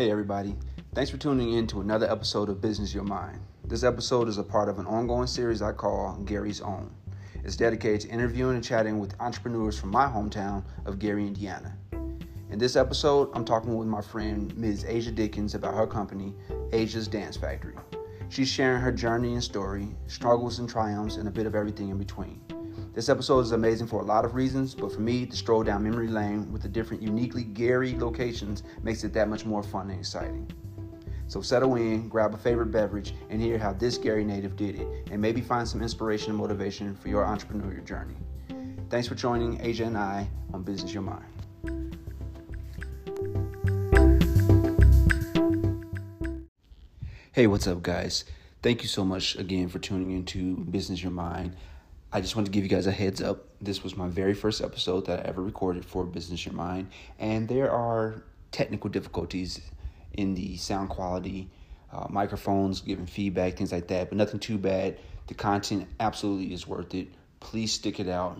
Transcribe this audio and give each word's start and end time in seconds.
Hey, 0.00 0.10
everybody. 0.10 0.56
Thanks 0.94 1.10
for 1.10 1.18
tuning 1.18 1.52
in 1.52 1.66
to 1.66 1.82
another 1.82 2.10
episode 2.10 2.48
of 2.48 2.62
Business 2.62 2.94
Your 2.94 3.04
Mind. 3.04 3.38
This 3.66 3.84
episode 3.84 4.28
is 4.28 4.38
a 4.38 4.42
part 4.42 4.70
of 4.70 4.78
an 4.78 4.86
ongoing 4.86 5.26
series 5.26 5.60
I 5.60 5.72
call 5.72 6.16
Gary's 6.24 6.62
Own. 6.62 6.90
It's 7.44 7.54
dedicated 7.54 8.00
to 8.00 8.08
interviewing 8.08 8.54
and 8.54 8.64
chatting 8.64 8.98
with 8.98 9.14
entrepreneurs 9.20 9.78
from 9.78 9.90
my 9.90 10.06
hometown 10.06 10.64
of 10.86 10.98
Gary, 10.98 11.26
Indiana. 11.26 11.76
In 12.48 12.58
this 12.58 12.76
episode, 12.76 13.28
I'm 13.34 13.44
talking 13.44 13.76
with 13.76 13.88
my 13.88 14.00
friend 14.00 14.56
Ms. 14.56 14.86
Asia 14.88 15.12
Dickens 15.12 15.54
about 15.54 15.74
her 15.74 15.86
company, 15.86 16.32
Asia's 16.72 17.06
Dance 17.06 17.36
Factory. 17.36 17.76
She's 18.30 18.48
sharing 18.48 18.80
her 18.80 18.92
journey 18.92 19.34
and 19.34 19.44
story, 19.44 19.94
struggles 20.06 20.60
and 20.60 20.68
triumphs, 20.68 21.16
and 21.16 21.28
a 21.28 21.30
bit 21.30 21.44
of 21.44 21.54
everything 21.54 21.90
in 21.90 21.98
between. 21.98 22.40
This 22.92 23.08
episode 23.08 23.40
is 23.40 23.52
amazing 23.52 23.86
for 23.86 24.00
a 24.00 24.04
lot 24.04 24.24
of 24.24 24.34
reasons, 24.34 24.74
but 24.74 24.90
for 24.90 25.00
me, 25.00 25.24
the 25.24 25.36
stroll 25.36 25.62
down 25.62 25.84
memory 25.84 26.08
lane 26.08 26.50
with 26.50 26.62
the 26.62 26.68
different 26.68 27.00
uniquely 27.00 27.44
Gary 27.44 27.96
locations 27.96 28.64
makes 28.82 29.04
it 29.04 29.12
that 29.12 29.28
much 29.28 29.46
more 29.46 29.62
fun 29.62 29.90
and 29.90 30.00
exciting. 30.00 30.50
So 31.28 31.40
settle 31.40 31.76
in, 31.76 32.08
grab 32.08 32.34
a 32.34 32.36
favorite 32.36 32.72
beverage, 32.72 33.14
and 33.28 33.40
hear 33.40 33.58
how 33.58 33.74
this 33.74 33.96
Gary 33.96 34.24
native 34.24 34.56
did 34.56 34.74
it, 34.74 35.08
and 35.12 35.22
maybe 35.22 35.40
find 35.40 35.68
some 35.68 35.82
inspiration 35.82 36.30
and 36.30 36.38
motivation 36.38 36.96
for 36.96 37.08
your 37.08 37.24
entrepreneurial 37.24 37.86
journey. 37.86 38.16
Thanks 38.88 39.06
for 39.06 39.14
joining 39.14 39.64
Asia 39.64 39.84
and 39.84 39.96
I 39.96 40.28
on 40.52 40.64
Business 40.64 40.92
Your 40.92 41.04
Mind. 41.04 41.24
Hey, 47.30 47.46
what's 47.46 47.68
up, 47.68 47.84
guys? 47.84 48.24
Thank 48.62 48.82
you 48.82 48.88
so 48.88 49.04
much 49.04 49.36
again 49.36 49.68
for 49.68 49.78
tuning 49.78 50.10
into 50.10 50.56
Business 50.56 51.04
Your 51.04 51.12
Mind. 51.12 51.54
I 52.12 52.20
just 52.20 52.34
want 52.34 52.46
to 52.46 52.50
give 52.50 52.64
you 52.64 52.68
guys 52.68 52.88
a 52.88 52.92
heads 52.92 53.22
up. 53.22 53.46
This 53.60 53.84
was 53.84 53.96
my 53.96 54.08
very 54.08 54.34
first 54.34 54.62
episode 54.62 55.06
that 55.06 55.20
I 55.20 55.28
ever 55.28 55.42
recorded 55.42 55.84
for 55.84 56.04
Business 56.04 56.44
Your 56.44 56.54
Mind, 56.54 56.88
and 57.20 57.48
there 57.48 57.70
are 57.70 58.24
technical 58.50 58.90
difficulties 58.90 59.60
in 60.14 60.34
the 60.34 60.56
sound 60.56 60.88
quality, 60.88 61.48
uh, 61.92 62.06
microphones 62.10 62.80
giving 62.80 63.06
feedback, 63.06 63.56
things 63.56 63.70
like 63.70 63.86
that, 63.88 64.08
but 64.08 64.18
nothing 64.18 64.40
too 64.40 64.58
bad. 64.58 64.98
The 65.28 65.34
content 65.34 65.86
absolutely 66.00 66.52
is 66.52 66.66
worth 66.66 66.96
it. 66.96 67.06
Please 67.38 67.72
stick 67.72 68.00
it 68.00 68.08
out. 68.08 68.38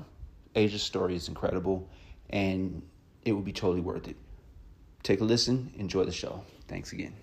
Asia's 0.56 0.82
story 0.82 1.14
is 1.14 1.28
incredible, 1.28 1.88
and 2.28 2.82
it 3.24 3.32
will 3.32 3.40
be 3.40 3.52
totally 3.52 3.82
worth 3.82 4.08
it. 4.08 4.16
Take 5.04 5.20
a 5.20 5.24
listen, 5.24 5.72
enjoy 5.76 6.04
the 6.04 6.12
show. 6.12 6.42
Thanks 6.66 6.92
again. 6.92 7.14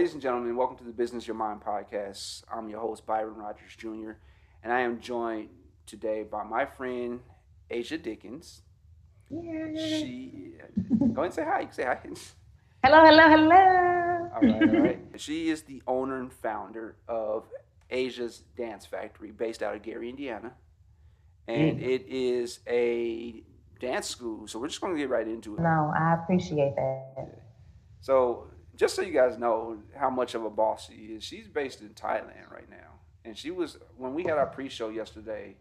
Ladies 0.00 0.14
and 0.14 0.22
gentlemen, 0.22 0.56
welcome 0.56 0.78
to 0.78 0.84
the 0.84 0.92
Business 0.92 1.26
Your 1.26 1.36
Mind 1.36 1.60
podcast. 1.60 2.42
I'm 2.50 2.70
your 2.70 2.80
host, 2.80 3.04
Byron 3.04 3.34
Rogers 3.34 3.76
Jr., 3.76 4.12
and 4.64 4.72
I 4.72 4.80
am 4.80 4.98
joined 4.98 5.50
today 5.84 6.22
by 6.22 6.42
my 6.42 6.64
friend, 6.64 7.20
Asia 7.68 7.98
Dickens. 7.98 8.62
She, 9.28 10.54
go 10.88 11.04
ahead 11.04 11.24
and 11.24 11.34
say 11.34 11.44
hi. 11.44 11.68
Say 11.70 11.84
hi. 11.84 11.98
Hello, 12.82 13.04
hello, 13.04 13.28
hello. 13.28 14.30
All 14.34 14.40
right, 14.40 14.74
all 14.74 14.80
right. 14.80 15.00
she 15.16 15.50
is 15.50 15.64
the 15.64 15.82
owner 15.86 16.18
and 16.18 16.32
founder 16.32 16.96
of 17.06 17.44
Asia's 17.90 18.44
Dance 18.56 18.86
Factory, 18.86 19.32
based 19.32 19.62
out 19.62 19.74
of 19.74 19.82
Gary, 19.82 20.08
Indiana. 20.08 20.54
And 21.46 21.78
mm. 21.78 21.82
it 21.82 22.06
is 22.08 22.60
a 22.66 23.42
dance 23.78 24.08
school. 24.08 24.48
So 24.48 24.60
we're 24.60 24.68
just 24.68 24.80
going 24.80 24.94
to 24.94 24.98
get 24.98 25.10
right 25.10 25.28
into 25.28 25.56
it. 25.56 25.60
No, 25.60 25.92
I 25.94 26.14
appreciate 26.14 26.74
that. 26.76 27.42
So 28.00 28.49
just 28.80 28.96
so 28.96 29.02
you 29.02 29.12
guys 29.12 29.36
know 29.36 29.76
how 29.94 30.08
much 30.08 30.34
of 30.34 30.42
a 30.42 30.48
boss 30.48 30.88
she 30.88 30.94
is, 30.94 31.22
she's 31.22 31.46
based 31.46 31.82
in 31.82 31.90
Thailand 31.90 32.50
right 32.50 32.68
now. 32.70 33.00
And 33.26 33.36
she 33.36 33.50
was 33.50 33.76
when 33.98 34.14
we 34.14 34.22
had 34.22 34.38
our 34.38 34.46
pre-show 34.46 34.88
yesterday, 34.88 35.56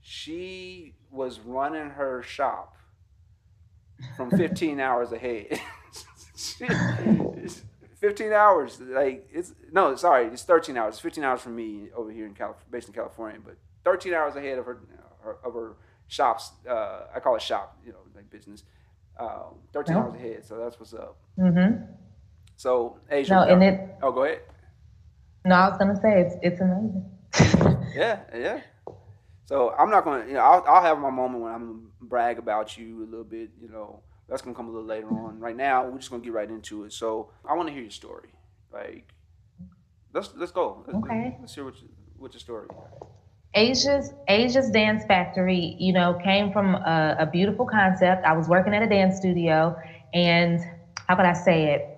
she 0.00 0.94
was 1.10 1.40
running 1.40 1.90
her 1.90 2.22
shop 2.22 2.78
from 4.16 4.30
15 4.36 4.80
hours 4.80 5.12
ahead. 5.12 5.60
15 8.00 8.32
hours, 8.32 8.80
like 8.80 9.28
it's 9.30 9.52
no, 9.70 9.94
sorry, 9.96 10.28
it's 10.28 10.44
13 10.44 10.78
hours. 10.78 10.94
It's 10.94 11.00
15 11.00 11.22
hours 11.22 11.42
from 11.42 11.56
me 11.56 11.90
over 11.94 12.10
here 12.10 12.24
in 12.24 12.32
California, 12.32 12.66
based 12.70 12.88
in 12.88 12.94
California, 12.94 13.40
but 13.44 13.56
13 13.84 14.14
hours 14.14 14.36
ahead 14.36 14.56
of 14.58 14.64
her, 14.64 14.78
her 15.22 15.36
of 15.44 15.52
her 15.52 15.76
shops. 16.08 16.52
Uh, 16.66 17.08
I 17.14 17.20
call 17.20 17.36
it 17.36 17.42
shop, 17.42 17.78
you 17.84 17.92
know, 17.92 17.98
like 18.16 18.30
business. 18.30 18.64
Uh, 19.18 19.50
13 19.74 19.94
nope. 19.94 20.04
hours 20.04 20.14
ahead, 20.14 20.46
so 20.46 20.56
that's 20.58 20.80
what's 20.80 20.94
up. 20.94 21.18
Mm-hmm. 21.38 21.84
So 22.64 22.96
Asia. 23.10 23.34
No, 23.34 23.42
and 23.42 23.62
it. 23.62 23.78
Oh, 24.02 24.10
go 24.10 24.24
ahead. 24.24 24.40
No, 25.44 25.54
I 25.54 25.68
was 25.68 25.76
gonna 25.76 26.00
say 26.00 26.22
it's 26.22 26.34
it's 26.40 26.60
amazing. 26.62 27.04
yeah, 27.94 28.20
yeah. 28.34 28.60
So 29.44 29.74
I'm 29.78 29.90
not 29.90 30.02
gonna, 30.02 30.24
you 30.26 30.32
know, 30.32 30.40
I'll, 30.40 30.64
I'll 30.66 30.80
have 30.80 30.98
my 30.98 31.10
moment 31.10 31.42
when 31.42 31.52
I'm 31.52 31.66
gonna 31.66 31.78
brag 32.00 32.38
about 32.38 32.78
you 32.78 33.04
a 33.04 33.04
little 33.04 33.30
bit. 33.38 33.50
You 33.60 33.68
know, 33.68 34.00
that's 34.30 34.40
gonna 34.40 34.56
come 34.56 34.68
a 34.68 34.70
little 34.70 34.86
later 34.88 35.08
on. 35.08 35.40
Right 35.40 35.54
now, 35.54 35.86
we're 35.86 35.98
just 35.98 36.10
gonna 36.10 36.22
get 36.22 36.32
right 36.32 36.48
into 36.48 36.84
it. 36.84 36.94
So 36.94 37.28
I 37.46 37.52
want 37.52 37.68
to 37.68 37.74
hear 37.74 37.82
your 37.82 37.90
story. 37.90 38.30
Like, 38.72 39.12
let's 40.14 40.30
let's 40.34 40.52
go. 40.52 40.84
Let's, 40.86 40.98
okay. 41.00 41.36
Let's 41.40 41.54
hear 41.54 41.66
what 41.66 41.78
you, 41.82 41.88
what's 42.16 42.32
your 42.32 42.40
story. 42.40 42.68
Asia's 43.52 44.14
Asia's 44.28 44.70
Dance 44.70 45.04
Factory, 45.04 45.76
you 45.78 45.92
know, 45.92 46.18
came 46.24 46.50
from 46.50 46.76
a, 46.76 47.16
a 47.18 47.26
beautiful 47.26 47.66
concept. 47.66 48.24
I 48.24 48.32
was 48.32 48.48
working 48.48 48.72
at 48.74 48.82
a 48.82 48.88
dance 48.88 49.18
studio, 49.18 49.76
and 50.14 50.60
how 51.06 51.16
could 51.16 51.26
I 51.26 51.34
say 51.34 51.74
it? 51.74 51.93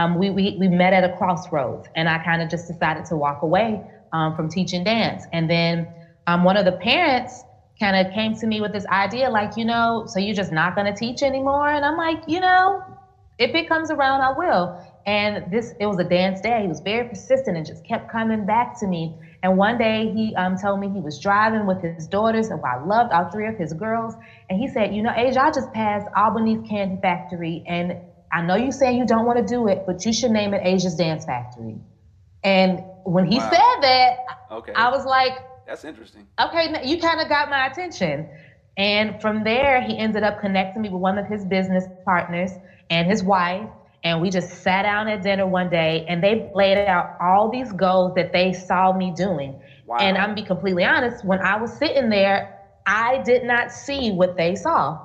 Um, 0.00 0.18
we, 0.18 0.30
we, 0.30 0.56
we 0.58 0.68
met 0.68 0.94
at 0.94 1.04
a 1.04 1.14
crossroads 1.16 1.86
and 1.94 2.08
I 2.08 2.24
kind 2.24 2.40
of 2.40 2.48
just 2.48 2.66
decided 2.66 3.04
to 3.06 3.16
walk 3.16 3.42
away 3.42 3.82
um, 4.12 4.34
from 4.34 4.48
teaching 4.48 4.82
dance. 4.82 5.24
And 5.32 5.48
then 5.48 5.86
um, 6.26 6.42
one 6.42 6.56
of 6.56 6.64
the 6.64 6.72
parents 6.72 7.44
kind 7.78 7.96
of 7.96 8.12
came 8.12 8.34
to 8.36 8.46
me 8.46 8.60
with 8.62 8.72
this 8.72 8.86
idea 8.86 9.28
like, 9.28 9.56
you 9.56 9.64
know, 9.64 10.04
so 10.06 10.18
you're 10.18 10.34
just 10.34 10.52
not 10.52 10.74
going 10.74 10.86
to 10.86 10.98
teach 10.98 11.22
anymore? 11.22 11.68
And 11.68 11.84
I'm 11.84 11.96
like, 11.96 12.22
you 12.26 12.40
know, 12.40 12.82
if 13.38 13.54
it 13.54 13.68
comes 13.68 13.90
around, 13.90 14.22
I 14.22 14.32
will. 14.32 14.78
And 15.06 15.50
this, 15.50 15.72
it 15.80 15.86
was 15.86 15.98
a 15.98 16.04
dance 16.04 16.40
day. 16.40 16.62
He 16.62 16.68
was 16.68 16.80
very 16.80 17.08
persistent 17.08 17.56
and 17.56 17.66
just 17.66 17.84
kept 17.84 18.10
coming 18.10 18.44
back 18.44 18.78
to 18.80 18.86
me. 18.86 19.14
And 19.42 19.56
one 19.56 19.78
day 19.78 20.10
he 20.14 20.34
um, 20.36 20.56
told 20.56 20.80
me 20.80 20.90
he 20.90 21.00
was 21.00 21.18
driving 21.18 21.66
with 21.66 21.80
his 21.80 22.06
daughters, 22.06 22.48
and 22.48 22.60
I 22.62 22.76
loved 22.84 23.12
all 23.12 23.30
three 23.30 23.48
of 23.48 23.56
his 23.56 23.72
girls. 23.72 24.14
And 24.50 24.60
he 24.60 24.68
said, 24.68 24.94
You 24.94 25.02
know, 25.02 25.12
Asia, 25.16 25.40
I 25.42 25.50
just 25.50 25.72
passed 25.72 26.06
Albanese 26.14 26.68
Candy 26.68 26.98
Factory, 27.00 27.64
and 27.66 27.96
I 28.32 28.42
know 28.42 28.54
you 28.54 28.72
say 28.72 28.96
you 28.96 29.06
don't 29.06 29.26
want 29.26 29.38
to 29.38 29.44
do 29.44 29.68
it, 29.68 29.84
but 29.86 30.04
you 30.06 30.12
should 30.12 30.30
name 30.30 30.54
it 30.54 30.62
Asia's 30.64 30.94
Dance 30.94 31.24
Factory. 31.24 31.76
And 32.44 32.82
when 33.04 33.26
he 33.26 33.38
wow. 33.38 33.50
said 33.50 33.82
that, 33.82 34.16
okay. 34.50 34.72
I 34.74 34.90
was 34.90 35.04
like, 35.04 35.32
That's 35.66 35.84
interesting. 35.84 36.26
Okay, 36.40 36.80
you 36.84 36.98
kind 37.00 37.20
of 37.20 37.28
got 37.28 37.50
my 37.50 37.66
attention. 37.66 38.28
And 38.76 39.20
from 39.20 39.44
there, 39.44 39.82
he 39.82 39.98
ended 39.98 40.22
up 40.22 40.40
connecting 40.40 40.82
me 40.82 40.88
with 40.88 41.02
one 41.02 41.18
of 41.18 41.26
his 41.26 41.44
business 41.44 41.84
partners 42.04 42.52
and 42.88 43.06
his 43.06 43.22
wife. 43.22 43.68
And 44.02 44.22
we 44.22 44.30
just 44.30 44.62
sat 44.62 44.82
down 44.82 45.08
at 45.08 45.22
dinner 45.22 45.46
one 45.46 45.68
day 45.68 46.06
and 46.08 46.22
they 46.22 46.50
laid 46.54 46.86
out 46.86 47.16
all 47.20 47.50
these 47.50 47.70
goals 47.72 48.14
that 48.14 48.32
they 48.32 48.52
saw 48.54 48.96
me 48.96 49.12
doing. 49.14 49.60
Wow. 49.86 49.98
And 49.98 50.16
I'm 50.16 50.30
gonna 50.30 50.34
be 50.34 50.42
completely 50.42 50.84
honest, 50.84 51.24
when 51.24 51.40
I 51.40 51.60
was 51.60 51.72
sitting 51.76 52.08
there, 52.08 52.58
I 52.86 53.22
did 53.22 53.44
not 53.44 53.70
see 53.70 54.12
what 54.12 54.36
they 54.36 54.54
saw. 54.54 54.98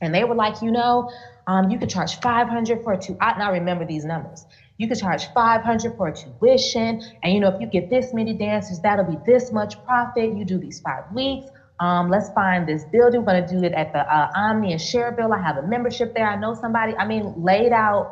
And 0.00 0.12
they 0.12 0.24
were 0.24 0.34
like, 0.34 0.60
you 0.60 0.72
know, 0.72 1.10
um, 1.46 1.70
you 1.70 1.78
could 1.78 1.88
charge 1.88 2.18
500 2.20 2.82
for 2.82 2.92
a 2.92 2.98
two. 2.98 3.16
I 3.20 3.34
now 3.38 3.52
remember 3.52 3.84
these 3.84 4.04
numbers. 4.04 4.46
You 4.78 4.88
could 4.88 4.98
charge 4.98 5.26
500 5.34 5.94
for 5.96 6.08
a 6.08 6.12
tuition, 6.12 6.98
and 7.22 7.32
you 7.32 7.40
know 7.40 7.48
if 7.48 7.56
you 7.60 7.66
get 7.66 7.90
this 7.90 8.12
many 8.12 8.34
dancers, 8.34 8.80
that'll 8.80 9.04
be 9.04 9.18
this 9.26 9.52
much 9.52 9.82
profit. 9.84 10.32
You 10.36 10.44
do 10.44 10.58
these 10.58 10.80
five 10.80 11.04
weeks. 11.12 11.46
Um, 11.80 12.08
let's 12.08 12.30
find 12.30 12.66
this 12.66 12.84
building. 12.84 13.20
We're 13.20 13.26
gonna 13.26 13.42
do 13.42 13.62
it 13.62 13.72
at 13.74 13.92
the 13.92 14.00
uh, 14.00 14.28
Omni 14.34 14.72
and 14.72 14.80
Schererville. 14.80 15.34
I 15.34 15.38
have 15.38 15.56
a 15.56 15.62
membership 15.62 16.14
there. 16.14 16.28
I 16.28 16.36
know 16.36 16.54
somebody. 16.54 16.94
I 16.98 17.04
mean, 17.04 17.32
laid 17.36 17.72
out 17.72 18.08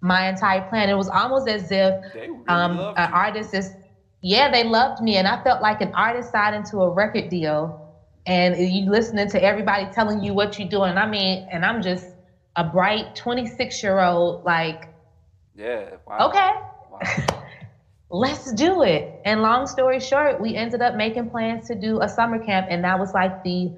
my 0.00 0.28
entire 0.28 0.62
plan. 0.62 0.88
It 0.88 0.96
was 0.96 1.08
almost 1.08 1.48
as 1.48 1.70
if 1.70 1.94
really 2.14 2.40
um, 2.48 2.80
an 2.96 3.08
artist 3.12 3.54
is. 3.54 3.72
Yeah, 4.22 4.48
they 4.50 4.64
loved 4.64 5.00
me, 5.00 5.16
and 5.16 5.26
I 5.26 5.38
felt 5.38 5.60
like 5.62 5.80
an 5.80 5.90
artist 5.94 6.30
signed 6.30 6.54
into 6.54 6.78
a 6.82 6.90
record 6.90 7.28
deal 7.28 7.74
and 8.26 8.56
you 8.56 8.90
listening 8.90 9.28
to 9.28 9.42
everybody 9.42 9.86
telling 9.86 10.22
you 10.22 10.34
what 10.34 10.58
you're 10.58 10.68
doing. 10.68 10.96
I 10.98 11.06
mean, 11.06 11.40
and 11.50 11.64
I'm 11.64 11.80
just 11.82 12.06
a 12.56 12.64
bright 12.64 13.14
26 13.16 13.82
year 13.82 14.00
old, 14.00 14.44
like, 14.44 14.88
yeah, 15.54 15.96
wow. 16.06 16.28
okay, 16.28 16.50
wow. 16.90 17.42
let's 18.10 18.52
do 18.52 18.82
it. 18.82 19.20
And 19.24 19.42
long 19.42 19.66
story 19.66 20.00
short, 20.00 20.40
we 20.40 20.56
ended 20.56 20.82
up 20.82 20.96
making 20.96 21.30
plans 21.30 21.68
to 21.68 21.74
do 21.74 22.00
a 22.00 22.08
summer 22.08 22.38
camp, 22.44 22.66
and 22.70 22.84
that 22.84 22.98
was 22.98 23.14
like 23.14 23.42
the 23.44 23.72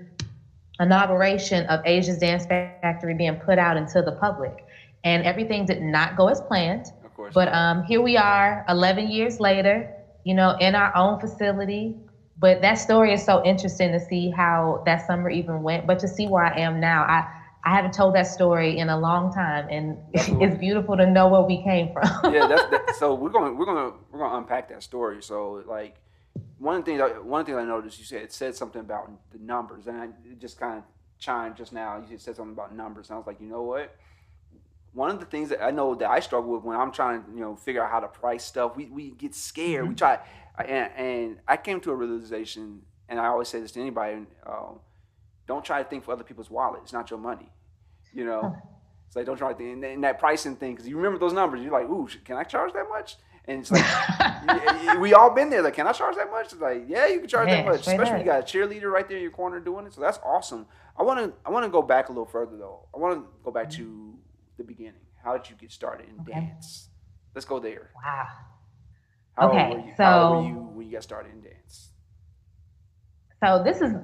inauguration 0.81 1.67
of 1.67 1.81
Asia's 1.85 2.19
Dance 2.19 2.47
Factory 2.47 3.15
being 3.15 3.37
put 3.37 3.59
out 3.59 3.77
into 3.77 4.03
the 4.03 4.13
public. 4.13 4.65
And 5.05 5.25
everything 5.25 5.67
did 5.67 5.83
not 5.83 6.17
go 6.17 6.29
as 6.29 6.41
planned. 6.41 6.87
Of 7.05 7.15
course. 7.15 7.35
But 7.35 7.53
um, 7.53 7.85
here 7.85 8.01
we 8.01 8.17
are, 8.17 8.65
11 8.69 9.11
years 9.11 9.41
later, 9.41 9.93
you 10.25 10.35
know, 10.35 10.57
in 10.61 10.75
our 10.75 10.97
own 10.97 11.21
facility. 11.21 11.97
But 12.39 12.63
that 12.63 12.75
story 12.75 13.13
is 13.13 13.25
so 13.25 13.45
interesting 13.45 13.93
to 13.93 14.01
see 14.01 14.31
how 14.31 14.83
that 14.87 15.07
summer 15.07 15.29
even 15.31 15.63
went. 15.63 15.87
But 15.87 15.99
to 16.01 16.09
see 16.09 16.27
where 16.27 16.45
I 16.45 16.61
am 16.61 16.81
now, 16.81 17.03
I 17.03 17.29
I 17.65 17.75
haven't 17.75 17.95
told 17.95 18.15
that 18.17 18.27
story 18.27 18.79
in 18.79 18.89
a 18.89 18.99
long 18.99 19.33
time, 19.33 19.69
and 19.71 19.97
it's 20.43 20.59
beautiful 20.59 20.97
to 20.97 21.09
know 21.09 21.29
where 21.29 21.43
we 21.43 21.63
came 21.63 21.93
from. 21.93 22.35
yeah, 22.35 22.47
that's 22.47 22.71
that, 22.71 22.97
so 22.99 23.15
we're 23.15 23.31
gonna 23.31 23.53
we're 23.53 23.67
gonna 23.67 23.93
we're 24.11 24.19
gonna 24.19 24.39
unpack 24.39 24.69
that 24.71 24.83
story. 24.83 25.23
So 25.23 25.63
like 25.67 25.97
one 26.59 26.83
thing 26.83 26.99
one 26.99 27.45
thing 27.45 27.55
I 27.55 27.65
noticed 27.65 27.99
you 27.99 28.05
said 28.05 28.23
it 28.23 28.33
said 28.33 28.55
something 28.57 28.81
about 28.81 29.11
the 29.31 29.39
numbers, 29.39 29.87
and 29.87 29.97
I, 29.97 30.09
just 30.39 30.59
kind 30.59 30.79
of 30.79 30.85
chimed 31.19 31.57
just 31.57 31.73
now. 31.73 32.03
You 32.09 32.19
said 32.19 32.37
something 32.37 32.53
about 32.53 32.75
numbers, 32.75 33.11
and 33.11 33.15
I 33.15 33.19
was 33.19 33.27
like, 33.27 33.41
you 33.41 33.47
know 33.47 33.63
what? 33.63 33.97
One 34.93 35.11
of 35.11 35.21
the 35.21 35.27
things 35.27 35.49
that 35.51 35.63
I 35.63 35.71
know 35.71 35.95
that 35.95 36.11
I 36.11 36.21
struggle 36.21 36.53
with 36.53 36.65
when 36.65 36.77
I'm 36.77 36.93
trying 36.93 37.23
to 37.25 37.31
you 37.31 37.41
know 37.41 37.55
figure 37.55 37.83
out 37.83 37.91
how 37.91 38.01
to 38.01 38.09
price 38.09 38.45
stuff, 38.45 38.77
we, 38.77 38.87
we 38.87 39.11
get 39.11 39.35
scared. 39.35 39.83
Mm-hmm. 39.83 39.91
We 39.91 39.95
try, 39.95 40.19
and, 40.59 40.93
and, 40.97 41.39
I 41.47 41.57
came 41.57 41.81
to 41.83 41.93
a 41.93 41.95
realization, 41.95 42.83
and 43.09 43.21
I 43.21 43.27
always 43.27 43.49
say 43.49 43.61
this 43.61 43.71
to 43.73 43.81
anybody: 43.81 44.27
uh, 44.45 44.73
don't 45.47 45.65
try 45.65 45.83
to 45.83 45.89
think 45.89 46.05
for 46.05 46.13
other 46.13 46.25
people's 46.25 46.51
wallet. 46.51 46.81
It's 46.83 46.93
not 46.93 47.11
your 47.11 47.19
money. 47.19 47.51
You 48.13 48.25
know, 48.25 48.55
it's 49.07 49.17
like 49.17 49.27
don't 49.27 49.37
try 49.37 49.53
to 49.53 49.59
think. 49.59 49.85
And, 49.85 50.05
that 50.05 50.19
pricing 50.19 50.57
thing, 50.57 50.73
because 50.73 50.89
you 50.89 50.97
remember 50.97 51.19
those 51.19 51.33
numbers, 51.33 51.63
you're 51.63 51.73
like, 51.73 51.89
ooh, 51.89 52.09
can 52.25 52.37
I 52.37 52.45
charge 52.45 52.73
that 52.75 52.89
much? 52.89 53.17
And 53.47 53.61
it's 53.61 53.73
like 53.73 54.99
we 55.01 55.15
all 55.15 55.31
been 55.31 55.51
there. 55.51 55.63
Like, 55.63 55.75
can 55.75 55.87
I 55.87 55.93
charge 55.93 56.17
that 56.17 56.31
much? 56.31 56.53
It's 56.53 56.61
like, 56.61 56.85
yeah, 56.87 57.09
you 57.09 57.21
can 57.21 57.29
charge 57.29 57.49
yeah, 57.49 57.57
that 57.57 57.67
much. 57.67 57.81
Especially 57.81 58.13
when 58.13 58.21
you 58.21 58.27
got 58.27 58.41
a 58.41 58.43
cheerleader 58.43 58.91
right 58.91 59.09
there 59.09 59.17
in 59.17 59.23
your 59.23 59.33
corner 59.33 59.59
doing 59.59 59.87
it. 59.87 59.95
So 59.95 60.01
that's 60.01 60.19
awesome. 60.25 60.67
I 60.97 61.03
want 61.03 61.19
to 61.19 61.33
I 61.45 61.51
want 61.51 61.65
to 61.65 61.71
go 61.71 61.83
back 61.83 62.09
a 62.09 62.13
little 62.13 62.27
further 62.27 62.57
though. 62.57 62.87
I 62.95 62.99
want 62.99 63.19
to 63.19 63.27
go 63.43 63.51
back 63.51 63.71
to 63.71 64.15
the 64.59 64.65
beginning. 64.65 64.95
How 65.25 65.37
did 65.37 65.51
you 65.51 65.57
get 65.57 65.73
started 65.73 66.09
in 66.09 66.21
okay. 66.21 66.33
dance? 66.33 66.89
Let's 67.35 67.45
go 67.45 67.59
there. 67.59 67.91
Wow. 67.97 68.29
How 69.37 69.49
okay, 69.49 69.67
old 69.67 69.79
were 69.79 69.87
you, 69.87 69.95
so 69.97 70.05
how 70.05 70.35
old 70.35 70.45
were 70.45 70.49
you 70.49 70.55
when 70.55 70.87
you 70.87 70.93
got 70.93 71.03
started 71.03 71.33
in 71.33 71.41
dance? 71.41 71.91
So 73.43 73.63
this 73.65 73.81
is 73.81 73.95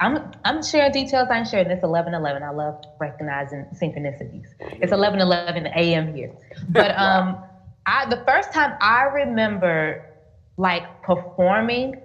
I'm 0.00 0.32
I'm 0.44 0.62
sharing 0.62 0.92
details. 0.92 1.28
I'm 1.30 1.44
sharing 1.44 1.68
this 1.68 1.80
11:11. 1.82 2.42
I 2.42 2.50
love 2.50 2.82
recognizing 2.98 3.66
synchronicities. 3.74 4.46
It's 4.60 4.92
11:11 4.92 5.66
a.m. 5.76 6.14
here, 6.14 6.32
but 6.68 6.98
um. 6.98 7.44
I 7.86 8.06
the 8.08 8.22
first 8.26 8.52
time 8.52 8.76
I 8.80 9.04
remember 9.04 10.04
like 10.56 11.02
performing 11.02 11.96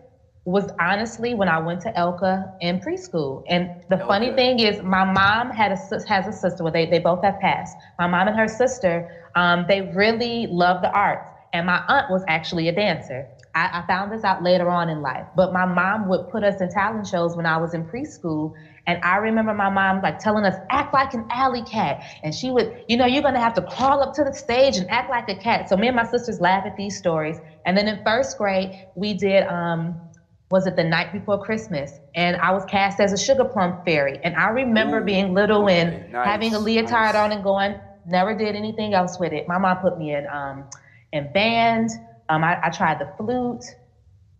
was 0.45 0.69
honestly 0.79 1.33
when 1.33 1.49
I 1.49 1.57
went 1.59 1.81
to 1.81 1.91
Elka 1.91 2.53
in 2.61 2.79
preschool. 2.79 3.43
And 3.47 3.69
the 3.89 3.95
okay. 3.95 4.05
funny 4.07 4.31
thing 4.33 4.59
is, 4.59 4.81
my 4.81 5.03
mom 5.03 5.49
had 5.49 5.71
a 5.71 5.77
has 6.07 6.27
a 6.27 6.31
sister. 6.33 6.63
Well, 6.63 6.71
they 6.71 6.85
they 6.85 6.99
both 6.99 7.23
have 7.23 7.39
passed. 7.39 7.75
My 7.99 8.07
mom 8.07 8.27
and 8.27 8.37
her 8.37 8.47
sister, 8.47 9.09
um, 9.35 9.65
they 9.67 9.81
really 9.81 10.47
love 10.47 10.81
the 10.81 10.91
arts, 10.91 11.29
and 11.55 11.67
my 11.67 11.81
aunt 11.89 12.09
was 12.09 12.23
actually 12.29 12.69
a 12.69 12.73
dancer. 12.73 13.27
I, 13.55 13.69
I 13.73 13.83
found 13.87 14.11
this 14.11 14.25
out 14.25 14.43
later 14.43 14.69
on 14.69 14.89
in 14.89 15.01
life, 15.01 15.27
but 15.35 15.51
my 15.53 15.65
mom 15.65 16.07
would 16.09 16.21
put 16.29 16.43
us 16.43 16.61
in 16.61 16.69
talent 16.69 17.07
shows 17.07 17.35
when 17.37 17.47
I 17.47 17.57
was 17.57 17.73
in 17.73 17.85
preschool, 17.85 18.51
and 18.87 18.99
I 19.03 19.17
remember 19.17 19.53
my 19.53 19.69
mom 19.69 20.01
like 20.03 20.19
telling 20.19 20.45
us, 20.45 20.55
act 20.71 20.93
like 20.93 21.13
an 21.13 21.23
alley 21.31 21.63
cat. 21.63 21.97
And 22.23 22.35
she 22.35 22.51
would, 22.51 22.69
you 22.87 22.97
know, 22.97 23.05
you're 23.05 23.23
gonna 23.23 23.39
have 23.39 23.53
to 23.55 23.63
crawl 23.63 24.03
up 24.03 24.13
to 24.15 24.25
the 24.25 24.33
stage 24.33 24.77
and 24.77 24.87
act 24.89 25.09
like 25.09 25.25
a 25.29 25.35
cat. 25.35 25.69
So 25.69 25.77
me 25.77 25.87
and 25.87 25.95
my 25.95 26.05
sisters 26.05 26.39
laugh 26.41 26.63
at 26.65 26.75
these 26.77 26.97
stories. 26.97 27.39
And 27.65 27.77
then 27.77 27.87
in 27.87 27.99
first 28.05 28.37
grade, 28.37 28.71
we 28.95 29.13
did 29.15 29.43
um, 29.45 29.97
was 30.51 30.67
it 30.67 30.75
the 30.75 30.83
night 30.83 31.11
before 31.11 31.39
Christmas? 31.39 31.99
And 32.15 32.37
I 32.41 32.51
was 32.51 32.65
cast 32.65 32.99
as 32.99 33.13
a 33.13 33.17
sugar 33.17 33.45
plum 33.45 33.75
fairy. 33.85 34.19
And 34.23 34.35
I 34.35 34.49
remember 34.49 35.01
Ooh, 35.01 35.01
being 35.01 35.33
little 35.33 35.69
and 35.69 35.95
nice, 36.07 36.25
having 36.25 36.53
a 36.55 36.59
leotard 36.59 37.15
nice. 37.15 37.15
on 37.15 37.31
and 37.33 37.43
going, 37.43 37.77
never 38.05 38.35
did 38.35 38.55
anything 38.55 38.93
else 38.93 39.19
with 39.19 39.33
it. 39.33 39.45
My 39.47 39.57
mom 39.59 39.77
put 39.77 39.97
me 39.97 40.13
in 40.13 40.27
um, 40.27 40.65
in 41.15 41.31
band. 41.33 41.89
Um, 42.29 42.43
I, 42.43 42.59
I 42.63 42.69
tried 42.69 42.99
the 42.99 43.11
flute. 43.17 43.63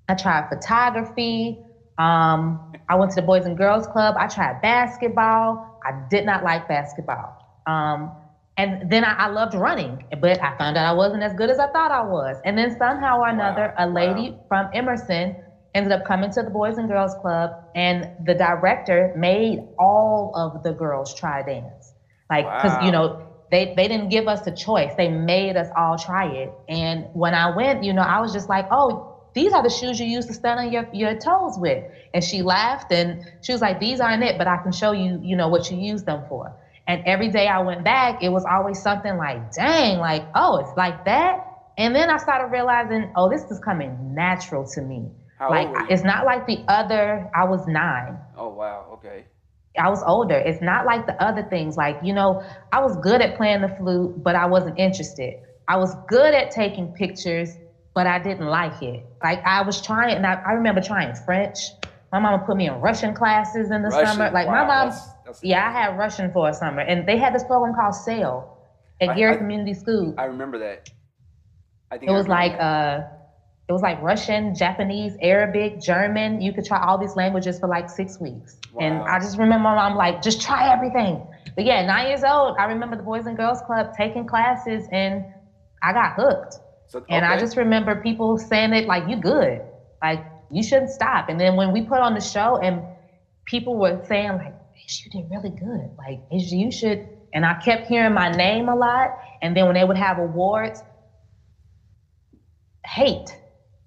I 0.08 0.16
tried 0.16 0.50
photography. 0.50 1.60
Um, 1.98 2.74
I 2.90 2.96
went 2.96 3.12
to 3.12 3.16
the 3.16 3.22
Boys 3.26 3.46
and 3.46 3.58
Girls 3.58 3.88
Club. 3.88 4.16
I 4.18 4.28
tried 4.28 4.62
basketball. 4.62 5.80
I 5.86 6.08
did 6.10 6.26
not 6.26 6.44
like 6.44 6.68
basketball. 6.68 7.62
Um, 7.66 8.12
and 8.58 8.90
then 8.90 9.04
I, 9.04 9.14
I, 9.14 9.28
loved 9.28 9.54
running, 9.54 10.04
but 10.22 10.42
I 10.42 10.58
found 10.58 10.78
out 10.78 10.86
I 10.86 10.94
wasn't 10.94 11.24
as 11.24 11.34
good 11.34 11.50
as 11.50 11.60
I 11.60 11.68
thought 11.72 11.92
I 11.92 12.02
was. 12.02 12.38
And 12.46 12.58
then 12.58 12.78
somehow 12.78 13.20
or 13.20 13.28
another, 13.28 13.74
wow. 13.78 13.86
a 13.86 13.88
lady 13.90 14.32
wow. 14.32 14.46
from 14.48 14.70
Emerson 14.74 15.36
ended 15.74 15.92
up 15.92 16.06
coming 16.06 16.32
to 16.32 16.42
the 16.42 16.50
Boys 16.50 16.78
and 16.78 16.88
Girls 16.88 17.14
Club, 17.22 17.52
and 17.76 18.10
the 18.26 18.34
director 18.34 19.14
made 19.18 19.60
all 19.78 20.32
of 20.34 20.64
the 20.64 20.72
girls 20.72 21.14
try 21.14 21.44
dance. 21.44 21.94
Like, 22.30 22.46
because, 22.46 22.78
wow. 22.78 22.86
you 22.86 22.92
know, 22.92 23.25
they, 23.52 23.74
they 23.76 23.88
didn't 23.88 24.10
give 24.10 24.28
us 24.28 24.46
a 24.48 24.52
choice. 24.52 24.94
They 24.98 25.10
made 25.10 25.56
us 25.56 25.68
all 25.78 25.98
try 25.98 26.28
it. 26.28 26.52
And 26.68 27.08
when 27.14 27.34
I 27.34 27.56
went, 27.56 27.84
you 27.84 27.94
know, 27.94 28.02
I 28.02 28.20
was 28.20 28.34
just 28.34 28.50
like, 28.50 28.68
oh, 28.72 29.12
these 29.34 29.54
are 29.54 29.62
the 29.62 29.70
shoes 29.70 30.00
you 30.00 30.08
use 30.08 30.26
to 30.28 30.34
stand 30.34 30.60
on 30.60 30.72
your, 30.72 30.88
your 30.94 31.14
toes 31.20 31.58
with. 31.58 31.84
And 32.14 32.24
she 32.24 32.42
laughed 32.42 32.92
and 32.92 33.26
she 33.42 33.52
was 33.52 33.62
like, 33.62 33.80
these 33.80 34.00
aren't 34.00 34.24
it, 34.24 34.38
but 34.38 34.48
I 34.48 34.58
can 34.58 34.72
show 34.72 34.94
you, 34.94 35.20
you 35.22 35.36
know, 35.36 35.50
what 35.50 35.70
you 35.70 35.78
use 35.78 36.04
them 36.04 36.24
for. 36.30 36.56
And 36.88 37.04
every 37.06 37.30
day 37.30 37.48
I 37.48 37.60
went 37.60 37.84
back, 37.84 38.24
it 38.24 38.30
was 38.30 38.46
always 38.46 38.82
something 38.82 39.18
like, 39.18 39.52
dang, 39.52 40.00
like, 40.00 40.26
oh, 40.36 40.58
it's 40.58 40.78
like 40.78 41.06
that. 41.06 41.46
And 41.78 41.96
then 41.96 42.10
I 42.10 42.18
started 42.18 42.52
realizing, 42.52 43.12
oh, 43.16 43.30
this 43.30 43.44
is 43.52 43.60
coming 43.60 44.16
natural 44.16 44.68
to 44.74 44.82
me. 44.82 45.10
How 45.38 45.50
like 45.50 45.68
it's 45.90 46.04
not 46.04 46.26
like 46.26 46.48
the 46.48 46.64
other, 46.68 47.30
I 47.36 47.44
was 47.44 47.68
nine. 47.68 48.18
Oh 48.38 48.50
wow, 48.50 48.88
okay. 48.94 49.26
I 49.78 49.90
was 49.90 50.04
older. 50.06 50.36
It's 50.36 50.62
not 50.62 50.86
like 50.86 51.06
the 51.06 51.22
other 51.22 51.44
things. 51.44 51.78
Like, 51.78 51.98
you 52.04 52.14
know, 52.14 52.44
I 52.72 52.82
was 52.82 52.96
good 52.98 53.22
at 53.22 53.38
playing 53.38 53.62
the 53.62 53.70
flute, 53.70 54.24
but 54.24 54.36
I 54.36 54.46
wasn't 54.46 54.80
interested. 54.80 55.36
I 55.68 55.78
was 55.78 55.96
good 56.08 56.34
at 56.34 56.52
taking 56.52 56.94
pictures, 56.94 57.50
but 57.94 58.08
I 58.08 58.20
didn't 58.20 58.48
like 58.48 58.82
it. 58.82 59.04
Like 59.24 59.44
I 59.46 59.62
was 59.64 59.82
trying, 59.82 60.16
and 60.16 60.26
I, 60.26 60.34
I 60.46 60.52
remember 60.54 60.82
trying 60.82 61.16
French. 61.16 61.60
My 62.12 62.20
mama 62.20 62.44
put 62.46 62.56
me 62.56 62.68
in 62.68 62.76
Russian 62.80 63.14
classes 63.14 63.72
in 63.72 63.82
the 63.82 63.90
Russian? 63.90 64.08
summer. 64.08 64.32
Like 64.32 64.48
wow, 64.48 64.54
my 64.54 64.68
mom, 64.68 64.90
that's, 64.90 65.08
that's 65.26 65.44
yeah, 65.44 65.68
I 65.68 65.72
had 65.72 65.98
Russian 65.98 66.32
for 66.32 66.50
a 66.50 66.54
summer, 66.54 66.82
and 66.82 67.08
they 67.08 67.18
had 67.18 67.34
this 67.34 67.44
program 67.44 67.74
called 67.74 67.96
Sail 67.96 68.58
at 69.02 69.10
I, 69.10 69.16
Gary 69.16 69.34
I, 69.34 69.38
Community 69.38 69.74
School. 69.74 70.14
I 70.18 70.26
remember 70.26 70.60
that. 70.60 70.90
I 71.92 71.98
think 71.98 72.12
it 72.12 72.14
was 72.14 72.28
like 72.28 72.54
uh, 72.60 73.02
it 73.68 73.74
was 73.74 73.82
like 73.82 74.00
Russian, 74.02 74.54
Japanese, 74.54 75.16
Arabic, 75.22 75.80
German. 75.80 76.40
You 76.40 76.54
could 76.54 76.66
try 76.66 76.80
all 76.86 76.98
these 76.98 77.16
languages 77.16 77.58
for 77.60 77.68
like 77.68 77.90
six 77.90 78.20
weeks. 78.20 78.58
Wow. 78.72 78.86
And 78.86 79.02
I 79.10 79.20
just 79.20 79.38
remember 79.38 79.64
my 79.64 79.76
mom 79.76 79.96
like, 79.96 80.22
just 80.22 80.40
try 80.40 80.72
everything. 80.72 81.24
But 81.56 81.66
yeah, 81.66 81.82
nine 81.82 82.08
years 82.08 82.24
old, 82.24 82.56
I 82.60 82.66
remember 82.66 82.96
the 82.96 83.04
Boys 83.04 83.26
and 83.26 83.36
Girls 83.36 83.62
Club 83.62 83.88
taking 83.98 84.26
classes, 84.26 84.88
and 84.92 85.24
I 85.82 85.94
got 85.94 86.14
hooked. 86.14 86.60
So, 86.88 87.00
okay. 87.00 87.16
And 87.16 87.26
I 87.26 87.38
just 87.38 87.58
remember 87.58 87.96
people 87.96 88.38
saying 88.38 88.74
it 88.74 88.86
like, 88.86 89.08
you 89.08 89.18
good. 89.18 89.62
Like, 90.02 90.22
you 90.52 90.62
shouldn't 90.62 90.92
stop. 90.92 91.30
And 91.30 91.40
then 91.40 91.56
when 91.56 91.72
we 91.72 91.82
put 91.82 92.00
on 92.00 92.14
the 92.14 92.22
show 92.22 92.58
and 92.58 92.84
people 93.46 93.76
were 93.78 94.00
saying 94.08 94.38
like, 94.38 94.54
you 95.04 95.10
did 95.10 95.26
really 95.32 95.50
good. 95.50 95.90
Like, 95.98 96.20
you 96.30 96.72
should. 96.72 97.00
And 97.34 97.46
I 97.46 97.56
kept 97.56 97.88
hearing 97.88 98.14
my 98.14 98.30
name 98.30 98.70
a 98.70 98.76
lot. 98.76 99.10
And 99.42 99.58
then 99.58 99.66
when 99.66 99.74
they 99.74 99.84
would 99.84 99.98
have 99.98 100.20
awards, 100.20 100.84
hate. 102.86 103.36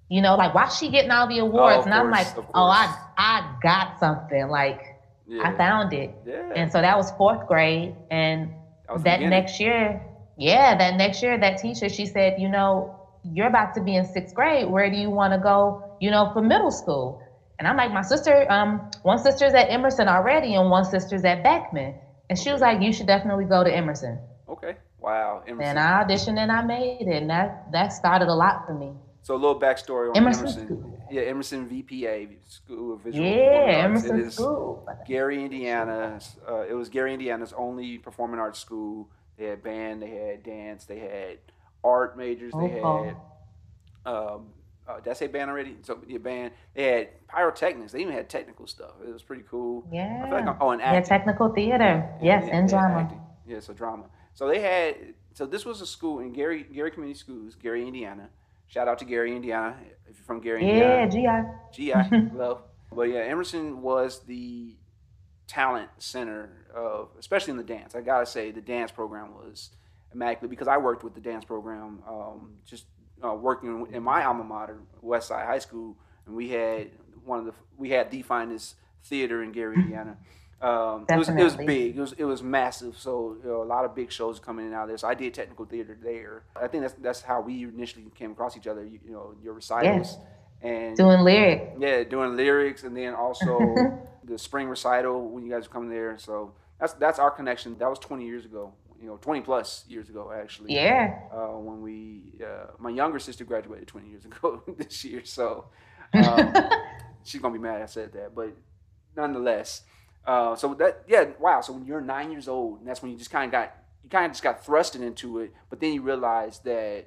You 0.08 0.22
know, 0.22 0.36
like 0.36 0.54
why 0.54 0.68
she 0.68 0.90
getting 0.90 1.10
all 1.10 1.28
the 1.28 1.38
awards? 1.38 1.78
Oh, 1.80 1.82
and 1.84 1.94
I'm 1.94 2.10
like, 2.10 2.26
oh, 2.54 2.64
I 2.64 2.96
I 3.16 3.56
got 3.62 3.98
something. 4.00 4.48
Like 4.48 4.96
yeah. 5.26 5.48
I 5.48 5.56
found 5.56 5.92
it. 5.92 6.14
Yeah. 6.26 6.52
And 6.56 6.72
so 6.72 6.80
that 6.80 6.96
was 6.96 7.10
fourth 7.12 7.46
grade. 7.46 7.94
And 8.10 8.54
that, 8.88 9.04
that 9.04 9.20
next 9.20 9.60
year, 9.60 10.02
yeah, 10.38 10.76
that 10.76 10.96
next 10.96 11.22
year, 11.22 11.38
that 11.38 11.58
teacher, 11.58 11.88
she 11.88 12.06
said, 12.06 12.40
you 12.40 12.48
know, 12.48 12.98
you're 13.22 13.48
about 13.48 13.74
to 13.74 13.82
be 13.82 13.96
in 13.96 14.06
sixth 14.06 14.34
grade. 14.34 14.68
Where 14.68 14.90
do 14.90 14.96
you 14.96 15.10
want 15.10 15.34
to 15.34 15.38
go, 15.38 15.96
you 16.00 16.10
know, 16.10 16.30
for 16.32 16.40
middle 16.40 16.70
school? 16.70 17.22
And 17.58 17.66
I'm 17.66 17.76
like, 17.76 17.92
my 17.92 18.02
sister, 18.02 18.50
um, 18.50 18.90
one 19.02 19.18
sister's 19.18 19.52
at 19.52 19.68
Emerson 19.68 20.08
already 20.08 20.54
and 20.54 20.70
one 20.70 20.84
sister's 20.84 21.24
at 21.24 21.42
Beckman. 21.42 21.94
And 22.30 22.38
she 22.38 22.52
was 22.52 22.60
like, 22.60 22.80
you 22.80 22.92
should 22.92 23.06
definitely 23.06 23.46
go 23.46 23.64
to 23.64 23.74
Emerson. 23.74 24.18
Okay. 24.48 24.76
Wow. 25.00 25.42
Emerson. 25.46 25.70
And 25.70 25.78
I 25.78 26.04
auditioned 26.04 26.38
and 26.38 26.52
I 26.52 26.62
made 26.62 27.02
it. 27.02 27.22
And 27.22 27.30
that, 27.30 27.70
that 27.72 27.88
started 27.88 28.28
a 28.28 28.34
lot 28.34 28.64
for 28.66 28.74
me. 28.74 28.92
So 29.22 29.34
a 29.34 29.36
little 29.36 29.60
backstory 29.60 30.10
on 30.10 30.16
Emerson. 30.16 30.46
Emerson. 30.46 30.92
Yeah, 31.10 31.22
Emerson 31.22 31.68
VPA, 31.68 32.28
School 32.46 32.94
of 32.94 33.00
Visual 33.00 33.26
Yeah, 33.26 33.82
Emerson 33.84 34.30
School. 34.30 34.88
Gary, 35.06 35.44
Indiana. 35.44 36.18
Uh, 36.48 36.60
it 36.68 36.74
was 36.74 36.88
Gary, 36.88 37.12
Indiana's 37.14 37.52
only 37.54 37.98
performing 37.98 38.40
arts 38.40 38.58
school 38.58 39.08
they 39.38 39.46
had 39.46 39.62
band, 39.62 40.02
they 40.02 40.10
had 40.10 40.42
dance, 40.42 40.84
they 40.84 40.98
had 40.98 41.38
art 41.84 42.18
majors, 42.18 42.52
they 42.52 42.80
oh, 42.82 43.04
had. 43.04 43.16
Um, 44.04 44.46
uh, 44.88 45.00
did 45.00 45.10
I 45.10 45.12
say 45.12 45.26
band 45.28 45.50
already? 45.50 45.76
So 45.82 45.98
yeah, 46.08 46.18
band. 46.18 46.52
They 46.74 46.84
had 46.84 47.28
pyrotechnics. 47.28 47.92
They 47.92 48.00
even 48.00 48.14
had 48.14 48.28
technical 48.30 48.66
stuff. 48.66 48.92
It 49.06 49.12
was 49.12 49.22
pretty 49.22 49.44
cool. 49.48 49.86
Yeah. 49.92 50.22
I 50.24 50.28
feel 50.28 50.38
like 50.38 50.46
I'm, 50.46 50.56
oh, 50.60 50.70
and 50.70 50.80
acting. 50.80 51.02
Yeah, 51.02 51.18
technical 51.18 51.50
theater. 51.50 52.08
Yes, 52.22 52.44
yeah, 52.46 52.56
and 52.56 52.68
drama. 52.68 53.00
Acting. 53.00 53.20
Yeah, 53.46 53.60
so 53.60 53.74
drama. 53.74 54.04
So 54.34 54.48
they 54.48 54.60
had. 54.60 55.14
So 55.34 55.46
this 55.46 55.64
was 55.64 55.82
a 55.82 55.86
school 55.86 56.20
in 56.20 56.32
Gary 56.32 56.64
Gary 56.64 56.90
Community 56.90 57.18
Schools, 57.18 57.54
Gary, 57.54 57.86
Indiana. 57.86 58.30
Shout 58.68 58.86
out 58.88 58.98
to 58.98 59.04
Gary, 59.04 59.34
Indiana. 59.34 59.76
If 60.06 60.16
you're 60.18 60.24
from 60.24 60.40
Gary, 60.40 60.62
Indiana. 60.62 60.94
yeah, 60.94 61.02
Indiana. 61.04 61.54
GI. 61.72 62.30
GI. 62.30 62.36
love. 62.36 62.62
But 62.92 63.04
yeah, 63.04 63.20
Emerson 63.20 63.82
was 63.82 64.20
the 64.20 64.76
talent 65.46 65.90
center 65.98 66.66
of, 66.74 67.08
especially 67.18 67.52
in 67.52 67.56
the 67.56 67.62
dance. 67.64 67.94
I 67.94 68.00
gotta 68.00 68.26
say, 68.26 68.50
the 68.50 68.60
dance 68.60 68.90
program 68.92 69.34
was 69.34 69.70
immaculate 70.12 70.50
because 70.50 70.68
I 70.68 70.76
worked 70.76 71.04
with 71.04 71.14
the 71.14 71.20
dance 71.20 71.44
program, 71.44 72.02
um, 72.08 72.54
just 72.66 72.84
uh, 73.24 73.34
working 73.34 73.86
in 73.92 74.02
my 74.02 74.24
alma 74.24 74.44
mater, 74.44 74.78
Westside 75.02 75.46
High 75.46 75.58
School, 75.58 75.96
and 76.26 76.34
we 76.34 76.50
had 76.50 76.90
one 77.24 77.38
of 77.40 77.44
the 77.46 77.52
we 77.76 77.90
had 77.90 78.10
the 78.10 78.22
finest 78.22 78.76
theater 79.04 79.42
in 79.42 79.52
Gary, 79.52 79.74
Indiana. 79.80 80.16
Um, 80.60 81.06
it 81.08 81.16
was 81.16 81.28
it 81.28 81.36
was 81.36 81.56
big. 81.56 81.96
It 81.96 82.00
was 82.00 82.12
it 82.14 82.24
was 82.24 82.42
massive. 82.42 82.98
So 82.98 83.36
you 83.42 83.48
know, 83.48 83.62
a 83.62 83.64
lot 83.64 83.84
of 83.84 83.94
big 83.94 84.10
shows 84.10 84.40
coming 84.40 84.66
in 84.66 84.72
and 84.72 84.76
out 84.76 84.82
of 84.82 84.88
there. 84.88 84.98
So 84.98 85.08
I 85.08 85.14
did 85.14 85.32
technical 85.32 85.64
theater 85.64 85.96
there. 86.02 86.42
I 86.60 86.66
think 86.66 86.82
that's 86.82 86.94
that's 86.94 87.22
how 87.22 87.40
we 87.40 87.62
initially 87.62 88.04
came 88.14 88.32
across 88.32 88.56
each 88.56 88.66
other. 88.66 88.84
You, 88.84 88.98
you 89.04 89.12
know, 89.12 89.34
your 89.42 89.54
recitals, 89.54 90.18
and 90.60 90.96
doing 90.96 91.20
lyrics. 91.20 91.76
Yeah, 91.78 92.02
doing 92.02 92.36
lyrics, 92.36 92.82
and 92.82 92.96
then 92.96 93.14
also 93.14 93.58
the 94.24 94.36
spring 94.36 94.68
recital 94.68 95.28
when 95.28 95.44
you 95.44 95.50
guys 95.50 95.68
were 95.68 95.72
coming 95.72 95.90
there. 95.90 96.18
So 96.18 96.54
that's 96.80 96.94
that's 96.94 97.20
our 97.20 97.30
connection. 97.30 97.78
That 97.78 97.88
was 97.88 98.00
20 98.00 98.26
years 98.26 98.44
ago. 98.44 98.72
You 99.00 99.06
know, 99.06 99.16
20 99.16 99.42
plus 99.42 99.84
years 99.88 100.08
ago 100.08 100.32
actually. 100.36 100.74
Yeah. 100.74 101.20
Uh, 101.32 101.56
when 101.58 101.82
we, 101.82 102.32
uh, 102.44 102.72
my 102.80 102.90
younger 102.90 103.20
sister 103.20 103.44
graduated 103.44 103.86
20 103.86 104.08
years 104.08 104.24
ago 104.24 104.62
this 104.76 105.04
year, 105.04 105.24
so 105.24 105.66
um, 106.14 106.52
she's 107.22 107.40
gonna 107.40 107.54
be 107.54 107.60
mad 107.60 107.80
I 107.80 107.86
said 107.86 108.12
that, 108.14 108.34
but 108.34 108.56
nonetheless. 109.16 109.82
Uh, 110.28 110.54
so 110.54 110.74
that 110.74 111.04
yeah, 111.08 111.24
wow. 111.40 111.62
So 111.62 111.72
when 111.72 111.86
you're 111.86 112.02
nine 112.02 112.30
years 112.30 112.48
old, 112.48 112.80
and 112.80 112.86
that's 112.86 113.00
when 113.00 113.10
you 113.10 113.16
just 113.16 113.30
kind 113.30 113.46
of 113.46 113.52
got 113.52 113.74
you 114.04 114.10
kind 114.10 114.26
of 114.26 114.32
just 114.32 114.42
got 114.42 114.62
thrusted 114.62 115.00
into 115.00 115.38
it, 115.38 115.54
but 115.70 115.80
then 115.80 115.94
you 115.94 116.02
realize 116.02 116.58
that 116.60 117.06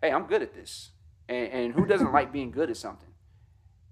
hey, 0.00 0.12
I'm 0.12 0.26
good 0.26 0.42
at 0.42 0.54
this, 0.54 0.90
and, 1.28 1.48
and 1.48 1.74
who 1.74 1.84
doesn't 1.86 2.12
like 2.12 2.32
being 2.32 2.52
good 2.52 2.70
at 2.70 2.76
something? 2.76 3.08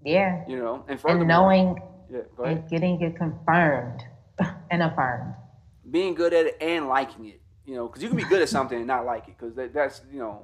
Yeah. 0.05 0.45
You 0.47 0.57
know, 0.57 0.85
and, 0.87 0.97
and 1.05 1.27
knowing 1.27 1.81
yeah, 2.09 2.21
and 2.45 2.69
getting 2.69 3.01
it 3.01 3.17
confirmed 3.17 4.05
and 4.71 4.83
affirmed. 4.83 5.33
Being 5.91 6.15
good 6.15 6.33
at 6.33 6.45
it 6.45 6.57
and 6.61 6.87
liking 6.87 7.25
it, 7.25 7.41
you 7.65 7.75
know, 7.75 7.87
because 7.87 8.01
you 8.01 8.07
can 8.07 8.17
be 8.17 8.23
good 8.23 8.41
at 8.41 8.47
something 8.57 8.77
and 8.77 8.87
not 8.87 9.05
like 9.05 9.27
it, 9.27 9.35
because 9.37 9.53
that, 9.55 9.73
that's 9.73 10.01
you 10.09 10.19
know, 10.19 10.43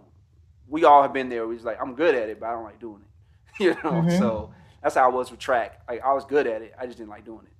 we 0.68 0.84
all 0.84 1.02
have 1.02 1.14
been 1.14 1.30
there. 1.30 1.48
We 1.48 1.56
was 1.56 1.64
like, 1.64 1.82
I'm 1.82 1.96
good 1.96 2.14
at 2.14 2.28
it, 2.28 2.42
but 2.42 2.48
I 2.48 2.52
don't 2.52 2.64
like 2.66 2.82
doing 2.82 3.04
it. 3.04 3.64
you 3.64 3.70
know, 3.70 4.02
mm-hmm. 4.02 4.18
so 4.18 4.54
that's 4.84 4.96
how 4.96 5.06
I 5.06 5.14
was 5.14 5.32
with 5.32 5.40
track. 5.40 5.82
Like 5.88 6.04
I 6.04 6.12
was 6.12 6.26
good 6.26 6.46
at 6.46 6.62
it, 6.62 6.74
I 6.78 6.86
just 6.86 6.98
didn't 6.98 7.12
like 7.12 7.24
doing 7.24 7.46
it. 7.46 7.54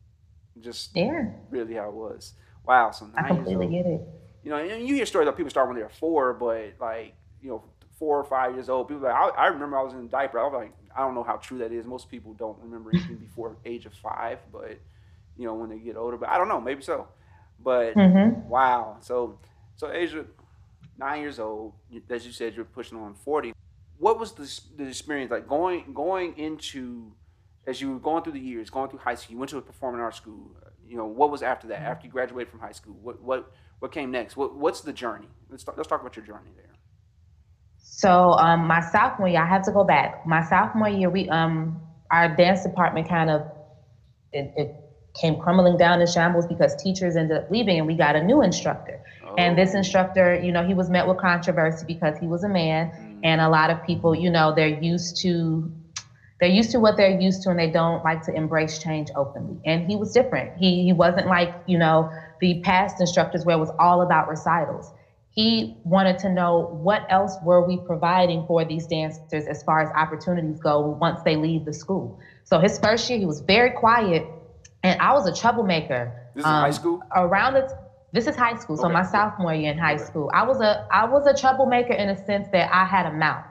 Just 0.60 0.96
yeah, 0.96 1.30
really 1.50 1.76
how 1.76 1.90
it 1.90 1.94
was. 1.94 2.34
Wow, 2.66 2.92
so 2.92 3.10
I 3.16 3.28
completely 3.28 3.68
get 3.68 3.86
it. 3.86 4.02
You 4.44 4.50
know, 4.50 4.58
and 4.58 4.88
you 4.88 4.96
hear 4.96 5.06
stories 5.06 5.28
of 5.28 5.38
people 5.38 5.50
start 5.50 5.68
when 5.68 5.78
they're 5.78 5.90
four, 5.90 6.34
but 6.34 6.74
like 6.80 7.16
you 7.42 7.50
know, 7.50 7.64
four 7.98 8.20
or 8.20 8.24
five 8.24 8.54
years 8.56 8.70
old, 8.70 8.88
people 8.88 9.04
like 9.04 9.14
I, 9.14 9.30
I 9.30 9.48
remember 9.48 9.78
I 9.78 9.84
was 9.84 9.94
in 9.94 10.00
a 10.00 10.08
diaper. 10.08 10.40
I 10.40 10.44
was 10.44 10.54
like, 10.54 10.74
I 10.96 11.02
don't 11.02 11.16
know 11.16 11.24
how 11.24 11.38
true 11.38 11.60
that 11.60 11.72
is. 11.72 11.86
Most 11.86 12.10
people 12.10 12.34
don't 12.34 12.58
remember 12.62 12.92
anything 12.94 13.18
before 13.18 13.56
age 13.66 13.86
of 13.86 13.94
five, 13.94 14.40
but 14.52 14.80
you 15.38 15.46
know 15.46 15.54
when 15.54 15.70
they 15.70 15.78
get 15.78 15.96
older. 15.96 16.18
But 16.18 16.30
I 16.30 16.38
don't 16.38 16.48
know, 16.48 16.60
maybe 16.60 16.82
so. 16.82 17.08
But 17.64 17.96
mm-hmm. 17.96 18.50
wow, 18.50 18.98
so 19.02 19.40
so 19.76 19.92
Asia, 19.92 20.26
nine 20.98 21.22
years 21.22 21.40
old, 21.40 21.74
as 22.10 22.26
you 22.26 22.32
said, 22.32 22.56
you're 22.56 22.66
pushing 22.66 22.98
on 22.98 23.14
forty. 23.14 23.54
What 23.98 24.20
was 24.20 24.34
the 24.34 24.62
the 24.78 24.90
experience 24.90 25.32
like 25.32 25.48
going 25.48 25.94
going 25.94 26.38
into 26.38 27.14
as 27.68 27.82
you 27.82 27.92
were 27.94 28.00
going 28.00 28.24
through 28.24 28.34
the 28.34 28.40
years, 28.40 28.70
going 28.70 28.90
through 28.90 29.00
high 29.00 29.16
school? 29.16 29.34
You 29.34 29.40
went 29.40 29.50
to 29.52 29.58
a 29.58 29.62
performing 29.62 30.02
arts 30.02 30.18
school. 30.18 30.56
You 30.88 30.98
know 30.98 31.06
what 31.06 31.32
was 31.32 31.42
after 31.42 31.68
that? 31.68 31.80
Mm-hmm. 31.80 31.92
After 31.92 32.06
you 32.08 32.12
graduated 32.12 32.50
from 32.50 32.60
high 32.60 32.72
school, 32.72 32.98
what 33.02 33.22
what 33.22 33.52
what 33.80 33.92
came 33.92 34.12
next? 34.12 34.36
What 34.36 34.56
what's 34.56 34.82
the 34.82 34.94
journey? 34.94 35.28
Let's 35.50 35.64
talk, 35.64 35.78
let's 35.78 35.90
talk 35.90 36.02
about 36.02 36.16
your 36.16 36.26
journey 36.26 36.52
there. 36.56 36.66
So 37.78 38.34
um, 38.34 38.68
my 38.68 38.82
sophomore 38.82 39.28
year, 39.28 39.42
I 39.42 39.48
have 39.48 39.64
to 39.64 39.72
go 39.72 39.84
back. 39.84 40.26
My 40.26 40.44
sophomore 40.44 40.90
year, 40.90 41.10
we 41.10 41.30
um, 41.30 41.82
our 42.12 42.36
dance 42.36 42.64
department 42.64 43.08
kind 43.08 43.30
of 43.30 43.42
it, 44.34 44.54
it 44.56 44.76
came 45.20 45.38
crumbling 45.38 45.78
down 45.78 46.00
in 46.00 46.08
shambles 46.08 46.48
because 46.48 46.76
teachers 46.82 47.16
ended 47.16 47.38
up 47.38 47.52
leaving 47.52 47.78
and 47.78 47.88
we 47.88 47.96
got 47.96 48.16
a 48.16 48.24
new 48.24 48.42
instructor. 48.42 49.04
Oh. 49.26 49.36
And 49.38 49.58
this 49.58 49.74
oh. 49.74 49.80
instructor, 49.80 50.40
you 50.42 50.52
know, 50.52 50.66
he 50.66 50.74
was 50.74 50.90
met 50.90 51.08
with 51.08 51.18
controversy 51.18 51.86
because 51.86 52.18
he 52.18 52.28
was 52.28 52.44
a 52.44 52.50
man 52.50 52.90
mm. 52.90 53.20
and 53.24 53.42
a 53.42 53.50
lot 53.50 53.70
of 53.70 53.84
people, 53.84 54.16
you 54.16 54.30
know, 54.30 54.54
they're 54.56 54.80
used 54.82 55.18
to 55.22 55.72
they're 56.42 56.50
used 56.50 56.72
to 56.72 56.80
what 56.82 56.98
they're 56.98 57.22
used 57.22 57.44
to 57.44 57.52
and 57.52 57.58
they 57.58 57.72
don't 57.72 58.04
like 58.04 58.24
to 58.24 58.34
embrace 58.34 58.80
change 58.80 59.10
openly. 59.16 59.58
And 59.64 59.88
he 59.90 59.96
was 59.96 60.12
different. 60.12 60.58
He 60.58 60.84
he 60.84 60.92
wasn't 60.92 61.28
like, 61.28 61.54
you 61.68 61.78
know, 61.78 62.12
the 62.42 62.60
past 62.62 63.00
instructors 63.00 63.46
where 63.46 63.56
it 63.56 63.60
was 63.60 63.72
all 63.80 64.02
about 64.02 64.28
recitals 64.28 64.92
he 65.32 65.78
wanted 65.86 66.20
to 66.20 66.30
know 66.30 66.78
what 66.82 67.06
else 67.10 67.38
were 67.42 67.66
we 67.66 67.78
providing 67.78 68.46
for 68.48 68.66
these 68.66 68.86
dancers 68.86 69.48
as 69.48 69.64
far 69.64 69.82
as 69.82 69.90
opportunities 69.96 70.60
go 70.60 70.82
once 70.82 71.22
they 71.24 71.38
leave 71.38 71.64
the 71.64 71.74
school. 71.74 72.20
So 72.44 72.60
his 72.60 72.78
first 72.80 73.10
year, 73.10 73.18
he 73.18 73.26
was 73.26 73.40
very 73.40 73.72
quiet, 73.72 74.26
and 74.84 75.00
I 75.00 75.14
was 75.14 75.28
a 75.28 75.34
troublemaker. 75.34 76.14
This 76.36 76.42
is 76.42 76.46
um, 76.46 76.62
high 76.62 76.72
school. 76.72 77.02
Around 77.16 77.54
the, 77.54 77.78
this 78.12 78.28
is 78.28 78.36
high 78.36 78.58
school. 78.58 78.76
Okay. 78.76 78.82
So 78.82 78.90
my 78.90 79.04
sophomore 79.04 79.54
year 79.54 79.72
in 79.72 79.78
high 79.78 79.96
okay. 79.96 80.04
school, 80.04 80.30
I 80.34 80.44
was 80.44 80.60
a 80.60 80.86
I 80.92 81.06
was 81.06 81.26
a 81.26 81.34
troublemaker 81.34 81.94
in 81.94 82.10
a 82.10 82.26
sense 82.26 82.50
that 82.52 82.70
I 82.74 82.84
had 82.84 83.06
a 83.06 83.14
mouth. 83.14 83.46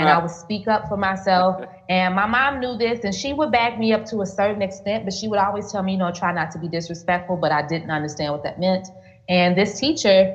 And 0.00 0.08
I 0.08 0.18
would 0.18 0.30
speak 0.30 0.68
up 0.68 0.88
for 0.88 0.96
myself. 0.96 1.60
and 1.88 2.14
my 2.14 2.26
mom 2.26 2.60
knew 2.60 2.76
this, 2.76 3.00
and 3.04 3.14
she 3.14 3.32
would 3.32 3.50
back 3.50 3.78
me 3.78 3.92
up 3.92 4.04
to 4.06 4.22
a 4.22 4.26
certain 4.26 4.62
extent, 4.62 5.04
but 5.04 5.12
she 5.14 5.28
would 5.28 5.38
always 5.38 5.70
tell 5.70 5.82
me, 5.82 5.92
you 5.92 5.98
know, 5.98 6.10
try 6.10 6.32
not 6.32 6.50
to 6.52 6.58
be 6.58 6.68
disrespectful, 6.68 7.36
but 7.36 7.52
I 7.52 7.62
didn't 7.62 7.90
understand 7.90 8.32
what 8.32 8.42
that 8.42 8.58
meant. 8.58 8.90
And 9.28 9.56
this 9.56 9.78
teacher, 9.78 10.28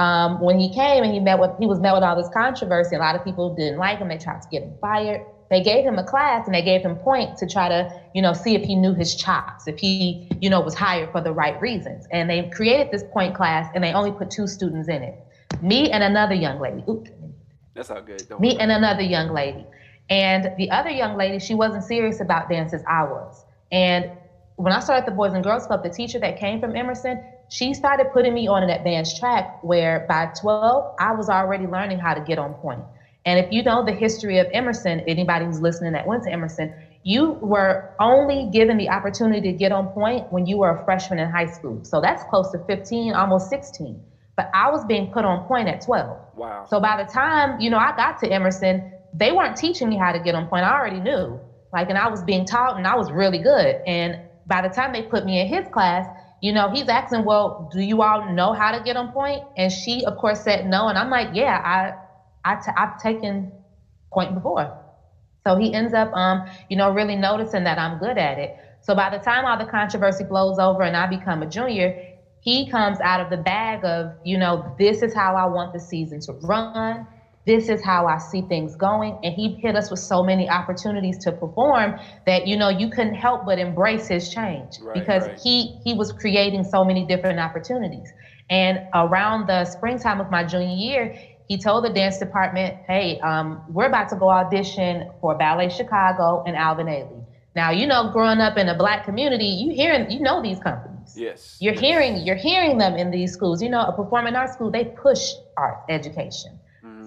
um, 0.00 0.40
when 0.40 0.58
he 0.58 0.70
came 0.70 1.04
and 1.04 1.12
he 1.12 1.20
met 1.20 1.38
with 1.38 1.50
he 1.58 1.66
was 1.66 1.78
met 1.78 1.92
with 1.92 2.02
all 2.02 2.16
this 2.16 2.28
controversy. 2.32 2.96
A 2.96 2.98
lot 2.98 3.14
of 3.14 3.22
people 3.22 3.50
didn't 3.50 3.78
like 3.78 3.98
him. 3.98 4.08
They 4.08 4.16
tried 4.16 4.40
to 4.40 4.48
get 4.48 4.62
him 4.62 4.74
fired. 4.80 5.20
They 5.50 5.60
gave 5.60 5.84
him 5.84 5.98
a 5.98 6.04
class 6.04 6.46
and 6.46 6.54
they 6.54 6.62
gave 6.62 6.82
him 6.82 6.96
points 6.96 7.40
to 7.40 7.46
try 7.46 7.68
to 7.68 7.86
you 8.14 8.22
know 8.22 8.32
see 8.32 8.54
if 8.54 8.62
he 8.62 8.76
knew 8.76 8.94
his 8.94 9.14
chops, 9.14 9.66
if 9.66 9.78
he 9.78 10.26
you 10.40 10.48
know 10.48 10.60
was 10.60 10.74
hired 10.74 11.10
for 11.12 11.20
the 11.20 11.32
right 11.32 11.60
reasons. 11.60 12.06
And 12.10 12.30
they 12.30 12.42
created 12.44 12.88
this 12.90 13.04
pointe 13.12 13.34
class 13.34 13.68
and 13.74 13.84
they 13.84 13.92
only 13.92 14.10
put 14.12 14.30
two 14.30 14.46
students 14.46 14.88
in 14.88 15.02
it, 15.02 15.14
me 15.60 15.90
and 15.90 16.02
another 16.02 16.34
young 16.34 16.58
lady. 16.58 16.82
Oops. 16.88 17.10
That's 17.74 17.90
all 17.90 18.02
good. 18.02 18.28
Don't 18.28 18.40
me 18.40 18.48
worry. 18.48 18.60
and 18.60 18.72
another 18.72 19.02
young 19.02 19.28
lady. 19.28 19.68
And 20.10 20.50
the 20.56 20.70
other 20.70 20.90
young 20.90 21.16
lady, 21.16 21.38
she 21.40 21.54
wasn't 21.54 21.84
serious 21.84 22.20
about 22.20 22.48
dance 22.48 22.74
as 22.74 22.82
I 22.88 23.04
was. 23.04 23.44
And 23.72 24.06
when 24.56 24.72
I 24.72 24.80
started 24.80 25.06
the 25.06 25.12
Boys 25.12 25.34
and 25.34 25.44
Girls 25.44 25.66
Club, 25.66 25.82
the 25.82 25.90
teacher 25.90 26.20
that 26.20 26.36
came 26.36 26.60
from 26.60 26.76
Emerson, 26.76 27.20
she 27.48 27.74
started 27.74 28.10
putting 28.12 28.34
me 28.34 28.48
on 28.48 28.62
an 28.62 28.70
advanced 28.70 29.16
track 29.16 29.46
where 29.62 30.00
by 30.08 30.28
12, 30.40 30.84
I 30.98 31.12
was 31.12 31.28
already 31.28 31.66
learning 31.66 31.98
how 31.98 32.14
to 32.14 32.20
get 32.20 32.38
on 32.38 32.54
pointe. 32.54 32.86
And 33.26 33.38
if 33.38 33.46
you 33.50 33.62
know 33.62 33.82
the 33.82 33.92
history 33.92 34.38
of 34.38 34.48
Emerson, 34.52 35.00
anybody 35.06 35.46
who's 35.46 35.60
listening 35.60 35.92
that 35.92 36.06
went 36.06 36.24
to 36.24 36.32
Emerson, 36.32 36.70
you 37.02 37.38
were 37.40 37.78
only 38.00 38.46
given 38.46 38.76
the 38.76 38.90
opportunity 38.90 39.52
to 39.52 39.54
get 39.54 39.72
on 39.72 39.88
pointe 39.88 40.26
when 40.30 40.46
you 40.46 40.58
were 40.58 40.70
a 40.70 40.78
freshman 40.84 41.18
in 41.18 41.28
high 41.30 41.46
school. 41.46 41.80
So 41.84 42.00
that's 42.00 42.24
close 42.24 42.50
to 42.50 42.60
15, 42.68 43.14
almost 43.14 43.48
16. 43.48 44.02
But 44.40 44.48
I 44.54 44.70
was 44.70 44.86
being 44.86 45.06
put 45.12 45.26
on 45.26 45.44
pointe 45.46 45.68
at 45.68 45.82
12. 45.84 46.18
Wow. 46.34 46.64
So 46.70 46.80
by 46.80 46.96
the 46.96 47.04
time, 47.04 47.60
you 47.60 47.68
know, 47.68 47.76
I 47.76 47.92
got 47.94 48.18
to 48.20 48.32
Emerson, 48.32 48.82
they 49.12 49.32
weren't 49.32 49.54
teaching 49.54 49.86
me 49.90 49.98
how 49.98 50.12
to 50.12 50.18
get 50.18 50.34
on 50.34 50.46
pointe. 50.46 50.64
I 50.64 50.78
already 50.78 50.98
knew. 50.98 51.42
Like, 51.74 51.90
and 51.90 51.98
I 51.98 52.08
was 52.08 52.22
being 52.22 52.46
taught 52.46 52.78
and 52.78 52.86
I 52.86 52.94
was 52.94 53.12
really 53.12 53.38
good. 53.38 53.76
And 53.86 54.16
by 54.46 54.62
the 54.62 54.70
time 54.70 54.94
they 54.94 55.02
put 55.02 55.26
me 55.26 55.40
in 55.42 55.46
his 55.46 55.66
class, 55.68 56.06
you 56.40 56.54
know, 56.54 56.70
he's 56.70 56.88
asking, 56.88 57.24
well, 57.26 57.68
do 57.70 57.82
you 57.82 58.00
all 58.00 58.22
know 58.32 58.54
how 58.54 58.72
to 58.72 58.80
get 58.80 58.96
on 58.96 59.10
pointe? 59.10 59.42
And 59.58 59.70
she, 59.70 60.06
of 60.06 60.16
course, 60.16 60.40
said 60.40 60.64
no. 60.64 60.88
And 60.88 60.96
I'm 60.96 61.10
like, 61.10 61.28
yeah, 61.34 61.60
I, 61.62 61.92
I 62.50 62.54
t- 62.56 62.72
I've 62.74 62.96
taken 62.96 63.52
pointe 64.10 64.32
before. 64.32 64.72
So 65.46 65.56
he 65.56 65.74
ends 65.74 65.92
up, 65.92 66.10
um, 66.14 66.42
you 66.70 66.78
know, 66.78 66.88
really 66.88 67.16
noticing 67.16 67.64
that 67.64 67.78
I'm 67.78 67.98
good 67.98 68.16
at 68.16 68.38
it. 68.38 68.52
So 68.80 68.94
by 68.94 69.10
the 69.10 69.18
time 69.18 69.44
all 69.44 69.58
the 69.58 69.66
controversy 69.66 70.24
blows 70.24 70.58
over 70.58 70.82
and 70.82 70.96
I 70.96 71.06
become 71.06 71.42
a 71.42 71.46
junior, 71.46 71.92
he 72.40 72.70
comes 72.70 72.98
out 73.00 73.20
of 73.20 73.30
the 73.30 73.36
bag 73.36 73.84
of, 73.84 74.12
you 74.24 74.38
know, 74.38 74.74
this 74.78 75.02
is 75.02 75.14
how 75.14 75.36
I 75.36 75.46
want 75.46 75.72
the 75.72 75.80
season 75.80 76.20
to 76.20 76.32
run 76.32 77.06
this 77.46 77.68
is 77.68 77.82
how 77.82 78.06
I 78.06 78.18
see 78.18 78.42
things 78.42 78.76
going. 78.76 79.18
And 79.22 79.34
he 79.34 79.54
hit 79.54 79.74
us 79.74 79.90
with 79.90 80.00
so 80.00 80.22
many 80.22 80.48
opportunities 80.48 81.18
to 81.24 81.32
perform 81.32 81.98
that, 82.26 82.46
you 82.46 82.56
know, 82.56 82.68
you 82.68 82.90
couldn't 82.90 83.14
help 83.14 83.46
but 83.46 83.58
embrace 83.58 84.08
his 84.08 84.32
change 84.32 84.78
right, 84.80 84.94
because 84.94 85.26
right. 85.26 85.40
he 85.42 85.78
he 85.82 85.94
was 85.94 86.12
creating 86.12 86.64
so 86.64 86.84
many 86.84 87.06
different 87.06 87.40
opportunities. 87.40 88.12
And 88.50 88.80
around 88.94 89.46
the 89.46 89.64
springtime 89.64 90.20
of 90.20 90.30
my 90.30 90.44
junior 90.44 90.74
year, 90.74 91.16
he 91.48 91.58
told 91.58 91.84
the 91.84 91.90
dance 91.90 92.18
department, 92.18 92.76
hey, 92.86 93.18
um, 93.20 93.64
we're 93.68 93.86
about 93.86 94.08
to 94.10 94.16
go 94.16 94.28
audition 94.28 95.10
for 95.20 95.36
Ballet 95.36 95.70
Chicago 95.70 96.44
and 96.46 96.56
Alvin 96.56 96.86
Ailey. 96.86 97.24
Now, 97.56 97.70
you 97.70 97.86
know, 97.86 98.10
growing 98.12 98.40
up 98.40 98.56
in 98.58 98.68
a 98.68 98.76
black 98.76 99.04
community, 99.04 99.46
you 99.46 99.74
hearing 99.74 100.10
you 100.10 100.20
know 100.20 100.42
these 100.42 100.60
companies. 100.60 100.89
Yes. 101.16 101.56
You're 101.60 101.78
hearing 101.78 102.18
you're 102.26 102.36
hearing 102.36 102.78
them 102.78 102.94
in 102.96 103.10
these 103.10 103.32
schools. 103.32 103.62
You 103.62 103.68
know, 103.68 103.82
a 103.82 103.92
performing 103.92 104.34
arts 104.36 104.54
school, 104.54 104.70
they 104.70 104.84
push 104.84 105.32
art 105.56 105.78
education. 105.88 106.58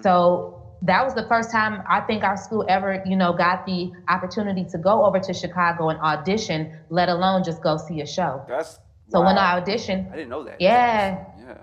So 0.03 0.61
that 0.81 1.03
was 1.05 1.15
the 1.15 1.25
first 1.27 1.49
time 1.49 1.81
I 1.89 2.01
think 2.01 2.23
our 2.23 2.35
school 2.35 2.65
ever, 2.67 3.01
you 3.05 3.15
know, 3.15 3.31
got 3.31 3.65
the 3.65 3.91
opportunity 4.09 4.65
to 4.65 4.77
go 4.77 5.05
over 5.05 5.17
to 5.17 5.33
Chicago 5.33 5.89
and 5.89 5.99
audition, 6.01 6.77
let 6.89 7.07
alone 7.07 7.43
just 7.43 7.63
go 7.63 7.77
see 7.77 8.01
a 8.01 8.05
show. 8.05 8.43
That's 8.49 8.79
so 9.07 9.21
wow. 9.21 9.27
when 9.27 9.37
I 9.37 9.59
auditioned. 9.61 10.11
I 10.11 10.15
didn't 10.17 10.29
know 10.29 10.43
that. 10.43 10.59
Yeah. 10.59 11.25
Yeah. 11.39 11.57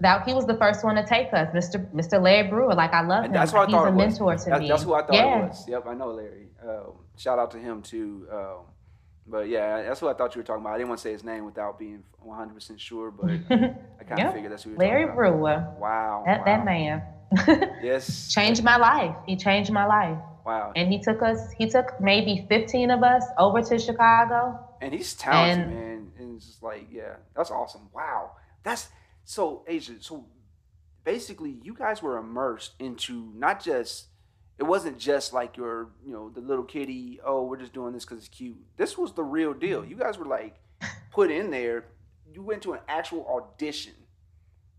That 0.00 0.26
he 0.28 0.34
was 0.34 0.44
the 0.44 0.58
first 0.58 0.84
one 0.84 0.96
to 0.96 1.06
take 1.06 1.32
us, 1.32 1.48
Mr. 1.54 1.90
Mr. 1.94 2.22
Larry 2.22 2.48
Brewer. 2.48 2.74
Like 2.74 2.92
I 2.92 3.00
love 3.00 3.24
him. 3.24 3.32
That's 3.32 3.50
what 3.50 3.62
I 3.62 3.64
He's 3.64 3.72
thought 3.72 3.88
a 3.88 3.92
mentor 3.92 4.24
was. 4.24 4.44
to 4.44 4.50
that, 4.50 4.60
me. 4.60 4.68
That's 4.68 4.82
who 4.82 4.92
I 4.92 5.00
thought 5.00 5.14
yeah. 5.14 5.38
it 5.38 5.48
was. 5.48 5.68
Yep, 5.68 5.86
I 5.86 5.94
know 5.94 6.10
Larry. 6.10 6.48
Um, 6.62 6.92
shout 7.16 7.38
out 7.38 7.50
to 7.52 7.58
him 7.58 7.80
too. 7.80 8.28
Um, 8.30 8.66
but 9.28 9.48
yeah, 9.48 9.82
that's 9.82 10.00
what 10.02 10.14
I 10.14 10.18
thought 10.18 10.34
you 10.34 10.40
were 10.40 10.44
talking 10.46 10.62
about. 10.62 10.74
I 10.74 10.78
didn't 10.78 10.88
want 10.88 10.98
to 11.00 11.02
say 11.02 11.12
his 11.12 11.24
name 11.24 11.44
without 11.44 11.78
being 11.78 12.04
100% 12.26 12.78
sure, 12.78 13.10
but 13.10 13.30
I 13.50 13.58
kind 13.58 13.82
of 14.12 14.18
yep. 14.18 14.34
figured 14.34 14.52
that's 14.52 14.62
who 14.62 14.70
you 14.70 14.76
were 14.76 14.84
Larry 14.84 15.02
talking 15.02 15.16
Brewer. 15.16 15.52
About. 15.52 15.80
Wow. 15.80 16.22
That, 16.26 16.38
wow. 16.38 16.44
that 16.44 16.64
man. 16.64 17.02
yes. 17.82 18.32
Changed 18.32 18.62
my 18.62 18.76
life. 18.76 19.16
He 19.26 19.36
changed 19.36 19.72
my 19.72 19.86
life. 19.86 20.18
Wow. 20.44 20.72
And 20.76 20.92
he 20.92 21.00
took 21.00 21.22
us, 21.22 21.52
he 21.58 21.68
took 21.68 22.00
maybe 22.00 22.46
15 22.48 22.90
of 22.90 23.02
us 23.02 23.24
over 23.36 23.62
to 23.62 23.78
Chicago. 23.78 24.60
And 24.80 24.92
he's 24.92 25.14
talented, 25.14 25.66
and, 25.66 25.74
man. 25.74 26.12
And 26.18 26.36
it's 26.36 26.46
just 26.46 26.62
like, 26.62 26.86
yeah, 26.90 27.16
that's 27.34 27.50
awesome. 27.50 27.88
Wow. 27.92 28.32
That's 28.62 28.88
so 29.24 29.64
Asia. 29.66 29.94
So 29.98 30.26
basically 31.02 31.58
you 31.62 31.74
guys 31.74 32.02
were 32.02 32.18
immersed 32.18 32.74
into 32.78 33.32
not 33.34 33.62
just 33.62 34.06
it 34.58 34.64
wasn't 34.64 34.98
just 34.98 35.32
like 35.32 35.56
your, 35.56 35.90
you 36.04 36.12
know, 36.12 36.30
the 36.30 36.40
little 36.40 36.64
kitty. 36.64 37.20
Oh, 37.24 37.44
we're 37.44 37.58
just 37.58 37.74
doing 37.74 37.92
this 37.92 38.04
because 38.04 38.18
it's 38.18 38.28
cute. 38.28 38.56
This 38.76 38.96
was 38.96 39.12
the 39.12 39.22
real 39.22 39.52
deal. 39.52 39.84
You 39.84 39.96
guys 39.96 40.18
were 40.18 40.26
like 40.26 40.56
put 41.12 41.30
in 41.30 41.50
there. 41.50 41.84
You 42.32 42.42
went 42.42 42.62
to 42.62 42.72
an 42.72 42.80
actual 42.88 43.26
audition. 43.26 43.92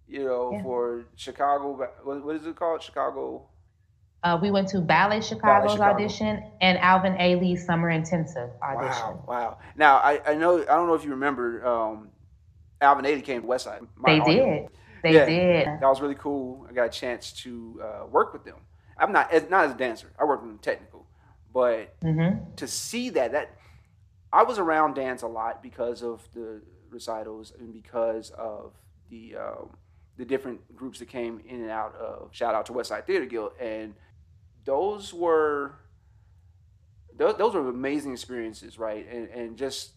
You 0.10 0.24
know, 0.24 0.52
yeah. 0.54 0.64
for 0.64 1.06
Chicago. 1.18 1.90
What, 2.04 2.36
is 2.38 2.46
it 2.46 2.56
called? 2.56 2.82
Chicago. 2.82 3.46
Uh, 4.24 4.40
we 4.42 4.52
went 4.52 4.70
to 4.70 4.80
Ballet 4.80 5.22
Chicago's 5.22 5.42
Ballet 5.42 5.74
Chicago. 5.74 5.94
audition 5.94 6.44
and 6.62 6.78
Alvin 6.80 7.14
Ailey's 7.16 7.66
Summer 7.66 7.90
Intensive 7.90 8.50
audition. 8.64 9.04
Wow, 9.04 9.24
wow. 9.28 9.58
Now 9.76 9.98
I, 9.98 10.22
I 10.26 10.34
know 10.36 10.62
I 10.62 10.66
don't 10.66 10.88
know 10.88 10.94
if 10.94 11.04
you 11.04 11.12
remember 11.12 11.66
um, 11.68 12.10
Alvin 12.82 13.06
Ailey 13.06 13.24
came 13.24 13.42
to 13.42 13.48
Westside. 13.48 13.86
They 14.06 14.20
did. 14.22 14.70
They 15.04 15.14
yeah, 15.14 15.26
did. 15.26 15.66
That 15.82 15.88
was 15.88 16.02
really 16.02 16.16
cool. 16.16 16.66
I 16.70 16.74
got 16.74 16.86
a 16.86 16.90
chance 16.90 17.32
to 17.44 17.82
uh, 17.84 18.06
work 18.08 18.34
with 18.34 18.44
them. 18.44 18.56
I'm 19.00 19.12
not 19.12 19.32
as 19.32 19.50
not 19.50 19.66
as 19.66 19.72
a 19.72 19.78
dancer. 19.78 20.12
I 20.20 20.26
work 20.26 20.42
in 20.44 20.58
technical, 20.60 21.06
but 21.54 22.00
mm-hmm. 22.02 22.56
to 22.56 22.68
see 22.68 23.10
that 23.12 23.32
that 23.32 23.58
I 24.32 24.44
was 24.44 24.60
around 24.60 24.96
dance 24.96 25.22
a 25.22 25.28
lot 25.28 25.64
because 25.64 26.04
of 26.04 26.28
the 26.34 26.62
recitals 26.90 27.54
and 27.58 27.74
because 27.74 28.32
of 28.32 28.74
the 29.10 29.36
um, 29.36 29.70
the 30.18 30.26
different 30.26 30.76
groups 30.76 31.00
that 31.00 31.08
came 31.08 31.42
in 31.48 31.62
and 31.62 31.70
out 31.70 31.96
of. 31.96 32.30
Shout 32.32 32.56
out 32.56 32.66
to 32.68 32.74
Westside 32.74 33.06
Theater 33.06 33.26
Guild, 33.26 33.52
and 33.60 33.94
those 34.66 35.14
were 35.14 35.76
those, 37.16 37.38
those 37.38 37.54
were 37.54 37.70
amazing 37.70 38.14
experiences, 38.14 38.78
right? 38.78 39.08
And 39.10 39.30
and 39.30 39.58
just 39.58 39.92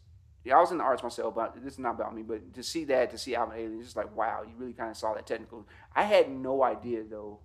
yeah, 0.45 0.57
I 0.57 0.61
was 0.61 0.71
in 0.71 0.79
the 0.79 0.85
arts 0.85 1.03
myself, 1.03 1.35
but 1.35 1.63
this 1.63 1.75
is 1.75 1.79
not 1.79 1.95
about 1.95 2.15
me. 2.15 2.23
But 2.23 2.55
to 2.55 2.63
see 2.63 2.85
that, 2.85 3.11
to 3.11 3.19
see 3.19 3.35
Alvin 3.35 3.59
Ailey, 3.59 3.77
it's 3.77 3.87
just 3.87 3.97
like 3.97 4.15
wow, 4.15 4.43
you 4.43 4.53
really 4.57 4.73
kind 4.73 4.91
of 4.91 4.97
saw 4.97 5.15
that 5.15 5.27
technical. 5.27 5.67
I 5.95 6.05
had 6.05 6.31
no 6.31 6.63
idea 6.63 7.03
though 7.03 7.41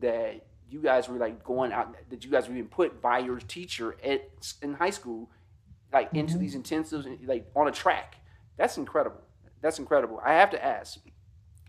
that 0.00 0.46
you 0.68 0.80
guys 0.80 1.08
were 1.08 1.18
like 1.18 1.44
going 1.44 1.72
out, 1.72 1.94
that 2.10 2.24
you 2.24 2.30
guys 2.30 2.48
were 2.48 2.54
being 2.54 2.66
put 2.66 3.00
by 3.00 3.18
your 3.18 3.38
teacher 3.38 3.96
at 4.04 4.54
in 4.62 4.74
high 4.74 4.90
school, 4.90 5.30
like 5.92 6.12
into 6.12 6.34
mm-hmm. 6.34 6.42
these 6.42 6.56
intensives, 6.56 7.26
like 7.26 7.46
on 7.54 7.68
a 7.68 7.72
track. 7.72 8.16
That's 8.56 8.76
incredible. 8.76 9.20
That's 9.60 9.78
incredible. 9.78 10.20
I 10.24 10.34
have 10.34 10.50
to 10.50 10.64
ask. 10.64 10.98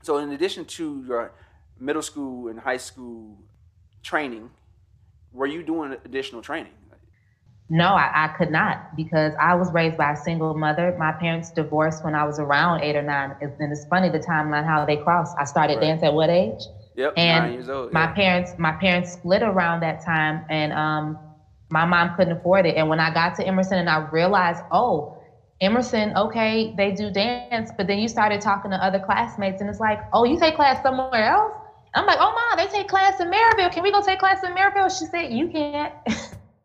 So, 0.03 0.17
in 0.17 0.31
addition 0.31 0.65
to 0.65 1.03
your 1.07 1.33
middle 1.79 2.01
school 2.01 2.47
and 2.47 2.59
high 2.59 2.77
school 2.77 3.37
training, 4.03 4.49
were 5.31 5.47
you 5.47 5.63
doing 5.63 5.95
additional 6.05 6.41
training? 6.41 6.73
No, 7.69 7.87
I, 7.87 8.11
I, 8.13 8.27
could 8.29 8.49
not 8.49 8.95
because 8.95 9.33
I 9.39 9.55
was 9.55 9.71
raised 9.73 9.97
by 9.97 10.13
a 10.13 10.15
single 10.15 10.53
mother. 10.53 10.95
My 10.97 11.11
parents 11.11 11.51
divorced 11.51 12.03
when 12.03 12.15
I 12.15 12.23
was 12.23 12.39
around 12.39 12.81
eight 12.81 12.95
or 12.95 13.01
nine. 13.01 13.35
And 13.41 13.71
it's 13.71 13.85
funny 13.85 14.09
the 14.09 14.19
timeline 14.19 14.65
how 14.65 14.85
they 14.85 14.95
crossed. 14.95 15.35
I 15.37 15.43
started 15.43 15.75
right. 15.75 15.81
dance 15.81 16.03
at 16.03 16.13
what 16.13 16.29
age? 16.29 16.61
Yep, 16.97 17.13
and 17.15 17.45
nine 17.45 17.53
years 17.53 17.69
old. 17.69 17.93
My 17.93 18.05
yeah. 18.05 18.13
parents, 18.13 18.51
my 18.57 18.71
parents 18.71 19.13
split 19.13 19.43
around 19.43 19.81
that 19.81 20.03
time, 20.03 20.43
and 20.49 20.73
um, 20.73 21.17
my 21.69 21.85
mom 21.85 22.15
couldn't 22.15 22.37
afford 22.37 22.65
it. 22.65 22.75
And 22.75 22.89
when 22.89 22.99
I 22.99 23.13
got 23.13 23.35
to 23.35 23.45
Emerson, 23.45 23.77
and 23.77 23.89
I 23.89 24.09
realized, 24.09 24.63
oh, 24.71 25.15
Emerson, 25.61 26.11
okay, 26.17 26.73
they 26.75 26.91
do 26.91 27.11
dance, 27.11 27.69
but 27.77 27.85
then 27.85 27.99
you 27.99 28.07
started 28.07 28.41
talking 28.41 28.71
to 28.71 28.83
other 28.83 28.99
classmates, 28.99 29.61
and 29.61 29.69
it's 29.69 29.79
like, 29.79 29.99
oh, 30.11 30.23
you 30.23 30.39
take 30.39 30.55
class 30.55 30.81
somewhere 30.81 31.23
else? 31.23 31.53
I'm 31.93 32.05
like, 32.07 32.17
oh, 32.19 32.31
mom, 32.31 32.57
they 32.57 32.71
take 32.71 32.87
class 32.87 33.19
in 33.19 33.29
Merrillville. 33.29 33.71
Can 33.71 33.83
we 33.83 33.91
go 33.91 34.01
take 34.01 34.19
class 34.19 34.43
in 34.43 34.53
Merrillville? 34.53 34.99
She 34.99 35.05
said, 35.05 35.31
you 35.31 35.49
can't. 35.49 35.93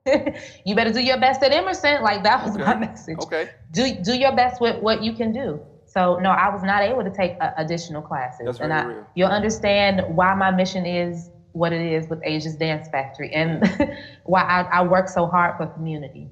you 0.65 0.75
better 0.75 0.93
do 0.93 1.01
your 1.01 1.21
best 1.21 1.43
at 1.43 1.53
Emerson. 1.53 2.03
Like 2.03 2.23
that 2.25 2.45
was 2.45 2.55
okay. 2.55 2.65
my 2.65 2.75
message. 2.75 3.19
Okay. 3.23 3.51
Do 3.71 3.95
do 4.03 4.15
your 4.15 4.35
best 4.35 4.61
with 4.61 4.83
what 4.83 5.03
you 5.03 5.13
can 5.13 5.33
do. 5.33 5.61
So 5.93 6.19
no, 6.21 6.31
I 6.31 6.49
was 6.49 6.63
not 6.63 6.83
able 6.83 7.05
to 7.05 7.11
take 7.11 7.37
uh, 7.39 7.51
additional 7.59 8.01
classes, 8.01 8.47
That's 8.47 8.61
and 8.61 8.73
I, 8.73 8.85
real. 8.85 9.07
you'll 9.15 9.29
understand 9.29 10.03
why 10.17 10.35
my 10.35 10.51
mission 10.51 10.87
is 10.87 11.29
what 11.53 11.71
it 11.75 11.83
is 11.83 12.09
with 12.09 12.19
Asia's 12.25 12.57
Dance 12.57 12.89
Factory, 12.89 13.31
and 13.35 13.63
why 14.25 14.41
I, 14.41 14.63
I, 14.79 14.83
work 14.85 15.07
so 15.07 15.27
hard 15.27 15.59
for 15.59 15.67
community. 15.67 16.31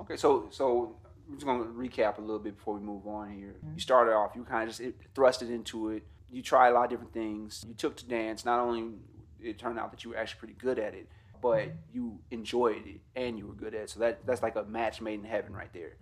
Okay, 0.00 0.16
so 0.16 0.48
so 0.50 0.96
I'm 1.28 1.36
just 1.36 1.46
gonna 1.46 1.66
recap 1.66 2.18
a 2.18 2.20
little 2.20 2.40
bit 2.40 2.56
before 2.56 2.74
we 2.74 2.80
move 2.80 3.06
on 3.06 3.30
here. 3.30 3.54
Mm-hmm. 3.58 3.74
You 3.74 3.80
started 3.80 4.12
off, 4.12 4.32
you 4.34 4.42
kind 4.42 4.64
of 4.64 4.70
just 4.70 4.80
it, 4.80 4.96
thrusted 5.14 5.50
into 5.50 5.90
it. 5.90 6.02
You 6.28 6.42
tried 6.42 6.70
a 6.70 6.72
lot 6.72 6.86
of 6.86 6.90
different 6.90 7.12
things. 7.12 7.64
You 7.64 7.74
took 7.74 7.96
to 7.98 8.06
dance. 8.06 8.44
Not 8.44 8.58
only 8.58 8.96
it 9.40 9.56
turned 9.56 9.78
out 9.78 9.92
that 9.92 10.02
you 10.02 10.10
were 10.10 10.16
actually 10.16 10.40
pretty 10.40 10.54
good 10.54 10.80
at 10.80 10.94
it, 10.94 11.08
but 11.40 11.68
you 11.92 12.18
enjoyed 12.32 12.84
it 12.84 13.00
and 13.14 13.38
you 13.38 13.46
were 13.46 13.54
good 13.54 13.72
at 13.72 13.82
it. 13.82 13.90
So 13.90 14.00
that 14.00 14.26
that's 14.26 14.42
like 14.42 14.56
a 14.56 14.64
match 14.64 15.00
made 15.00 15.20
in 15.20 15.24
heaven 15.24 15.52
right 15.52 15.72
there. 15.72 15.96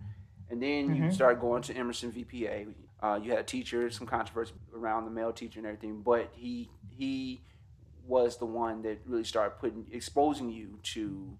And 0.49 0.61
then 0.61 0.89
mm-hmm. 0.89 1.03
you 1.05 1.11
started 1.11 1.39
going 1.39 1.61
to 1.63 1.73
Emerson 1.75 2.11
VPA. 2.11 2.73
Uh, 3.05 3.19
you 3.21 3.29
had 3.29 3.39
a 3.39 3.43
teacher, 3.43 3.87
some 3.91 4.07
controversy 4.07 4.53
around 4.73 5.05
the 5.05 5.11
male 5.11 5.31
teacher 5.31 5.59
and 5.59 5.67
everything, 5.67 6.01
but 6.01 6.31
he 6.33 6.71
he 6.89 7.39
was 8.07 8.37
the 8.37 8.45
one 8.45 8.81
that 8.81 8.99
really 9.05 9.23
started 9.23 9.59
putting 9.59 9.85
exposing 9.91 10.49
you 10.49 10.79
to 10.81 11.37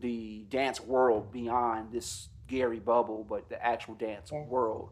the 0.00 0.44
dance 0.50 0.78
world 0.78 1.32
beyond 1.32 1.92
this 1.92 2.28
Gary 2.46 2.78
bubble, 2.78 3.24
but 3.26 3.48
the 3.48 3.64
actual 3.64 3.94
dance 3.94 4.28
yes. 4.30 4.46
world. 4.48 4.90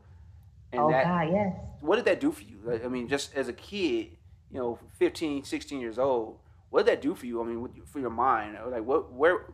And 0.73 0.81
oh 0.81 0.91
that, 0.91 1.05
God, 1.05 1.29
yes. 1.31 1.55
What 1.81 1.97
did 1.97 2.07
that 2.07 2.19
do 2.19 2.33
for 2.33 2.43
you? 2.43 2.81
I 2.83 2.89
mean, 2.89 3.07
just 3.07 3.35
as 3.35 3.49
a 3.49 3.53
kid, 3.53 4.17
you 4.51 4.59
know, 4.59 4.79
15, 4.99 5.45
16 5.45 5.81
years 5.81 5.99
old, 5.99 6.39
what 6.71 6.87
did 6.87 6.93
that 6.93 7.03
do 7.03 7.15
for 7.15 7.27
you? 7.27 7.43
I 7.43 7.45
mean, 7.45 7.69
for 7.85 8.01
your 8.01 8.09
mind, 8.09 8.57
like 8.69 8.85
what, 8.85 9.13
where, 9.13 9.53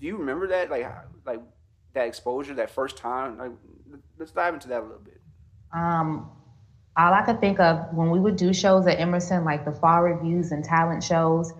do 0.00 0.06
you 0.06 0.16
remember 0.16 0.46
that? 0.46 0.70
Like, 0.70 0.86
like 1.26 1.40
that 1.94 2.06
exposure, 2.06 2.54
that 2.54 2.70
first 2.70 2.96
time? 2.96 3.36
Like, 3.36 3.50
let's 4.16 4.30
dive 4.30 4.54
into 4.54 4.68
that 4.68 4.80
a 4.80 4.84
little 4.84 4.98
bit. 4.98 5.21
Um, 5.72 6.28
all 6.96 7.14
I 7.14 7.22
could 7.22 7.40
think 7.40 7.60
of 7.60 7.80
when 7.90 8.10
we 8.10 8.20
would 8.20 8.36
do 8.36 8.52
shows 8.52 8.86
at 8.86 9.00
Emerson, 9.00 9.44
like 9.44 9.64
the 9.64 9.72
fall 9.72 10.02
revues 10.02 10.52
and 10.52 10.64
talent 10.64 11.02
shows, 11.04 11.52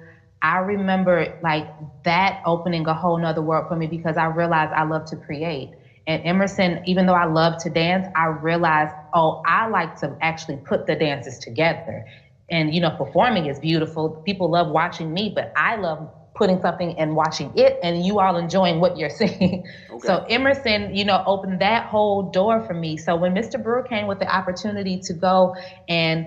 I 0.43 0.59
remember 0.59 1.29
like 1.43 1.69
that 2.05 2.37
opening 2.45 2.87
a 2.87 2.95
whole 2.95 3.19
nother 3.19 3.43
world 3.43 3.67
for 3.69 3.77
me 3.77 3.87
because 3.87 4.17
I 4.17 4.27
realized 4.27 4.73
I 4.75 4.85
love 4.85 5.07
to 5.07 5.17
create. 5.17 5.71
And 6.07 6.23
Emerson, 6.25 6.81
even 6.85 7.07
though 7.07 7.15
I 7.15 7.27
love 7.27 7.57
to 7.59 7.71
dance, 7.71 8.07
I 8.17 8.27
realized, 8.27 8.93
oh, 9.15 9.41
I 9.47 9.67
like 9.69 9.97
to 10.01 10.17
actually 10.21 10.59
put 10.59 10.87
the 10.87 10.97
dances 10.97 11.39
together. 11.39 12.05
And 12.51 12.75
you 12.75 12.81
know, 12.81 12.91
performing 12.91 13.47
is 13.47 13.59
beautiful. 13.61 14.17
People 14.25 14.51
love 14.51 14.69
watching 14.69 15.13
me, 15.15 15.31
but 15.35 15.49
I 15.57 15.77
love 15.77 16.09
putting 16.35 16.61
something 16.61 16.99
and 16.99 17.15
watching 17.15 17.53
it 17.57 17.79
and 17.83 18.05
you 18.05 18.21
all 18.21 18.37
enjoying 18.37 18.81
what 18.81 18.97
you're 18.97 19.11
seeing. 19.21 19.65
Okay. 19.91 20.07
So 20.07 20.25
Emerson, 20.29 20.95
you 20.95 21.05
know, 21.05 21.23
opened 21.27 21.61
that 21.61 21.85
whole 21.87 22.23
door 22.23 22.61
for 22.61 22.75
me. 22.75 22.97
So 22.97 23.17
when 23.17 23.35
Mr. 23.35 23.63
Brewer 23.63 23.83
came 23.83 24.07
with 24.07 24.19
the 24.19 24.35
opportunity 24.35 24.99
to 24.99 25.15
go 25.15 25.55
and 25.89 26.27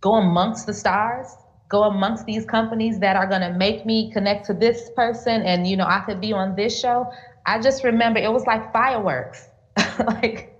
go 0.00 0.14
amongst 0.14 0.66
the 0.66 0.74
stars, 0.74 1.36
go 1.68 1.84
amongst 1.84 2.26
these 2.26 2.44
companies 2.44 2.98
that 3.00 3.16
are 3.16 3.26
going 3.26 3.40
to 3.40 3.50
make 3.50 3.84
me 3.84 4.10
connect 4.12 4.46
to 4.46 4.54
this 4.54 4.90
person 4.94 5.42
and 5.42 5.66
you 5.66 5.76
know, 5.76 5.86
I 5.86 6.00
could 6.00 6.20
be 6.20 6.32
on 6.32 6.54
this 6.54 6.78
show, 6.78 7.08
I 7.46 7.58
just 7.58 7.84
remember 7.84 8.20
it 8.20 8.32
was 8.32 8.46
like 8.46 8.72
fireworks. 8.72 9.48
like 10.06 10.50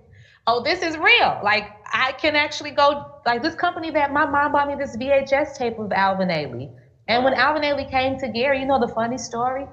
oh, 0.47 0.61
this 0.63 0.81
is 0.81 0.97
real. 0.97 1.39
Like 1.43 1.65
I 1.91 2.13
can 2.13 2.35
actually 2.35 2.71
go 2.71 3.05
like 3.25 3.43
this 3.43 3.55
company 3.55 3.91
that 3.91 4.11
my 4.11 4.25
mom 4.25 4.53
bought 4.53 4.67
me 4.67 4.75
this 4.75 4.95
VHS 4.95 5.55
tape 5.55 5.77
of 5.77 5.91
Alvin 5.91 6.29
Ailey 6.29 6.71
and 7.07 7.23
when 7.23 7.33
Alvin 7.33 7.63
Ailey 7.63 7.89
came 7.89 8.17
to 8.17 8.27
Gary, 8.29 8.59
you 8.59 8.65
know 8.65 8.79
the 8.79 8.87
funny 8.87 9.17
story? 9.17 9.67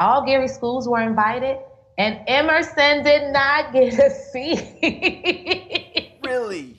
All 0.00 0.24
Gary 0.24 0.48
schools 0.48 0.88
were 0.88 1.00
invited, 1.00 1.58
and 1.98 2.18
Emerson 2.26 3.02
did 3.02 3.32
not 3.32 3.72
get 3.72 3.98
a 3.98 4.10
seat. 4.10 4.62
really? 6.24 6.76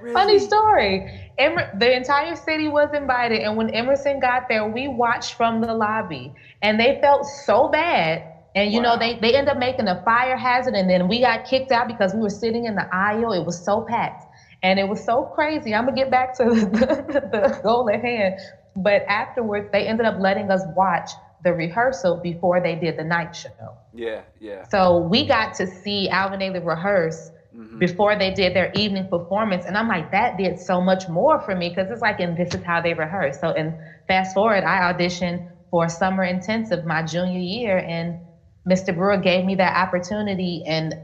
really? 0.00 0.12
Funny 0.14 0.38
story. 0.38 1.02
Emer- 1.38 1.70
the 1.78 1.94
entire 1.94 2.36
city 2.36 2.68
was 2.68 2.90
invited, 2.92 3.40
and 3.42 3.56
when 3.56 3.70
Emerson 3.70 4.20
got 4.20 4.44
there, 4.48 4.66
we 4.66 4.88
watched 4.88 5.34
from 5.34 5.60
the 5.60 5.72
lobby, 5.74 6.32
and 6.62 6.78
they 6.78 6.98
felt 7.00 7.24
so 7.46 7.68
bad. 7.68 8.22
And 8.54 8.72
you 8.72 8.80
wow. 8.80 8.94
know, 8.94 8.98
they 8.98 9.14
they 9.14 9.34
end 9.34 9.48
up 9.48 9.56
making 9.56 9.88
a 9.88 9.96
fire 10.04 10.36
hazard, 10.36 10.74
and 10.74 10.88
then 10.88 11.08
we 11.08 11.20
got 11.20 11.44
kicked 11.44 11.70
out 11.70 11.86
because 11.86 12.14
we 12.14 12.20
were 12.20 12.30
sitting 12.30 12.64
in 12.66 12.74
the 12.74 12.86
aisle. 12.92 13.32
It 13.32 13.44
was 13.44 13.62
so 13.64 13.80
packed. 13.80 14.24
And 14.62 14.78
it 14.78 14.88
was 14.88 15.04
so 15.04 15.24
crazy. 15.34 15.74
I'm 15.74 15.84
gonna 15.84 15.96
get 15.96 16.10
back 16.10 16.36
to 16.38 16.44
the, 16.44 17.28
the 17.32 17.60
goal 17.62 17.88
at 17.90 18.00
hand. 18.00 18.40
But 18.76 19.02
afterwards, 19.08 19.68
they 19.72 19.86
ended 19.86 20.06
up 20.06 20.20
letting 20.20 20.50
us 20.50 20.62
watch 20.76 21.10
the 21.44 21.52
rehearsal 21.52 22.16
before 22.16 22.60
they 22.60 22.74
did 22.74 22.96
the 22.96 23.04
night 23.04 23.34
show. 23.34 23.76
Yeah, 23.94 24.22
yeah. 24.40 24.68
So 24.68 24.98
we 24.98 25.26
got 25.26 25.54
to 25.54 25.66
see 25.66 26.08
Alvin 26.08 26.40
Ailey 26.40 26.64
rehearse 26.64 27.30
mm-hmm. 27.54 27.78
before 27.78 28.16
they 28.16 28.32
did 28.32 28.54
their 28.54 28.72
evening 28.74 29.08
performance. 29.08 29.64
And 29.64 29.76
I'm 29.76 29.88
like, 29.88 30.10
that 30.12 30.36
did 30.36 30.58
so 30.58 30.80
much 30.80 31.08
more 31.08 31.40
for 31.40 31.54
me 31.54 31.68
because 31.68 31.90
it's 31.90 32.02
like, 32.02 32.20
and 32.20 32.36
this 32.36 32.54
is 32.54 32.62
how 32.64 32.80
they 32.80 32.94
rehearse. 32.94 33.40
So, 33.40 33.48
and 33.50 33.74
fast 34.06 34.34
forward, 34.34 34.64
I 34.64 34.92
auditioned 34.92 35.48
for 35.70 35.88
summer 35.88 36.24
intensive 36.24 36.84
my 36.84 37.02
junior 37.02 37.38
year, 37.38 37.78
and 37.78 38.20
Mr. 38.68 38.94
Brewer 38.94 39.18
gave 39.18 39.44
me 39.44 39.54
that 39.56 39.76
opportunity, 39.76 40.62
and 40.66 40.94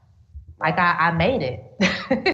like 0.60 0.78
I, 0.78 1.08
I 1.08 1.10
made 1.12 1.42
it. 1.42 2.33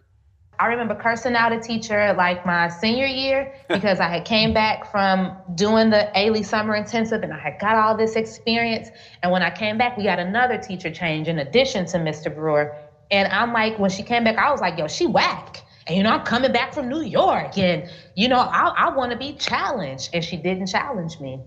I 0.61 0.67
remember 0.67 0.93
cursing 0.93 1.33
out 1.33 1.51
a 1.51 1.59
teacher 1.59 2.13
like 2.15 2.45
my 2.45 2.67
senior 2.67 3.07
year 3.07 3.51
because 3.67 3.99
I 3.99 4.07
had 4.07 4.25
came 4.25 4.53
back 4.53 4.91
from 4.91 5.35
doing 5.55 5.89
the 5.89 6.11
Ailey 6.15 6.45
Summer 6.45 6.75
Intensive 6.75 7.23
and 7.23 7.33
I 7.33 7.39
had 7.39 7.57
got 7.59 7.77
all 7.77 7.97
this 7.97 8.15
experience. 8.15 8.89
And 9.23 9.31
when 9.31 9.41
I 9.41 9.49
came 9.49 9.79
back, 9.79 9.97
we 9.97 10.03
got 10.03 10.19
another 10.19 10.59
teacher 10.59 10.91
change 10.91 11.27
in 11.27 11.39
addition 11.39 11.87
to 11.87 11.97
Mr. 11.97 12.33
Brewer. 12.33 12.75
And 13.09 13.27
I'm 13.33 13.51
like, 13.51 13.79
when 13.79 13.89
she 13.89 14.03
came 14.03 14.23
back, 14.23 14.37
I 14.37 14.51
was 14.51 14.61
like, 14.61 14.77
yo, 14.77 14.87
she 14.87 15.07
whack. 15.07 15.63
And 15.87 15.97
you 15.97 16.03
know, 16.03 16.11
I'm 16.11 16.25
coming 16.25 16.51
back 16.51 16.75
from 16.75 16.89
New 16.89 17.01
York, 17.01 17.57
and 17.57 17.89
you 18.15 18.27
know, 18.27 18.37
I, 18.37 18.71
I 18.77 18.89
want 18.95 19.13
to 19.13 19.17
be 19.17 19.33
challenged. 19.33 20.11
And 20.13 20.23
she 20.23 20.37
didn't 20.37 20.67
challenge 20.67 21.19
me, 21.19 21.41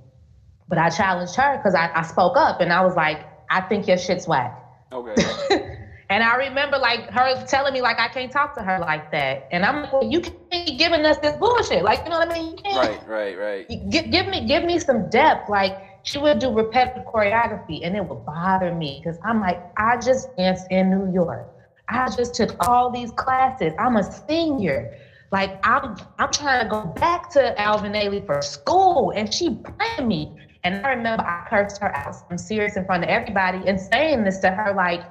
but 0.68 0.76
I 0.76 0.90
challenged 0.90 1.36
her 1.36 1.56
because 1.56 1.76
I, 1.76 1.88
I 1.94 2.02
spoke 2.02 2.36
up, 2.36 2.60
and 2.60 2.72
I 2.72 2.84
was 2.84 2.96
like, 2.96 3.20
I 3.48 3.60
think 3.60 3.86
your 3.86 3.96
shit's 3.96 4.26
whack. 4.26 4.60
Okay. 4.90 5.14
And 6.10 6.22
I 6.22 6.36
remember 6.36 6.78
like 6.78 7.10
her 7.10 7.44
telling 7.46 7.72
me 7.72 7.80
like 7.80 7.98
I 7.98 8.08
can't 8.08 8.30
talk 8.30 8.54
to 8.56 8.62
her 8.62 8.78
like 8.78 9.10
that. 9.12 9.48
And 9.50 9.64
I'm 9.64 9.82
like, 9.82 9.92
well, 9.92 10.04
you 10.04 10.20
can't 10.20 10.50
be 10.50 10.76
giving 10.76 11.04
us 11.06 11.16
this 11.18 11.36
bullshit. 11.36 11.82
Like, 11.82 12.04
you 12.04 12.10
know 12.10 12.18
what 12.18 12.30
I 12.30 12.34
mean? 12.34 12.56
Right, 12.64 13.08
right, 13.08 13.38
right. 13.38 13.90
Give, 13.90 14.10
give 14.10 14.26
me 14.28 14.46
give 14.46 14.64
me 14.64 14.78
some 14.78 15.08
depth. 15.08 15.48
Like 15.48 15.76
she 16.02 16.18
would 16.18 16.38
do 16.38 16.52
repetitive 16.52 17.04
choreography 17.04 17.80
and 17.84 17.96
it 17.96 18.04
would 18.04 18.24
bother 18.26 18.74
me 18.74 19.00
because 19.02 19.18
I'm 19.24 19.40
like, 19.40 19.62
I 19.78 19.96
just 19.96 20.36
danced 20.36 20.66
in 20.70 20.90
New 20.90 21.12
York. 21.12 21.48
I 21.88 22.08
just 22.10 22.34
took 22.34 22.54
all 22.68 22.90
these 22.90 23.10
classes. 23.12 23.72
I'm 23.78 23.96
a 23.96 24.02
senior. 24.26 24.96
Like 25.32 25.58
I'm 25.66 25.96
I'm 26.18 26.30
trying 26.30 26.62
to 26.62 26.68
go 26.68 26.84
back 26.84 27.30
to 27.30 27.58
Alvin 27.60 27.92
Ailey 27.92 28.24
for 28.24 28.40
school 28.42 29.12
and 29.16 29.32
she 29.32 29.50
playing 29.50 30.06
me. 30.06 30.32
And 30.64 30.84
I 30.86 30.90
remember 30.90 31.24
I 31.24 31.46
cursed 31.48 31.80
her 31.80 31.94
out. 31.96 32.14
I'm 32.30 32.38
serious 32.38 32.76
in 32.76 32.84
front 32.84 33.04
of 33.04 33.10
everybody 33.10 33.66
and 33.66 33.78
saying 33.80 34.24
this 34.24 34.38
to 34.40 34.50
her 34.50 34.72
like, 34.74 35.02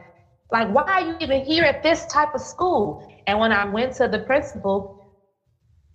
like, 0.52 0.70
why 0.70 0.84
are 0.84 1.02
you 1.02 1.16
even 1.20 1.44
here 1.44 1.64
at 1.64 1.84
this 1.84 2.06
type 2.08 2.36
of 2.36 2.42
school? 2.42 3.10
And 3.28 3.40
when 3.40 3.52
I 3.52 3.66
went 3.66 3.96
to 3.96 4.08
the 4.08 4.20
principal, 4.20 5.00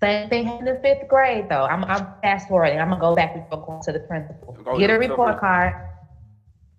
same 0.00 0.28
thing 0.28 0.44
happened 0.44 0.68
in 0.68 0.80
fifth 0.80 1.08
grade 1.08 1.48
though. 1.48 1.64
I'm, 1.64 1.84
I'm 1.84 2.06
fast 2.22 2.48
forwarding. 2.48 2.78
I'm 2.78 2.88
gonna 2.88 3.00
go 3.00 3.14
back 3.14 3.34
before 3.34 3.66
going 3.66 3.82
to 3.82 3.92
the 3.92 4.00
principal. 4.00 4.56
Go 4.64 4.78
Get 4.78 4.90
a 4.90 4.98
report 4.98 5.40
card. 5.40 5.74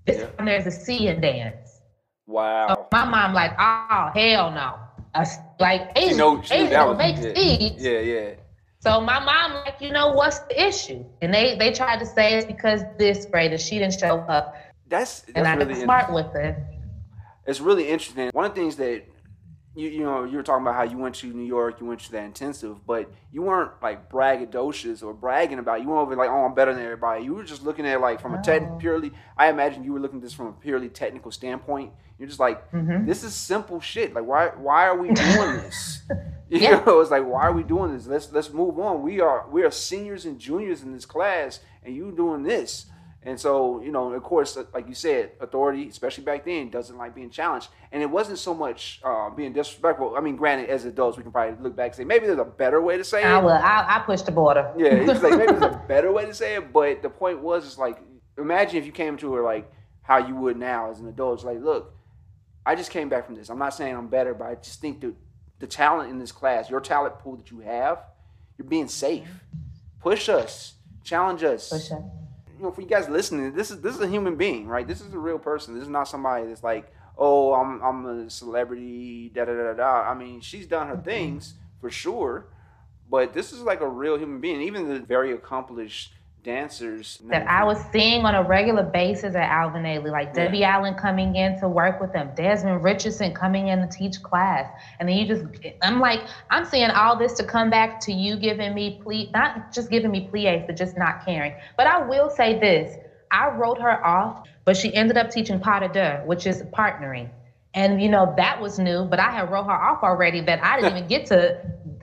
This 0.05 0.19
yeah. 0.19 0.27
time 0.27 0.45
there's 0.45 0.65
a 0.65 0.71
C 0.71 1.07
in 1.07 1.21
dance. 1.21 1.81
Wow. 2.27 2.67
So 2.69 2.87
my 2.91 3.05
mom 3.05 3.33
like, 3.33 3.51
oh 3.59 4.11
hell 4.13 4.51
no. 4.51 4.75
Uh, 5.13 5.25
like 5.59 5.91
Asian, 5.95 6.17
know, 6.17 6.41
she 6.41 6.53
Asian 6.53 6.71
don't 6.71 6.97
make 6.97 7.17
yeah. 7.17 7.69
Yeah, 7.77 7.99
yeah. 7.99 8.29
So 8.79 9.01
my 9.01 9.19
mom 9.19 9.53
like, 9.65 9.81
you 9.81 9.91
know, 9.91 10.13
what's 10.13 10.39
the 10.39 10.67
issue? 10.67 11.03
And 11.21 11.33
they 11.33 11.57
they 11.57 11.73
tried 11.73 11.99
to 11.99 12.05
say 12.05 12.35
it's 12.35 12.45
because 12.45 12.83
this 12.97 13.25
grade 13.25 13.51
and 13.51 13.59
she 13.59 13.79
didn't 13.79 13.99
show 13.99 14.19
up. 14.19 14.55
That's, 14.87 15.21
that's 15.21 15.33
and 15.35 15.47
I 15.47 15.55
really 15.55 15.75
smart 15.75 16.13
with 16.13 16.33
it 16.35 16.55
it's 17.49 17.59
really 17.59 17.87
interesting. 17.87 18.29
One 18.33 18.45
of 18.45 18.53
the 18.53 18.61
things 18.61 18.75
that 18.75 19.05
you 19.75 19.89
you 19.89 20.03
know 20.03 20.23
you 20.23 20.37
were 20.37 20.43
talking 20.43 20.63
about 20.63 20.75
how 20.75 20.83
you 20.83 20.97
went 20.97 21.15
to 21.15 21.27
New 21.27 21.45
York, 21.45 21.79
you 21.79 21.87
went 21.87 22.01
to 22.01 22.11
that 22.11 22.23
intensive, 22.23 22.85
but 22.85 23.11
you 23.31 23.41
weren't 23.41 23.71
like 23.81 24.09
braggadocious 24.09 25.03
or 25.03 25.13
bragging 25.13 25.57
about. 25.57 25.79
It. 25.79 25.83
You 25.83 25.89
weren't 25.89 26.01
over 26.01 26.15
like, 26.15 26.29
oh, 26.29 26.45
I'm 26.45 26.53
better 26.53 26.73
than 26.73 26.83
everybody. 26.83 27.23
You 27.23 27.33
were 27.33 27.43
just 27.43 27.63
looking 27.63 27.87
at 27.87 27.95
it 27.95 27.99
like 27.99 28.21
from 28.21 28.35
a 28.35 28.41
tech 28.41 28.79
purely. 28.79 29.11
I 29.35 29.49
imagine 29.49 29.83
you 29.83 29.93
were 29.93 29.99
looking 29.99 30.19
at 30.19 30.23
this 30.23 30.33
from 30.33 30.47
a 30.47 30.53
purely 30.53 30.89
technical 30.89 31.31
standpoint. 31.31 31.91
You're 32.19 32.27
just 32.27 32.39
like, 32.39 32.71
mm-hmm. 32.71 33.05
this 33.05 33.23
is 33.23 33.33
simple 33.33 33.79
shit. 33.79 34.13
Like, 34.13 34.25
why 34.25 34.47
why 34.49 34.85
are 34.87 34.97
we 34.97 35.07
doing 35.13 35.57
this? 35.57 36.03
You 36.51 36.57
yeah. 36.57 36.83
know, 36.83 36.99
it's 36.99 37.11
like, 37.11 37.27
why 37.27 37.43
are 37.43 37.53
we 37.53 37.61
doing 37.61 37.93
this? 37.93 38.07
Let's 38.07 38.31
let's 38.31 38.51
move 38.51 38.79
on. 38.79 39.03
We 39.03 39.21
are 39.21 39.47
we 39.51 39.61
are 39.61 39.69
seniors 39.69 40.25
and 40.25 40.39
juniors 40.39 40.81
in 40.81 40.91
this 40.91 41.05
class, 41.05 41.59
and 41.83 41.95
you 41.95 42.11
doing 42.11 42.41
this. 42.41 42.87
And 43.23 43.37
so, 43.37 43.81
you 43.81 43.91
know, 43.91 44.13
of 44.13 44.23
course, 44.23 44.57
like 44.73 44.87
you 44.87 44.93
said, 44.93 45.31
authority, 45.41 45.89
especially 45.89 46.23
back 46.23 46.45
then, 46.45 46.69
doesn't 46.69 46.97
like 46.97 47.13
being 47.13 47.29
challenged. 47.29 47.67
And 47.91 48.01
it 48.01 48.09
wasn't 48.09 48.39
so 48.39 48.53
much 48.53 49.01
uh, 49.03 49.29
being 49.29 49.51
disrespectful. 49.51 50.15
I 50.17 50.21
mean, 50.21 50.37
granted, 50.37 50.69
as 50.69 50.85
adults, 50.85 51.17
we 51.17 51.23
can 51.23 51.31
probably 51.31 51.61
look 51.61 51.75
back 51.75 51.87
and 51.87 51.95
say 51.95 52.03
maybe 52.05 52.27
there's 52.27 52.39
a 52.39 52.45
better 52.45 52.81
way 52.81 52.97
to 52.97 53.03
say 53.03 53.21
it. 53.21 53.25
I 53.25 53.39
will. 53.39 53.49
I, 53.49 53.85
I 53.89 53.99
push 54.05 54.21
the 54.21 54.31
border. 54.31 54.73
Yeah, 54.77 54.93
it's 54.93 55.21
like 55.21 55.37
maybe 55.37 55.51
there's 55.51 55.75
a 55.75 55.83
better 55.87 56.13
way 56.13 56.25
to 56.25 56.33
say 56.33 56.55
it. 56.55 56.71
But 56.71 57.01
the 57.01 57.09
point 57.09 57.41
was, 57.41 57.65
it's 57.65 57.77
like 57.77 57.99
imagine 58.37 58.77
if 58.77 58.85
you 58.85 58.93
came 58.93 59.17
to 59.17 59.33
her 59.33 59.43
like 59.43 59.69
how 60.01 60.17
you 60.17 60.35
would 60.35 60.55
now 60.55 60.89
as 60.89 61.01
an 61.01 61.07
adult. 61.07 61.39
It's 61.39 61.43
like, 61.43 61.59
look, 61.59 61.93
I 62.65 62.75
just 62.75 62.89
came 62.89 63.09
back 63.09 63.25
from 63.25 63.35
this. 63.35 63.49
I'm 63.49 63.59
not 63.59 63.73
saying 63.73 63.95
I'm 63.95 64.07
better, 64.07 64.33
but 64.33 64.45
I 64.45 64.55
just 64.55 64.79
think 64.79 65.01
that 65.01 65.13
the 65.59 65.67
talent 65.67 66.09
in 66.09 66.19
this 66.19 66.31
class, 66.31 66.69
your 66.69 66.79
talent 66.79 67.19
pool 67.19 67.35
that 67.35 67.51
you 67.51 67.59
have, 67.59 67.99
you're 68.57 68.67
being 68.67 68.87
safe. 68.87 69.27
Push 69.99 70.29
us, 70.29 70.75
challenge 71.03 71.43
us. 71.43 71.67
Push 71.67 71.91
us 71.91 72.01
you 72.59 72.65
know, 72.65 72.71
for 72.71 72.81
you 72.81 72.87
guys 72.87 73.07
listening, 73.07 73.53
this 73.53 73.71
is 73.71 73.79
this 73.79 73.95
is 73.95 74.01
a 74.01 74.07
human 74.07 74.35
being, 74.35 74.67
right? 74.67 74.85
This 74.85 74.99
is 74.99 75.13
a 75.13 75.17
real 75.17 75.39
person. 75.39 75.75
This 75.75 75.83
is 75.83 75.89
not 75.89 76.09
somebody 76.09 76.45
that's 76.47 76.63
like, 76.63 76.91
oh, 77.17 77.53
I'm 77.53 77.81
I'm 77.81 78.05
a 78.05 78.29
celebrity, 78.29 79.31
da 79.33 79.45
da 79.45 79.53
da 79.53 79.73
da. 79.73 80.01
I 80.01 80.13
mean, 80.13 80.41
she's 80.41 80.67
done 80.67 80.87
her 80.87 80.97
things 80.97 81.53
for 81.79 81.89
sure, 81.89 82.47
but 83.09 83.33
this 83.33 83.53
is 83.53 83.61
like 83.61 83.79
a 83.79 83.87
real 83.87 84.17
human 84.17 84.41
being. 84.41 84.61
Even 84.61 84.89
the 84.89 84.99
very 84.99 85.31
accomplished 85.31 86.13
dancers 86.43 87.19
that 87.25 87.47
I 87.47 87.63
was 87.63 87.83
seeing 87.91 88.25
on 88.25 88.35
a 88.35 88.43
regular 88.43 88.83
basis 88.83 89.35
at 89.35 89.49
Alvin 89.49 89.83
Ailey, 89.83 90.11
like 90.11 90.27
yeah. 90.27 90.45
Debbie 90.45 90.63
Allen 90.63 90.95
coming 90.95 91.35
in 91.35 91.59
to 91.59 91.67
work 91.67 91.99
with 91.99 92.13
them, 92.13 92.31
Desmond 92.35 92.83
Richardson 92.83 93.33
coming 93.33 93.67
in 93.67 93.79
to 93.79 93.87
teach 93.87 94.21
class. 94.23 94.71
And 94.99 95.09
then 95.09 95.17
you 95.17 95.27
just, 95.27 95.45
I'm 95.81 95.99
like, 95.99 96.21
I'm 96.49 96.65
seeing 96.65 96.89
all 96.89 97.17
this 97.17 97.33
to 97.33 97.43
come 97.43 97.69
back 97.69 97.99
to 98.01 98.13
you 98.13 98.37
giving 98.37 98.73
me 98.73 98.99
plea, 99.03 99.29
not 99.33 99.73
just 99.73 99.89
giving 99.89 100.11
me 100.11 100.27
plies, 100.29 100.63
but 100.65 100.77
just 100.77 100.97
not 100.97 101.25
caring. 101.25 101.53
But 101.77 101.87
I 101.87 102.05
will 102.05 102.29
say 102.29 102.59
this 102.59 102.97
I 103.31 103.49
wrote 103.49 103.79
her 103.81 104.05
off, 104.05 104.47
but 104.65 104.77
she 104.77 104.93
ended 104.93 105.17
up 105.17 105.29
teaching 105.29 105.59
pas 105.59 105.81
de 105.81 105.89
deux, 105.89 106.25
which 106.25 106.47
is 106.47 106.63
partnering. 106.63 107.29
And 107.73 108.01
you 108.01 108.09
know 108.09 108.33
that 108.37 108.59
was 108.59 108.79
new, 108.79 109.05
but 109.05 109.19
I 109.19 109.29
had 109.29 109.51
wrote 109.51 109.65
her 109.65 109.71
off 109.71 110.03
already. 110.03 110.41
That 110.41 110.63
I 110.63 110.81
didn't 110.81 110.97
even 110.97 111.07
get 111.07 111.27
to 111.27 111.59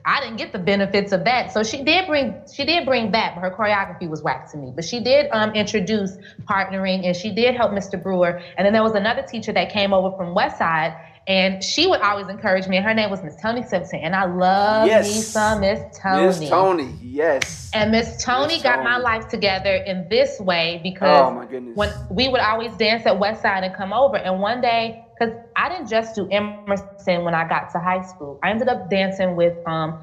I 0.07 0.21
didn't 0.21 0.37
get 0.37 0.53
the 0.53 0.59
benefits 0.59 1.11
of 1.11 1.25
that. 1.25 1.51
So 1.51 1.63
she 1.63 1.83
did 1.83 2.07
bring 2.07 2.33
she 2.51 2.63
did 2.63 2.85
bring 2.85 3.11
back, 3.11 3.35
but 3.35 3.41
her 3.41 3.51
choreography 3.51 4.09
was 4.09 4.23
whack 4.23 4.49
to 4.51 4.57
me. 4.57 4.71
But 4.73 4.85
she 4.85 5.01
did 5.01 5.29
um, 5.31 5.51
introduce 5.53 6.17
partnering 6.45 7.05
and 7.05 7.13
she 7.13 7.29
did 7.35 7.55
help 7.55 7.73
Mr. 7.73 8.01
Brewer. 8.01 8.41
And 8.57 8.65
then 8.65 8.71
there 8.71 8.83
was 8.83 8.93
another 8.93 9.21
teacher 9.21 9.51
that 9.51 9.69
came 9.69 9.93
over 9.93 10.15
from 10.15 10.33
West 10.33 10.57
Side 10.57 10.97
and 11.27 11.61
she 11.61 11.87
would 11.87 11.99
always 11.99 12.29
encourage 12.29 12.67
me. 12.69 12.77
And 12.77 12.85
her 12.85 12.93
name 12.93 13.09
was 13.09 13.21
Miss 13.21 13.35
Tony 13.41 13.61
Simpson. 13.63 13.99
And 13.99 14.15
I 14.15 14.23
love 14.23 14.87
yes. 14.87 15.13
me 15.13 15.21
some 15.21 15.59
Miss 15.59 15.99
Tony. 15.99 16.25
Miss 16.25 16.49
Tony, 16.49 16.95
yes. 17.01 17.69
And 17.73 17.91
Miss 17.91 18.23
Tony 18.23 18.53
Ms. 18.53 18.63
got 18.63 18.77
Tony. 18.77 18.85
my 18.85 18.97
life 18.97 19.27
together 19.27 19.75
in 19.75 20.07
this 20.09 20.39
way 20.39 20.79
because 20.83 21.31
oh, 21.31 21.35
my 21.35 21.45
goodness. 21.45 21.75
when 21.75 21.91
we 22.09 22.29
would 22.29 22.39
always 22.39 22.71
dance 22.77 23.05
at 23.05 23.19
West 23.19 23.41
Side 23.41 23.65
and 23.65 23.75
come 23.75 23.91
over. 23.91 24.15
And 24.15 24.39
one 24.39 24.61
day 24.61 25.03
because 25.17 25.35
I 25.55 25.69
didn't 25.69 25.89
just 25.89 26.15
do 26.15 26.27
Emerson 26.29 27.23
when 27.23 27.33
I 27.33 27.47
got 27.47 27.71
to 27.71 27.79
high 27.79 28.03
school. 28.03 28.39
I 28.43 28.49
ended 28.49 28.67
up 28.67 28.89
dancing 28.89 29.35
with 29.35 29.55
um, 29.67 29.99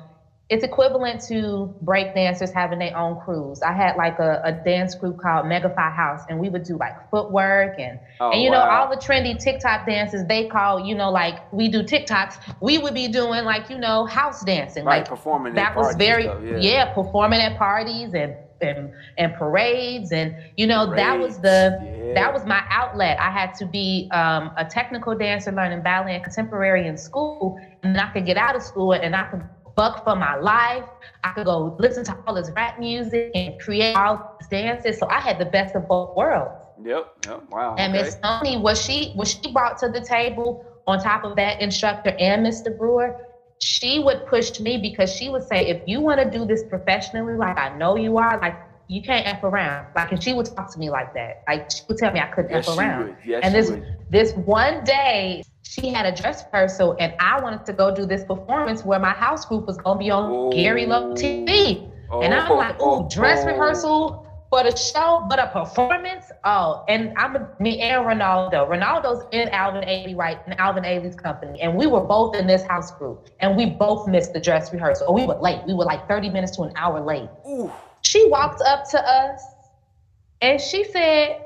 it's 0.50 0.62
equivalent 0.62 1.22
to 1.22 1.74
break 1.80 2.14
dancers 2.14 2.50
having 2.50 2.78
their 2.78 2.96
own 2.96 3.18
crews. 3.20 3.62
I 3.62 3.72
had 3.72 3.96
like 3.96 4.18
a, 4.18 4.42
a 4.44 4.52
dance 4.52 4.94
group 4.94 5.18
called 5.18 5.46
Megafy 5.46 5.94
House, 5.94 6.20
and 6.28 6.38
we 6.38 6.50
would 6.50 6.64
do 6.64 6.76
like 6.76 7.10
footwork 7.10 7.78
and 7.78 7.98
oh, 8.20 8.30
and 8.30 8.42
you 8.42 8.50
wow. 8.50 8.64
know 8.64 8.70
all 8.70 8.90
the 8.90 8.96
trendy 8.96 9.38
TikTok 9.42 9.86
dances 9.86 10.26
they 10.26 10.46
call 10.46 10.86
you 10.86 10.94
know 10.94 11.10
like 11.10 11.50
we 11.52 11.68
do 11.68 11.82
TikToks. 11.82 12.56
We 12.60 12.76
would 12.78 12.94
be 12.94 13.08
doing 13.08 13.44
like 13.44 13.70
you 13.70 13.78
know 13.78 14.04
house 14.04 14.44
dancing, 14.44 14.84
right, 14.84 14.98
like 14.98 15.08
performing. 15.08 15.54
That 15.54 15.74
was 15.76 15.96
very 15.96 16.24
stuff, 16.24 16.42
yeah. 16.44 16.56
yeah, 16.58 16.92
performing 16.92 17.40
at 17.40 17.56
parties 17.56 18.12
and 18.12 18.36
and, 18.60 18.92
and 19.18 19.34
parades 19.34 20.12
and 20.12 20.34
you 20.56 20.66
know 20.66 20.86
parades, 20.86 20.96
that 20.96 21.18
was 21.18 21.38
the 21.38 21.78
yeah. 21.82 22.14
that 22.14 22.32
was 22.32 22.44
my 22.44 22.64
outlet. 22.70 23.18
I 23.20 23.30
had 23.30 23.54
to 23.54 23.66
be 23.66 24.08
um, 24.12 24.52
a 24.56 24.64
technical 24.64 25.14
dancer 25.16 25.52
learning 25.52 25.82
ballet 25.82 26.14
and 26.14 26.24
contemporary 26.24 26.86
in 26.86 26.96
school. 26.96 27.58
And 27.82 27.98
i 27.98 28.10
could 28.12 28.26
get 28.26 28.36
out 28.36 28.56
of 28.56 28.62
school 28.62 28.92
and 28.92 29.14
i 29.14 29.24
could 29.24 29.42
buck 29.76 30.04
for 30.04 30.14
my 30.14 30.36
life. 30.36 30.84
I 31.24 31.32
could 31.32 31.46
go 31.46 31.76
listen 31.78 32.04
to 32.04 32.16
all 32.26 32.34
this 32.34 32.50
rap 32.54 32.78
music 32.78 33.32
and 33.34 33.58
create 33.60 33.96
all 33.96 34.36
these 34.40 34.48
dances. 34.48 34.98
So 34.98 35.08
i 35.08 35.20
had 35.20 35.38
the 35.38 35.46
best 35.46 35.74
of 35.74 35.88
both 35.88 36.16
worlds. 36.16 36.60
Yep 36.82 37.26
yep 37.26 37.42
wow 37.50 37.76
and 37.78 37.92
miss 37.92 38.16
okay. 38.16 38.20
tony 38.22 38.56
what 38.58 38.76
she 38.76 39.12
what 39.14 39.28
she 39.28 39.52
brought 39.52 39.78
to 39.78 39.88
the 39.88 40.00
table 40.00 40.64
on 40.88 41.00
top 41.00 41.24
of 41.24 41.36
that 41.36 41.60
instructor 41.60 42.10
and 42.18 42.44
mr 42.44 42.76
brewer 42.76 43.16
she 43.64 43.98
would 43.98 44.26
push 44.26 44.60
me 44.60 44.76
because 44.76 45.10
she 45.10 45.30
would 45.30 45.42
say, 45.42 45.66
if 45.66 45.82
you 45.86 45.98
want 45.98 46.20
to 46.20 46.30
do 46.38 46.44
this 46.44 46.62
professionally, 46.64 47.34
like 47.34 47.56
I 47.56 47.74
know 47.78 47.96
you 47.96 48.18
are, 48.18 48.38
like 48.38 48.56
you 48.88 49.00
can't 49.00 49.26
f 49.26 49.42
around. 49.42 49.86
Like, 49.96 50.12
and 50.12 50.22
she 50.22 50.34
would 50.34 50.44
talk 50.44 50.70
to 50.74 50.78
me 50.78 50.90
like 50.90 51.14
that. 51.14 51.42
Like 51.48 51.70
she 51.70 51.80
would 51.88 51.96
tell 51.96 52.12
me 52.12 52.20
I 52.20 52.26
couldn't 52.26 52.50
yes, 52.50 52.68
f 52.68 52.76
around. 52.76 53.16
Yes, 53.24 53.40
and 53.42 53.54
this 53.54 53.70
would. 53.70 53.96
this 54.10 54.32
one 54.34 54.84
day, 54.84 55.44
she 55.62 55.88
had 55.88 56.04
a 56.04 56.14
dress 56.14 56.44
rehearsal, 56.52 56.94
and 57.00 57.14
I 57.18 57.40
wanted 57.40 57.64
to 57.64 57.72
go 57.72 57.94
do 57.94 58.04
this 58.04 58.22
performance 58.24 58.84
where 58.84 58.98
my 58.98 59.12
house 59.12 59.46
group 59.46 59.66
was 59.66 59.78
gonna 59.78 59.98
be 59.98 60.10
on 60.10 60.30
oh. 60.30 60.52
Gary 60.52 60.84
Lowe 60.84 61.14
TV. 61.14 61.90
Oh, 62.10 62.20
and 62.20 62.34
I'm 62.34 62.50
like, 62.54 62.76
oh, 62.80 63.08
dress 63.08 63.44
oh. 63.44 63.46
rehearsal 63.46 64.26
for 64.54 64.70
the 64.70 64.76
show, 64.76 65.26
but 65.28 65.40
a 65.40 65.48
performance. 65.48 66.30
Oh, 66.44 66.84
and 66.88 67.12
I'm 67.16 67.34
a, 67.34 67.48
me 67.58 67.80
and 67.80 68.04
Ronaldo. 68.06 68.68
Ronaldo's 68.68 69.24
in 69.32 69.48
Alvin 69.48 69.82
Ailey, 69.82 70.16
right? 70.16 70.38
In 70.46 70.52
Alvin 70.54 70.84
Ailey's 70.84 71.16
company, 71.16 71.60
and 71.60 71.74
we 71.74 71.88
were 71.88 72.02
both 72.02 72.36
in 72.36 72.46
this 72.46 72.62
house 72.62 72.92
group, 72.92 73.28
and 73.40 73.56
we 73.56 73.66
both 73.66 74.06
missed 74.06 74.32
the 74.32 74.40
dress 74.40 74.72
rehearsal. 74.72 75.12
we 75.12 75.26
were 75.26 75.34
late. 75.40 75.60
We 75.66 75.74
were 75.74 75.84
like 75.84 76.06
30 76.06 76.30
minutes 76.30 76.56
to 76.56 76.62
an 76.62 76.72
hour 76.76 77.00
late. 77.04 77.28
Ooh. 77.48 77.72
She 78.02 78.24
walked 78.28 78.62
up 78.64 78.88
to 78.90 79.00
us, 79.00 79.40
and 80.40 80.60
she 80.60 80.84
said, 80.84 81.36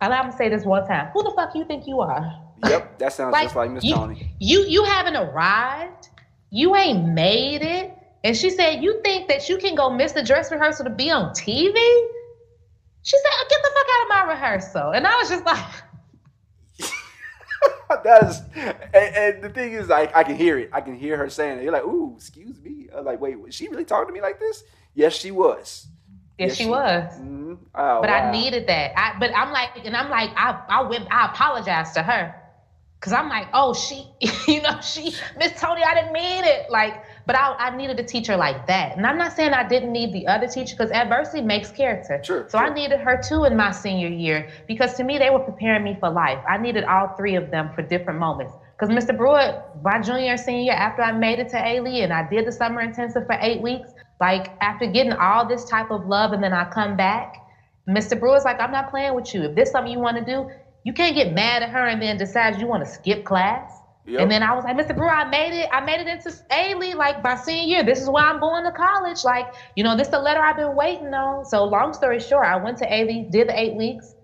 "I'm 0.00 0.10
gonna 0.10 0.32
say 0.32 0.48
this 0.48 0.64
one 0.64 0.86
time. 0.86 1.08
Who 1.12 1.22
the 1.22 1.32
fuck 1.36 1.50
you 1.54 1.64
think 1.66 1.86
you 1.86 2.00
are?" 2.00 2.32
Yep, 2.64 2.98
that 2.98 3.12
sounds 3.12 3.32
like, 3.32 3.44
just 3.44 3.56
like 3.56 3.70
Miss 3.70 3.84
Tony. 3.84 4.32
You 4.38 4.64
you 4.66 4.84
haven't 4.84 5.16
arrived. 5.16 6.08
You 6.50 6.74
ain't 6.76 7.04
made 7.08 7.60
it. 7.60 7.92
And 8.24 8.36
she 8.36 8.50
said, 8.50 8.82
You 8.82 9.00
think 9.04 9.28
that 9.28 9.48
you 9.48 9.58
can 9.58 9.74
go 9.74 9.90
miss 9.90 10.12
the 10.12 10.22
dress 10.22 10.50
rehearsal 10.50 10.84
to 10.86 10.90
be 10.90 11.10
on 11.10 11.30
TV? 11.30 11.74
She 13.08 13.16
said, 13.16 13.30
oh, 13.32 13.46
"Get 13.48 13.62
the 13.62 13.70
fuck 13.74 13.86
out 13.94 14.02
of 14.02 14.08
my 14.10 14.32
rehearsal," 14.34 14.90
and 14.90 15.06
I 15.06 15.16
was 15.16 15.30
just 15.30 15.46
like, 15.46 15.64
That's 18.04 18.40
and, 18.54 19.16
and, 19.16 19.42
the 19.42 19.48
thing 19.48 19.72
is, 19.72 19.88
like, 19.88 20.14
I 20.14 20.22
can 20.22 20.36
hear 20.36 20.58
it. 20.58 20.68
I 20.74 20.82
can 20.82 20.94
hear 20.94 21.16
her 21.16 21.30
saying 21.30 21.56
it. 21.56 21.62
You're 21.62 21.72
like, 21.72 21.86
"Ooh, 21.86 22.12
excuse 22.16 22.60
me." 22.60 22.90
I'm 22.94 23.06
like, 23.06 23.18
wait, 23.18 23.40
was 23.40 23.54
she 23.54 23.68
really 23.68 23.86
talking 23.86 24.08
to 24.08 24.12
me 24.12 24.20
like 24.20 24.38
this? 24.38 24.62
Yes, 24.92 25.14
she 25.14 25.30
was. 25.30 25.86
Yes, 26.38 26.50
yes 26.50 26.56
she, 26.58 26.64
she, 26.64 26.68
was. 26.68 27.14
Mm-hmm. 27.14 27.54
Oh, 27.74 28.00
but 28.02 28.10
wow. 28.10 28.28
I 28.28 28.30
needed 28.30 28.66
that. 28.66 28.92
I, 28.94 29.18
but 29.18 29.34
I'm 29.34 29.52
like, 29.52 29.70
and 29.86 29.96
I'm 29.96 30.10
like, 30.10 30.28
I, 30.36 30.62
I 30.68 30.82
went, 30.82 31.06
I 31.10 31.30
apologized 31.32 31.94
to 31.94 32.02
her, 32.02 32.34
cause 33.00 33.14
I'm 33.14 33.30
like, 33.30 33.48
oh, 33.54 33.72
she, 33.72 34.06
you 34.52 34.60
know, 34.60 34.82
she, 34.82 35.14
Miss 35.38 35.58
Tony, 35.58 35.82
I 35.82 35.94
didn't 35.94 36.12
mean 36.12 36.44
it. 36.44 36.70
Like, 36.70 37.02
but 37.28 37.36
I, 37.36 37.52
I 37.58 37.76
needed 37.76 38.00
a 38.00 38.02
teacher 38.02 38.38
like 38.38 38.66
that. 38.68 38.96
And 38.96 39.06
I'm 39.06 39.18
not 39.18 39.34
saying 39.34 39.52
I 39.52 39.68
didn't 39.68 39.92
need 39.92 40.14
the 40.14 40.26
other 40.26 40.46
teacher 40.46 40.74
because 40.74 40.90
adversity 40.90 41.42
makes 41.42 41.70
character. 41.70 42.22
Sure. 42.24 42.48
So 42.48 42.56
sure. 42.56 42.66
I 42.66 42.72
needed 42.72 43.00
her 43.00 43.20
too 43.22 43.44
in 43.44 43.54
my 43.54 43.70
senior 43.70 44.08
year 44.08 44.48
because 44.66 44.94
to 44.94 45.04
me, 45.04 45.18
they 45.18 45.28
were 45.28 45.38
preparing 45.38 45.84
me 45.84 45.94
for 46.00 46.08
life. 46.08 46.42
I 46.48 46.56
needed 46.56 46.84
all 46.84 47.08
three 47.18 47.34
of 47.34 47.50
them 47.50 47.70
for 47.74 47.82
different 47.82 48.18
moments. 48.18 48.54
Because 48.72 48.88
Mr. 48.88 49.14
Brewer, 49.14 49.62
my 49.84 50.00
junior 50.00 50.30
and 50.30 50.40
senior, 50.40 50.72
after 50.72 51.02
I 51.02 51.12
made 51.12 51.38
it 51.38 51.50
to 51.50 51.56
Ailey 51.56 52.02
and 52.02 52.14
I 52.14 52.26
did 52.26 52.46
the 52.46 52.52
summer 52.52 52.80
intensive 52.80 53.26
for 53.26 53.36
eight 53.42 53.60
weeks, 53.60 53.90
like 54.20 54.50
after 54.62 54.86
getting 54.86 55.12
all 55.12 55.46
this 55.46 55.66
type 55.66 55.90
of 55.90 56.06
love 56.06 56.32
and 56.32 56.42
then 56.42 56.54
I 56.54 56.64
come 56.70 56.96
back, 56.96 57.36
Mr. 57.86 58.18
Brewer's 58.18 58.44
like, 58.44 58.58
I'm 58.58 58.72
not 58.72 58.88
playing 58.88 59.14
with 59.14 59.34
you. 59.34 59.42
If 59.42 59.54
this 59.54 59.70
something 59.70 59.92
you 59.92 60.00
want 60.00 60.16
to 60.16 60.24
do, 60.24 60.48
you 60.84 60.94
can't 60.94 61.14
get 61.14 61.34
mad 61.34 61.62
at 61.62 61.68
her 61.68 61.88
and 61.88 62.00
then 62.00 62.16
decide 62.16 62.58
you 62.58 62.66
want 62.66 62.86
to 62.86 62.90
skip 62.90 63.26
class. 63.26 63.77
Yep. 64.08 64.22
And 64.22 64.30
then 64.30 64.42
I 64.42 64.54
was 64.54 64.64
like, 64.64 64.74
Mr. 64.76 64.96
Brewer, 64.96 65.10
I 65.10 65.24
made 65.24 65.52
it. 65.52 65.68
I 65.70 65.80
made 65.80 66.00
it 66.00 66.06
into 66.06 66.30
Ailey 66.50 66.94
like 66.94 67.22
by 67.22 67.36
senior 67.36 67.76
year. 67.76 67.84
This 67.84 68.00
is 68.00 68.08
why 68.08 68.22
I'm 68.22 68.40
going 68.40 68.64
to 68.64 68.72
college. 68.72 69.22
Like, 69.22 69.46
you 69.76 69.84
know, 69.84 69.96
this 69.96 70.06
is 70.06 70.10
the 70.12 70.18
letter 70.18 70.40
I've 70.40 70.56
been 70.56 70.74
waiting 70.74 71.12
on. 71.12 71.44
So 71.44 71.64
long 71.64 71.92
story 71.92 72.18
short, 72.18 72.46
I 72.46 72.56
went 72.56 72.78
to 72.78 72.86
Ailey, 72.86 73.30
did 73.30 73.48
the 73.48 73.60
eight 73.60 73.74
weeks. 73.74 74.14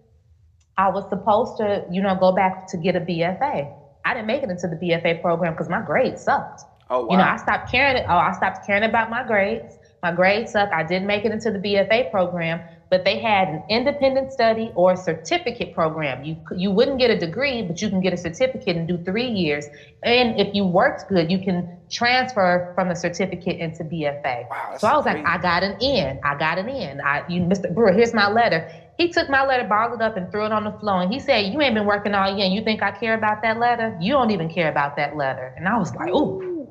I 0.78 0.88
was 0.88 1.04
supposed 1.10 1.58
to, 1.58 1.84
you 1.90 2.00
know, 2.00 2.16
go 2.16 2.32
back 2.32 2.66
to 2.68 2.78
get 2.78 2.96
a 2.96 3.00
BFA. 3.00 3.68
I 4.06 4.14
didn't 4.14 4.26
make 4.26 4.42
it 4.42 4.50
into 4.50 4.68
the 4.68 4.76
BFA 4.76 5.20
program 5.20 5.52
because 5.52 5.68
my 5.68 5.82
grades 5.82 6.22
sucked. 6.22 6.62
Oh 6.88 7.02
wow. 7.02 7.12
You 7.12 7.18
know, 7.18 7.24
I 7.24 7.36
stopped 7.36 7.70
caring. 7.70 8.02
Oh, 8.08 8.16
I 8.16 8.32
stopped 8.32 8.66
caring 8.66 8.84
about 8.84 9.10
my 9.10 9.22
grades. 9.22 9.78
My 10.04 10.12
grades 10.12 10.52
suck. 10.52 10.70
I 10.72 10.82
didn't 10.82 11.06
make 11.06 11.24
it 11.24 11.32
into 11.32 11.50
the 11.50 11.58
BFA 11.58 12.10
program 12.10 12.60
but 12.94 13.04
they 13.04 13.18
had 13.18 13.48
an 13.48 13.60
independent 13.68 14.32
study 14.32 14.70
or 14.76 14.92
a 14.92 14.96
certificate 14.96 15.72
program. 15.74 16.22
You 16.22 16.36
you 16.54 16.70
wouldn't 16.70 16.98
get 16.98 17.10
a 17.10 17.18
degree, 17.18 17.60
but 17.60 17.82
you 17.82 17.88
can 17.88 18.00
get 18.00 18.12
a 18.12 18.16
certificate 18.16 18.76
and 18.76 18.86
do 18.86 18.98
three 18.98 19.26
years. 19.26 19.66
And 20.04 20.38
if 20.38 20.54
you 20.54 20.64
worked 20.64 21.08
good, 21.08 21.28
you 21.28 21.40
can 21.40 21.66
transfer 21.90 22.72
from 22.76 22.88
the 22.88 22.94
certificate 22.94 23.58
into 23.58 23.82
BFA. 23.82 24.48
Wow, 24.48 24.76
so 24.78 24.86
I 24.86 24.96
was 24.96 25.06
like, 25.06 25.26
I 25.26 25.38
got 25.38 25.64
an 25.64 25.76
in. 25.80 26.20
I 26.22 26.36
got 26.36 26.58
an 26.58 26.68
in. 26.68 27.00
I 27.00 27.24
you 27.28 27.40
Mr. 27.42 27.74
Brewer, 27.74 27.92
here's 27.92 28.14
my 28.14 28.28
letter. 28.28 28.64
He 28.96 29.08
took 29.08 29.28
my 29.28 29.44
letter, 29.44 29.64
balled 29.64 29.94
it 29.94 30.00
up, 30.00 30.16
and 30.16 30.30
threw 30.30 30.44
it 30.44 30.52
on 30.52 30.62
the 30.62 30.70
floor. 30.78 31.02
And 31.02 31.12
he 31.12 31.18
said, 31.18 31.52
You 31.52 31.60
ain't 31.62 31.74
been 31.74 31.86
working 31.86 32.14
all 32.14 32.32
year. 32.32 32.44
And 32.44 32.54
you 32.54 32.62
think 32.62 32.80
I 32.80 32.92
care 32.92 33.14
about 33.14 33.42
that 33.42 33.58
letter? 33.58 33.96
You 34.00 34.12
don't 34.12 34.30
even 34.30 34.48
care 34.48 34.68
about 34.68 34.94
that 34.96 35.16
letter. 35.16 35.52
And 35.56 35.66
I 35.66 35.76
was 35.78 35.92
like, 35.96 36.10
Ooh. 36.10 36.68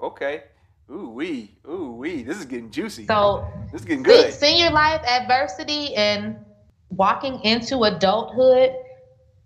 Okay. 0.00 0.44
Ooh 0.90 1.08
wee, 1.08 1.56
ooh 1.68 1.92
wee. 1.92 2.22
This 2.22 2.38
is 2.38 2.44
getting 2.44 2.70
juicy. 2.70 3.06
So 3.06 3.46
this 3.72 3.80
is 3.80 3.86
getting 3.86 4.04
good. 4.04 4.32
Senior 4.32 4.70
life 4.70 5.02
adversity 5.04 5.94
and 5.96 6.36
walking 6.90 7.40
into 7.42 7.82
adulthood. 7.82 8.70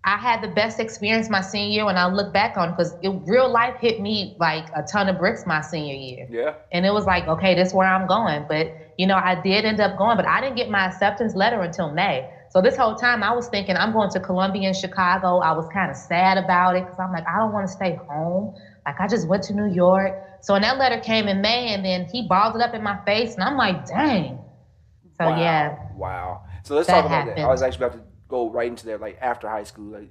I 0.03 0.17
had 0.17 0.41
the 0.41 0.47
best 0.47 0.79
experience 0.79 1.29
my 1.29 1.41
senior 1.41 1.73
year 1.73 1.85
when 1.85 1.97
I 1.97 2.07
look 2.07 2.33
back 2.33 2.57
on 2.57 2.71
because 2.71 2.95
real 3.03 3.49
life 3.49 3.75
hit 3.79 4.01
me 4.01 4.35
like 4.39 4.65
a 4.75 4.81
ton 4.83 5.09
of 5.09 5.19
bricks 5.19 5.45
my 5.45 5.61
senior 5.61 5.93
year. 5.93 6.27
Yeah. 6.29 6.53
And 6.71 6.85
it 6.85 6.91
was 6.91 7.05
like, 7.05 7.27
okay, 7.27 7.53
this 7.53 7.69
is 7.69 7.73
where 7.73 7.87
I'm 7.87 8.07
going. 8.07 8.45
But 8.47 8.93
you 8.97 9.07
know, 9.07 9.15
I 9.15 9.39
did 9.41 9.65
end 9.65 9.79
up 9.79 9.97
going, 9.97 10.17
but 10.17 10.27
I 10.27 10.41
didn't 10.41 10.57
get 10.57 10.69
my 10.69 10.85
acceptance 10.85 11.35
letter 11.35 11.61
until 11.61 11.91
May. 11.91 12.29
So 12.49 12.61
this 12.61 12.75
whole 12.75 12.95
time 12.95 13.23
I 13.23 13.33
was 13.33 13.47
thinking 13.47 13.77
I'm 13.77 13.93
going 13.93 14.09
to 14.11 14.19
Columbia 14.19 14.67
in 14.67 14.73
Chicago. 14.75 15.39
I 15.39 15.53
was 15.53 15.67
kind 15.73 15.89
of 15.89 15.97
sad 15.97 16.37
about 16.37 16.75
it 16.75 16.83
because 16.83 16.99
I'm 16.99 17.11
like, 17.11 17.25
I 17.27 17.37
don't 17.37 17.53
want 17.53 17.67
to 17.67 17.73
stay 17.73 17.95
home. 17.95 18.55
Like 18.85 18.99
I 18.99 19.07
just 19.07 19.27
went 19.27 19.43
to 19.43 19.53
New 19.53 19.71
York. 19.73 20.13
So 20.41 20.53
when 20.53 20.63
that 20.63 20.77
letter 20.77 20.99
came 20.99 21.27
in 21.27 21.41
May 21.41 21.73
and 21.73 21.85
then 21.85 22.05
he 22.05 22.27
balled 22.27 22.55
it 22.55 22.61
up 22.61 22.73
in 22.73 22.83
my 22.83 22.97
face 23.05 23.35
and 23.35 23.43
I'm 23.43 23.57
like, 23.57 23.85
dang. 23.85 24.39
So 25.17 25.29
wow. 25.29 25.39
yeah. 25.39 25.77
Wow. 25.95 26.43
So 26.63 26.75
let's 26.75 26.87
talk 26.87 27.05
about 27.05 27.11
happened. 27.11 27.37
that. 27.37 27.45
I 27.45 27.47
was 27.47 27.61
actually 27.61 27.85
about 27.85 27.97
to 27.97 28.03
go 28.27 28.49
right 28.49 28.67
into 28.67 28.85
there, 28.85 28.97
like 28.97 29.17
after 29.21 29.47
high 29.47 29.63
school. 29.63 29.91
Like, 29.91 30.09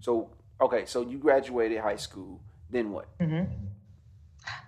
so 0.00 0.30
okay, 0.60 0.84
so 0.86 1.02
you 1.02 1.18
graduated 1.18 1.78
high 1.78 1.96
school. 1.96 2.40
Then 2.70 2.90
what? 2.90 3.06
Mm-hmm. 3.18 3.52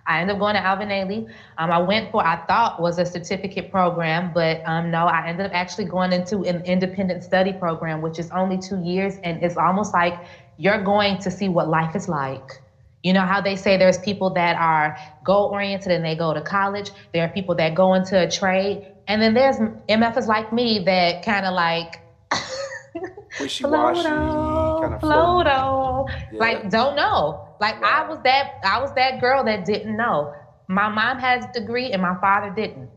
I 0.05 0.21
ended 0.21 0.35
up 0.35 0.39
going 0.39 0.55
to 0.55 0.61
Alvin 0.61 0.89
Ailey. 0.89 1.29
Um, 1.57 1.71
I 1.71 1.79
went 1.79 2.11
for 2.11 2.25
I 2.25 2.45
thought 2.45 2.81
was 2.81 2.99
a 2.99 3.05
certificate 3.05 3.71
program, 3.71 4.31
but 4.33 4.61
um, 4.65 4.91
no, 4.91 5.05
I 5.05 5.27
ended 5.27 5.45
up 5.45 5.53
actually 5.53 5.85
going 5.85 6.11
into 6.11 6.43
an 6.43 6.63
independent 6.65 7.23
study 7.23 7.53
program, 7.53 8.01
which 8.01 8.19
is 8.19 8.29
only 8.31 8.57
two 8.57 8.81
years, 8.83 9.15
and 9.23 9.43
it's 9.43 9.57
almost 9.57 9.93
like 9.93 10.25
you're 10.57 10.83
going 10.83 11.17
to 11.19 11.31
see 11.31 11.49
what 11.49 11.69
life 11.69 11.95
is 11.95 12.07
like. 12.07 12.60
You 13.03 13.13
know 13.13 13.21
how 13.21 13.41
they 13.41 13.55
say 13.55 13.77
there's 13.77 13.97
people 13.97 14.29
that 14.31 14.55
are 14.57 14.97
goal 15.23 15.49
oriented 15.51 15.91
and 15.91 16.05
they 16.05 16.15
go 16.15 16.33
to 16.33 16.41
college. 16.41 16.91
There 17.13 17.23
are 17.23 17.29
people 17.29 17.55
that 17.55 17.73
go 17.73 17.95
into 17.95 18.21
a 18.21 18.29
trade, 18.29 18.85
and 19.07 19.21
then 19.21 19.33
there's 19.33 19.57
MFs 19.89 20.27
like 20.27 20.53
me 20.53 20.83
that 20.85 21.25
kind 21.25 21.45
of 21.45 21.53
like 21.53 21.99
wishy-washy, 23.39 24.03
kind 24.03 24.93
of 24.93 25.01
floato, 25.01 26.07
yeah. 26.31 26.39
like 26.39 26.69
don't 26.69 26.95
know. 26.95 27.47
Like. 27.59 27.81
I 27.83 28.07
was 28.07 28.19
that 28.23 28.53
I 28.63 28.79
was 28.79 28.93
that 28.95 29.19
girl 29.19 29.43
that 29.45 29.65
didn't 29.65 29.97
know. 29.97 30.33
My 30.67 30.87
mom 30.87 31.19
has 31.19 31.45
a 31.45 31.59
degree 31.59 31.91
and 31.91 32.01
my 32.01 32.15
father 32.21 32.53
didn't. 32.55 32.89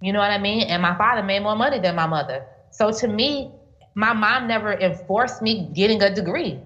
You 0.00 0.12
know 0.12 0.20
what 0.20 0.30
I 0.30 0.38
mean? 0.38 0.62
And 0.62 0.80
my 0.80 0.96
father 0.96 1.22
made 1.22 1.42
more 1.42 1.56
money 1.56 1.78
than 1.78 1.94
my 1.94 2.06
mother. 2.06 2.46
So 2.70 2.90
to 2.90 3.08
me, 3.08 3.52
my 3.94 4.12
mom 4.12 4.48
never 4.48 4.72
enforced 4.72 5.42
me 5.42 5.70
getting 5.74 6.02
a 6.02 6.14
degree 6.14 6.60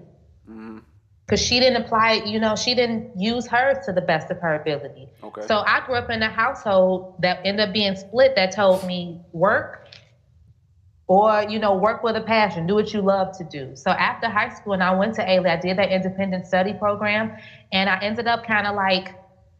because 1.25 1.41
she 1.41 1.59
didn't 1.59 1.81
apply 1.83 2.13
you 2.25 2.39
know 2.39 2.55
she 2.55 2.75
didn't 2.75 3.11
use 3.19 3.47
hers 3.47 3.77
to 3.85 3.91
the 3.91 4.01
best 4.01 4.29
of 4.31 4.39
her 4.39 4.55
ability. 4.55 5.07
Okay. 5.23 5.45
so 5.47 5.63
i 5.65 5.83
grew 5.85 5.95
up 5.95 6.09
in 6.09 6.21
a 6.21 6.29
household 6.29 7.15
that 7.19 7.39
ended 7.45 7.67
up 7.67 7.73
being 7.73 7.95
split 7.95 8.35
that 8.35 8.53
told 8.53 8.85
me 8.85 9.19
work 9.31 9.87
or 11.07 11.43
you 11.43 11.59
know 11.59 11.75
work 11.75 12.03
with 12.03 12.15
a 12.15 12.21
passion 12.21 12.67
do 12.67 12.75
what 12.75 12.93
you 12.93 13.01
love 13.01 13.37
to 13.37 13.43
do. 13.43 13.75
So 13.75 13.91
after 13.91 14.27
high 14.27 14.49
school 14.49 14.73
and 14.73 14.83
i 14.83 14.93
went 14.95 15.15
to 15.15 15.21
Ailey, 15.21 15.49
i 15.49 15.59
did 15.59 15.77
that 15.77 15.91
independent 15.91 16.45
study 16.47 16.73
program 16.73 17.35
and 17.71 17.89
i 17.89 17.99
ended 18.01 18.27
up 18.27 18.45
kind 18.45 18.67
of 18.67 18.75
like 18.75 19.15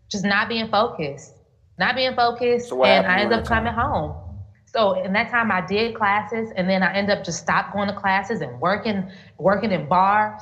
just 0.09 0.25
not 0.25 0.49
being 0.49 0.69
focused 0.69 1.33
not 1.77 1.95
being 1.95 2.15
focused 2.15 2.69
so 2.69 2.83
and 2.83 3.05
i 3.05 3.19
ended 3.19 3.39
up 3.39 3.45
coming 3.45 3.73
home. 3.73 4.21
So 4.67 5.01
in 5.03 5.13
that 5.13 5.29
time 5.29 5.51
i 5.51 5.65
did 5.65 5.95
classes 5.95 6.51
and 6.55 6.69
then 6.69 6.83
i 6.83 6.93
ended 6.93 7.17
up 7.17 7.23
just 7.23 7.39
stopped 7.39 7.73
going 7.73 7.87
to 7.87 7.95
classes 7.95 8.41
and 8.41 8.59
working 8.59 9.09
working 9.37 9.71
in 9.71 9.87
bars 9.87 10.41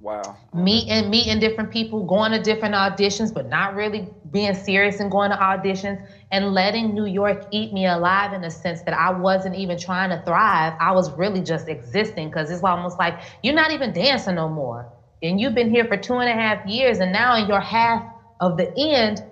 Wow. 0.00 0.36
Meeting 0.54 1.10
meeting 1.10 1.38
different 1.40 1.70
people, 1.70 2.04
going 2.04 2.32
to 2.32 2.40
different 2.40 2.74
auditions, 2.74 3.32
but 3.34 3.46
not 3.46 3.74
really 3.74 4.08
being 4.30 4.54
serious 4.54 4.98
and 4.98 5.10
going 5.10 5.30
to 5.30 5.36
auditions 5.36 5.98
and 6.32 6.54
letting 6.54 6.94
New 6.94 7.04
York 7.04 7.44
eat 7.50 7.72
me 7.72 7.86
alive 7.86 8.32
in 8.32 8.40
the 8.40 8.50
sense 8.50 8.82
that 8.82 8.94
I 8.94 9.10
wasn't 9.10 9.56
even 9.56 9.76
trying 9.76 10.10
to 10.10 10.22
thrive. 10.24 10.72
I 10.80 10.92
was 10.92 11.10
really 11.12 11.42
just 11.42 11.68
existing 11.68 12.28
because 12.28 12.50
it's 12.50 12.64
almost 12.64 12.98
like 12.98 13.20
you're 13.42 13.54
not 13.54 13.72
even 13.72 13.92
dancing 13.92 14.36
no 14.36 14.48
more. 14.48 14.86
And 15.22 15.38
you've 15.38 15.54
been 15.54 15.68
here 15.68 15.84
for 15.84 15.98
two 15.98 16.14
and 16.14 16.30
a 16.30 16.34
half 16.34 16.64
years, 16.64 16.98
and 17.00 17.12
now 17.12 17.36
in 17.36 17.46
your 17.46 17.60
half 17.60 18.02
of 18.40 18.56
the 18.56 18.70
end, 18.78 19.22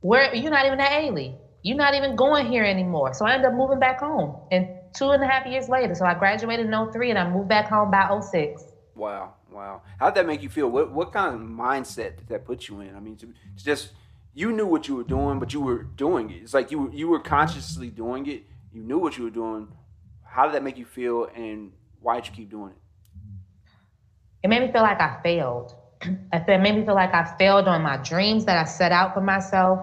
where 0.00 0.32
you're 0.32 0.52
not 0.52 0.66
even 0.66 0.80
at 0.80 0.92
Ailey. 0.92 1.34
You're 1.62 1.76
not 1.76 1.94
even 1.94 2.14
going 2.14 2.46
here 2.46 2.64
anymore. 2.64 3.12
So 3.14 3.26
I 3.26 3.34
ended 3.34 3.48
up 3.48 3.54
moving 3.54 3.80
back 3.80 3.98
home. 3.98 4.36
And 4.52 4.68
two 4.94 5.10
and 5.10 5.22
a 5.22 5.26
half 5.26 5.44
years 5.44 5.68
later, 5.68 5.94
so 5.96 6.06
I 6.06 6.14
graduated 6.14 6.66
in 6.66 6.86
03 6.92 7.10
and 7.10 7.18
I 7.18 7.24
moved 7.24 7.48
back 7.48 7.68
home 7.68 7.90
by 7.90 8.08
06. 8.20 8.62
Wow. 8.94 9.34
Wow. 9.58 9.82
How 9.98 10.10
did 10.10 10.14
that 10.14 10.26
make 10.26 10.40
you 10.40 10.48
feel? 10.48 10.68
What 10.68 10.92
what 10.92 11.12
kind 11.12 11.34
of 11.34 11.40
mindset 11.40 12.16
did 12.18 12.28
that 12.28 12.44
put 12.44 12.68
you 12.68 12.80
in? 12.80 12.94
I 12.94 13.00
mean, 13.00 13.18
it's 13.54 13.64
just 13.64 13.90
you 14.32 14.52
knew 14.52 14.66
what 14.66 14.86
you 14.86 14.94
were 14.94 15.02
doing, 15.02 15.40
but 15.40 15.52
you 15.52 15.60
were 15.60 15.82
doing 15.82 16.30
it. 16.30 16.42
It's 16.44 16.54
like 16.54 16.70
you 16.70 16.78
were, 16.82 16.92
you 16.92 17.08
were 17.08 17.18
consciously 17.18 17.90
doing 17.90 18.28
it. 18.28 18.44
You 18.72 18.84
knew 18.84 18.98
what 18.98 19.18
you 19.18 19.24
were 19.24 19.36
doing. 19.42 19.66
How 20.22 20.44
did 20.44 20.54
that 20.54 20.62
make 20.62 20.78
you 20.78 20.84
feel, 20.84 21.28
and 21.34 21.72
why 22.00 22.14
did 22.20 22.28
you 22.28 22.34
keep 22.34 22.50
doing 22.50 22.70
it? 22.70 22.78
It 24.44 24.48
made 24.48 24.62
me 24.62 24.70
feel 24.70 24.82
like 24.82 25.00
I 25.00 25.18
failed. 25.24 25.74
It 26.32 26.60
made 26.60 26.76
me 26.76 26.84
feel 26.84 26.94
like 26.94 27.12
I 27.12 27.24
failed 27.36 27.66
on 27.66 27.82
my 27.82 27.96
dreams 27.96 28.44
that 28.44 28.58
I 28.58 28.64
set 28.64 28.92
out 28.92 29.12
for 29.12 29.20
myself. 29.20 29.80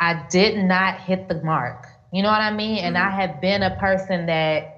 I 0.00 0.26
did 0.28 0.58
not 0.64 0.98
hit 0.98 1.28
the 1.28 1.40
mark. 1.44 1.86
You 2.12 2.24
know 2.24 2.30
what 2.30 2.40
I 2.40 2.50
mean? 2.50 2.78
Mm-hmm. 2.78 2.86
And 2.86 2.98
I 2.98 3.10
have 3.10 3.40
been 3.40 3.62
a 3.62 3.76
person 3.76 4.26
that 4.26 4.77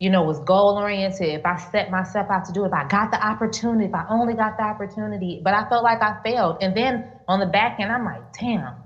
you 0.00 0.08
know, 0.08 0.22
was 0.22 0.40
goal 0.40 0.78
oriented, 0.78 1.28
if 1.28 1.44
I 1.44 1.56
set 1.56 1.90
myself 1.90 2.28
out 2.30 2.46
to 2.46 2.52
do 2.52 2.64
it, 2.64 2.68
if 2.68 2.72
I 2.72 2.88
got 2.88 3.10
the 3.10 3.24
opportunity, 3.24 3.84
if 3.84 3.94
I 3.94 4.06
only 4.08 4.32
got 4.32 4.56
the 4.56 4.64
opportunity, 4.64 5.42
but 5.44 5.52
I 5.52 5.68
felt 5.68 5.84
like 5.84 6.02
I 6.02 6.20
failed. 6.24 6.56
And 6.62 6.74
then 6.74 7.04
on 7.28 7.38
the 7.38 7.46
back 7.46 7.78
end, 7.78 7.92
I'm 7.92 8.06
like, 8.06 8.32
damn, 8.32 8.76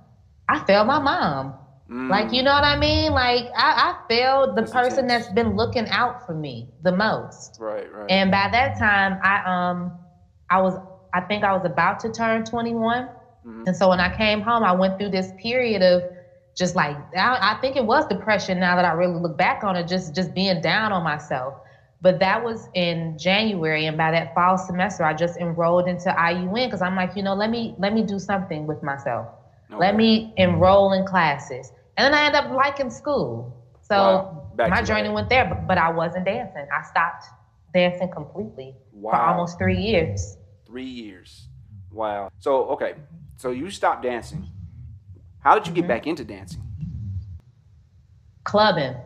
I 0.49 0.65
failed 0.65 0.89
my 0.89 0.99
mom. 0.99 1.55
Mm. 1.89 2.11
Like, 2.11 2.33
you 2.33 2.43
know 2.43 2.53
what 2.53 2.65
I 2.65 2.77
mean? 2.77 3.13
Like, 3.13 3.45
I, 3.57 3.95
I 3.95 4.09
failed 4.09 4.57
the 4.57 4.63
that's 4.63 4.73
person 4.73 5.07
that's 5.07 5.29
been 5.29 5.55
looking 5.57 5.87
out 5.89 6.27
for 6.27 6.35
me 6.35 6.69
the 6.83 6.91
most. 6.91 7.59
Right, 7.61 7.91
right. 7.93 8.11
And 8.11 8.33
by 8.33 8.49
that 8.51 8.77
time, 8.77 9.21
I 9.23 9.71
um, 9.71 9.93
I 10.51 10.61
was, 10.63 10.75
I 11.13 11.21
think 11.21 11.45
I 11.45 11.53
was 11.53 11.65
about 11.65 12.01
to 12.01 12.11
turn 12.11 12.45
21. 12.45 13.05
Mm-hmm. 13.05 13.63
And 13.67 13.77
so 13.77 13.91
when 13.91 14.01
I 14.01 14.15
came 14.17 14.41
home, 14.41 14.65
I 14.65 14.73
went 14.73 14.99
through 14.99 15.11
this 15.11 15.31
period 15.41 15.83
of 15.83 16.03
just 16.55 16.77
like 16.77 16.97
I, 17.17 17.55
I 17.55 17.61
think 17.61 17.77
it 17.77 17.85
was 17.85 18.07
depression 18.07 18.61
now 18.61 18.77
that 18.77 18.85
I 18.85 18.93
really 18.93 19.21
look 19.21 19.37
back 19.37 19.65
on 19.65 19.77
it, 19.77 19.89
just 19.89 20.15
just 20.15 20.35
being 20.35 20.61
down 20.61 20.93
on 20.93 21.03
myself. 21.03 21.55
But 22.01 22.21
that 22.21 22.45
was 22.45 22.69
in 22.75 23.17
January, 23.19 23.87
and 23.87 23.97
by 23.97 24.11
that 24.11 24.35
fall 24.35 24.59
semester, 24.59 25.05
I 25.05 25.15
just 25.15 25.39
enrolled 25.39 25.89
into 25.89 26.11
IUN 26.11 26.67
because 26.67 26.83
I'm 26.83 26.97
like, 26.97 27.17
you 27.17 27.23
know, 27.23 27.35
let 27.35 27.51
me 27.51 27.75
let 27.79 27.95
me 27.95 28.03
do 28.03 28.19
something 28.19 28.67
with 28.67 28.83
myself. 28.83 29.29
Okay. 29.71 29.79
Let 29.79 29.97
me 29.97 30.33
enroll 30.37 30.93
in 30.93 31.07
classes, 31.07 31.73
and 31.97 32.05
then 32.05 32.15
I 32.15 32.27
end 32.27 32.37
up 32.37 32.51
liking 32.51 32.91
school. 32.91 33.57
So 33.81 33.97
wow. 33.97 34.69
my 34.69 34.83
journey 34.83 35.09
that. 35.09 35.13
went 35.13 35.29
there, 35.29 35.47
but, 35.47 35.67
but 35.67 35.79
I 35.79 35.91
wasn't 35.91 36.25
dancing. 36.25 36.67
I 36.73 36.83
stopped 36.87 37.25
dancing 37.75 38.11
completely 38.11 38.75
wow. 38.93 39.11
for 39.11 39.17
almost 39.17 39.59
three 39.59 39.81
years. 39.81 40.37
Three 40.67 40.85
years. 40.85 41.49
Wow. 41.91 42.31
So 42.39 42.65
okay, 42.71 42.95
so 43.37 43.51
you 43.51 43.71
stopped 43.71 44.03
dancing. 44.03 44.47
How 45.45 45.55
did 45.55 45.67
you 45.67 45.73
get 45.75 45.83
mm-hmm. 45.83 45.89
back 45.89 46.07
into 46.07 46.25
dancing? 46.25 46.63
Clubbing. 48.45 48.97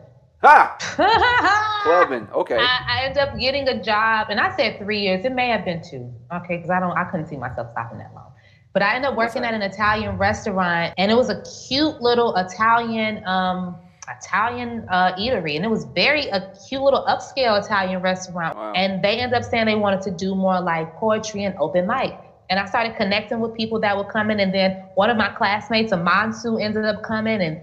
Ha! 0.41 0.77
Clubbing. 1.83 2.27
Okay. 2.33 2.55
I, 2.57 2.85
I 2.87 3.03
ended 3.03 3.17
up 3.17 3.37
getting 3.37 3.67
a 3.67 3.83
job, 3.83 4.27
and 4.29 4.39
I 4.39 4.55
said 4.55 4.79
three 4.79 5.01
years. 5.01 5.25
It 5.25 5.33
may 5.33 5.49
have 5.49 5.65
been 5.65 5.81
two. 5.81 6.13
Okay, 6.33 6.57
because 6.57 6.69
I 6.69 6.79
don't, 6.79 6.97
I 6.97 7.03
couldn't 7.05 7.27
see 7.27 7.35
myself 7.35 7.71
stopping 7.71 7.97
that 7.97 8.13
long. 8.15 8.31
But 8.71 8.83
I 8.83 8.95
ended 8.95 9.11
up 9.11 9.17
working 9.17 9.43
at 9.43 9.53
an 9.53 9.61
Italian 9.61 10.17
restaurant, 10.17 10.93
and 10.97 11.11
it 11.11 11.15
was 11.15 11.29
a 11.29 11.43
cute 11.67 12.01
little 12.01 12.35
Italian, 12.37 13.25
um, 13.25 13.75
Italian 14.07 14.85
uh, 14.89 15.13
eatery, 15.15 15.57
and 15.57 15.65
it 15.65 15.69
was 15.69 15.85
very 15.85 16.27
a 16.27 16.53
cute 16.67 16.81
little 16.81 17.03
upscale 17.05 17.61
Italian 17.61 18.01
restaurant. 18.01 18.55
Wow. 18.55 18.73
And 18.75 19.03
they 19.03 19.19
ended 19.19 19.37
up 19.37 19.43
saying 19.43 19.65
they 19.65 19.75
wanted 19.75 20.01
to 20.03 20.11
do 20.11 20.35
more 20.35 20.61
like 20.61 20.95
poetry 20.95 21.43
and 21.43 21.55
open 21.57 21.85
mic. 21.87 22.15
And 22.49 22.59
I 22.59 22.65
started 22.65 22.95
connecting 22.97 23.39
with 23.39 23.53
people 23.53 23.79
that 23.81 23.95
were 23.95 24.09
coming. 24.11 24.39
and 24.39 24.53
then 24.53 24.71
one 24.95 25.09
of 25.09 25.17
my 25.17 25.29
classmates, 25.29 25.91
Amansu, 25.91 26.61
ended 26.61 26.83
up 26.83 27.03
coming, 27.03 27.41
and 27.41 27.61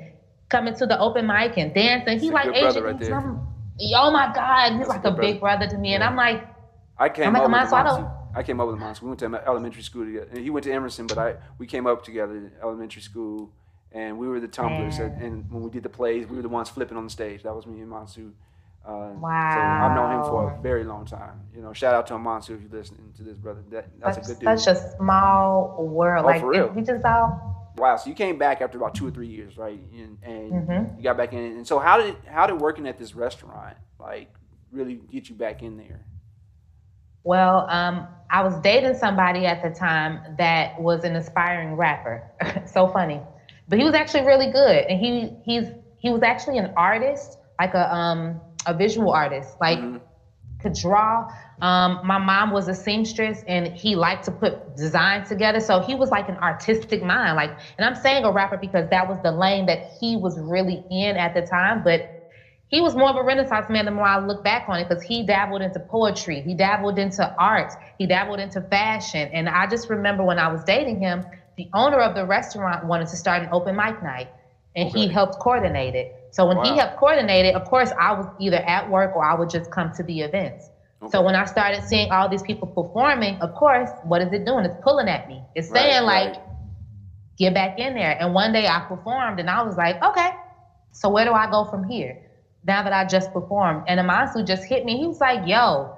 coming 0.49 0.75
to 0.75 0.87
the 0.87 0.99
open 1.01 1.27
mic 1.27 1.59
and 1.59 1.75
dancing. 1.75 2.19
He's 2.19 2.31
like 2.31 2.55
Asian. 2.55 2.85
Right 2.85 3.01
oh 3.97 4.11
my 4.11 4.33
God, 4.35 4.73
he's 4.73 4.79
That's 4.81 4.89
like 4.89 5.05
a, 5.05 5.09
a 5.09 5.13
big 5.13 5.41
brother 5.41 5.67
to 5.67 5.77
me. 5.77 5.91
Yeah. 5.91 5.97
And 5.97 6.05
I'm 6.05 6.17
like, 6.17 6.47
I 6.99 7.09
came 7.09 7.27
I'm 7.27 7.33
like, 7.33 7.43
up 7.43 7.51
with 7.51 7.71
Monty. 7.71 8.09
I 8.35 8.43
came 8.43 8.61
up 8.61 8.69
with 8.69 8.79
Monty. 8.79 9.01
We 9.03 9.09
went 9.09 9.21
to 9.21 9.43
elementary 9.47 9.83
school 9.83 10.05
together. 10.05 10.29
And 10.31 10.39
he 10.39 10.51
went 10.51 10.65
to 10.65 10.73
Emerson, 10.73 11.07
but 11.07 11.19
I 11.19 11.35
we 11.59 11.67
came 11.67 11.87
up 11.87 12.05
together 12.05 12.37
in 12.37 12.53
elementary 12.63 13.03
school. 13.03 13.53
And 13.93 14.19
we 14.19 14.29
were 14.29 14.41
the 14.41 14.49
tumblers. 14.49 14.99
And, 14.99 15.23
and 15.23 15.51
when 15.51 15.63
we 15.63 15.71
did 15.71 15.83
the 15.83 15.89
plays, 15.89 16.27
we 16.27 16.37
were 16.37 16.43
the 16.43 16.49
ones 16.49 16.69
flipping 16.69 16.97
on 16.97 17.05
the 17.05 17.11
stage. 17.11 17.43
That 17.43 17.55
was 17.55 17.67
me 17.67 17.81
and 17.81 17.91
Monsu. 17.91 18.33
Uh, 18.87 19.11
wow. 19.19 19.51
So 19.53 19.61
I've 19.61 19.97
known 19.97 20.21
him 20.21 20.31
for 20.31 20.57
a 20.57 20.63
very 20.63 20.85
long 20.85 21.05
time. 21.05 21.41
You 21.55 21.61
know, 21.61 21.73
shout 21.73 21.95
out 21.95 22.07
to 22.09 22.15
Amansu 22.15 22.51
if 22.51 22.63
you're 22.63 22.81
listening 22.81 23.13
to 23.17 23.25
this, 23.25 23.37
brother. 23.37 23.63
That, 23.71 23.89
that's, 23.99 24.19
a 24.19 24.21
good 24.21 24.39
dude. 24.39 24.61
Such 24.61 24.77
a 24.77 24.97
small 24.97 25.89
world. 25.89 26.25
Oh, 26.25 26.29
like, 26.29 26.41
for 26.41 26.51
real. 26.51 26.69
we 26.69 26.83
just 26.83 27.05
all 27.05 27.57
Wow, 27.79 27.97
so 27.97 28.09
you 28.09 28.17
came 28.17 28.39
back 28.39 28.63
after 28.63 28.79
about 28.79 28.95
two 28.95 29.07
or 29.07 29.11
three 29.11 29.29
years, 29.29 29.59
right? 29.59 29.79
And, 29.93 30.17
and 30.23 30.53
mm-hmm. 30.53 30.97
you 30.97 31.03
got 31.03 31.17
back 31.17 31.33
in. 31.33 31.39
And 31.39 31.67
so 31.67 31.79
how 31.79 32.01
did 32.01 32.17
how 32.27 32.47
did 32.47 32.59
working 32.61 32.87
at 32.87 32.99
this 32.99 33.15
restaurant 33.15 33.77
like 34.01 34.33
really 34.73 34.95
get 34.95 35.29
you 35.29 35.35
back 35.35 35.63
in 35.63 35.77
there? 35.77 36.07
Well, 37.23 37.67
um, 37.69 38.07
I 38.31 38.43
was 38.43 38.59
dating 38.61 38.95
somebody 38.95 39.47
at 39.47 39.63
the 39.63 39.71
time 39.79 40.37
that 40.39 40.81
was 40.81 41.05
an 41.05 41.17
aspiring 41.17 41.75
rapper. 41.75 42.31
so 42.67 42.89
funny, 42.89 43.21
but 43.69 43.79
he 43.79 43.85
was 43.85 43.95
actually 43.95 44.25
really 44.25 44.51
good, 44.51 44.87
and 44.87 44.99
he 44.99 45.33
he's 45.45 45.67
he 45.99 46.11
was 46.11 46.23
actually 46.23 46.57
an 46.57 46.73
artist, 46.77 47.39
like 47.59 47.75
a 47.75 47.95
um 47.95 48.41
a 48.67 48.75
visual 48.75 49.11
artist, 49.11 49.57
like 49.61 49.79
mm-hmm. 49.79 49.99
could 50.61 50.75
draw 50.75 51.29
um, 51.61 52.01
my 52.05 52.19
mom 52.19 52.51
was 52.51 52.69
a 52.69 52.75
seamstress 52.75 53.43
and 53.49 53.69
he 53.69 53.97
liked 53.97 54.25
to 54.27 54.31
put 54.31 54.77
designs 54.77 55.29
together. 55.29 55.61
So 55.61 55.81
he 55.81 55.95
was 55.95 56.11
like 56.11 56.29
an 56.29 56.37
artistic 56.37 57.03
mind. 57.03 57.37
Like, 57.37 57.51
and 57.79 57.87
I'm 57.87 58.01
saying 58.01 58.25
a 58.25 58.31
rapper 58.31 58.59
because 58.59 58.91
that 58.91 59.09
was 59.09 59.19
the 59.23 59.33
lane 59.33 59.67
that 59.67 59.93
he 59.99 60.17
was 60.17 60.39
really 60.39 60.85
in 60.91 61.17
at 61.17 61.35
the 61.35 61.43
time. 61.43 61.83
But 61.83 62.31
he 62.69 62.81
was 62.81 62.95
more 62.95 63.09
of 63.09 63.17
a 63.17 63.23
renaissance 63.23 63.71
man 63.71 63.85
the 63.87 63.91
more 63.91 64.07
I 64.07 64.19
look 64.25 64.45
back 64.45 64.69
on 64.69 64.81
it 64.81 64.89
because 64.89 65.03
he 65.03 65.25
dabbled 65.25 65.63
into 65.63 65.81
poetry, 65.81 66.43
he 66.43 66.53
dabbled 66.53 66.99
into 66.99 67.35
art, 67.39 67.73
he 67.97 68.07
dabbled 68.07 68.41
into 68.41 68.61
fashion. 68.61 69.31
And 69.33 69.49
I 69.49 69.67
just 69.67 69.89
remember 69.89 70.25
when 70.25 70.39
I 70.39 70.53
was 70.53 70.63
dating 70.65 71.01
him, 71.01 71.25
the 71.57 71.71
owner 71.73 72.01
of 72.01 72.15
the 72.15 72.27
restaurant 72.27 72.85
wanted 72.85 73.09
to 73.09 73.17
start 73.17 73.43
an 73.43 73.49
open 73.53 73.77
mic 73.77 74.03
night 74.03 74.29
and 74.75 74.91
okay. 74.91 75.03
he 75.03 75.09
helped 75.09 75.39
coordinate 75.39 75.95
it. 75.95 76.16
So 76.31 76.47
when 76.47 76.59
wow. 76.59 76.65
he 76.65 76.77
helped 76.77 76.97
coordinate 76.97 77.47
it, 77.47 77.55
of 77.55 77.65
course, 77.65 77.91
I 77.99 78.13
was 78.13 78.27
either 78.41 78.59
at 78.59 78.91
work 78.91 79.17
or 79.17 79.25
I 79.25 79.35
would 79.35 79.51
just 79.51 79.71
come 79.71 79.93
to 79.97 80.03
the 80.03 80.21
events. 80.21 80.69
Okay. 81.03 81.11
So 81.11 81.23
when 81.23 81.35
I 81.35 81.45
started 81.45 81.83
seeing 81.83 82.11
all 82.11 82.29
these 82.29 82.43
people 82.43 82.69
performing, 82.69 83.37
of 83.41 83.55
course, 83.55 83.91
what 84.05 84.23
is 84.23 84.33
it 84.33 84.45
doing? 84.45 84.65
It's 84.65 84.77
pulling 84.83 85.09
at 85.09 85.29
me. 85.29 85.43
It's 85.55 85.69
saying 85.71 86.07
right, 86.07 86.33
like, 86.33 86.43
get 87.39 87.55
back 87.55 87.79
in 87.79 87.95
there. 87.95 88.17
And 88.21 88.35
one 88.35 88.53
day 88.53 88.67
I 88.67 88.81
performed 88.81 89.41
and 89.41 89.49
I 89.51 89.63
was 89.63 89.77
like, 89.77 90.03
okay, 90.03 90.31
so 90.93 91.11
where 91.11 91.25
do 91.25 91.33
I 91.33 91.51
go 91.51 91.65
from 91.65 91.89
here? 91.89 92.23
Now 92.65 92.83
that 92.83 92.93
I 92.93 93.05
just 93.05 93.33
performed. 93.33 93.85
And 93.89 94.01
Amansu 94.01 94.47
just 94.47 94.65
hit 94.65 94.85
me. 94.85 94.97
He 94.99 95.07
was 95.07 95.21
like, 95.21 95.47
yo, 95.47 95.97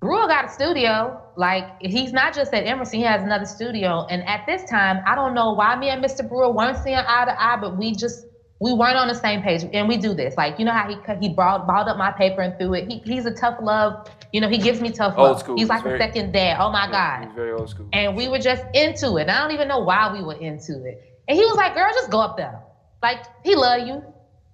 Brewer 0.00 0.26
got 0.26 0.44
a 0.44 0.48
studio. 0.48 1.20
Like 1.36 1.80
he's 1.80 2.12
not 2.12 2.34
just 2.34 2.52
at 2.52 2.66
Emerson, 2.66 2.98
he 2.98 3.04
has 3.04 3.22
another 3.22 3.46
studio. 3.46 4.06
And 4.10 4.22
at 4.28 4.44
this 4.46 4.68
time, 4.68 5.02
I 5.06 5.14
don't 5.14 5.34
know 5.34 5.52
why 5.52 5.74
me 5.76 5.88
and 5.88 6.04
Mr. 6.04 6.28
Brewer 6.28 6.52
weren't 6.52 6.78
seeing 6.78 6.96
eye 6.96 7.24
to 7.24 7.42
eye, 7.42 7.56
but 7.60 7.76
we 7.76 7.94
just 7.94 8.26
we 8.60 8.72
weren't 8.72 8.96
on 8.96 9.08
the 9.08 9.14
same 9.14 9.42
page. 9.42 9.64
And 9.72 9.88
we 9.88 9.96
do 9.96 10.14
this. 10.14 10.36
Like, 10.36 10.58
you 10.58 10.64
know 10.64 10.72
how 10.72 10.88
he 10.88 10.96
he 11.20 11.34
balled, 11.34 11.66
balled 11.66 11.88
up 11.88 11.96
my 11.96 12.12
paper 12.12 12.40
and 12.40 12.56
threw 12.58 12.74
it. 12.74 12.90
He, 12.90 12.98
he's 13.00 13.26
a 13.26 13.34
tough 13.34 13.58
love 13.60 14.08
you 14.34 14.40
know, 14.40 14.48
he 14.48 14.58
gives 14.58 14.80
me 14.80 14.90
tough 14.90 15.16
love. 15.16 15.28
Old 15.28 15.38
school. 15.38 15.56
He's 15.56 15.68
like 15.68 15.84
very, 15.84 15.94
a 15.94 15.98
second 15.98 16.32
dad. 16.32 16.56
Oh 16.58 16.68
my 16.68 16.90
God. 16.90 17.26
He's 17.26 17.34
very 17.36 17.52
old 17.52 17.70
school. 17.70 17.88
And 17.92 18.16
we 18.16 18.26
were 18.26 18.40
just 18.40 18.64
into 18.74 19.16
it. 19.18 19.28
I 19.28 19.40
don't 19.40 19.52
even 19.52 19.68
know 19.68 19.78
why 19.78 20.12
we 20.12 20.24
were 20.24 20.34
into 20.34 20.84
it. 20.84 21.22
And 21.28 21.38
he 21.38 21.44
was 21.44 21.54
like, 21.54 21.76
girl, 21.76 21.88
just 21.92 22.10
go 22.10 22.18
up 22.18 22.36
there. 22.36 22.60
Like, 23.00 23.22
he 23.44 23.54
love 23.54 23.86
you. 23.86 24.02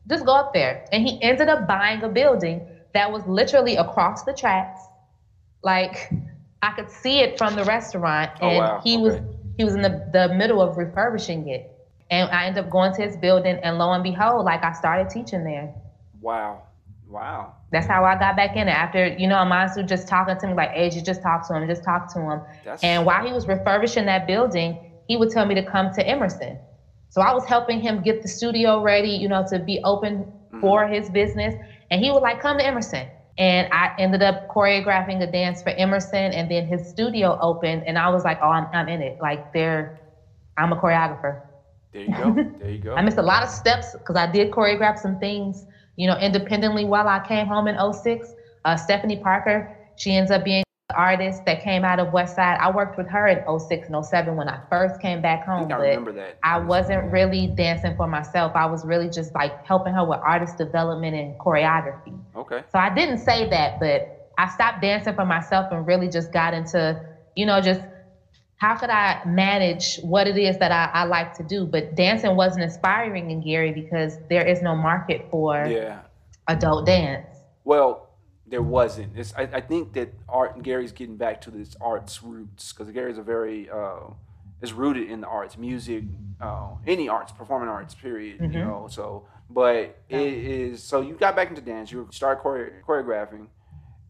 Just 0.06 0.26
go 0.26 0.34
up 0.34 0.52
there. 0.52 0.84
And 0.92 1.02
he 1.08 1.18
ended 1.22 1.48
up 1.48 1.66
buying 1.66 2.02
a 2.02 2.10
building 2.10 2.66
that 2.92 3.10
was 3.10 3.26
literally 3.26 3.76
across 3.76 4.22
the 4.24 4.34
tracks. 4.34 4.82
Like, 5.62 6.12
I 6.60 6.72
could 6.72 6.90
see 6.90 7.20
it 7.20 7.38
from 7.38 7.56
the 7.56 7.64
restaurant. 7.64 8.32
Oh, 8.42 8.48
and 8.48 8.56
oh, 8.58 8.60
wow. 8.60 8.80
he 8.84 8.96
okay. 8.96 9.02
was 9.02 9.20
he 9.56 9.64
was 9.64 9.74
in 9.74 9.80
the, 9.80 10.10
the 10.12 10.34
middle 10.34 10.60
of 10.60 10.76
refurbishing 10.76 11.48
it. 11.48 11.72
And 12.10 12.30
I 12.30 12.46
ended 12.46 12.64
up 12.64 12.70
going 12.70 12.92
to 12.94 13.02
his 13.02 13.16
building 13.16 13.58
and 13.62 13.78
lo 13.78 13.92
and 13.92 14.02
behold, 14.02 14.44
like 14.44 14.64
I 14.64 14.72
started 14.72 15.10
teaching 15.10 15.44
there. 15.44 15.72
Wow. 16.20 16.62
Wow. 17.08 17.54
That's 17.72 17.86
how 17.86 18.04
I 18.04 18.18
got 18.18 18.36
back 18.36 18.56
in 18.56 18.68
it. 18.68 18.72
After, 18.72 19.06
you 19.06 19.26
know, 19.26 19.36
Amansu 19.36 19.86
just 19.88 20.08
talking 20.08 20.36
to 20.38 20.46
me 20.46 20.54
like, 20.54 20.70
hey, 20.70 20.90
you 20.90 21.02
just 21.02 21.22
talk 21.22 21.46
to 21.48 21.54
him, 21.54 21.68
just 21.68 21.84
talk 21.84 22.12
to 22.14 22.20
him. 22.20 22.40
That's 22.64 22.82
and 22.82 23.04
while 23.04 23.24
he 23.24 23.32
was 23.32 23.46
refurbishing 23.46 24.06
that 24.06 24.26
building, 24.26 24.78
he 25.08 25.16
would 25.16 25.30
tell 25.30 25.46
me 25.46 25.54
to 25.54 25.64
come 25.64 25.92
to 25.94 26.06
Emerson. 26.06 26.58
So 27.08 27.20
I 27.20 27.32
was 27.34 27.44
helping 27.44 27.80
him 27.80 28.02
get 28.02 28.22
the 28.22 28.28
studio 28.28 28.82
ready, 28.82 29.10
you 29.10 29.28
know, 29.28 29.44
to 29.50 29.58
be 29.58 29.80
open 29.84 30.18
mm-hmm. 30.18 30.60
for 30.60 30.86
his 30.86 31.10
business. 31.10 31.54
And 31.90 32.00
he 32.00 32.10
would 32.10 32.20
like, 32.22 32.40
come 32.40 32.58
to 32.58 32.66
Emerson. 32.66 33.08
And 33.38 33.72
I 33.72 33.94
ended 33.98 34.22
up 34.22 34.48
choreographing 34.48 35.22
a 35.26 35.30
dance 35.30 35.62
for 35.62 35.70
Emerson, 35.70 36.32
and 36.32 36.50
then 36.50 36.66
his 36.66 36.86
studio 36.90 37.38
opened, 37.40 37.84
and 37.86 37.96
I 37.96 38.10
was 38.10 38.22
like, 38.22 38.38
"Oh, 38.42 38.50
I'm, 38.50 38.66
I'm 38.74 38.86
in 38.88 39.00
it. 39.00 39.18
Like, 39.18 39.54
there, 39.54 39.98
I'm 40.58 40.72
a 40.72 40.76
choreographer." 40.76 41.40
There 41.92 42.02
you 42.02 42.16
go. 42.16 42.52
There 42.60 42.70
you 42.70 42.78
go. 42.78 42.94
I 42.94 43.02
missed 43.02 43.18
a 43.18 43.22
lot 43.22 43.42
of 43.42 43.48
steps 43.48 43.92
because 43.92 44.16
I 44.16 44.30
did 44.30 44.50
choreograph 44.50 44.98
some 44.98 45.18
things 45.18 45.66
you 46.00 46.06
know, 46.06 46.16
independently 46.16 46.86
while 46.86 47.06
I 47.08 47.20
came 47.26 47.46
home 47.46 47.68
in 47.68 47.76
06. 47.92 48.32
Uh, 48.64 48.74
Stephanie 48.74 49.18
Parker, 49.18 49.76
she 49.96 50.14
ends 50.14 50.30
up 50.30 50.42
being 50.44 50.62
an 50.88 50.96
artist 50.96 51.44
that 51.44 51.62
came 51.62 51.84
out 51.84 51.98
of 51.98 52.10
West 52.14 52.36
Side. 52.36 52.56
I 52.58 52.70
worked 52.70 52.96
with 52.96 53.06
her 53.08 53.28
in 53.28 53.58
06 53.58 53.88
and 53.90 54.06
07 54.06 54.34
when 54.34 54.48
I 54.48 54.60
first 54.70 54.98
came 55.02 55.20
back 55.20 55.44
home. 55.44 55.70
I, 55.70 55.76
I 55.76 55.78
remember 55.78 56.12
that. 56.12 56.38
I 56.42 56.58
wasn't 56.58 57.12
really 57.12 57.48
dancing 57.48 57.96
for 57.96 58.06
myself. 58.06 58.52
I 58.54 58.64
was 58.64 58.82
really 58.86 59.10
just 59.10 59.34
like 59.34 59.62
helping 59.66 59.92
her 59.92 60.02
with 60.02 60.20
artist 60.20 60.56
development 60.56 61.16
and 61.16 61.38
choreography. 61.38 62.18
Okay. 62.34 62.64
So 62.72 62.78
I 62.78 62.94
didn't 62.94 63.18
say 63.18 63.50
that, 63.50 63.78
but 63.78 64.30
I 64.38 64.48
stopped 64.48 64.80
dancing 64.80 65.14
for 65.14 65.26
myself 65.26 65.70
and 65.70 65.86
really 65.86 66.08
just 66.08 66.32
got 66.32 66.54
into, 66.54 66.98
you 67.36 67.44
know, 67.44 67.60
just 67.60 67.82
how 68.60 68.74
could 68.74 68.90
I 68.90 69.22
manage 69.24 69.98
what 70.02 70.28
it 70.28 70.36
is 70.36 70.58
that 70.58 70.70
I, 70.70 71.00
I, 71.00 71.04
like 71.04 71.32
to 71.34 71.42
do? 71.42 71.64
But 71.64 71.94
dancing 71.94 72.36
wasn't 72.36 72.64
inspiring 72.64 73.30
in 73.30 73.40
Gary 73.40 73.72
because 73.72 74.18
there 74.28 74.46
is 74.46 74.60
no 74.60 74.76
market 74.76 75.26
for 75.30 75.64
yeah. 75.66 76.00
adult 76.46 76.84
dance. 76.84 77.26
Well, 77.64 78.10
there 78.46 78.60
wasn't. 78.60 79.16
It's, 79.16 79.32
I, 79.34 79.42
I, 79.42 79.60
think 79.62 79.94
that 79.94 80.12
art 80.28 80.56
and 80.56 80.64
Gary's 80.64 80.92
getting 80.92 81.16
back 81.16 81.40
to 81.42 81.50
this 81.50 81.74
arts 81.80 82.22
roots 82.22 82.72
because 82.72 82.92
Gary's 82.92 83.16
a 83.16 83.22
very 83.22 83.70
uh, 83.70 84.10
is 84.60 84.74
rooted 84.74 85.08
in 85.08 85.22
the 85.22 85.26
arts, 85.26 85.56
music, 85.56 86.04
uh, 86.40 86.72
any 86.86 87.08
arts, 87.08 87.32
performing 87.32 87.68
arts, 87.70 87.94
period. 87.94 88.40
Mm-hmm. 88.40 88.52
You 88.52 88.64
know, 88.64 88.88
so 88.90 89.26
but 89.48 90.02
it 90.08 90.20
is 90.20 90.82
so 90.82 91.00
you 91.00 91.14
got 91.14 91.34
back 91.34 91.48
into 91.48 91.62
dance. 91.62 91.90
You 91.90 92.08
started 92.10 92.42
chore- 92.42 92.82
choreographing, 92.86 93.46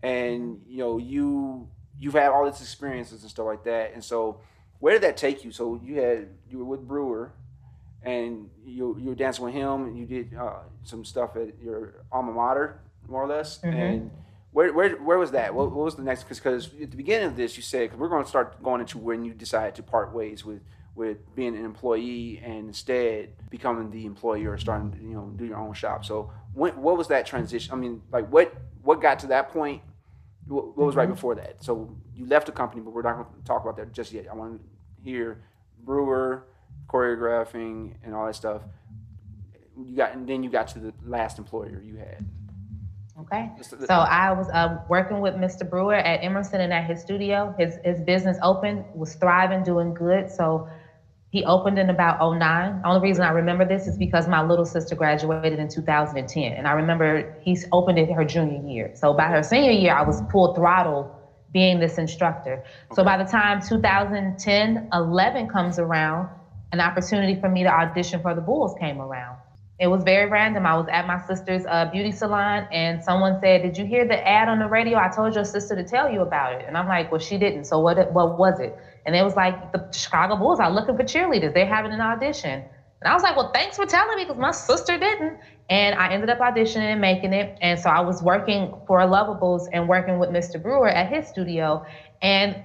and 0.02 0.60
you 0.66 0.78
know 0.78 0.98
you 0.98 1.68
you've 2.00 2.14
had 2.14 2.30
all 2.30 2.50
these 2.50 2.60
experiences 2.60 3.22
and 3.22 3.30
stuff 3.30 3.46
like 3.46 3.62
that. 3.64 3.92
And 3.92 4.02
so, 4.02 4.40
where 4.80 4.94
did 4.94 5.02
that 5.02 5.16
take 5.16 5.44
you? 5.44 5.52
So 5.52 5.78
you 5.84 6.00
had 6.00 6.28
you 6.48 6.58
were 6.58 6.64
with 6.64 6.88
Brewer, 6.88 7.32
and 8.02 8.48
you 8.64 8.96
you 8.98 9.10
were 9.10 9.14
dancing 9.14 9.44
with 9.44 9.54
him, 9.54 9.84
and 9.84 9.96
you 9.96 10.06
did 10.06 10.34
uh, 10.34 10.60
some 10.82 11.04
stuff 11.04 11.36
at 11.36 11.60
your 11.62 12.02
alma 12.10 12.32
mater, 12.32 12.80
more 13.06 13.22
or 13.22 13.28
less. 13.28 13.58
Mm-hmm. 13.58 13.76
And 13.76 14.10
where, 14.52 14.72
where 14.72 14.96
where 14.96 15.18
was 15.18 15.30
that? 15.32 15.54
What, 15.54 15.70
what 15.70 15.84
was 15.84 15.94
the 15.94 16.02
next? 16.02 16.24
Because 16.24 16.70
at 16.80 16.90
the 16.90 16.96
beginning 16.96 17.26
of 17.26 17.36
this, 17.36 17.56
you 17.56 17.62
said 17.62 17.82
because 17.82 17.98
we're 17.98 18.08
going 18.08 18.24
to 18.24 18.28
start 18.28 18.60
going 18.62 18.80
into 18.80 18.98
when 18.98 19.22
you 19.22 19.34
decided 19.34 19.74
to 19.76 19.82
part 19.82 20.12
ways 20.14 20.44
with 20.44 20.62
with 20.96 21.18
being 21.36 21.56
an 21.56 21.64
employee 21.64 22.42
and 22.44 22.68
instead 22.68 23.28
becoming 23.48 23.90
the 23.90 24.06
employer, 24.06 24.52
or 24.52 24.58
starting 24.58 24.98
you 25.02 25.14
know 25.14 25.30
do 25.36 25.44
your 25.44 25.58
own 25.58 25.74
shop. 25.74 26.04
So 26.06 26.32
when, 26.54 26.80
what 26.80 26.96
was 26.96 27.08
that 27.08 27.26
transition? 27.26 27.72
I 27.74 27.76
mean, 27.76 28.00
like 28.10 28.28
what 28.32 28.54
what 28.82 29.02
got 29.02 29.18
to 29.20 29.26
that 29.28 29.50
point 29.50 29.82
what, 30.50 30.76
what 30.76 30.86
was 30.86 30.96
right 30.96 31.08
before 31.08 31.34
that? 31.36 31.62
So 31.62 31.96
you 32.14 32.26
left 32.26 32.46
the 32.46 32.52
company, 32.52 32.82
but 32.82 32.92
we're 32.92 33.02
not 33.02 33.14
going 33.14 33.26
to 33.40 33.44
talk 33.44 33.62
about 33.62 33.76
that 33.76 33.92
just 33.92 34.12
yet. 34.12 34.26
I 34.30 34.34
want 34.34 34.60
to 34.60 34.60
hear 35.02 35.42
Brewer 35.84 36.46
choreographing 36.88 37.94
and 38.04 38.14
all 38.14 38.26
that 38.26 38.34
stuff. 38.34 38.62
You 39.78 39.96
got, 39.96 40.14
and 40.14 40.28
then 40.28 40.42
you 40.42 40.50
got 40.50 40.68
to 40.68 40.78
the 40.78 40.92
last 41.04 41.38
employer 41.38 41.82
you 41.82 41.96
had. 41.96 42.26
Okay. 43.20 43.50
So 43.62 43.94
I 43.94 44.32
was 44.32 44.48
uh, 44.48 44.78
working 44.88 45.20
with 45.20 45.34
Mr. 45.34 45.68
Brewer 45.68 45.94
at 45.94 46.24
Emerson 46.24 46.62
and 46.62 46.72
at 46.72 46.86
his 46.86 47.02
studio. 47.02 47.54
His 47.58 47.76
his 47.84 48.00
business 48.00 48.38
opened, 48.42 48.84
was 48.94 49.14
thriving, 49.14 49.62
doing 49.62 49.92
good. 49.92 50.30
So 50.30 50.68
he 51.30 51.44
opened 51.44 51.78
in 51.78 51.90
about 51.90 52.18
09. 52.18 52.80
The 52.82 52.88
only 52.88 53.00
reason 53.00 53.24
I 53.24 53.30
remember 53.30 53.64
this 53.64 53.86
is 53.86 53.96
because 53.96 54.26
my 54.26 54.42
little 54.42 54.64
sister 54.64 54.96
graduated 54.96 55.60
in 55.60 55.68
2010. 55.68 56.52
And 56.52 56.66
I 56.66 56.72
remember 56.72 57.36
he's 57.40 57.64
opened 57.72 57.98
it 57.98 58.10
her 58.10 58.24
junior 58.24 58.68
year. 58.68 58.90
So 58.94 59.14
by 59.14 59.28
her 59.28 59.42
senior 59.42 59.70
year, 59.70 59.94
I 59.94 60.02
was 60.02 60.20
full 60.32 60.54
throttle 60.54 61.08
being 61.52 61.78
this 61.78 61.98
instructor. 61.98 62.62
So 62.94 63.04
by 63.04 63.16
the 63.16 63.24
time 63.24 63.60
2010, 63.60 64.88
11 64.92 65.48
comes 65.48 65.78
around, 65.78 66.28
an 66.72 66.80
opportunity 66.80 67.34
for 67.40 67.48
me 67.48 67.62
to 67.62 67.68
audition 67.68 68.20
for 68.20 68.34
the 68.34 68.40
Bulls 68.40 68.74
came 68.78 69.00
around. 69.00 69.38
It 69.80 69.88
was 69.88 70.04
very 70.04 70.26
random. 70.26 70.66
I 70.66 70.76
was 70.76 70.88
at 70.92 71.06
my 71.06 71.18
sister's 71.18 71.64
uh, 71.66 71.86
beauty 71.86 72.12
salon, 72.12 72.66
and 72.72 73.02
someone 73.02 73.38
said, 73.40 73.62
"Did 73.62 73.78
you 73.78 73.86
hear 73.86 74.06
the 74.06 74.26
ad 74.28 74.48
on 74.48 74.60
the 74.60 74.68
radio? 74.68 74.98
I 74.98 75.08
told 75.08 75.34
your 75.36 75.44
sister 75.44 75.76
to 75.76 75.84
tell 75.84 76.10
you 76.10 76.22
about 76.22 76.54
it." 76.54 76.64
And 76.68 76.78
I'm 76.78 76.88
like, 76.88 77.10
"Well, 77.12 77.20
she 77.20 77.38
didn't. 77.38 77.64
So 77.66 77.80
what? 77.80 78.12
What 78.12 78.38
was 78.38 78.60
it?" 78.60 78.76
And 79.06 79.16
it 79.16 79.24
was 79.24 79.36
like 79.36 79.56
the 79.72 79.82
Chicago 79.94 80.36
Bulls 80.36 80.60
are 80.60 80.70
looking 80.70 80.96
for 80.96 81.04
cheerleaders. 81.04 81.54
They're 81.54 81.66
having 81.66 81.92
an 81.92 82.02
audition. 82.02 82.64
And 83.02 83.10
I 83.10 83.14
was 83.14 83.22
like, 83.24 83.36
"Well, 83.36 83.50
thanks 83.54 83.76
for 83.76 83.86
telling 83.86 84.16
me, 84.16 84.24
because 84.24 84.38
my 84.38 84.52
sister 84.52 84.98
didn't." 84.98 85.38
And 85.70 85.96
I 85.96 86.08
ended 86.10 86.30
up 86.30 86.38
auditioning 86.40 86.92
and 86.92 87.00
making 87.00 87.32
it. 87.34 87.50
And 87.62 87.80
so 87.80 87.90
I 87.90 88.00
was 88.00 88.22
working 88.22 88.70
for 88.86 89.00
Luvabulls 89.00 89.64
and 89.72 89.88
working 89.88 90.18
with 90.18 90.30
Mr. 90.30 90.60
Brewer 90.62 90.90
at 90.90 91.08
his 91.08 91.28
studio. 91.28 91.82
And 92.22 92.56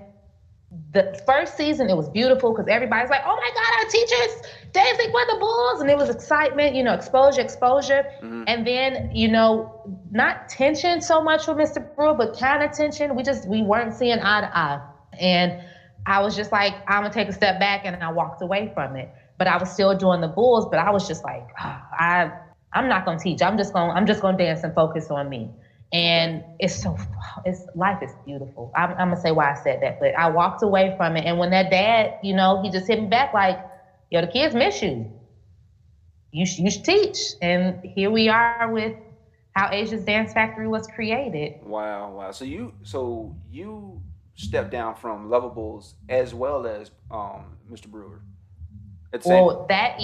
the 0.95 1.21
first 1.26 1.57
season, 1.57 1.89
it 1.89 1.97
was 1.97 2.09
beautiful 2.09 2.51
because 2.53 2.67
everybody's 2.69 3.09
like, 3.09 3.21
oh 3.26 3.36
my 3.36 3.51
God, 3.53 3.84
our 3.84 3.89
teachers 3.89 4.49
dancing 4.71 5.11
for 5.11 5.26
the 5.26 5.38
Bulls. 5.39 5.82
And 5.82 5.89
it 5.89 5.97
was 5.97 6.09
excitement, 6.09 6.76
you 6.76 6.84
know, 6.84 6.93
exposure, 6.93 7.41
exposure. 7.41 8.05
Mm-hmm. 8.23 8.43
And 8.47 8.65
then, 8.65 9.11
you 9.13 9.28
know, 9.28 9.82
not 10.11 10.47
tension 10.47 11.01
so 11.01 11.21
much 11.21 11.47
with 11.47 11.57
Mr. 11.57 11.95
Brewer, 11.95 12.13
but 12.13 12.39
kind 12.39 12.63
of 12.63 12.71
tension. 12.71 13.15
We 13.15 13.23
just, 13.23 13.47
we 13.47 13.61
weren't 13.61 13.93
seeing 13.93 14.19
eye 14.19 14.41
to 14.41 14.57
eye. 14.57 14.82
And 15.19 15.61
I 16.05 16.21
was 16.21 16.36
just 16.36 16.51
like, 16.51 16.73
I'm 16.88 17.01
going 17.01 17.11
to 17.11 17.17
take 17.17 17.28
a 17.28 17.34
step 17.34 17.59
back. 17.59 17.82
And 17.84 18.01
I 18.01 18.11
walked 18.11 18.41
away 18.41 18.71
from 18.73 18.95
it. 18.95 19.09
But 19.38 19.47
I 19.47 19.57
was 19.57 19.69
still 19.69 19.97
doing 19.97 20.21
the 20.21 20.30
Bulls, 20.30 20.65
but 20.69 20.80
I 20.80 20.91
was 20.91 21.07
just 21.09 21.26
like, 21.26 21.45
oh, 21.61 21.82
I, 21.99 22.32
I'm 22.71 22.88
not 22.88 23.03
going 23.03 23.17
to 23.17 23.23
teach. 23.23 23.41
I'm 23.41 23.57
just 23.57 23.73
going, 23.73 23.91
I'm 23.91 24.05
just 24.05 24.21
going 24.21 24.38
to 24.38 24.43
dance 24.45 24.63
and 24.63 24.73
focus 24.73 25.11
on 25.11 25.28
me 25.28 25.51
and 25.95 26.43
it's 26.59 26.83
so 26.83 26.97
it's 27.45 27.61
life 27.73 28.03
is 28.03 28.11
beautiful. 28.25 28.69
I'm, 28.75 28.91
I'm, 28.91 29.09
gonna 29.09 29.21
say 29.21 29.31
why 29.31 29.51
i 29.51 29.55
said 29.55 29.79
that 29.81 29.97
but 30.01 30.13
i 30.15 30.29
walked 30.29 30.61
away 30.61 30.93
from 30.97 31.15
it. 31.15 31.23
And 31.25 31.39
when 31.39 31.51
that 31.51 31.71
dad 31.71 32.15
you 32.21 32.35
know 32.35 32.61
he 32.61 32.69
just 32.69 32.85
hit 32.87 32.99
me 33.01 33.07
back 33.07 33.33
like 33.33 33.57
yo 34.11 34.19
the 34.19 34.27
kids 34.27 34.53
miss 34.53 34.81
you. 34.81 35.09
You, 36.31 36.45
sh- 36.45 36.59
you 36.59 36.69
should 36.69 36.83
teach. 36.83 37.17
And 37.41 37.79
here 37.81 38.11
we 38.11 38.27
are 38.27 38.69
with 38.69 38.93
how 39.55 39.69
asia's 39.71 40.03
dance 40.03 40.33
factory 40.33 40.67
was 40.67 40.85
created. 40.87 41.53
Wow 41.63 42.11
wow. 42.11 42.31
So 42.31 42.43
you 42.43 42.73
so 42.83 43.33
you 43.49 44.01
stepped 44.35 44.71
down 44.71 44.95
from 44.95 45.29
Luvabulls 45.29 45.93
as 46.09 46.33
well 46.33 46.67
as 46.67 46.91
um, 47.09 47.55
mr 47.71 47.87
brewer 47.87 48.21
well 49.23 49.65
that 49.69 49.97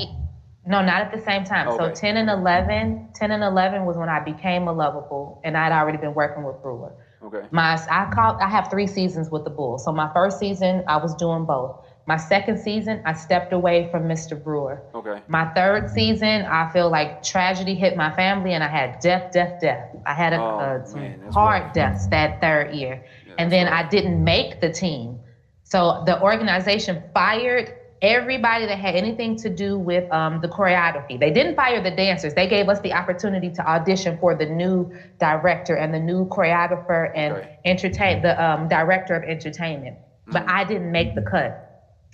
no, 0.66 0.84
not 0.84 1.02
at 1.02 1.12
the 1.12 1.22
same 1.22 1.44
time. 1.44 1.68
Okay. 1.70 1.78
So 1.78 1.92
10 1.92 2.18
and 2.18 2.30
11, 2.30 3.10
10 3.16 3.32
and 3.32 3.44
11 3.44 3.86
was 3.86 3.98
when 3.98 4.10
I 4.10 4.20
became 4.20 4.68
a 4.68 4.74
Luvabull 4.74 5.40
and 5.44 5.58
I'd 5.58 5.72
already 5.72 5.98
been 5.98 6.14
working 6.14 6.44
with 6.44 6.62
Brewer. 6.62 6.94
Okay. 7.24 7.48
My 7.52 7.80
I 7.90 8.12
call 8.14 8.38
I 8.40 8.48
have 8.48 8.70
3 8.70 8.86
seasons 8.88 9.30
with 9.30 9.44
the 9.44 9.50
Bulls. 9.50 9.84
So 9.84 9.92
my 9.92 10.12
first 10.14 10.40
season 10.40 10.84
I 10.88 10.98
was 10.98 11.16
doing 11.16 11.46
both. 11.46 11.86
My 12.06 12.18
second 12.18 12.60
season 12.60 13.02
I 13.06 13.14
stepped 13.14 13.54
away 13.54 13.90
from 13.92 14.04
Mr. 14.04 14.42
Brewer. 14.42 14.84
Okay. 14.94 15.22
My 15.28 15.46
third 15.54 15.90
season 15.90 16.44
I 16.44 16.72
feel 16.72 16.92
like 16.92 17.24
tragedy 17.24 17.74
hit 17.74 17.98
my 17.98 18.16
family 18.16 18.54
and 18.54 18.64
I 18.64 18.68
had 18.68 19.00
death, 19.00 19.32
death, 19.32 19.62
death. 19.62 19.96
I 20.06 20.14
had 20.14 20.34
a, 20.34 20.42
oh, 20.42 20.60
uh, 20.60 20.86
some 20.86 21.02
man, 21.02 21.32
hard 21.32 21.64
rough. 21.64 21.74
deaths 21.74 22.08
that 22.08 22.40
third 22.40 22.76
year. 22.76 23.04
Yeah, 23.28 23.34
and 23.40 23.52
then. 23.52 23.68
I 23.68 23.88
didn't 23.88 24.24
make 24.24 24.62
the 24.62 24.72
team. 24.72 25.20
So 25.64 26.04
the 26.06 26.22
organization 26.22 27.02
fired 27.14 27.74
everybody 28.02 28.66
that 28.66 28.80
had 28.80 28.96
anything 28.96 29.36
to 29.38 29.50
do 29.50 29.78
with 29.78 30.12
um, 30.12 30.42
the 30.42 30.48
choreography. 30.48 31.20
They 31.20 31.32
didn't 31.32 31.56
fire 31.56 31.82
the 31.84 31.92
dancers. 31.92 32.34
They 32.34 32.48
gave 32.48 32.68
us 32.68 32.80
the 32.82 32.94
opportunity 32.94 33.52
to 33.52 33.70
audition 33.70 34.18
for 34.18 34.34
the 34.34 34.46
new 34.46 34.92
director 35.20 35.76
and 35.76 35.94
the 35.94 36.00
new 36.00 36.26
choreographer 36.26 37.12
and 37.16 37.36
okay. 37.36 37.60
entertain 37.66 38.22
the 38.24 38.42
um, 38.44 38.68
director 38.68 39.16
of 39.16 39.24
entertainment. 39.24 39.98
Mm-hmm. 39.98 40.32
But 40.32 40.50
I 40.50 40.64
didn't 40.64 40.92
make 40.92 41.14
the 41.14 41.22
cut. 41.22 41.68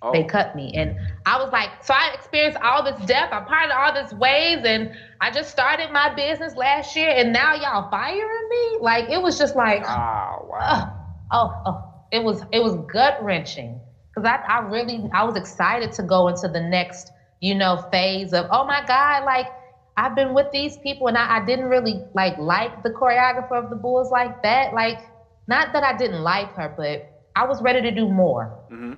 Oh. 0.03 0.11
They 0.11 0.25
cut 0.25 0.55
me, 0.55 0.73
and 0.75 0.95
I 1.25 1.41
was 1.41 1.51
like, 1.51 1.69
so 1.83 1.91
I 1.91 2.11
experienced 2.13 2.59
all 2.61 2.83
this 2.83 3.03
death. 3.07 3.29
I'm 3.31 3.45
part 3.45 3.71
of 3.71 3.77
all 3.79 3.91
this 3.91 4.13
waves, 4.13 4.61
and 4.63 4.91
I 5.21 5.31
just 5.31 5.49
started 5.49 5.91
my 5.91 6.13
business 6.13 6.55
last 6.55 6.95
year, 6.95 7.09
and 7.09 7.33
now 7.33 7.55
y'all 7.55 7.89
firing 7.89 8.47
me. 8.47 8.77
Like 8.79 9.09
it 9.09 9.19
was 9.19 9.39
just 9.39 9.55
like, 9.55 9.83
oh 9.87 10.47
wow, 10.47 10.95
oh, 11.31 11.61
oh, 11.65 11.93
it 12.11 12.23
was 12.23 12.43
it 12.51 12.59
was 12.59 12.75
gut 12.93 13.23
wrenching 13.23 13.79
because 14.17 14.39
I, 14.47 14.57
I 14.57 14.59
really 14.67 15.09
I 15.13 15.23
was 15.23 15.35
excited 15.35 15.91
to 15.93 16.03
go 16.03 16.27
into 16.27 16.47
the 16.47 16.59
next 16.59 17.11
you 17.39 17.53
know 17.53 17.85
phase 17.91 18.33
of 18.33 18.47
oh 18.51 18.65
my 18.65 18.83
god 18.85 19.25
like 19.25 19.47
I've 19.95 20.15
been 20.15 20.33
with 20.33 20.51
these 20.51 20.77
people 20.77 21.07
and 21.07 21.17
I, 21.17 21.37
I 21.37 21.45
didn't 21.45 21.65
really 21.65 22.03
like 22.13 22.37
like 22.37 22.83
the 22.83 22.89
choreographer 22.89 23.63
of 23.63 23.69
the 23.69 23.75
Bulls 23.75 24.11
like 24.11 24.41
that 24.43 24.73
like 24.73 24.99
not 25.47 25.71
that 25.73 25.83
I 25.83 25.95
didn't 25.95 26.23
like 26.23 26.51
her 26.53 26.73
but 26.75 27.25
I 27.35 27.45
was 27.45 27.61
ready 27.61 27.81
to 27.81 27.91
do 27.91 28.09
more 28.09 28.59
mm-hmm. 28.71 28.93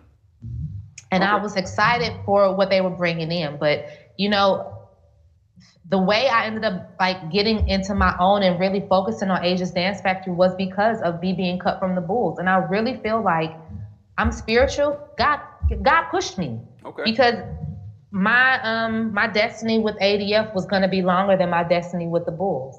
and 1.12 1.24
okay. 1.24 1.32
I 1.32 1.36
was 1.36 1.58
excited 1.58 2.14
for 2.26 2.56
what 2.56 2.70
they 2.70 2.80
were 2.80 2.90
bringing 2.90 3.32
in 3.32 3.58
but 3.58 3.88
you 4.18 4.30
know 4.30 4.76
the 5.90 5.98
way 5.98 6.30
I 6.30 6.46
ended 6.46 6.64
up 6.64 6.96
like 7.00 7.32
getting 7.32 7.68
into 7.68 7.94
my 7.96 8.16
own 8.20 8.44
and 8.44 8.60
really 8.60 8.86
focusing 8.88 9.30
on 9.30 9.44
Asia's 9.44 9.72
Dance 9.72 10.00
Factory 10.00 10.34
was 10.34 10.56
because 10.56 11.02
of 11.02 11.20
me 11.20 11.34
being 11.34 11.60
cut 11.60 11.80
from 11.80 11.96
the 11.96 12.02
Bulls 12.02 12.40
and 12.40 12.48
I 12.48 12.58
really 12.58 12.96
feel 12.98 13.22
like 13.22 13.52
I'm 14.20 14.34
spiritual. 14.34 15.00
God 15.18 15.40
God 15.82 16.10
pushed 16.12 16.38
me. 16.38 16.60
Okay. 16.84 17.04
Because 17.06 17.36
my 18.12 18.62
um 18.64 19.14
my 19.14 19.28
destiny 19.28 19.80
with 19.80 19.96
ADF 20.00 20.54
was 20.54 20.66
going 20.66 20.82
to 20.82 20.88
be 20.90 21.02
longer 21.02 21.38
than 21.38 21.50
my 21.50 21.64
destiny 21.64 22.08
with 22.08 22.26
the 22.26 22.32
Bulls. 22.32 22.76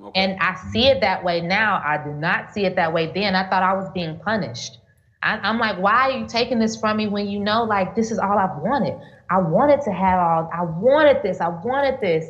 Okay. 0.00 0.20
And 0.20 0.38
I 0.40 0.54
see 0.70 0.88
it 0.88 1.00
that 1.00 1.24
way 1.24 1.40
now. 1.40 1.80
I 1.84 1.96
did 2.02 2.16
not 2.16 2.52
see 2.52 2.66
it 2.66 2.76
that 2.76 2.92
way 2.92 3.10
then. 3.14 3.34
I 3.34 3.48
thought 3.48 3.62
I 3.62 3.72
was 3.72 3.88
being 3.94 4.18
punished. 4.18 4.78
I, 5.22 5.48
am 5.48 5.58
like, 5.58 5.78
why 5.78 6.10
are 6.10 6.10
you 6.10 6.26
taking 6.26 6.58
this 6.58 6.76
from 6.76 6.96
me 6.96 7.06
when 7.06 7.28
you 7.28 7.38
know, 7.38 7.62
like, 7.62 7.94
this 7.94 8.10
is 8.10 8.18
all 8.18 8.36
I've 8.36 8.60
wanted? 8.60 8.98
I 9.30 9.38
wanted 9.38 9.80
to 9.82 9.92
have 9.92 10.18
all, 10.18 10.50
I 10.52 10.64
wanted 10.64 11.22
this, 11.22 11.40
I 11.40 11.48
wanted 11.48 12.00
this. 12.00 12.26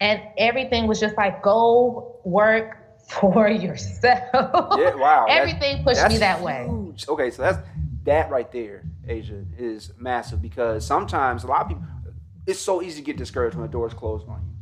And 0.00 0.20
everything 0.36 0.86
was 0.86 1.00
just 1.00 1.16
like, 1.16 1.42
go 1.42 2.20
work 2.24 2.76
for 3.08 3.48
yourself. 3.48 4.78
Yeah, 4.78 4.94
wow. 4.94 5.26
everything 5.30 5.82
pushed 5.84 6.06
me 6.08 6.18
that 6.18 6.38
huge. 6.38 6.44
way. 6.44 6.68
Okay, 7.08 7.30
so 7.30 7.42
that's 7.42 7.58
that 8.04 8.30
right 8.30 8.50
there, 8.52 8.84
Asia, 9.06 9.44
is 9.58 9.92
massive 9.98 10.40
because 10.40 10.86
sometimes 10.86 11.44
a 11.44 11.46
lot 11.46 11.62
of 11.62 11.68
people, 11.68 11.84
it's 12.46 12.60
so 12.60 12.82
easy 12.82 13.00
to 13.00 13.06
get 13.06 13.16
discouraged 13.16 13.56
when 13.56 13.66
the 13.66 13.72
door's 13.72 13.94
closed 13.94 14.28
on 14.28 14.42
you. 14.46 14.54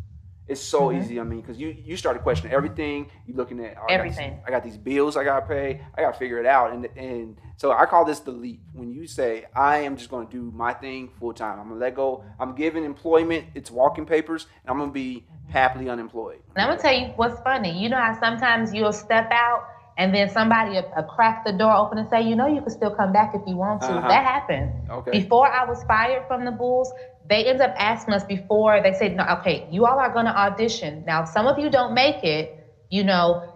It's 0.48 0.60
so 0.60 0.88
mm-hmm. 0.88 1.00
easy. 1.00 1.20
I 1.20 1.22
mean, 1.22 1.40
because 1.40 1.56
you 1.56 1.68
you 1.68 1.96
start 1.96 2.16
to 2.16 2.22
question 2.22 2.50
everything. 2.50 3.10
You're 3.26 3.36
looking 3.36 3.64
at 3.64 3.76
oh, 3.80 3.86
everything. 3.88 4.32
I 4.32 4.36
got, 4.36 4.48
I 4.48 4.50
got, 4.50 4.64
these 4.64 4.76
bills 4.76 5.16
I 5.16 5.24
gotta 5.24 5.46
pay. 5.46 5.80
I 5.96 6.02
gotta 6.02 6.18
figure 6.18 6.38
it 6.38 6.46
out. 6.46 6.72
And 6.72 6.86
and 6.96 7.38
so 7.56 7.72
I 7.72 7.86
call 7.86 8.04
this 8.04 8.20
the 8.20 8.32
leap. 8.32 8.60
When 8.72 8.90
you 8.92 9.06
say 9.06 9.46
I 9.54 9.78
am 9.78 9.96
just 9.96 10.10
gonna 10.10 10.28
do 10.28 10.50
my 10.54 10.74
thing 10.74 11.10
full 11.18 11.32
time. 11.32 11.60
I'm 11.60 11.68
gonna 11.68 11.80
let 11.80 11.94
go. 11.94 12.24
I'm 12.40 12.54
giving 12.54 12.84
employment 12.84 13.46
its 13.54 13.70
walking 13.70 14.04
papers, 14.04 14.46
and 14.64 14.70
I'm 14.70 14.78
gonna 14.78 14.90
be 14.90 15.24
mm-hmm. 15.26 15.52
happily 15.52 15.88
unemployed. 15.88 16.40
And 16.56 16.64
I'm 16.64 16.70
gonna 16.70 16.82
tell 16.82 16.94
you 16.94 17.06
what's 17.16 17.40
funny. 17.42 17.80
You 17.80 17.88
know 17.88 17.98
how 17.98 18.18
sometimes 18.18 18.74
you'll 18.74 18.92
step 18.92 19.30
out 19.30 19.64
and 19.96 20.14
then 20.14 20.30
somebody 20.30 20.76
a, 20.76 20.84
a 20.96 21.02
crack 21.02 21.44
the 21.44 21.52
door 21.52 21.72
open 21.72 21.98
and 21.98 22.08
say, 22.08 22.22
you 22.22 22.34
know, 22.34 22.46
you 22.46 22.60
can 22.60 22.70
still 22.70 22.94
come 22.94 23.12
back 23.12 23.34
if 23.34 23.42
you 23.46 23.56
want 23.56 23.82
to. 23.82 23.88
Uh-huh. 23.88 24.08
That 24.08 24.24
happened. 24.24 24.72
Okay. 24.90 25.10
Before 25.10 25.46
I 25.46 25.64
was 25.64 25.82
fired 25.84 26.26
from 26.26 26.44
the 26.44 26.50
Bulls, 26.50 26.92
they 27.28 27.44
end 27.44 27.60
up 27.60 27.74
asking 27.76 28.14
us 28.14 28.24
before 28.24 28.82
they 28.82 28.94
said, 28.94 29.16
no, 29.16 29.24
okay, 29.38 29.68
you 29.70 29.86
all 29.86 29.98
are 29.98 30.12
going 30.12 30.26
to 30.26 30.36
audition. 30.36 31.04
Now, 31.06 31.24
some 31.24 31.46
of 31.46 31.58
you 31.58 31.70
don't 31.70 31.94
make 31.94 32.24
it. 32.24 32.58
You 32.90 33.04
know, 33.04 33.52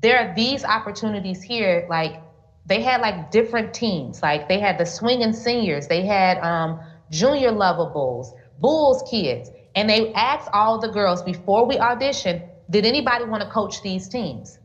there 0.00 0.18
are 0.18 0.34
these 0.34 0.64
opportunities 0.64 1.42
here. 1.42 1.86
Like 1.88 2.20
they 2.66 2.82
had 2.82 3.00
like 3.00 3.30
different 3.30 3.72
teams. 3.72 4.22
Like 4.22 4.48
they 4.48 4.60
had 4.60 4.78
the 4.78 4.86
swinging 4.86 5.32
seniors. 5.32 5.86
They 5.86 6.04
had 6.04 6.38
um, 6.38 6.80
junior 7.10 7.52
level 7.52 7.86
Bulls, 7.86 8.34
Bulls 8.58 9.02
kids, 9.10 9.50
and 9.74 9.88
they 9.88 10.12
asked 10.14 10.48
all 10.52 10.80
the 10.80 10.88
girls 10.88 11.22
before 11.22 11.66
we 11.66 11.76
auditioned, 11.76 12.48
did 12.68 12.84
anybody 12.84 13.24
want 13.24 13.42
to 13.42 13.48
coach 13.48 13.82
these 13.82 14.08
teams? 14.08 14.58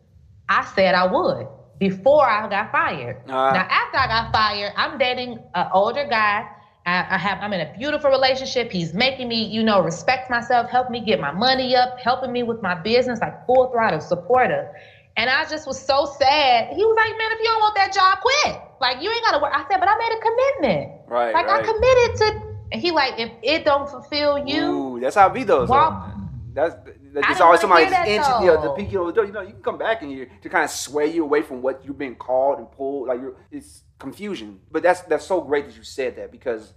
I 0.51 0.65
said 0.75 0.95
I 0.95 1.05
would 1.07 1.47
before 1.79 2.25
I 2.29 2.47
got 2.49 2.73
fired. 2.73 3.23
Uh, 3.25 3.53
now, 3.53 3.65
after 3.69 3.97
I 3.97 4.07
got 4.07 4.33
fired, 4.33 4.73
I'm 4.75 4.97
dating 4.97 5.39
an 5.55 5.67
older 5.73 6.05
guy. 6.09 6.45
I, 6.85 7.15
I, 7.15 7.17
have 7.17 7.39
I'm 7.41 7.53
in 7.53 7.61
a 7.61 7.73
beautiful 7.77 8.09
relationship. 8.09 8.69
He's 8.69 8.93
making 8.93 9.29
me, 9.29 9.45
you 9.45 9.63
know, 9.63 9.79
respect 9.81 10.29
myself, 10.29 10.69
help 10.69 10.89
me 10.89 10.99
get 10.99 11.21
my 11.21 11.31
money 11.31 11.73
up, 11.75 11.99
helping 11.99 12.33
me 12.33 12.43
with 12.43 12.61
my 12.61 12.75
business, 12.75 13.21
like 13.21 13.45
full 13.45 13.71
throttle 13.71 14.01
supportive. 14.01 14.65
And 15.15 15.29
I 15.29 15.45
just 15.45 15.67
was 15.67 15.81
so 15.81 16.05
sad. 16.19 16.75
He 16.75 16.83
was 16.83 16.97
like, 16.97 17.17
man, 17.17 17.31
if 17.31 17.39
you 17.39 17.45
don't 17.45 17.61
want 17.61 17.75
that 17.75 17.93
job, 17.93 18.17
quit. 18.19 18.61
Like, 18.81 19.01
you 19.01 19.09
ain't 19.09 19.23
got 19.23 19.31
to 19.31 19.39
work. 19.39 19.53
I 19.53 19.65
said, 19.69 19.79
but 19.79 19.87
I 19.87 19.95
made 19.97 20.11
a 20.11 20.21
commitment. 20.21 20.91
Right. 21.07 21.33
Like, 21.33 21.47
right. 21.47 21.63
I 21.63 21.71
committed 21.71 22.17
to. 22.17 22.51
And 22.73 22.81
he 22.81 22.91
like, 22.91 23.19
if 23.19 23.31
it 23.41 23.63
don't 23.63 23.89
fulfill 23.89 24.45
you. 24.47 24.63
Ooh, 24.63 24.99
that's 24.99 25.15
how 25.15 25.27
it 25.27 25.33
be 25.33 25.43
though. 25.43 25.65
Walk- 25.65 26.10
that's 26.53 26.75
there's 27.13 27.41
always 27.41 27.59
somebody 27.61 27.85
just 27.85 28.07
inching, 28.07 28.41
you 28.41 28.47
know, 28.47 28.61
the 28.61 28.69
peak 28.71 28.93
of 28.93 29.07
the 29.07 29.13
door. 29.13 29.25
You 29.25 29.31
know, 29.31 29.41
you 29.41 29.53
can 29.53 29.61
come 29.63 29.77
back 29.77 30.01
in 30.01 30.09
here 30.09 30.27
to 30.41 30.49
kind 30.49 30.63
of 30.63 30.69
sway 30.71 31.07
you 31.07 31.23
away 31.23 31.41
from 31.41 31.61
what 31.61 31.83
you've 31.85 31.97
been 31.97 32.15
called 32.15 32.59
and 32.59 32.71
pulled. 32.71 33.07
Like 33.07 33.19
you're, 33.21 33.35
it's 33.51 33.83
confusion. 33.99 34.59
But 34.71 34.83
that's 34.83 35.01
that's 35.01 35.25
so 35.25 35.41
great 35.41 35.65
that 35.67 35.75
you 35.75 35.83
said 35.83 36.15
that 36.17 36.31
because 36.31 36.73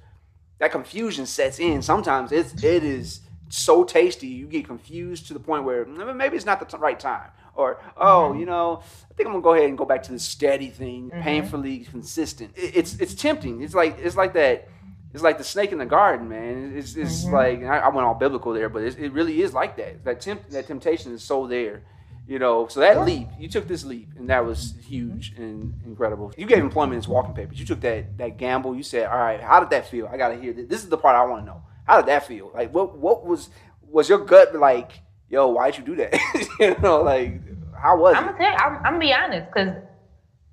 that 0.59 0.71
confusion 0.73 1.27
sets 1.27 1.59
in. 1.59 1.83
Sometimes 1.83 2.33
it's 2.33 2.53
it 2.63 2.85
is 2.85 3.21
so 3.49 3.85
tasty 3.85 4.27
you 4.27 4.47
get 4.47 4.67
confused 4.67 5.27
to 5.29 5.35
the 5.35 5.41
point 5.41 5.65
where 5.65 5.85
"Mm, 5.85 6.17
maybe 6.17 6.37
it's 6.37 6.47
not 6.47 6.61
the 6.61 6.67
t- 6.67 6.77
right 6.79 6.99
time. 6.99 7.31
Or 7.57 7.79
oh, 7.97 8.31
Mm-hmm. 8.31 8.41
you 8.41 8.47
know, 8.47 8.83
I 8.83 9.15
think 9.15 9.27
I'm 9.29 9.33
gonna 9.35 9.43
go 9.43 9.55
ahead 9.55 9.69
and 9.69 9.79
go 9.79 9.85
back 9.85 10.03
to 10.05 10.13
the 10.13 10.19
steady 10.19 10.71
thing, 10.71 11.11
painfully 11.11 11.81
consistent. 11.81 12.53
It, 12.57 12.77
it's 12.77 12.95
it's 12.99 13.15
tempting. 13.15 13.63
It's 13.63 13.75
like 13.75 13.99
it's 14.01 14.17
like 14.17 14.33
that. 14.35 14.69
It's 15.15 15.23
like 15.23 15.39
the 15.39 15.45
snake 15.45 15.71
in 15.73 15.79
the 15.79 15.87
garden, 15.87 16.29
man. 16.29 16.75
It's, 16.77 16.97
it's 16.97 17.25
Mm-hmm. 17.25 17.35
like 17.35 17.63
I, 17.63 17.79
I 17.79 17.89
went 17.89 18.05
all 18.07 18.15
biblical 18.15 18.53
there, 18.53 18.69
but 18.69 18.83
it's, 18.83 18.97
it 18.97 19.13
really 19.13 19.41
is 19.43 19.55
like 19.55 19.77
that. 19.77 20.05
That 20.05 20.21
tempt 20.21 20.51
that 20.51 20.67
temptation 20.67 21.13
is 21.13 21.23
so 21.23 21.47
there, 21.47 21.83
you 22.27 22.39
know. 22.41 22.67
So 22.69 22.81
that 22.81 23.07
leap, 23.07 23.29
you 23.39 23.49
took 23.49 23.69
this 23.69 23.85
leap, 23.85 24.09
and 24.19 24.29
that 24.29 24.45
was 24.45 24.75
huge 24.85 25.33
and 25.39 25.73
incredible. 25.87 26.33
You 26.37 26.47
gave 26.47 26.59
employment 26.59 26.99
as 26.99 27.07
walking 27.09 27.33
papers. 27.35 27.61
You 27.61 27.65
took 27.65 27.81
that 27.83 28.19
that 28.19 28.37
gamble. 28.39 28.75
You 28.75 28.83
said, 28.83 29.07
all 29.07 29.17
right, 29.19 29.41
how 29.41 29.61
did 29.61 29.71
that 29.71 29.89
feel? 29.89 30.09
I 30.09 30.17
got 30.17 30.31
to 30.31 30.37
hear 30.41 30.53
this. 30.53 30.67
This 30.69 30.83
is 30.83 30.89
the 30.89 30.99
part 30.99 31.15
I 31.17 31.25
want 31.25 31.43
to 31.43 31.47
know. 31.47 31.63
How 31.87 31.97
did 31.99 32.07
that 32.09 32.27
feel? 32.27 32.51
Like 32.53 32.75
what 32.75 32.99
what 32.99 33.25
was 33.25 33.51
was 33.89 34.09
your 34.09 34.19
gut 34.19 34.55
like? 34.57 34.91
Yo, 35.31 35.49
why'd 35.49 35.79
you 35.79 35.85
do 35.85 35.95
that? 35.97 36.13
you 36.61 36.75
know, 36.83 37.03
like 37.03 37.41
how 37.81 37.97
was 37.99 38.17
I'm 38.17 38.25
it? 38.25 38.27
gonna 38.33 38.39
tell 38.39 38.51
you, 38.51 38.59
I'm, 38.59 38.77
I'm 38.79 38.83
gonna 38.95 38.99
be 38.99 39.13
honest, 39.13 39.47
because 39.53 39.77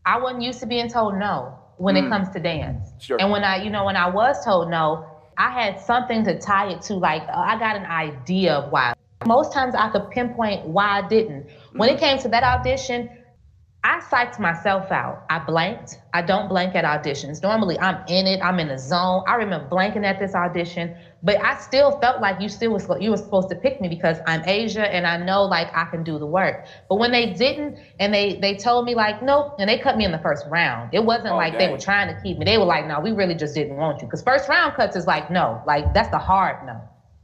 I 0.05 0.20
wasn't 0.20 0.43
used 0.43 0.59
to 0.59 0.66
being 0.68 0.88
told 0.89 1.16
no 1.18 1.57
when 1.82 1.96
Mm. 1.96 2.06
it 2.06 2.10
comes 2.10 2.30
to 2.30 2.40
dance. 2.40 2.94
Sure. 3.00 3.18
And 3.20 3.32
when 3.32 3.44
I, 3.44 3.56
you 3.64 3.72
know, 3.72 3.86
when 3.86 3.98
I 3.98 4.08
was 4.10 4.46
told 4.46 4.70
no, 4.70 5.06
I 5.38 5.50
had 5.50 5.80
something 5.80 6.24
to 6.26 6.38
tie 6.40 6.70
it 6.70 6.82
to. 6.84 6.94
Like 6.96 7.24
uh, 7.24 7.32
I 7.52 7.58
got 7.58 7.76
an 7.76 7.86
idea 7.86 8.54
of 8.54 8.72
why. 8.72 8.94
Most 9.26 9.52
times 9.54 9.74
I 9.76 9.90
could 9.90 10.10
pinpoint 10.12 10.68
why 10.68 11.00
I 11.00 11.08
didn't. 11.08 11.48
When 11.74 11.90
Mm. 11.90 11.94
it 11.94 12.00
came 12.00 12.18
to 12.20 12.28
that 12.30 12.44
audition, 12.44 13.10
I 13.84 14.00
psyched 14.00 14.40
myself 14.40 14.92
out. 14.92 15.26
I 15.32 15.40
blanked. 15.40 16.00
I 16.14 16.22
don't 16.22 16.48
blank 16.48 16.76
at 16.76 16.86
auditions. 16.86 17.42
Normally 17.42 17.80
I'm 17.80 17.98
in 18.08 18.28
it. 18.28 18.40
I'm 18.44 18.60
in 18.60 18.68
the 18.68 18.78
zone. 18.78 19.24
I 19.28 19.36
remember 19.36 19.68
blanking 19.70 20.06
at 20.06 20.20
this 20.20 20.36
audition, 20.36 20.96
but 21.24 21.44
I 21.44 21.58
still 21.58 22.00
felt 22.00 22.22
like 22.22 22.40
you 22.40 22.48
still 22.48 22.74
was 22.74 22.88
you 23.00 23.10
were 23.10 23.18
supposed 23.18 23.50
to 23.50 23.56
pick 23.56 23.82
me 23.82 23.88
because 23.90 24.18
I'm 24.28 24.44
Asia 24.46 24.88
and 24.88 25.08
I 25.08 25.18
know 25.18 25.46
like 25.46 25.76
I 25.76 25.86
can 25.86 26.04
do 26.04 26.20
the 26.20 26.28
work. 26.28 26.68
But 26.90 26.96
when 26.98 27.12
they 27.12 27.34
didn't 27.34 27.80
and 28.00 28.14
they 28.14 28.36
they 28.36 28.56
told 28.56 28.86
me 28.86 28.94
like 28.94 29.24
nope 29.24 29.56
and 29.58 29.68
they 29.68 29.80
cut 29.80 29.98
me 29.98 30.06
in 30.06 30.12
the 30.12 30.20
first 30.20 30.46
round. 30.48 30.94
It 30.94 31.04
wasn't 31.04 31.34
Oh, 31.34 31.38
like 31.38 31.58
they 31.58 31.72
were 31.72 31.80
trying 31.80 32.14
to 32.14 32.22
keep 32.22 32.38
me. 32.38 32.46
They 32.46 32.60
were 32.60 32.66
like 32.66 32.86
no, 32.86 33.00
we 33.00 33.14
really 33.14 33.36
just 33.36 33.56
didn't 33.56 33.78
want 33.78 34.00
you 34.02 34.08
because 34.08 34.22
first 34.22 34.48
round 34.48 34.76
cuts 34.76 34.96
is 34.96 35.08
like 35.08 35.32
no, 35.32 35.60
like 35.66 35.92
that's 35.96 36.10
the 36.10 36.20
hard 36.20 36.68
no. 36.68 36.80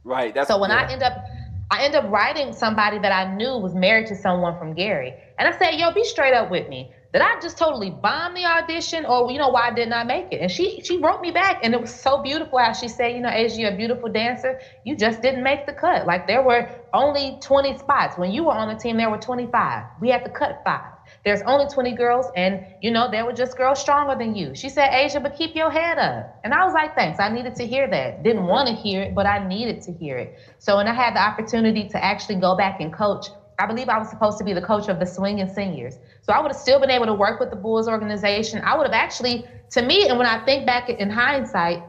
Right. 0.08 0.34
That's 0.34 0.48
So 0.48 0.58
when 0.58 0.70
yeah. 0.70 0.86
I 0.88 0.92
end 0.92 1.02
up, 1.02 1.24
I 1.70 1.84
end 1.84 1.94
up 1.94 2.10
writing 2.10 2.52
somebody 2.54 2.98
that 3.00 3.12
I 3.12 3.24
knew 3.34 3.58
was 3.58 3.74
married 3.74 4.06
to 4.06 4.16
someone 4.16 4.56
from 4.58 4.74
Gary, 4.74 5.14
and 5.38 5.48
I 5.48 5.52
said, 5.58 5.74
"Yo, 5.74 5.90
be 5.92 6.04
straight 6.04 6.34
up 6.34 6.50
with 6.50 6.68
me. 6.68 6.90
Did 7.12 7.22
I 7.22 7.38
just 7.42 7.58
totally 7.58 7.90
bomb 7.90 8.34
the 8.34 8.46
audition, 8.46 9.04
or 9.06 9.30
you 9.30 9.38
know 9.38 9.48
why 9.50 9.68
I 9.68 9.70
did 9.72 9.88
not 9.88 10.06
make 10.06 10.28
it?" 10.32 10.40
And 10.40 10.50
she 10.50 10.80
she 10.82 10.98
wrote 10.98 11.20
me 11.20 11.30
back, 11.30 11.58
and 11.62 11.74
it 11.74 11.80
was 11.80 11.92
so 11.94 12.18
beautiful 12.18 12.58
how 12.58 12.72
she 12.72 12.88
said, 12.88 13.12
"You 13.12 13.20
know, 13.20 13.30
Asia, 13.30 13.60
you're 13.60 13.70
a 13.72 13.76
beautiful 13.76 14.08
dancer. 14.08 14.58
You 14.84 14.96
just 14.96 15.22
didn't 15.22 15.42
make 15.42 15.66
the 15.66 15.74
cut. 15.74 16.06
Like 16.06 16.26
there 16.26 16.42
were 16.42 16.66
only 16.94 17.38
20 17.42 17.74
spots 17.74 18.16
when 18.18 18.30
you 18.32 18.44
were 18.44 18.54
on 18.54 18.68
the 18.68 18.76
team. 18.76 18.96
There 18.96 19.10
were 19.10 19.18
25. 19.18 19.84
We 20.00 20.10
had 20.10 20.24
to 20.24 20.30
cut 20.30 20.62
five. 20.64 20.97
There's 21.24 21.42
only 21.42 21.66
20 21.66 21.92
girls, 21.92 22.26
and 22.36 22.64
you 22.80 22.90
know 22.90 23.10
there 23.10 23.24
were 23.24 23.32
just 23.32 23.56
girls 23.56 23.80
stronger 23.80 24.14
than 24.14 24.34
you." 24.34 24.54
She 24.54 24.68
said, 24.68 24.90
"Asia, 24.92 25.20
but 25.20 25.36
keep 25.36 25.54
your 25.54 25.70
head 25.70 25.98
up." 25.98 26.38
And 26.44 26.54
I 26.54 26.64
was 26.64 26.74
like, 26.74 26.94
"Thanks. 26.94 27.20
I 27.20 27.28
needed 27.28 27.54
to 27.56 27.66
hear 27.66 27.88
that. 27.88 28.22
Didn't 28.22 28.42
mm-hmm. 28.42 28.48
want 28.48 28.68
to 28.68 28.74
hear 28.74 29.02
it, 29.02 29.14
but 29.14 29.26
I 29.26 29.46
needed 29.46 29.82
to 29.82 29.92
hear 29.92 30.16
it." 30.18 30.38
So 30.58 30.76
when 30.76 30.88
I 30.88 30.94
had 30.94 31.14
the 31.14 31.20
opportunity 31.20 31.88
to 31.88 32.04
actually 32.04 32.36
go 32.36 32.56
back 32.56 32.80
and 32.80 32.92
coach, 32.92 33.26
I 33.58 33.66
believe 33.66 33.88
I 33.88 33.98
was 33.98 34.08
supposed 34.08 34.38
to 34.38 34.44
be 34.44 34.52
the 34.52 34.62
coach 34.62 34.88
of 34.88 35.00
the 35.00 35.06
swinging 35.06 35.48
seniors. 35.48 35.98
So 36.22 36.32
I 36.32 36.40
would 36.40 36.52
have 36.52 36.60
still 36.60 36.78
been 36.78 36.90
able 36.90 37.06
to 37.06 37.14
work 37.14 37.40
with 37.40 37.50
the 37.50 37.56
Bulls 37.56 37.88
organization. 37.88 38.62
I 38.64 38.76
would 38.76 38.86
have 38.86 38.94
actually, 38.94 39.46
to 39.70 39.82
me, 39.82 40.08
and 40.08 40.16
when 40.16 40.28
I 40.28 40.44
think 40.44 40.64
back 40.64 40.88
in 40.88 41.10
hindsight, 41.10 41.82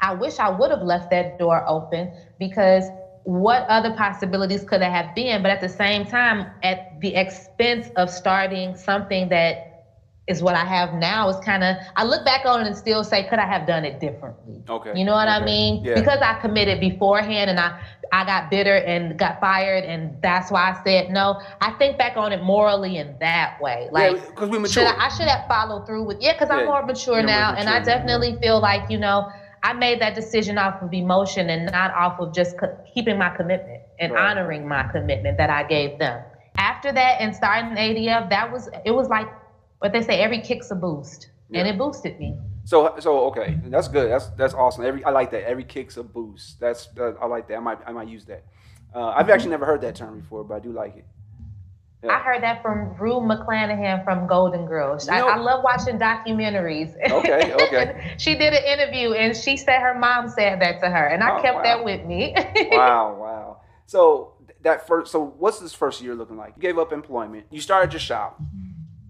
I 0.00 0.14
wish 0.14 0.38
I 0.38 0.50
would 0.50 0.70
have 0.70 0.82
left 0.82 1.10
that 1.10 1.38
door 1.38 1.64
open 1.66 2.12
because 2.38 2.84
what 3.28 3.66
other 3.68 3.90
possibilities 3.90 4.64
could 4.64 4.80
there 4.80 4.90
have 4.90 5.14
been? 5.14 5.42
But 5.42 5.50
at 5.50 5.60
the 5.60 5.68
same 5.68 6.06
time, 6.06 6.46
at 6.62 6.98
the 7.02 7.14
expense 7.14 7.90
of 7.94 8.08
starting 8.08 8.74
something 8.74 9.28
that 9.28 9.64
is 10.26 10.42
what 10.42 10.54
I 10.54 10.64
have 10.64 10.94
now 10.94 11.28
is 11.28 11.36
kind 11.44 11.62
of 11.62 11.76
I 11.94 12.04
look 12.04 12.24
back 12.24 12.46
on 12.46 12.62
it 12.62 12.66
and 12.66 12.74
still 12.74 13.04
say, 13.04 13.24
could 13.28 13.38
I 13.38 13.46
have 13.46 13.66
done 13.66 13.84
it 13.84 14.00
differently? 14.00 14.62
Okay. 14.66 14.92
You 14.94 15.04
know 15.04 15.12
what 15.12 15.28
I 15.28 15.44
mean? 15.44 15.84
Yeah. 15.84 15.92
Because 15.94 16.20
I 16.22 16.40
committed 16.40 16.80
beforehand 16.80 17.50
and 17.50 17.60
I 17.60 17.78
I 18.12 18.24
got 18.24 18.50
bitter 18.50 18.76
and 18.76 19.18
got 19.18 19.40
fired 19.40 19.84
and 19.84 20.16
that's 20.22 20.50
why 20.50 20.70
I 20.70 20.82
said 20.82 21.10
no. 21.10 21.38
I 21.60 21.72
think 21.72 21.98
back 21.98 22.16
on 22.16 22.32
it 22.32 22.42
morally 22.42 22.96
in 22.96 23.14
that 23.20 23.60
way. 23.60 23.88
Like 23.92 24.16
yeah, 24.16 24.26
because 24.28 24.48
we 24.48 24.56
should 24.68 24.86
mature. 24.86 24.86
I, 24.86 25.06
I 25.06 25.08
should 25.10 25.28
have 25.28 25.46
followed 25.48 25.84
through 25.86 26.04
with 26.04 26.16
yeah, 26.20 26.32
because 26.32 26.48
Yeah, 26.48 26.56
I'm 26.56 26.64
more 26.64 26.82
mature 26.82 27.20
you're 27.20 27.24
more 27.24 27.30
now, 27.30 27.54
and 27.54 27.68
I 27.68 27.78
mature 27.78 27.80
now, 27.80 27.84
definitely 27.84 28.38
feel 28.40 28.58
like 28.58 28.88
you 28.88 28.96
know 28.98 29.28
I 29.62 29.72
made 29.72 30.00
that 30.00 30.14
decision 30.14 30.58
off 30.58 30.82
of 30.82 30.92
emotion 30.92 31.50
and 31.50 31.70
not 31.70 31.92
off 31.92 32.20
of 32.20 32.34
just 32.34 32.58
co- 32.58 32.76
keeping 32.94 33.18
my 33.18 33.30
commitment 33.30 33.82
and 33.98 34.12
Right. 34.12 34.30
honoring 34.30 34.66
my 34.66 34.84
commitment 34.84 35.36
that 35.38 35.50
I 35.50 35.64
gave 35.64 35.98
them. 35.98 36.22
After 36.56 36.92
that 36.92 37.20
and 37.20 37.34
starting 37.34 37.76
ADF, 37.76 38.28
that 38.30 38.50
was 38.52 38.68
it 38.84 38.90
was 38.90 39.08
like 39.08 39.28
what 39.78 39.92
they 39.92 40.02
say, 40.02 40.20
every 40.20 40.40
kick's 40.40 40.70
a 40.70 40.74
boost, 40.74 41.30
and 41.54 41.66
it 41.68 41.78
boosted 41.78 42.18
me. 42.18 42.36
So 42.64 42.94
so 42.98 43.26
okay, 43.26 43.58
that's 43.66 43.88
good. 43.88 44.10
That's 44.10 44.28
that's 44.30 44.54
awesome. 44.54 44.84
Every 44.84 45.04
I 45.04 45.10
like 45.10 45.30
that. 45.30 45.44
Every 45.48 45.64
kick's 45.64 45.96
a 45.96 46.02
boost. 46.02 46.60
That's 46.60 46.86
that, 46.88 47.16
I 47.20 47.26
like 47.26 47.48
that. 47.48 47.56
I 47.56 47.60
might 47.60 47.78
I 47.86 47.92
might 47.92 48.08
use 48.08 48.24
that. 48.26 48.44
Uh, 48.94 49.08
I've 49.16 49.28
actually 49.30 49.50
never 49.50 49.66
heard 49.66 49.80
that 49.82 49.94
term 49.94 50.18
before, 50.18 50.44
but 50.44 50.54
I 50.54 50.58
do 50.60 50.72
like 50.72 50.96
it. 50.96 51.06
Yeah. 52.04 52.16
I 52.16 52.20
heard 52.20 52.42
that 52.44 52.62
from 52.62 52.94
Rue 52.96 53.14
McClanahan 53.20 54.04
from 54.04 54.28
Golden 54.28 54.66
Girls. 54.66 55.08
I, 55.08 55.18
I 55.18 55.36
love 55.36 55.64
watching 55.64 55.98
documentaries. 55.98 56.94
Okay, 57.10 57.52
okay. 57.54 58.14
She 58.18 58.36
did 58.36 58.54
an 58.54 58.62
interview 58.64 59.12
and 59.14 59.36
she 59.36 59.56
said 59.56 59.80
her 59.80 59.98
mom 59.98 60.28
said 60.28 60.60
that 60.60 60.80
to 60.80 60.88
her, 60.88 61.06
and 61.08 61.22
I 61.24 61.38
Oh, 61.38 61.42
kept 61.42 61.56
wow. 61.56 61.62
that 61.62 61.84
with 61.84 62.04
me. 62.06 62.34
wow, 62.70 63.16
wow. 63.18 63.60
So 63.86 64.34
that 64.62 64.86
first, 64.86 65.10
so 65.10 65.34
what's 65.38 65.58
this 65.58 65.72
first 65.74 66.00
year 66.00 66.14
looking 66.14 66.36
like? 66.36 66.52
You 66.56 66.62
gave 66.62 66.78
up 66.78 66.92
employment. 66.92 67.46
You 67.50 67.60
started 67.60 67.92
your 67.92 68.00
shop. 68.00 68.40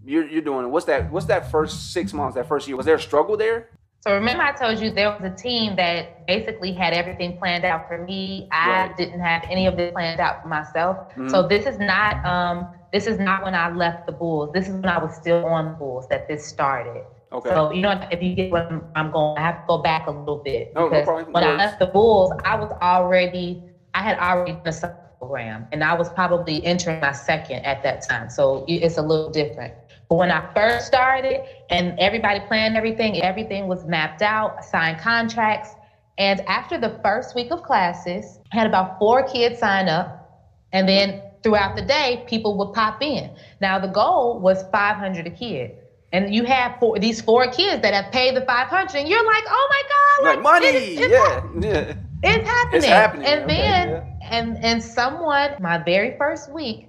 You're, 0.04 0.26
you're 0.26 0.42
doing 0.42 0.64
it. 0.64 0.68
What's 0.68 0.86
that? 0.86 1.10
What's 1.12 1.26
that 1.26 1.50
first 1.50 1.92
six 1.92 2.14
months? 2.14 2.36
That 2.36 2.48
first 2.48 2.66
year? 2.68 2.76
Was 2.78 2.86
there 2.86 2.94
a 2.94 3.00
struggle 3.00 3.36
there? 3.36 3.68
So 4.00 4.14
remember 4.14 4.42
I 4.42 4.52
told 4.52 4.78
you 4.80 4.90
there 4.90 5.10
was 5.10 5.22
a 5.24 5.30
team 5.30 5.76
that 5.76 6.08
basically 6.26 6.72
had 6.72 6.92
everything 6.94 7.34
planned 7.34 7.64
out 7.64 7.86
for 7.86 7.98
me. 7.98 8.46
I 8.52 8.82
Right. 8.84 8.96
didn't 8.96 9.20
have 9.20 9.42
any 9.50 9.66
of 9.66 9.76
this 9.76 9.92
planned 9.92 10.20
out 10.20 10.40
for 10.40 10.48
myself. 10.48 10.98
Mhm. 11.16 11.30
So 11.30 11.42
this 11.42 11.66
is 11.66 11.78
not 11.78 12.16
um 12.24 12.68
this 12.92 13.06
is 13.06 13.18
not 13.18 13.44
when 13.44 13.54
I 13.54 13.68
left 13.68 14.06
the 14.06 14.12
Bulls. 14.12 14.50
This 14.52 14.68
is 14.68 14.74
when 14.76 14.88
I 14.88 14.98
was 14.98 15.14
still 15.14 15.44
on 15.44 15.66
the 15.66 15.72
Bulls 15.74 16.06
that 16.08 16.26
this 16.28 16.44
started. 16.44 17.02
Okay. 17.32 17.50
So 17.50 17.70
you 17.72 17.82
know 17.82 17.94
if 18.10 18.22
you 18.22 18.34
get 18.34 18.50
what 18.50 18.66
I'm, 18.70 18.84
I'm 18.94 19.10
going, 19.10 19.36
I 19.36 19.40
have 19.42 19.56
to 19.56 19.64
go 19.66 19.78
back 19.78 20.06
a 20.06 20.10
little 20.10 20.38
bit 20.38 20.68
No, 20.74 20.88
no 20.88 21.02
problem. 21.02 21.32
when 21.32 21.44
I 21.44 21.56
left 21.56 21.78
the 21.78 21.86
Bulls, 21.86 22.30
I 22.44 22.54
was 22.56 22.70
already 22.80 23.58
I 23.94 24.02
had 24.02 24.18
already 24.18 24.52
done 24.52 24.68
a 24.68 24.72
summer 24.72 25.08
program, 25.18 25.66
and 25.72 25.82
I 25.82 25.94
was 25.94 26.08
probably 26.10 26.64
entering 26.64 27.00
my 27.00 27.12
second 27.12 27.64
at 27.64 27.82
that 27.82 28.02
time. 28.08 28.28
So 28.28 28.64
it's 28.68 28.96
a 28.98 29.02
little 29.02 29.30
different. 29.30 29.74
When 30.08 30.30
I 30.30 30.42
first 30.54 30.86
started 30.86 31.40
and 31.68 31.98
everybody 31.98 32.40
planned 32.40 32.76
everything, 32.76 33.20
everything 33.22 33.66
was 33.68 33.84
mapped 33.84 34.22
out, 34.22 34.64
signed 34.64 34.98
contracts. 35.00 35.70
And 36.16 36.40
after 36.48 36.78
the 36.78 36.98
first 37.02 37.34
week 37.34 37.50
of 37.52 37.62
classes, 37.62 38.38
I 38.52 38.56
had 38.56 38.66
about 38.66 38.98
four 38.98 39.22
kids 39.22 39.58
sign 39.60 39.88
up. 39.88 40.40
And 40.72 40.88
then 40.88 41.22
throughout 41.42 41.76
the 41.76 41.82
day, 41.82 42.24
people 42.26 42.56
would 42.58 42.72
pop 42.72 43.02
in. 43.02 43.30
Now 43.60 43.78
the 43.78 43.88
goal 43.88 44.40
was 44.40 44.64
500 44.72 45.26
a 45.26 45.30
kid. 45.30 45.72
And 46.12 46.34
you 46.34 46.44
have 46.44 46.78
four, 46.80 46.98
these 46.98 47.20
four 47.20 47.46
kids 47.50 47.82
that 47.82 47.92
have 47.92 48.10
paid 48.10 48.34
the 48.34 48.40
500, 48.46 48.96
and 48.98 49.08
you're 49.08 49.26
like, 49.26 49.44
oh 49.46 49.68
my 49.70 49.82
God, 50.24 50.36
Like 50.36 50.42
money. 50.42 50.66
it- 50.68 50.98
it's 51.00 51.10
yeah. 51.12 51.42
Yeah. 51.60 51.94
it's 52.22 52.48
happening. 52.48 52.78
It's 52.78 52.86
happening, 52.86 53.26
And 53.26 53.42
okay, 53.44 53.56
then 53.56 53.88
yeah. 53.90 54.28
and 54.30 54.64
and 54.64 54.82
someone 54.82 55.50
my 55.60 55.76
very 55.76 56.16
first 56.16 56.50
week 56.50 56.87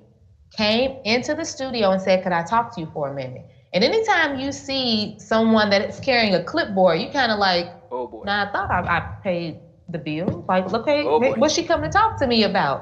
came 0.59 0.91
into 1.05 1.33
the 1.35 1.45
studio 1.45 1.91
and 1.91 2.01
said, 2.01 2.21
"Could 2.23 2.33
I 2.33 2.43
talk 2.43 2.75
to 2.75 2.81
you 2.81 2.87
for 2.93 3.07
a 3.09 3.13
minute?" 3.13 3.45
And 3.73 3.83
anytime 3.83 4.39
you 4.39 4.51
see 4.51 5.15
someone 5.19 5.69
that 5.69 5.81
is 5.89 5.99
carrying 6.01 6.35
a 6.35 6.43
clipboard, 6.43 6.99
you 6.99 7.09
kind 7.09 7.31
of 7.31 7.39
like, 7.39 7.67
Oh 7.91 8.07
boy. 8.07 8.23
"Nah, 8.25 8.43
I 8.43 8.51
thought 8.51 8.71
I, 8.71 8.79
I 8.97 8.99
paid 9.23 9.57
the 9.87 9.99
bill. 9.99 10.45
Like, 10.49 10.65
look, 10.71 10.85
hey, 10.85 11.03
Oh, 11.05 11.19
what's 11.41 11.53
she 11.53 11.63
coming 11.63 11.89
to 11.89 11.97
talk 11.97 12.19
to 12.19 12.27
me 12.27 12.43
about?" 12.43 12.81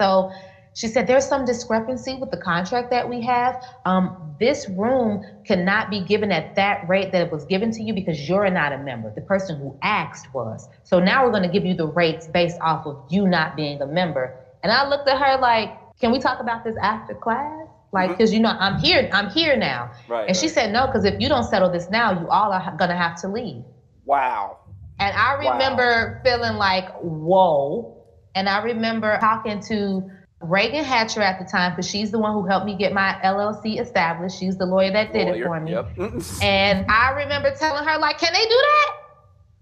So 0.00 0.30
she 0.72 0.88
said, 0.88 1.06
"There's 1.06 1.26
some 1.26 1.44
discrepancy 1.44 2.14
with 2.14 2.30
the 2.30 2.38
contract 2.38 2.90
that 2.90 3.08
we 3.08 3.20
have. 3.22 3.54
Um, 3.84 4.16
this 4.40 4.66
room 4.68 5.20
cannot 5.46 5.90
be 5.90 6.00
given 6.00 6.32
at 6.32 6.54
that 6.56 6.78
rate 6.88 7.12
that 7.12 7.22
it 7.22 7.30
was 7.30 7.44
given 7.44 7.70
to 7.72 7.82
you 7.82 7.92
because 7.94 8.28
you're 8.28 8.50
not 8.50 8.72
a 8.72 8.78
member. 8.78 9.12
The 9.14 9.22
person 9.22 9.56
who 9.58 9.76
asked 9.82 10.26
was. 10.32 10.68
So 10.84 11.00
now 11.00 11.24
we're 11.24 11.30
going 11.36 11.42
to 11.50 11.54
give 11.56 11.66
you 11.66 11.74
the 11.74 11.88
rates 11.88 12.26
based 12.28 12.58
off 12.62 12.86
of 12.86 12.98
you 13.08 13.26
not 13.28 13.56
being 13.56 13.80
a 13.82 13.86
member." 13.86 14.34
And 14.62 14.72
I 14.72 14.84
looked 14.88 15.06
at 15.08 15.18
her 15.18 15.36
like, 15.38 15.70
"Can 16.00 16.12
we 16.12 16.18
talk 16.18 16.40
about 16.40 16.64
this 16.64 16.76
after 16.82 17.14
class?" 17.14 17.68
Like, 17.92 18.10
because 18.10 18.32
you 18.34 18.40
know, 18.40 18.50
I'm 18.58 18.78
here, 18.80 19.08
I'm 19.12 19.30
here 19.30 19.56
now. 19.56 19.92
Right. 20.08 20.26
And 20.26 20.36
she 20.36 20.48
said, 20.48 20.72
no, 20.72 20.86
because 20.86 21.04
if 21.04 21.20
you 21.20 21.28
don't 21.28 21.44
settle 21.44 21.70
this 21.70 21.88
now, 21.90 22.10
you 22.20 22.28
all 22.28 22.52
are 22.52 22.74
gonna 22.76 22.96
have 22.96 23.14
to 23.20 23.28
leave. 23.28 23.62
Wow. 24.04 24.58
And 24.98 25.16
I 25.16 25.34
Wow. 25.44 25.52
remember 25.52 26.20
feeling 26.24 26.56
like, 26.56 26.88
whoa. 27.00 27.96
And 28.34 28.48
I 28.48 28.62
remember 28.62 29.16
talking 29.20 29.60
to 29.68 30.10
Reagan 30.40 30.82
Hatcher 30.82 31.22
at 31.22 31.38
the 31.38 31.44
time, 31.44 31.70
because 31.72 31.88
she's 31.88 32.10
the 32.10 32.18
one 32.18 32.32
who 32.32 32.44
helped 32.44 32.66
me 32.66 32.74
get 32.76 32.92
my 32.92 33.16
LLC 33.22 33.80
established. 33.80 34.38
She's 34.40 34.56
the 34.58 34.66
lawyer 34.66 34.90
that 34.90 35.12
did 35.12 35.28
it 35.28 35.44
for 35.44 35.60
me. 35.60 35.70
Yep. 35.70 35.96
And 36.42 36.84
I 36.90 37.10
remember 37.12 37.54
telling 37.54 37.84
her, 37.84 37.98
like, 37.98 38.18
can 38.18 38.32
they 38.32 38.42
do 38.44 38.48
that? 38.48 38.90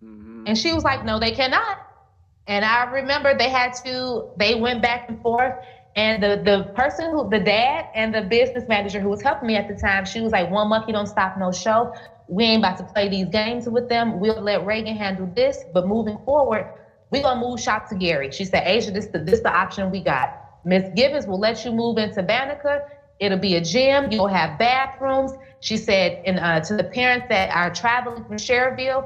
Mhm. 0.04 0.44
And 0.48 0.56
she 0.58 0.72
was 0.72 0.84
like, 0.84 1.04
no, 1.04 1.18
they 1.20 1.32
cannot. 1.32 1.78
And 2.46 2.64
I 2.64 2.84
remember 2.90 3.36
they 3.36 3.50
had 3.50 3.74
to, 3.84 4.30
they 4.38 4.54
went 4.54 4.80
back 4.80 5.08
and 5.10 5.20
forth. 5.20 5.54
And 5.96 6.22
the, 6.22 6.40
the 6.42 6.64
person 6.74 7.10
who, 7.10 7.28
the 7.28 7.40
dad 7.40 7.86
and 7.94 8.14
the 8.14 8.22
business 8.22 8.66
manager 8.68 9.00
who 9.00 9.08
was 9.08 9.22
helping 9.22 9.48
me 9.48 9.56
at 9.56 9.68
the 9.68 9.74
time, 9.74 10.04
she 10.04 10.20
was 10.20 10.32
like, 10.32 10.48
one 10.48 10.68
monkey 10.68 10.92
don't 10.92 11.06
stop 11.06 11.36
no 11.36 11.52
show. 11.52 11.90
We 12.28 12.44
ain't 12.44 12.60
about 12.60 12.78
to 12.78 12.84
play 12.84 13.08
these 13.08 13.28
games 13.28 13.68
with 13.68 13.88
them. 13.88 14.18
We'll 14.18 14.40
let 14.40 14.64
Reagan 14.64 14.96
handle 14.96 15.26
this. 15.26 15.64
But 15.72 15.86
moving 15.86 16.18
forward, 16.24 16.66
we're 17.10 17.22
gonna 17.22 17.40
move 17.40 17.60
shop 17.60 17.86
to 17.88 17.94
Gary. 17.94 18.30
She 18.30 18.44
said, 18.46 18.62
Asia, 18.64 18.90
this 18.90 19.08
the 19.08 19.18
this 19.18 19.40
the 19.40 19.52
option 19.54 19.90
we 19.90 20.00
got. 20.00 20.30
Miss 20.64 20.88
Gibbons 20.94 21.26
will 21.26 21.38
let 21.40 21.64
you 21.64 21.72
move 21.72 21.98
into 21.98 22.22
Banneker. 22.22 22.82
It'll 23.18 23.38
be 23.38 23.56
a 23.56 23.60
gym. 23.60 24.08
You'll 24.10 24.28
have 24.28 24.56
bathrooms. 24.56 25.36
She 25.60 25.76
said, 25.76 26.14
and 26.24 26.38
uh, 26.40 26.60
to 26.62 26.76
the 26.76 26.84
parents 26.84 27.26
that 27.28 27.50
are 27.50 27.70
traveling 27.70 28.24
from 28.24 28.36
Schererville, 28.36 29.04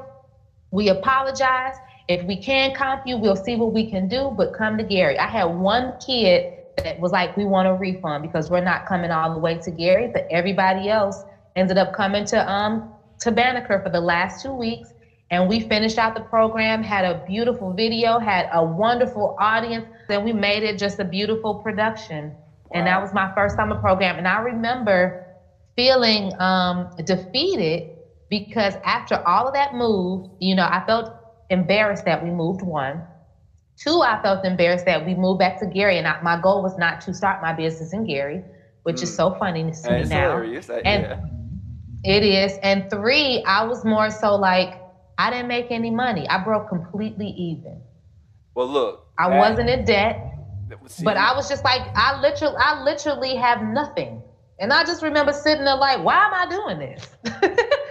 we 0.71 0.89
apologize. 0.89 1.75
If 2.07 2.23
we 2.23 2.37
can 2.37 2.71
comp 2.71 3.01
you, 3.05 3.17
we'll 3.17 3.35
see 3.35 3.57
what 3.57 3.73
we 3.73 3.85
can 3.85 4.07
do, 4.07 4.31
but 4.35 4.53
come 4.53 4.77
to 4.77 4.83
Gary. 4.83 5.19
I 5.19 5.27
had 5.27 5.45
one 5.45 5.93
kid 6.05 6.45
that 6.77 6.99
was 6.99 7.11
like, 7.11 7.35
we 7.37 7.45
want 7.45 7.67
a 7.67 7.73
refund 7.75 8.23
because 8.23 8.49
we're 8.49 8.61
not 8.61 8.85
coming 8.85 9.11
all 9.11 9.31
the 9.31 9.39
way 9.39 9.57
to 9.63 9.71
Gary, 9.71 10.07
but 10.13 10.23
everybody 10.31 10.89
else 10.89 11.25
ended 11.55 11.77
up 11.77 11.91
coming 11.93 12.25
to 12.25 12.51
um 12.51 12.83
to 13.21 13.31
Banneker 13.31 13.79
for 13.79 13.89
the 13.89 14.01
last 14.01 14.41
two 14.41 14.53
weeks. 14.53 14.93
And 15.31 15.47
we 15.47 15.59
finished 15.61 15.97
out 15.97 16.15
the 16.15 16.21
program, 16.21 16.83
had 16.83 17.05
a 17.05 17.15
beautiful 17.15 17.73
video, 17.73 18.19
had 18.19 18.47
a 18.53 18.63
wonderful 18.63 19.33
audience, 19.39 19.85
and 20.09 20.23
we 20.23 20.33
made 20.33 20.63
it 20.63 20.77
just 20.77 20.99
a 20.99 21.05
beautiful 21.05 21.55
production. 21.55 22.33
And 22.73 22.87
that 22.87 23.01
was 23.01 23.13
my 23.13 23.29
first 23.35 23.55
summer 23.55 23.75
program. 23.75 24.17
And 24.19 24.27
I 24.27 24.37
remember 24.39 25.13
feeling 25.75 26.31
um, 26.39 26.87
defeated 27.05 27.83
because 28.29 28.77
after 28.85 29.19
all 29.25 29.47
of 29.47 29.53
that 29.55 29.73
move, 29.73 30.23
you 30.39 30.55
know, 30.55 30.67
I 30.69 30.81
felt 30.87 31.09
embarrassed 31.49 32.05
that 32.05 32.21
we 32.21 32.31
moved 32.31 32.61
one. 32.61 33.03
Two, 33.77 34.01
I 34.01 34.19
felt 34.21 34.43
embarrassed 34.43 34.85
that 34.85 35.05
we 35.05 35.13
moved 35.13 35.39
back 35.39 35.59
to 35.59 35.67
Gary, 35.67 35.97
and 35.97 36.07
I, 36.07 36.19
my 36.21 36.39
goal 36.41 36.63
was 36.63 36.77
not 36.77 36.99
to 37.01 37.13
start 37.13 37.41
my 37.41 37.53
business 37.53 37.93
in 37.93 38.05
Gary, 38.05 38.43
which 38.83 39.03
is 39.03 39.11
Mm. 39.11 39.15
so 39.15 39.35
funny 39.35 39.63
to 39.65 39.73
see 39.73 39.89
now. 39.89 40.31
hilarious. 40.31 40.65
That- 40.67 40.85
And- 40.85 41.03
yeah. 41.03 41.17
It 42.03 42.23
is. 42.23 42.57
And 42.63 42.89
three, 42.89 43.43
I 43.45 43.63
was 43.63 43.83
more 43.83 44.09
so 44.11 44.35
like, 44.35 44.79
I 45.17 45.29
didn't 45.31 45.47
make 45.47 45.71
any 45.71 45.89
money. 45.89 46.29
I 46.29 46.37
broke 46.43 46.69
completely 46.69 47.27
even. 47.27 47.81
Well, 48.55 48.67
look. 48.67 49.07
I 49.17 49.29
that- 49.29 49.37
wasn't 49.39 49.69
in 49.69 49.83
debt, 49.83 50.15
but 51.03 51.17
I 51.17 51.35
was 51.35 51.49
just 51.49 51.63
like, 51.63 51.81
I 51.95 52.19
literally, 52.21 52.55
I 52.59 52.81
literally 52.83 53.35
have 53.35 53.61
nothing. 53.63 54.21
And 54.59 54.71
I 54.73 54.83
just 54.85 55.01
remember 55.03 55.33
sitting 55.33 55.65
there 55.65 55.75
like, 55.75 56.03
why 56.03 56.15
am 56.25 56.33
I 56.33 56.45
doing 56.49 56.79
this? 56.79 57.09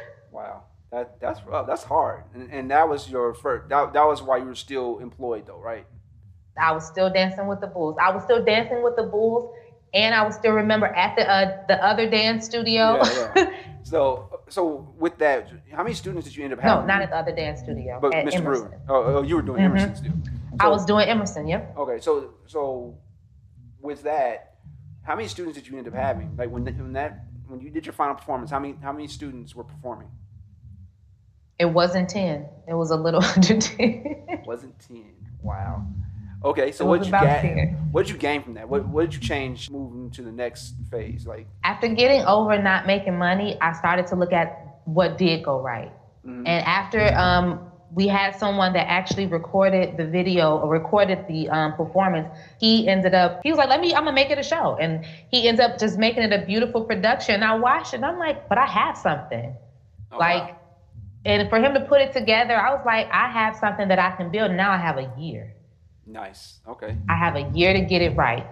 That 0.92 1.20
that's 1.20 1.44
rough. 1.44 1.66
That's 1.66 1.82
hard. 1.82 2.24
And, 2.34 2.50
and 2.52 2.70
that 2.70 2.88
was 2.88 3.10
your 3.10 3.34
first. 3.34 3.68
That, 3.68 3.92
that 3.92 4.04
was 4.06 4.22
why 4.22 4.38
you 4.38 4.44
were 4.44 4.54
still 4.54 4.98
employed, 4.98 5.46
though, 5.46 5.58
right? 5.58 5.86
I 6.58 6.72
was 6.72 6.86
still 6.86 7.10
dancing 7.12 7.46
with 7.48 7.60
the 7.60 7.66
bulls. 7.66 7.96
I 8.00 8.10
was 8.14 8.22
still 8.24 8.42
dancing 8.44 8.82
with 8.82 8.96
the 8.96 9.02
bulls, 9.02 9.52
and 9.92 10.14
I 10.14 10.24
was 10.24 10.36
still 10.36 10.52
remember 10.52 10.86
at 10.86 11.16
the 11.16 11.28
uh, 11.28 11.66
the 11.68 11.84
other 11.84 12.08
dance 12.08 12.44
studio. 12.46 13.00
Yeah, 13.02 13.32
yeah. 13.36 13.50
So 13.86 14.40
so 14.48 14.92
with 14.98 15.16
that, 15.18 15.48
how 15.70 15.84
many 15.84 15.94
students 15.94 16.26
did 16.26 16.36
you 16.36 16.42
end 16.42 16.52
up 16.52 16.58
having? 16.58 16.88
no, 16.88 16.92
not 16.94 17.02
at 17.02 17.10
the 17.10 17.16
other 17.18 17.30
dance 17.30 17.60
studio. 17.60 18.00
But 18.02 18.14
Mr. 18.14 18.34
Emerson. 18.34 18.42
Brewer. 18.42 18.80
Oh, 18.88 19.18
oh, 19.18 19.22
you 19.22 19.36
were 19.36 19.42
doing 19.42 19.60
Mhm. 19.60 19.66
Emerson 19.66 19.94
still. 19.94 20.12
I 20.58 20.66
was 20.68 20.84
doing 20.84 21.06
Emerson. 21.08 21.46
Yep. 21.46 21.76
Okay, 21.78 22.00
so 22.00 22.34
so 22.46 22.98
with 23.80 24.02
that, 24.02 24.56
how 25.02 25.14
many 25.14 25.28
students 25.28 25.56
did 25.56 25.68
you 25.68 25.78
end 25.78 25.86
up 25.86 25.94
having? 25.94 26.36
Like 26.36 26.50
when 26.50 26.64
when 26.64 26.94
that 26.94 27.26
when 27.46 27.60
you 27.60 27.70
did 27.70 27.86
your 27.86 27.92
final 27.92 28.16
performance, 28.16 28.50
how 28.50 28.58
many 28.58 28.74
how 28.82 28.90
many 28.92 29.06
students 29.06 29.54
were 29.54 29.62
performing? 29.62 30.08
It 31.58 31.66
wasn't 31.66 32.08
ten. 32.08 32.46
It 32.68 32.74
was 32.74 32.90
a 32.90 32.96
little 32.96 33.22
under 33.36 33.58
ten. 33.58 34.42
Wasn't 34.46 34.78
ten. 34.78 35.12
Wow. 35.42 35.86
Okay, 36.44 36.70
so 36.70 36.84
what 36.84 37.02
did 37.02 37.06
you? 37.06 37.18
10. 37.18 37.88
What 37.92 38.06
did 38.06 38.12
you 38.12 38.18
gain 38.18 38.42
from 38.42 38.54
that? 38.54 38.68
What 38.68 38.86
what 38.86 39.06
did 39.06 39.14
you 39.14 39.20
change 39.20 39.70
moving 39.70 40.10
to 40.12 40.22
the 40.22 40.32
next 40.32 40.74
phase? 40.90 41.26
Like, 41.26 41.46
After 41.64 41.88
getting 41.88 42.22
over 42.24 42.60
not 42.60 42.86
making 42.86 43.18
money, 43.18 43.56
I 43.60 43.72
started 43.72 44.06
to 44.08 44.16
look 44.16 44.32
at 44.32 44.80
what 44.84 45.18
did 45.18 45.42
go 45.42 45.60
right. 45.60 45.92
mhm. 46.24 46.46
And 46.46 46.64
after 46.66 47.12
um, 47.16 47.70
we 47.92 48.06
had 48.06 48.36
someone 48.36 48.72
that 48.74 48.88
actually 48.88 49.26
recorded 49.26 49.96
the 49.96 50.04
video 50.06 50.58
or 50.58 50.68
recorded 50.68 51.26
the 51.28 51.48
um, 51.48 51.74
performance, 51.74 52.28
he 52.60 52.86
ended 52.88 53.14
up, 53.14 53.40
he 53.42 53.50
was 53.50 53.58
like, 53.58 53.68
let 53.68 53.80
me, 53.80 53.94
I'm 53.94 54.04
gonna 54.04 54.12
make 54.12 54.30
it 54.30 54.38
a 54.38 54.42
show. 54.42 54.76
And 54.80 55.04
he 55.30 55.48
ends 55.48 55.60
up 55.60 55.78
just 55.78 55.98
making 55.98 56.22
it 56.22 56.32
a 56.32 56.44
beautiful 56.44 56.84
production. 56.84 57.42
I 57.42 57.54
watched 57.56 57.94
it 57.94 57.96
and 57.96 58.04
I'm 58.04 58.18
like, 58.18 58.48
but 58.48 58.58
I 58.58 58.66
have 58.66 58.96
something. 58.96 59.54
Oh, 60.12 60.18
like, 60.18 60.42
wow. 60.42 60.55
And 61.26 61.50
for 61.50 61.58
him 61.58 61.74
to 61.74 61.80
put 61.80 62.00
it 62.00 62.12
together, 62.12 62.56
I 62.56 62.72
was 62.72 62.84
like, 62.86 63.08
I 63.12 63.28
have 63.30 63.56
something 63.56 63.88
that 63.88 63.98
I 63.98 64.12
can 64.16 64.30
build. 64.30 64.52
Now 64.52 64.70
I 64.70 64.78
have 64.78 64.96
a 64.96 65.12
year. 65.18 65.54
nice. 66.06 66.60
Okay. 66.68 66.96
I 67.08 67.16
have 67.16 67.34
a 67.34 67.50
year 67.52 67.72
to 67.72 67.80
get 67.80 68.00
it 68.00 68.16
right. 68.16 68.46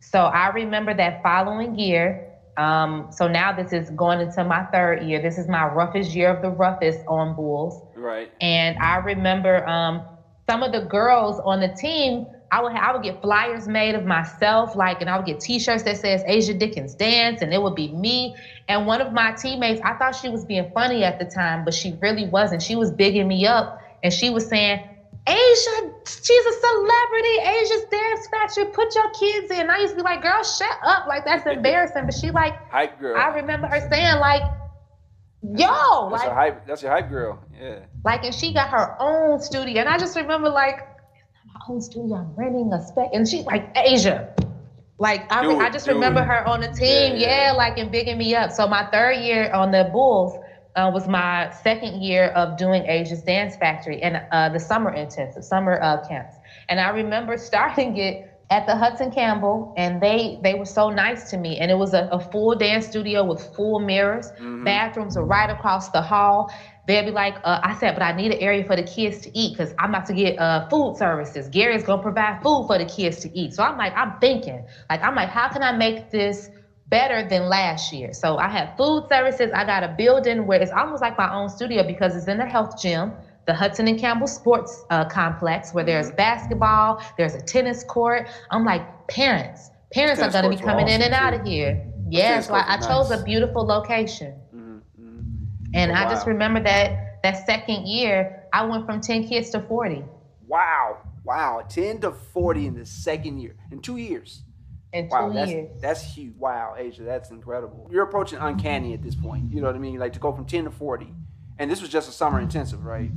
So 0.00 0.18
I 0.24 0.48
remember 0.48 0.92
that 0.94 1.22
following 1.22 1.78
year. 1.78 2.32
Um, 2.56 3.08
so 3.10 3.28
now 3.28 3.52
this 3.52 3.72
is 3.72 3.90
going 3.90 4.20
into 4.20 4.42
my 4.44 4.64
third 4.72 5.04
year. 5.04 5.22
This 5.22 5.38
is 5.38 5.46
my 5.46 5.66
roughest 5.66 6.14
year 6.14 6.34
of 6.34 6.42
the 6.42 6.50
roughest 6.50 7.00
on 7.06 7.36
Bulls. 7.36 7.82
Right. 7.94 8.32
And 8.40 8.76
I 8.78 8.96
remember 8.96 9.66
um, 9.68 10.02
some 10.48 10.62
of 10.62 10.72
the 10.72 10.80
girls 10.80 11.40
on 11.44 11.60
the 11.60 11.68
team. 11.68 12.26
I 12.50 12.62
would 12.62 12.72
I 12.72 12.92
would 12.92 13.02
get 13.02 13.20
flyers 13.20 13.66
made 13.66 13.94
of 13.94 14.04
myself, 14.04 14.76
like, 14.76 15.00
and 15.00 15.10
I 15.10 15.16
would 15.16 15.26
get 15.26 15.40
T-shirts 15.40 15.82
that 15.82 15.96
says 15.96 16.22
Asia 16.26 16.54
Dickens 16.54 16.94
dance, 16.94 17.42
and 17.42 17.52
it 17.52 17.60
would 17.60 17.74
be 17.74 17.88
me. 17.88 18.36
And 18.68 18.86
one 18.86 19.00
of 19.00 19.12
my 19.12 19.32
teammates, 19.32 19.80
I 19.84 19.94
thought 19.94 20.14
she 20.14 20.28
was 20.28 20.44
being 20.44 20.70
funny 20.72 21.02
at 21.02 21.18
the 21.18 21.24
time, 21.24 21.64
but 21.64 21.74
she 21.74 21.96
really 22.00 22.26
wasn't. 22.28 22.62
She 22.62 22.76
was 22.76 22.92
bigging 22.92 23.26
me 23.26 23.46
up, 23.46 23.80
and 24.02 24.12
she 24.12 24.30
was 24.30 24.46
saying, 24.46 24.78
"Asia, 25.26 25.92
she's 26.06 26.46
a 26.46 26.52
celebrity. 26.52 27.38
Asia's 27.42 27.84
dance 27.90 28.28
factory. 28.28 28.64
Put 28.66 28.94
your 28.94 29.10
kids 29.10 29.50
in." 29.50 29.68
I 29.68 29.78
used 29.78 29.94
to 29.94 29.96
be 29.96 30.02
like, 30.02 30.22
"Girl, 30.22 30.42
shut 30.44 30.78
up! 30.84 31.06
Like 31.08 31.24
that's 31.24 31.46
embarrassing." 31.56 32.04
But 32.04 32.14
she 32.14 32.30
like, 32.30 32.54
Hype 32.70 33.00
girl. 33.00 33.16
I 33.16 33.28
remember 33.28 33.66
her 33.66 33.80
saying 33.90 34.20
like, 34.20 34.42
"Yo, 35.42 36.10
That's 36.10 36.22
like." 36.22 36.30
a 36.30 36.34
hype. 36.34 36.66
That's 36.66 36.82
your 36.82 36.92
hype 36.92 37.10
girl. 37.10 37.42
Yeah. 37.60 37.80
Like, 38.04 38.24
and 38.24 38.34
she 38.34 38.54
got 38.54 38.68
her 38.68 38.96
own 39.00 39.40
studio. 39.40 39.80
And 39.80 39.88
I 39.88 39.98
just 39.98 40.16
remember, 40.16 40.48
like, 40.48 40.95
it's 41.68 41.88
not 41.88 42.06
my 42.06 42.14
own 42.16 42.16
studio. 42.16 42.16
I'm 42.16 42.34
renting 42.36 42.72
a 42.72 42.80
spec. 42.80 43.10
And 43.12 43.28
she's 43.28 43.44
like, 43.46 43.70
Asia. 43.76 44.34
Like, 44.98 45.30
I, 45.30 45.46
I 45.56 45.70
just 45.70 45.88
remember 45.88 46.22
it. 46.22 46.26
her 46.26 46.46
on 46.48 46.60
the 46.60 46.68
team. 46.68 47.16
Yeah, 47.16 47.48
Yeah, 47.48 47.52
like, 47.52 47.78
and 47.78 47.90
bigging 47.90 48.18
me 48.18 48.34
up. 48.34 48.50
So, 48.50 48.66
my 48.66 48.84
third 48.90 49.16
year 49.16 49.52
on 49.52 49.70
the 49.70 49.84
Bulls 49.92 50.32
uh, 50.76 50.90
was 50.92 51.06
my 51.08 51.50
second 51.62 52.02
year 52.02 52.28
of 52.28 52.56
doing 52.56 52.86
Asia's 52.86 53.22
Dance 53.22 53.56
Factory 53.56 54.02
and 54.02 54.22
uh, 54.32 54.48
the 54.48 54.60
summer 54.60 54.92
intensive, 54.92 55.44
summer 55.44 55.78
uh, 55.82 56.06
camps. 56.06 56.36
And 56.68 56.80
I 56.80 56.90
remember 56.90 57.36
starting 57.38 57.96
it 57.98 58.30
at 58.50 58.66
the 58.66 58.76
Hudson 58.76 59.10
Campbell, 59.10 59.74
and 59.76 60.00
they 60.00 60.38
they 60.42 60.54
were 60.54 60.64
so 60.64 60.88
nice 60.88 61.30
to 61.30 61.36
me. 61.36 61.58
And 61.58 61.70
it 61.70 61.76
was 61.76 61.94
a, 61.94 62.08
a 62.12 62.20
full 62.20 62.54
dance 62.54 62.86
studio 62.86 63.24
with 63.24 63.42
full 63.54 63.80
mirrors. 63.80 64.30
Mhm. 64.40 64.64
Bathrooms 64.64 65.16
are 65.16 65.26
right 65.26 65.50
across 65.50 65.90
the 65.90 66.00
hall. 66.00 66.50
They'd 66.86 67.04
be 67.04 67.10
like, 67.10 67.34
uh, 67.42 67.60
I 67.62 67.74
said, 67.74 67.94
but 67.94 68.02
I 68.02 68.12
need 68.12 68.32
an 68.32 68.38
area 68.38 68.64
for 68.64 68.76
the 68.76 68.82
kids 68.82 69.20
to 69.22 69.36
eat 69.36 69.56
because 69.56 69.74
I'm 69.78 69.90
about 69.90 70.06
to 70.06 70.14
get 70.14 70.38
uh, 70.38 70.68
food 70.68 70.96
services. 70.96 71.48
Gary's 71.48 71.82
gonna 71.82 72.02
provide 72.02 72.42
food 72.42 72.66
for 72.68 72.78
the 72.78 72.84
kids 72.84 73.18
to 73.20 73.38
eat. 73.38 73.54
So 73.54 73.64
I'm 73.64 73.76
like, 73.76 73.92
I'm 73.96 74.18
thinking, 74.20 74.64
like, 74.88 75.02
I'm 75.02 75.16
like, 75.16 75.28
how 75.28 75.48
can 75.48 75.62
I 75.62 75.72
make 75.72 76.10
this 76.10 76.48
better 76.88 77.28
than 77.28 77.48
last 77.48 77.92
year? 77.92 78.12
So 78.12 78.38
I 78.38 78.48
have 78.48 78.76
food 78.76 79.08
services. 79.08 79.50
I 79.52 79.64
got 79.64 79.82
a 79.82 79.94
building 79.98 80.46
where 80.46 80.62
it's 80.62 80.70
almost 80.70 81.02
like 81.02 81.18
my 81.18 81.34
own 81.34 81.48
studio 81.48 81.82
because 81.84 82.14
it's 82.14 82.28
in 82.28 82.38
the 82.38 82.46
health 82.46 82.80
gym, 82.80 83.12
the 83.46 83.54
Hudson 83.54 83.88
and 83.88 83.98
Campbell 83.98 84.28
Sports 84.28 84.84
uh, 84.90 85.04
Complex, 85.06 85.74
where 85.74 85.84
there's 85.84 86.12
basketball, 86.12 87.02
there's 87.16 87.34
a 87.34 87.40
tennis 87.40 87.82
court. 87.82 88.28
I'm 88.52 88.64
like, 88.64 89.08
parents, 89.08 89.70
parents 89.92 90.20
Tennis 90.20 90.36
are 90.36 90.42
gonna 90.42 90.54
be 90.54 90.56
courts 90.56 90.68
are 90.68 90.70
coming 90.70 90.88
in 90.88 91.00
awesome, 91.00 91.12
and 91.12 91.14
out 91.14 91.30
too. 91.30 91.40
of 91.40 91.46
here. 91.46 91.92
Yeah, 92.08 92.40
so 92.40 92.54
I, 92.54 92.60
I 92.60 92.76
are 92.76 92.80
chose 92.80 93.10
a 93.10 93.24
beautiful 93.24 93.66
location. 93.66 94.40
And 95.74 95.90
Oh, 95.90 95.94
I 95.94 96.04
just 96.08 96.26
remember 96.26 96.60
that 96.62 97.22
that 97.22 97.46
second 97.46 97.86
year, 97.86 98.44
I 98.52 98.64
went 98.64 98.86
from 98.86 99.00
10 99.00 99.26
kids 99.28 99.50
to 99.50 99.60
40 99.60 100.04
Wow. 100.46 100.98
Wow. 101.24 101.64
10 101.68 102.00
to 102.02 102.12
40 102.12 102.66
in 102.68 102.74
the 102.74 102.86
second 102.86 103.38
year. 103.40 103.56
In 103.72 103.80
two 103.80 103.96
years. 103.96 104.42
in 104.92 105.08
Wow, 105.08 105.28
two 105.28 105.34
that's 105.34 105.50
years. 105.50 105.80
that's 105.80 106.02
huge. 106.14 106.34
Wow, 106.38 106.74
Asia, 106.78 107.02
that's 107.02 107.30
incredible. 107.30 107.88
You're 107.90 108.04
approaching 108.04 108.38
uncanny 108.38 108.94
at 108.94 109.02
this 109.02 109.16
point. 109.16 109.52
You 109.52 109.60
know 109.60 109.66
what 109.66 109.74
I 109.76 109.78
mean? 109.80 109.98
Like 109.98 110.12
to 110.12 110.20
go 110.20 110.32
from 110.32 110.46
10 110.46 110.64
to 110.64 110.70
40. 110.70 111.12
And 111.58 111.70
this 111.70 111.80
was 111.80 111.90
just 111.90 112.08
a 112.08 112.12
summer 112.12 112.38
intensive, 112.40 112.84
right? 112.84 113.10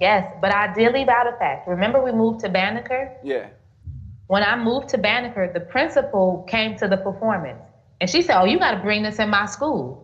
Yes, 0.00 0.32
but 0.40 0.52
I 0.54 0.72
did 0.72 0.92
leave 0.94 1.08
out 1.08 1.26
a 1.32 1.36
fact. 1.38 1.68
Remember, 1.68 2.02
we 2.02 2.10
moved 2.12 2.40
to 2.40 2.48
Banneker? 2.48 3.12
Yeah. 3.22 3.48
When 4.28 4.42
I 4.42 4.56
moved 4.56 4.88
to 4.90 4.98
Banneker, 4.98 5.50
the 5.52 5.60
principal 5.60 6.44
came 6.48 6.76
to 6.78 6.88
the 6.88 6.96
performance 6.96 7.60
And 8.00 8.08
she 8.08 8.22
said, 8.22 8.40
Oh, 8.40 8.44
you 8.46 8.58
got 8.58 8.72
to 8.72 8.80
bring 8.80 9.02
this 9.02 9.18
in 9.18 9.28
my 9.28 9.46
school. 9.46 10.01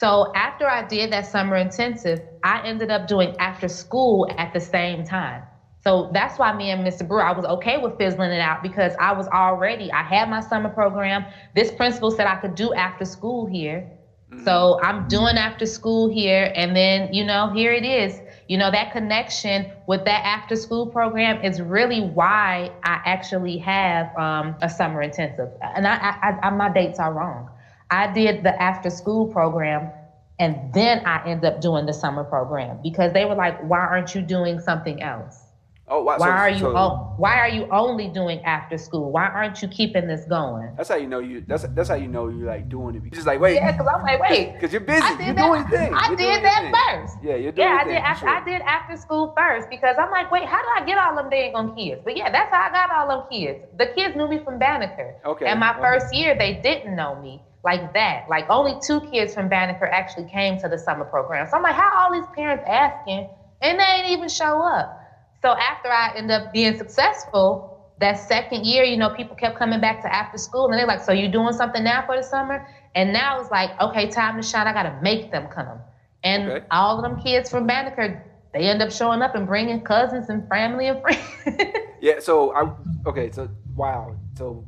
So 0.00 0.32
after 0.34 0.66
I 0.66 0.84
did 0.84 1.12
that 1.12 1.24
summer 1.24 1.54
intensive, 1.54 2.20
I 2.42 2.66
ended 2.66 2.90
up 2.90 3.06
doing 3.06 3.36
after 3.38 3.68
school 3.68 4.28
at 4.36 4.52
the 4.52 4.58
same 4.58 5.04
time. 5.04 5.44
So 5.84 6.10
that's 6.12 6.36
why 6.36 6.52
me 6.52 6.70
and 6.70 6.84
Mr. 6.84 7.06
Brewer, 7.06 7.24
I 7.24 7.30
was 7.30 7.44
okay 7.44 7.78
with 7.78 7.96
fizzling 7.96 8.32
it 8.32 8.40
out 8.40 8.60
because 8.60 8.94
I 8.98 9.12
was 9.12 9.28
already, 9.28 9.92
I 9.92 10.02
had 10.02 10.28
my 10.28 10.40
summer 10.40 10.68
program. 10.68 11.24
This 11.54 11.70
principal 11.70 12.10
said 12.10 12.26
I 12.26 12.34
could 12.36 12.56
do 12.56 12.74
after 12.74 13.04
school 13.04 13.46
here. 13.46 13.88
Mm-hmm. 14.32 14.44
So 14.44 14.80
I'm 14.82 15.06
doing 15.06 15.36
after 15.36 15.64
school 15.64 16.12
here. 16.12 16.52
And 16.56 16.74
then, 16.74 17.14
you 17.14 17.24
know, 17.24 17.52
here 17.54 17.72
it 17.72 17.84
is. 17.84 18.20
You 18.48 18.58
know, 18.58 18.72
that 18.72 18.90
connection 18.90 19.70
with 19.86 20.04
that 20.06 20.24
after 20.24 20.56
school 20.56 20.88
program 20.88 21.44
is 21.44 21.62
really 21.62 22.00
why 22.00 22.72
I 22.82 23.00
actually 23.04 23.58
have 23.58 24.06
um, 24.16 24.56
a 24.60 24.68
summer 24.68 25.02
intensive. 25.02 25.50
And 25.62 25.86
I, 25.86 25.94
I, 26.20 26.48
I, 26.48 26.50
my 26.50 26.68
dates 26.68 26.98
are 26.98 27.12
wrong. 27.12 27.48
I 27.94 28.12
did 28.12 28.42
the 28.42 28.60
after 28.60 28.90
school 28.90 29.28
program 29.28 29.92
and 30.40 30.74
then 30.74 31.06
I 31.06 31.30
end 31.30 31.44
up 31.44 31.60
doing 31.60 31.86
the 31.86 31.92
summer 31.92 32.24
program 32.24 32.80
because 32.82 33.12
they 33.12 33.24
were 33.24 33.36
like, 33.36 33.56
why 33.68 33.78
aren't 33.78 34.16
you 34.16 34.20
doing 34.20 34.58
something 34.58 35.00
else? 35.00 35.40
Oh, 35.86 36.02
wow. 36.02 36.18
Why 36.18 36.26
so, 36.26 36.32
are 36.32 36.50
you 36.50 36.58
so, 36.58 36.76
o- 36.76 37.14
Why 37.18 37.38
are 37.38 37.48
you 37.48 37.68
only 37.70 38.08
doing 38.08 38.40
after 38.40 38.78
school? 38.78 39.12
Why 39.12 39.26
aren't 39.26 39.62
you 39.62 39.68
keeping 39.68 40.08
this 40.08 40.24
going? 40.24 40.72
That's 40.76 40.88
how 40.88 40.96
you 40.96 41.06
know 41.06 41.20
you. 41.20 41.44
That's 41.46 41.64
that's 41.76 41.90
how 41.90 41.94
you 41.94 42.08
know 42.08 42.28
you're 42.28 42.48
like 42.48 42.70
doing 42.70 42.96
it. 42.96 43.02
You're 43.02 43.10
just 43.10 43.26
like 43.26 43.38
wait. 43.38 43.56
Yeah, 43.56 43.70
because 43.70 43.86
I'm 43.94 44.02
like 44.02 44.18
wait. 44.18 44.52
Because 44.54 44.72
you're 44.72 44.80
busy. 44.80 45.06
You're 45.22 45.34
that, 45.34 45.46
doing 45.46 45.64
things. 45.68 45.94
I 45.94 46.08
you're 46.08 46.16
did 46.16 46.42
that 46.42 46.62
first. 46.72 47.18
Yeah, 47.22 47.36
you're 47.36 47.52
doing. 47.52 47.68
Yeah, 47.68 47.78
I 47.82 47.84
did. 47.84 47.96
After, 47.96 48.26
sure. 48.26 48.28
I 48.30 48.44
did 48.44 48.62
after 48.62 48.96
school 48.96 49.34
first 49.36 49.68
because 49.68 49.96
I'm 50.00 50.10
like, 50.10 50.32
wait, 50.32 50.46
how 50.46 50.62
do 50.62 50.68
I 50.82 50.86
get 50.86 50.96
all 50.96 51.14
them 51.14 51.28
dang 51.28 51.54
on 51.54 51.76
kids? 51.76 52.00
But 52.02 52.16
yeah, 52.16 52.32
that's 52.32 52.50
how 52.50 52.62
I 52.62 52.70
got 52.72 52.90
all 52.90 53.08
them 53.08 53.28
kids. 53.30 53.60
The 53.76 53.92
kids 53.94 54.16
knew 54.16 54.26
me 54.26 54.40
from 54.42 54.58
Banneker. 54.58 55.16
Okay. 55.26 55.44
And 55.44 55.60
my 55.60 55.72
okay. 55.72 55.80
first 55.82 56.14
year, 56.14 56.34
they 56.34 56.54
didn't 56.64 56.96
know 56.96 57.20
me 57.20 57.42
like 57.64 57.92
that. 57.94 58.26
Like 58.28 58.46
only 58.50 58.74
two 58.86 59.00
kids 59.00 59.34
from 59.34 59.48
Banneker 59.48 59.86
actually 59.86 60.28
came 60.28 60.58
to 60.60 60.68
the 60.68 60.78
summer 60.78 61.04
program. 61.04 61.48
So 61.48 61.56
I'm 61.56 61.62
like, 61.62 61.74
how 61.74 61.92
all 61.96 62.12
these 62.12 62.28
parents 62.34 62.64
asking 62.66 63.28
and 63.62 63.78
they 63.80 63.84
ain't 63.84 64.10
even 64.10 64.28
show 64.28 64.62
up. 64.62 65.00
So 65.42 65.50
after 65.50 65.88
I 65.88 66.14
end 66.16 66.30
up 66.30 66.52
being 66.52 66.76
successful, 66.76 67.92
that 68.00 68.18
second 68.18 68.66
year, 68.66 68.84
you 68.84 68.96
know, 68.96 69.10
people 69.10 69.36
kept 69.36 69.58
coming 69.58 69.80
back 69.80 70.02
to 70.02 70.14
after 70.14 70.36
school 70.36 70.66
and 70.66 70.78
they're 70.78 70.86
like, 70.86 71.00
so 71.00 71.12
you 71.12 71.28
doing 71.28 71.52
something 71.52 71.82
now 71.82 72.04
for 72.04 72.16
the 72.16 72.22
summer? 72.22 72.66
And 72.94 73.12
now 73.12 73.40
it's 73.40 73.50
like, 73.50 73.78
okay, 73.80 74.10
time 74.10 74.40
to 74.40 74.46
shine. 74.46 74.66
I 74.66 74.72
got 74.72 74.84
to 74.84 74.98
make 75.02 75.30
them 75.30 75.48
come. 75.48 75.80
And 76.22 76.50
okay. 76.50 76.66
all 76.70 76.96
of 76.96 77.02
them 77.02 77.22
kids 77.22 77.50
from 77.50 77.66
Banneker, 77.66 78.24
they 78.52 78.60
end 78.60 78.82
up 78.82 78.90
showing 78.90 79.22
up 79.22 79.34
and 79.34 79.46
bringing 79.46 79.80
cousins 79.80 80.28
and 80.28 80.48
family 80.48 80.88
and 80.88 81.00
friends. 81.00 81.20
yeah. 82.00 82.20
So 82.20 82.54
I, 82.54 82.70
okay. 83.06 83.30
So, 83.30 83.48
wow. 83.74 84.16
So 84.36 84.64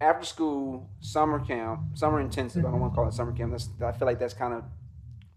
after 0.00 0.26
school, 0.26 0.88
summer 1.00 1.40
camp, 1.40 1.80
summer 1.94 2.20
intensive. 2.20 2.64
I 2.64 2.70
don't 2.70 2.80
want 2.80 2.92
to 2.92 2.96
call 2.96 3.08
it 3.08 3.14
summer 3.14 3.32
camp. 3.32 3.52
That's, 3.52 3.68
I 3.84 3.92
feel 3.92 4.06
like 4.06 4.18
that's 4.18 4.34
kind 4.34 4.54
of 4.54 4.64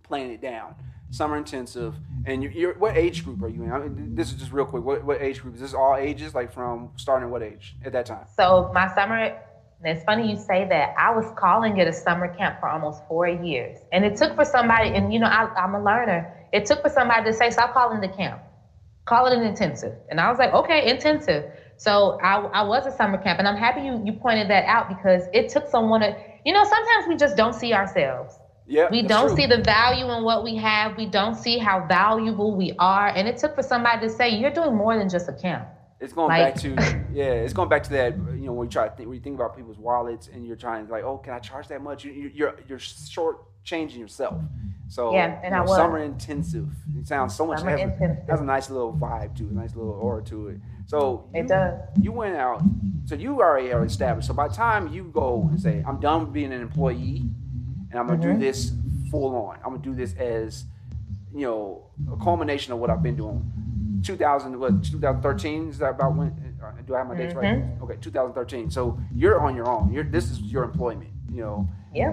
playing 0.03 0.31
it 0.31 0.41
down 0.41 0.75
summer 1.11 1.37
intensive, 1.37 1.95
and 2.25 2.43
you're, 2.43 2.51
you're, 2.51 2.73
what 2.75 2.95
age 2.95 3.23
group 3.23 3.41
are 3.41 3.49
you 3.49 3.63
in? 3.63 3.71
I 3.71 3.79
mean, 3.79 4.15
this 4.15 4.31
is 4.31 4.39
just 4.39 4.51
real 4.51 4.65
quick. 4.65 4.83
What, 4.83 5.03
what 5.03 5.21
age 5.21 5.41
group 5.41 5.55
is 5.55 5.61
this? 5.61 5.73
All 5.73 5.95
ages, 5.95 6.35
like 6.35 6.53
from 6.53 6.91
starting 6.95 7.29
what 7.29 7.41
age 7.41 7.75
at 7.83 7.91
that 7.93 8.05
time? 8.05 8.25
So 8.35 8.71
my 8.73 8.93
summer. 8.93 9.37
It's 9.81 10.03
funny 10.03 10.29
you 10.29 10.35
say 10.35 10.67
that. 10.67 10.93
I 10.97 11.09
was 11.15 11.25
calling 11.37 11.77
it 11.77 11.87
a 11.87 11.93
summer 11.93 12.27
camp 12.35 12.59
for 12.59 12.67
almost 12.67 13.01
four 13.07 13.29
years, 13.29 13.79
and 13.93 14.03
it 14.03 14.17
took 14.17 14.35
for 14.35 14.43
somebody. 14.43 14.89
And 14.89 15.13
you 15.13 15.19
know, 15.19 15.27
I, 15.27 15.45
I'm 15.55 15.73
a 15.73 15.81
learner. 15.81 16.35
It 16.51 16.65
took 16.65 16.81
for 16.81 16.89
somebody 16.89 17.23
to 17.23 17.33
say, 17.33 17.49
"Stop 17.49 17.73
calling 17.73 18.03
a 18.03 18.13
camp, 18.13 18.41
call 19.05 19.27
it 19.27 19.37
an 19.37 19.43
intensive." 19.43 19.95
And 20.09 20.19
I 20.19 20.29
was 20.29 20.37
like, 20.37 20.53
"Okay, 20.53 20.89
intensive." 20.89 21.49
So 21.79 22.19
I, 22.21 22.35
I 22.53 22.63
was 22.63 22.85
a 22.85 22.91
summer 22.91 23.17
camp, 23.17 23.39
and 23.39 23.47
I'm 23.47 23.55
happy 23.55 23.81
you 23.81 24.01
you 24.03 24.11
pointed 24.11 24.49
that 24.49 24.65
out 24.65 24.89
because 24.89 25.23
it 25.33 25.47
took 25.47 25.65
someone 25.65 26.01
to. 26.01 26.13
You 26.43 26.53
know, 26.53 26.65
sometimes 26.65 27.07
we 27.07 27.15
just 27.15 27.37
don't 27.37 27.53
see 27.55 27.73
ourselves. 27.73 28.37
Yeah, 28.67 28.89
we 28.91 29.01
don't 29.01 29.29
true. 29.29 29.37
see 29.37 29.45
the 29.45 29.63
value 29.63 30.11
in 30.11 30.23
what 30.25 30.43
we 30.43 30.55
have. 30.57 30.97
We 30.97 31.05
don't 31.05 31.35
see 31.35 31.57
how 31.57 31.85
valuable 31.87 32.53
we 32.53 32.73
are. 32.79 33.07
And 33.07 33.29
it 33.29 33.37
took 33.37 33.55
for 33.55 33.63
somebody 33.63 34.01
to 34.01 34.09
say, 34.09 34.27
"You're 34.29 34.51
doing 34.51 34.75
more 34.75 34.97
than 34.97 35.07
just 35.07 35.29
a 35.29 35.33
camp." 35.33 35.69
It's 35.99 36.13
going 36.13 36.29
like, 36.29 36.55
back 36.55 36.61
to 36.61 36.69
yeah. 37.13 37.33
It's 37.33 37.53
going 37.53 37.69
back 37.69 37.83
to 37.83 37.89
that. 37.91 38.15
You 38.15 38.45
know, 38.45 38.53
when 38.53 38.67
you 38.67 38.71
try 38.71 38.87
to 38.87 38.95
think, 38.95 39.09
when 39.09 39.17
you 39.17 39.23
think 39.23 39.35
about 39.35 39.55
people's 39.55 39.77
wallets, 39.77 40.29
and 40.31 40.47
you're 40.47 40.55
trying 40.55 40.85
to 40.87 40.91
like, 40.91 41.03
"Oh, 41.03 41.17
can 41.17 41.33
I 41.33 41.39
charge 41.39 41.67
that 41.67 41.81
much?" 41.81 42.05
You, 42.05 42.31
you're 42.33 42.55
you're 42.67 42.79
short 42.79 43.43
changing 43.63 43.99
yourself. 43.99 44.41
So 44.87 45.13
yeah, 45.13 45.39
and 45.43 45.43
you 45.43 45.49
know, 45.51 45.57
I 45.57 45.61
was. 45.61 45.75
summer 45.75 45.99
intensive. 45.99 46.69
It 46.97 47.07
sounds 47.07 47.35
so 47.35 47.45
much. 47.45 47.61
Has 47.61 47.79
a, 47.79 48.17
has 48.29 48.41
a 48.41 48.43
nice 48.43 48.69
little 48.69 48.93
vibe 48.93 49.35
to 49.37 49.43
it, 49.43 49.51
a 49.51 49.53
nice 49.53 49.75
little 49.75 49.91
aura 49.91 50.23
to 50.25 50.47
it. 50.49 50.57
So 50.87 51.29
it 51.33 51.43
you, 51.43 51.47
does. 51.47 51.79
You 52.01 52.11
went 52.11 52.35
out, 52.35 52.63
so 53.05 53.15
you 53.15 53.39
already 53.39 53.71
are 53.71 53.85
established. 53.85 54.27
So 54.27 54.33
by 54.33 54.47
the 54.47 54.53
time 54.53 54.87
you 54.87 55.03
go 55.03 55.47
and 55.51 55.61
say, 55.61 55.83
"I'm 55.85 55.99
done 55.99 56.21
with 56.21 56.33
being 56.33 56.51
an 56.51 56.61
employee," 56.61 57.23
and 57.91 57.99
I'm 57.99 58.07
gonna 58.07 58.19
mm-hmm. 58.19 58.39
do 58.39 58.39
this 58.39 58.71
full 59.11 59.35
on. 59.35 59.57
I'm 59.57 59.71
gonna 59.71 59.83
do 59.83 59.93
this 59.93 60.13
as 60.15 60.63
you 61.33 61.41
know 61.41 61.83
a 62.11 62.17
culmination 62.17 62.73
of 62.73 62.79
what 62.79 62.89
I've 62.89 63.03
been 63.03 63.15
doing. 63.15 63.51
2000 64.03 64.59
what 64.59 64.83
2013 64.83 65.69
is 65.69 65.77
that 65.79 65.91
about 65.91 66.15
when 66.15 66.27
uh, 66.63 66.71
do 66.85 66.95
I 66.95 66.99
have 66.99 67.07
my 67.07 67.15
dates 67.15 67.33
mm-hmm. 67.33 67.81
right? 67.81 67.81
Okay, 67.83 67.97
2013. 68.01 68.69
So 68.69 68.99
you're 69.13 69.39
on 69.39 69.55
your 69.55 69.69
own. 69.69 69.91
You're 69.91 70.03
this 70.03 70.29
is 70.29 70.39
your 70.41 70.63
employment. 70.63 71.11
You 71.31 71.41
know. 71.41 71.69
Yeah. 71.93 72.11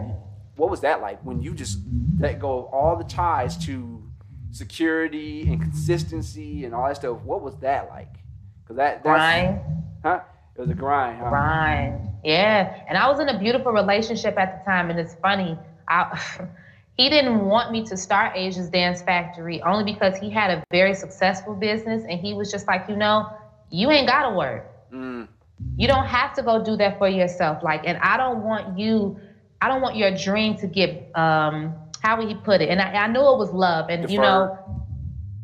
What 0.56 0.70
was 0.70 0.80
that 0.80 1.00
like 1.00 1.20
when 1.22 1.40
you 1.40 1.54
just 1.54 1.78
let 2.18 2.40
go 2.40 2.60
of 2.60 2.64
all 2.66 2.96
the 2.96 3.04
ties 3.04 3.58
to 3.66 4.02
security 4.50 5.42
and 5.42 5.60
consistency 5.60 6.64
and 6.64 6.74
all 6.74 6.86
that 6.86 6.96
stuff? 6.96 7.20
What 7.22 7.42
was 7.42 7.56
that 7.58 7.88
like? 7.88 8.14
Because 8.62 8.76
that 8.76 9.04
that's, 9.04 9.04
grind. 9.04 9.60
Huh? 10.02 10.20
It 10.54 10.60
was 10.60 10.70
a 10.70 10.74
grind. 10.74 11.18
Huh? 11.18 11.28
Grind. 11.28 12.08
Yeah. 12.24 12.82
And 12.88 12.96
I 12.96 13.08
was 13.10 13.20
in 13.20 13.28
a 13.28 13.38
beautiful 13.38 13.72
relationship 13.72 14.38
at 14.38 14.58
the 14.58 14.70
time, 14.70 14.90
and 14.90 14.98
it's 14.98 15.14
funny. 15.16 15.58
I 15.88 16.18
he 16.96 17.10
didn't 17.10 17.44
want 17.44 17.72
me 17.72 17.84
to 17.84 17.96
start 17.96 18.32
Asia's 18.36 18.70
Dance 18.70 19.02
Factory 19.02 19.60
only 19.62 19.84
because 19.84 20.16
he 20.16 20.30
had 20.30 20.50
a 20.50 20.64
very 20.70 20.94
successful 20.94 21.54
business 21.54 22.04
and 22.08 22.18
he 22.18 22.32
was 22.32 22.50
just 22.50 22.66
like, 22.66 22.88
you 22.88 22.96
know, 22.96 23.30
you 23.70 23.90
ain't 23.90 24.08
gotta 24.08 24.34
work. 24.34 24.66
Mm. 24.92 25.28
You 25.76 25.88
don't 25.88 26.06
have 26.06 26.34
to 26.34 26.42
go 26.42 26.62
do 26.64 26.76
that 26.76 26.98
for 26.98 27.08
yourself. 27.08 27.62
Like, 27.62 27.82
and 27.86 27.98
I 27.98 28.16
don't 28.16 28.42
want 28.42 28.78
you, 28.78 29.18
I 29.60 29.68
don't 29.68 29.82
want 29.82 29.96
your 29.96 30.10
dream 30.16 30.56
to 30.56 30.66
get 30.66 31.10
um 31.16 31.74
how 32.02 32.16
would 32.18 32.28
he 32.28 32.34
put 32.34 32.60
it? 32.60 32.68
And 32.70 32.80
I, 32.80 32.92
I 32.92 33.06
knew 33.08 33.20
it 33.20 33.36
was 33.36 33.52
love. 33.52 33.90
And 33.90 34.08
you 34.10 34.18
know, 34.18 34.56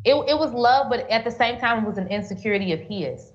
it, 0.05 0.15
it 0.15 0.37
was 0.37 0.53
love, 0.53 0.87
but 0.89 1.09
at 1.09 1.23
the 1.23 1.31
same 1.31 1.59
time 1.59 1.83
it 1.83 1.87
was 1.87 1.97
an 1.97 2.07
insecurity 2.07 2.71
of 2.71 2.79
his. 2.79 3.31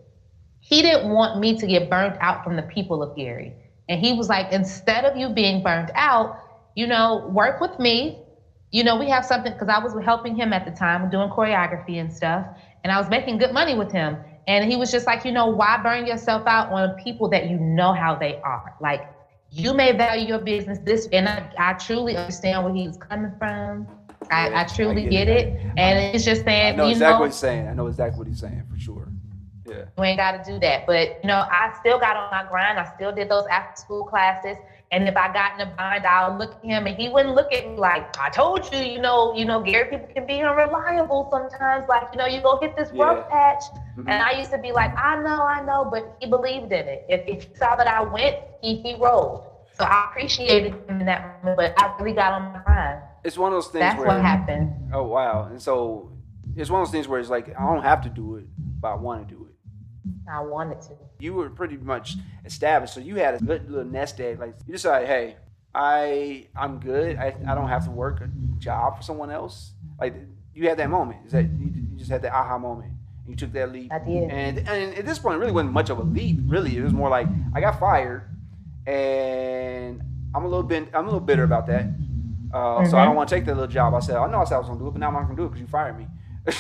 He 0.61 0.83
didn't 0.83 1.11
want 1.11 1.39
me 1.39 1.57
to 1.59 1.67
get 1.67 1.89
burnt 1.89 2.17
out 2.21 2.43
from 2.43 2.57
the 2.57 2.63
people 2.63 3.03
of 3.03 3.15
Gary. 3.15 3.53
And 3.89 4.01
he 4.01 4.13
was 4.13 4.29
like, 4.29 4.53
instead 4.53 5.05
of 5.05 5.17
you 5.17 5.29
being 5.29 5.63
burnt 5.63 5.91
out, 5.95 6.48
you 6.75 6.87
know, 6.87 7.29
work 7.33 7.61
with 7.61 7.79
me. 7.79 8.23
You 8.71 8.85
know, 8.85 8.97
we 8.99 9.09
have 9.09 9.25
something 9.25 9.53
because 9.53 9.69
I 9.69 9.79
was 9.79 9.95
helping 10.05 10.37
him 10.37 10.53
at 10.53 10.65
the 10.65 10.71
time 10.71 11.09
doing 11.11 11.31
choreography 11.31 12.01
and 12.01 12.13
stuff, 12.13 12.47
and 12.85 12.93
I 12.93 12.99
was 12.99 13.09
making 13.09 13.39
good 13.39 13.53
money 13.53 13.75
with 13.75 13.91
him. 13.91 14.19
And 14.47 14.71
he 14.71 14.77
was 14.77 14.91
just 14.91 15.07
like, 15.07 15.27
you 15.27 15.33
know, 15.33 15.47
why 15.47 15.79
burn 15.83 16.07
yourself 16.07 16.47
out 16.47 16.73
on 16.73 16.95
people 17.03 17.29
that 17.31 17.51
you 17.51 17.59
know 17.59 17.93
how 17.93 18.15
they 18.15 18.41
are? 18.41 18.75
Like, 18.81 19.03
you 19.51 19.75
may 19.75 19.93
value 19.93 20.27
your 20.27 20.39
business 20.39 20.79
this, 20.79 21.07
and 21.13 21.29
I, 21.29 21.51
I 21.59 21.73
truly 21.75 22.17
understand 22.17 22.65
where 22.65 22.75
he's 22.75 22.97
coming 22.97 23.33
from. 23.39 23.87
I, 24.31 24.63
I 24.63 24.65
truly 24.65 25.07
I 25.07 25.09
get, 25.09 25.11
get, 25.11 25.29
it, 25.29 25.49
it. 25.49 25.73
and 25.77 26.15
it's 26.15 26.25
just 26.25 26.45
saying. 26.45 26.75
I 26.75 26.77
know 26.77 26.89
exactly 26.89 27.15
know, 27.15 27.21
what 27.21 27.27
he's 27.27 27.37
saying. 27.37 27.69
I 27.69 27.75
know 27.75 27.87
exactly 27.87 28.19
what 28.19 28.27
he's 28.27 28.41
saying 28.41 28.63
for 28.71 28.79
sure. 28.79 29.09
Yeah. 29.67 29.85
You 29.97 30.05
ain't 30.05 30.19
got 30.19 30.43
to 30.43 30.51
do 30.51 30.59
that, 30.61 30.87
but 30.87 31.21
you 31.23 31.29
know, 31.29 31.47
I 31.51 31.75
still 31.81 31.99
got 31.99 32.17
on 32.17 32.31
my 32.31 32.49
grind. 32.49 32.79
I 32.79 32.91
still 32.95 33.13
did 33.13 33.29
those 33.29 33.45
after 33.51 33.81
school 33.81 34.05
classes. 34.05 34.57
And 34.91 35.07
if 35.07 35.17
I 35.17 35.31
got 35.33 35.55
in 35.55 35.69
a 35.69 35.71
bind, 35.77 36.07
I'll 36.07 36.39
look 36.39 36.55
at 36.55 36.65
him 36.65 36.87
and 36.87 36.97
he 36.97 37.11
wouldn't 37.11 37.35
look 37.35 37.53
at 37.53 37.69
me 37.69 37.77
like, 37.77 38.19
I 38.19 38.31
told 38.31 38.73
you, 38.73 38.79
you 38.79 39.01
know, 39.01 39.35
you 39.35 39.45
know, 39.45 39.61
Gary 39.61 39.91
people 39.91 40.09
can 40.15 40.27
be 40.27 40.41
unreliable 40.41 41.29
sometimes. 41.31 41.87
Like, 41.89 42.09
you 42.13 42.19
know, 42.19 42.27
you 42.27 42.41
go 42.41 42.59
hit 42.59 42.75
this 42.75 42.91
rough 42.93 43.29
patch. 43.29 43.65
Mm-hmm. 43.99 44.09
And 44.09 44.23
I 44.23 44.39
used 44.39 44.51
to 44.53 44.59
be 44.59 44.73
like, 44.73 44.97
I 44.97 45.23
know, 45.23 45.43
I 45.43 45.63
know, 45.63 45.87
but 45.91 46.17
he 46.21 46.27
believed 46.27 46.73
in 46.73 46.89
it. 46.89 47.05
If, 47.09 47.21
if 47.29 47.43
he 47.45 47.57
saw 47.57 47.77
that 47.77 47.87
I 47.87 48.01
went, 48.01 48.37
he, 48.63 48.77
he 48.77 48.95
rolled. 48.95 49.45
So 49.77 49.85
I 49.85 50.09
appreciated 50.11 50.73
him 50.89 51.01
in 51.01 51.07
that 51.07 51.45
moment, 51.45 51.59
but 51.59 51.81
I 51.81 51.95
really 52.01 52.15
got 52.15 52.33
on 52.33 52.53
my 52.53 52.63
mind. 52.67 53.03
It's 53.25 53.37
one 53.37 53.53
of 53.53 53.57
those 53.57 53.69
things 53.69 53.81
That's 53.81 53.99
where, 53.99 54.09
what 54.09 54.23
happened. 54.23 54.73
Oh, 54.95 55.03
wow. 55.03 55.49
And 55.51 55.61
so 55.61 56.13
it's 56.57 56.71
one 56.71 56.81
of 56.81 56.89
those 56.89 56.93
things 56.93 57.07
where 57.07 57.21
it's 57.21 57.29
like, 57.29 57.49
I 57.51 57.63
don't 57.63 57.83
have 57.83 58.03
to 58.05 58.09
do 58.09 58.37
it, 58.37 58.47
but 58.81 58.89
I 58.89 58.95
want 58.95 59.29
to 59.29 59.35
do 59.35 59.47
it. 59.47 59.55
I 60.31 60.41
wanted 60.41 60.81
to. 60.83 60.95
You 61.21 61.35
were 61.35 61.51
pretty 61.51 61.77
much 61.77 62.17
established, 62.45 62.95
so 62.95 63.01
you 63.01 63.17
had 63.17 63.35
a 63.35 63.39
good 63.39 63.71
little 63.71 63.91
nest 63.91 64.21
egg. 64.21 64.39
Like 64.39 64.55
you 64.67 64.73
decided, 64.73 65.09
hey, 65.09 65.37
I 65.75 66.47
I'm 66.57 66.81
good. 66.81 67.17
I, 67.17 67.35
I 67.47 67.55
don't 67.55 67.69
have 67.69 67.85
to 67.85 67.91
work 67.91 68.21
a 68.21 68.29
job 68.59 68.97
for 68.97 69.03
someone 69.03 69.31
else. 69.31 69.73
Like 70.01 70.15
you 70.55 70.69
had 70.69 70.79
that 70.79 70.91
moment. 70.91 71.27
Is 71.27 71.33
that 71.33 71.45
you, 71.45 71.71
you 71.75 71.97
just 71.97 72.11
had 72.11 72.23
that 72.23 72.33
aha 72.33 72.59
moment? 72.59 72.93
And 73.25 73.31
you 73.31 73.37
took 73.37 73.53
that 73.53 73.73
leap. 73.73 73.93
I 73.93 73.99
did. 73.99 74.31
And 74.31 74.59
and 74.69 74.95
at 74.95 75.07
this 75.07 75.19
point, 75.19 75.37
it 75.37 75.39
really 75.39 75.53
wasn't 75.53 75.73
much 75.73 75.91
of 75.91 75.99
a 75.99 76.03
leap. 76.03 76.39
Really, 76.47 76.77
it 76.77 76.83
was 76.83 76.93
more 76.93 77.09
like 77.09 77.29
I 77.55 77.61
got 77.61 77.79
fired, 77.79 78.29
and 78.87 80.03
I'm 80.35 80.45
a 80.45 80.49
little 80.49 80.63
bit 80.63 80.89
I'm 80.95 81.05
a 81.05 81.07
little 81.07 81.21
bitter 81.21 81.45
about 81.45 81.67
that. 81.67 81.85
Uh, 82.53 82.57
mm-hmm. 82.57 82.91
So 82.91 82.97
I 82.97 83.05
don't 83.05 83.15
want 83.15 83.29
to 83.29 83.35
take 83.35 83.45
that 83.45 83.55
little 83.55 83.71
job. 83.71 83.95
I 83.95 84.01
said 84.01 84.17
I 84.17 84.31
know 84.31 84.41
I 84.41 84.45
said 84.45 84.57
I 84.57 84.59
was 84.59 84.69
gonna 84.69 84.81
do 84.81 84.89
it, 84.89 84.93
but 84.93 85.01
now 85.01 85.09
I'm 85.09 85.15
not 85.15 85.23
gonna 85.25 85.37
do 85.37 85.45
it 85.45 85.49
because 85.49 85.61
you 85.61 85.67
fired 85.67 85.99
me. 85.99 86.07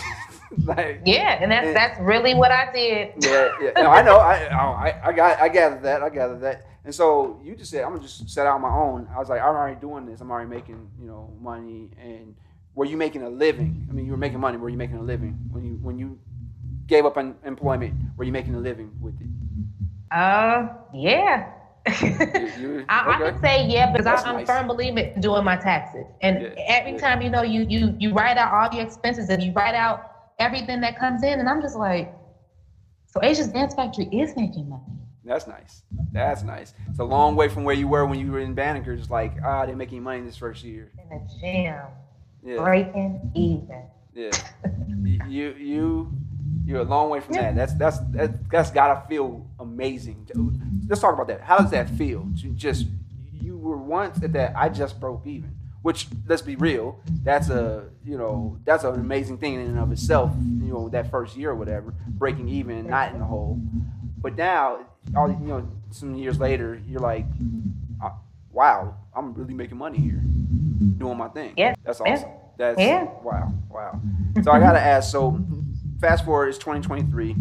like, 0.64 1.02
yeah, 1.04 1.38
and 1.42 1.50
that's 1.52 1.66
and, 1.68 1.76
that's 1.76 2.00
really 2.00 2.34
what 2.34 2.50
I 2.50 2.72
did. 2.72 3.12
yeah, 3.24 3.48
yeah. 3.60 3.70
No, 3.76 3.90
I 3.90 4.02
know. 4.02 4.16
I, 4.18 4.34
I 4.46 5.08
I 5.08 5.12
got 5.12 5.40
I 5.40 5.48
gathered 5.48 5.82
that. 5.82 6.02
I 6.02 6.08
gathered 6.10 6.40
that. 6.42 6.66
And 6.84 6.94
so 6.94 7.40
you 7.44 7.54
just 7.54 7.70
said, 7.70 7.84
I'm 7.84 7.90
gonna 7.90 8.02
just 8.02 8.28
set 8.30 8.46
out 8.46 8.60
my 8.60 8.70
own. 8.70 9.08
I 9.14 9.18
was 9.18 9.28
like, 9.28 9.40
I'm 9.42 9.48
already 9.54 9.78
doing 9.80 10.06
this. 10.06 10.20
I'm 10.20 10.30
already 10.30 10.48
making, 10.48 10.90
you 11.00 11.06
know, 11.06 11.32
money. 11.40 11.90
And 12.00 12.34
were 12.74 12.86
you 12.86 12.96
making 12.96 13.22
a 13.22 13.30
living? 13.30 13.86
I 13.90 13.92
mean, 13.92 14.06
you 14.06 14.12
were 14.12 14.18
making 14.18 14.40
money. 14.40 14.56
Were 14.56 14.70
you 14.70 14.78
making 14.78 14.96
a 14.96 15.02
living 15.02 15.38
when 15.50 15.64
you 15.64 15.74
when 15.82 15.98
you 15.98 16.18
gave 16.86 17.04
up 17.04 17.18
on 17.18 17.36
employment? 17.44 17.94
Were 18.16 18.24
you 18.24 18.32
making 18.32 18.54
a 18.54 18.60
living 18.60 18.92
with 19.00 19.20
it? 19.20 19.28
Uh, 20.10 20.68
yeah. 20.94 21.50
You- 22.00 22.08
you- 22.60 22.84
I, 22.88 23.16
I 23.16 23.18
can 23.30 23.40
say 23.42 23.66
yeah 23.66 23.90
because 23.92 24.04
That's 24.04 24.24
I, 24.24 24.30
I'm 24.30 24.36
nice. 24.36 24.46
firm 24.46 24.66
believer 24.68 25.00
in 25.00 25.20
doing 25.20 25.44
my 25.44 25.56
taxes. 25.56 26.06
And 26.22 26.42
Yeah, 26.42 26.48
every 26.68 26.92
yeah. 26.92 26.98
time 26.98 27.22
you 27.22 27.30
know 27.30 27.42
you 27.42 27.66
you 27.68 27.94
you 27.98 28.12
write 28.14 28.36
out 28.38 28.52
all 28.52 28.76
your 28.76 28.86
expenses 28.86 29.28
and 29.30 29.42
you 29.42 29.52
write 29.52 29.74
out 29.74 30.17
everything 30.38 30.80
that 30.80 30.98
comes 30.98 31.22
in, 31.22 31.40
and 31.40 31.48
I'm 31.48 31.60
just 31.60 31.76
like, 31.76 32.14
so 33.06 33.22
Asia's 33.22 33.48
Dance 33.48 33.74
Factory 33.74 34.06
is 34.06 34.36
making 34.36 34.68
money. 34.68 34.82
That's 35.24 35.46
nice. 35.46 35.82
That's 36.12 36.42
nice. 36.42 36.72
It's 36.88 37.00
a 37.00 37.04
long 37.04 37.36
way 37.36 37.48
from 37.48 37.64
where 37.64 37.74
you 37.74 37.86
were 37.88 38.06
when 38.06 38.18
you 38.18 38.30
were 38.32 38.40
in 38.40 38.54
Banneker. 38.54 38.96
Just 38.96 39.10
like, 39.10 39.34
ah, 39.44 39.66
they're 39.66 39.76
making 39.76 40.02
money 40.02 40.20
this 40.22 40.36
first 40.36 40.64
year. 40.64 40.90
In 40.98 41.08
the 41.18 41.38
gym, 41.40 41.82
Yeah, 42.42 42.62
breaking 42.62 43.30
even. 43.34 43.82
yeah. 44.14 44.30
You, 45.28 45.54
you, 45.58 46.12
you're 46.64 46.80
a 46.80 46.84
long 46.84 47.10
way 47.10 47.20
from 47.20 47.34
that. 47.34 47.54
That's 47.54 47.74
that's 47.74 47.98
that, 48.12 48.48
that's 48.50 48.70
gotta 48.70 49.06
feel 49.06 49.46
amazing. 49.60 50.26
Let's 50.88 51.00
talk 51.02 51.12
about 51.14 51.28
that. 51.28 51.42
How 51.42 51.58
does 51.58 51.70
that 51.72 51.90
feel? 51.90 52.26
Just 52.54 52.86
you 53.32 53.58
were 53.58 53.76
once 53.76 54.22
at 54.22 54.32
that. 54.32 54.54
I 54.56 54.70
just 54.70 54.98
broke 54.98 55.26
even. 55.26 55.54
Which 55.88 56.06
let's 56.26 56.42
be 56.42 56.54
real. 56.54 57.00
That's 57.24 57.48
a 57.48 57.84
you 58.04 58.18
know 58.18 58.58
that's 58.66 58.84
an 58.84 59.00
amazing 59.00 59.38
thing 59.38 59.54
in 59.54 59.60
and 59.62 59.78
of 59.78 59.90
itself. 59.90 60.30
You 60.38 60.70
know 60.70 60.90
that 60.90 61.10
first 61.10 61.34
year 61.34 61.52
or 61.52 61.54
whatever, 61.54 61.94
breaking 62.08 62.46
even, 62.50 62.88
not 62.90 63.14
in 63.14 63.20
the 63.20 63.24
hole. 63.24 63.58
But 64.18 64.36
now, 64.36 64.80
all 65.16 65.30
you 65.30 65.38
know, 65.46 65.66
some 65.90 66.14
years 66.14 66.38
later, 66.38 66.78
you're 66.86 67.00
like, 67.00 67.24
uh, 68.04 68.10
wow, 68.52 68.96
I'm 69.16 69.32
really 69.32 69.54
making 69.54 69.78
money 69.78 69.96
here, 69.98 70.20
doing 70.98 71.16
my 71.16 71.28
thing. 71.28 71.54
Yeah. 71.56 71.74
that's 71.82 72.02
Yeah. 72.04 72.12
awesome. 72.12 72.28
That's 72.58 72.78
Yeah. 72.78 73.04
wow, 73.24 73.50
wow. 73.70 73.98
So 74.42 74.50
I 74.52 74.60
gotta 74.60 74.82
ask. 74.82 75.10
So 75.10 75.40
fast 76.02 76.22
forward, 76.26 76.48
it's 76.48 76.58
2023, 76.58 77.32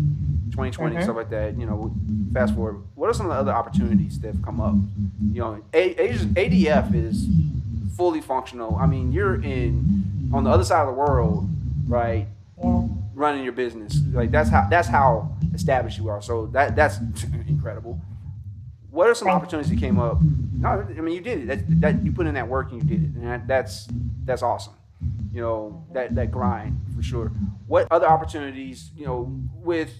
2020, 0.51 0.95
Mhm. 0.95 1.03
stuff 1.03 1.17
like 1.17 1.31
that. 1.31 1.59
You 1.59 1.65
know, 1.65 1.93
fast 2.31 2.55
forward. 2.55 2.77
What 2.95 3.09
are 3.09 3.13
some 3.13 3.25
of 3.25 3.33
the 3.33 3.39
other 3.41 3.51
opportunities 3.53 4.21
that 4.21 4.33
have 4.33 4.41
come 4.41 4.61
up? 4.61 4.75
You 5.33 5.41
know, 5.41 5.59
ADF 5.73 6.95
is 6.95 7.27
fully 7.97 8.21
functional. 8.21 8.75
I 8.75 8.85
mean, 8.85 9.11
you're 9.11 9.41
in 9.41 10.29
on 10.31 10.43
the 10.43 10.49
other 10.49 10.63
side 10.63 10.81
of 10.81 10.87
the 10.87 10.93
world, 10.93 11.49
right? 11.87 12.27
Yeah. 12.63 12.87
running 13.13 13.43
your 13.43 13.53
business. 13.53 13.99
Like 14.11 14.31
that's 14.31 14.49
how 14.49 14.67
that's 14.69 14.87
how 14.87 15.35
established 15.53 15.97
you 15.97 16.07
are. 16.09 16.21
So 16.21 16.45
that 16.47 16.75
that's 16.75 16.99
incredible. 17.47 17.99
What 18.89 19.07
are 19.07 19.15
some 19.15 19.27
opportunities 19.27 19.69
that 19.71 19.79
came 19.79 19.99
up? 19.99 20.19
No, 20.21 20.69
I 20.69 21.01
mean 21.01 21.15
you 21.15 21.21
did 21.21 21.39
it. 21.41 21.47
That, 21.47 21.81
that 21.81 22.05
you 22.05 22.11
put 22.11 22.27
in 22.27 22.35
that 22.35 22.47
work 22.47 22.71
and 22.71 22.81
you 22.81 22.87
did 22.87 23.03
it, 23.03 23.15
and 23.15 23.27
that, 23.27 23.47
that's 23.47 23.87
that's 24.23 24.41
awesome. 24.41 24.73
You 25.31 25.41
know 25.41 25.85
that 25.93 26.15
that 26.15 26.31
grind 26.31 26.79
for 26.95 27.03
sure. 27.03 27.31
What 27.67 27.87
other 27.91 28.07
opportunities? 28.07 28.91
You 28.95 29.05
know, 29.05 29.39
with 29.53 29.91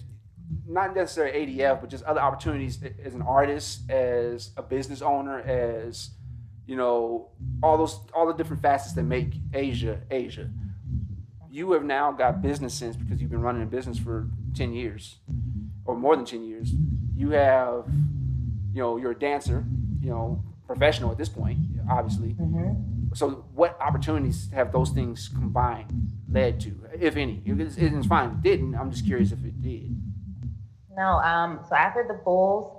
not 0.66 0.94
necessarily 0.94 1.46
ADF, 1.46 1.80
but 1.80 1.90
just 1.90 2.04
other 2.04 2.20
opportunities 2.20 2.80
as 3.04 3.14
an 3.14 3.22
artist, 3.22 3.88
as 3.90 4.50
a 4.56 4.62
business 4.62 5.02
owner, 5.02 5.40
as 5.40 6.10
you 6.68 6.76
know, 6.76 7.30
all 7.62 7.76
those 7.76 7.98
all 8.14 8.26
the 8.28 8.34
different 8.34 8.62
facets 8.62 8.94
that 8.94 9.02
make 9.02 9.34
Asia 9.52 10.00
Asia. 10.10 10.48
You 11.50 11.72
have 11.72 11.82
now 11.82 12.12
got 12.12 12.40
business 12.40 12.74
sense 12.74 12.94
because 12.94 13.20
you've 13.20 13.30
been 13.30 13.42
running 13.42 13.62
a 13.62 13.66
business 13.66 13.98
for 13.98 14.28
10 14.54 14.74
years 14.74 15.16
or 15.84 15.96
more 15.96 16.14
than 16.14 16.24
10 16.24 16.44
years. 16.44 16.72
You 17.16 17.30
have 17.30 17.86
you 18.72 18.80
know 18.82 18.96
you're 18.98 19.12
a 19.12 19.18
dancer 19.18 19.64
you 20.00 20.10
know 20.10 20.44
professional 20.66 21.10
at 21.10 21.18
this 21.18 21.28
point 21.28 21.58
obviously. 21.90 22.32
Hmm 22.32 22.74
so 23.14 23.44
what 23.54 23.80
opportunities 23.80 24.50
have 24.52 24.72
those 24.72 24.90
things 24.90 25.28
combined 25.28 26.12
led 26.30 26.60
to 26.60 26.74
if 27.00 27.16
any? 27.16 27.42
It's, 27.44 27.76
it's 27.76 28.06
fine. 28.06 28.30
It 28.30 28.42
didn't 28.42 28.74
i'm 28.74 28.90
just 28.90 29.06
curious 29.06 29.32
if 29.32 29.44
it 29.44 29.60
did. 29.62 29.96
No, 30.96 31.20
um, 31.20 31.60
so 31.68 31.76
after 31.76 32.04
the 32.06 32.14
Bulls, 32.24 32.77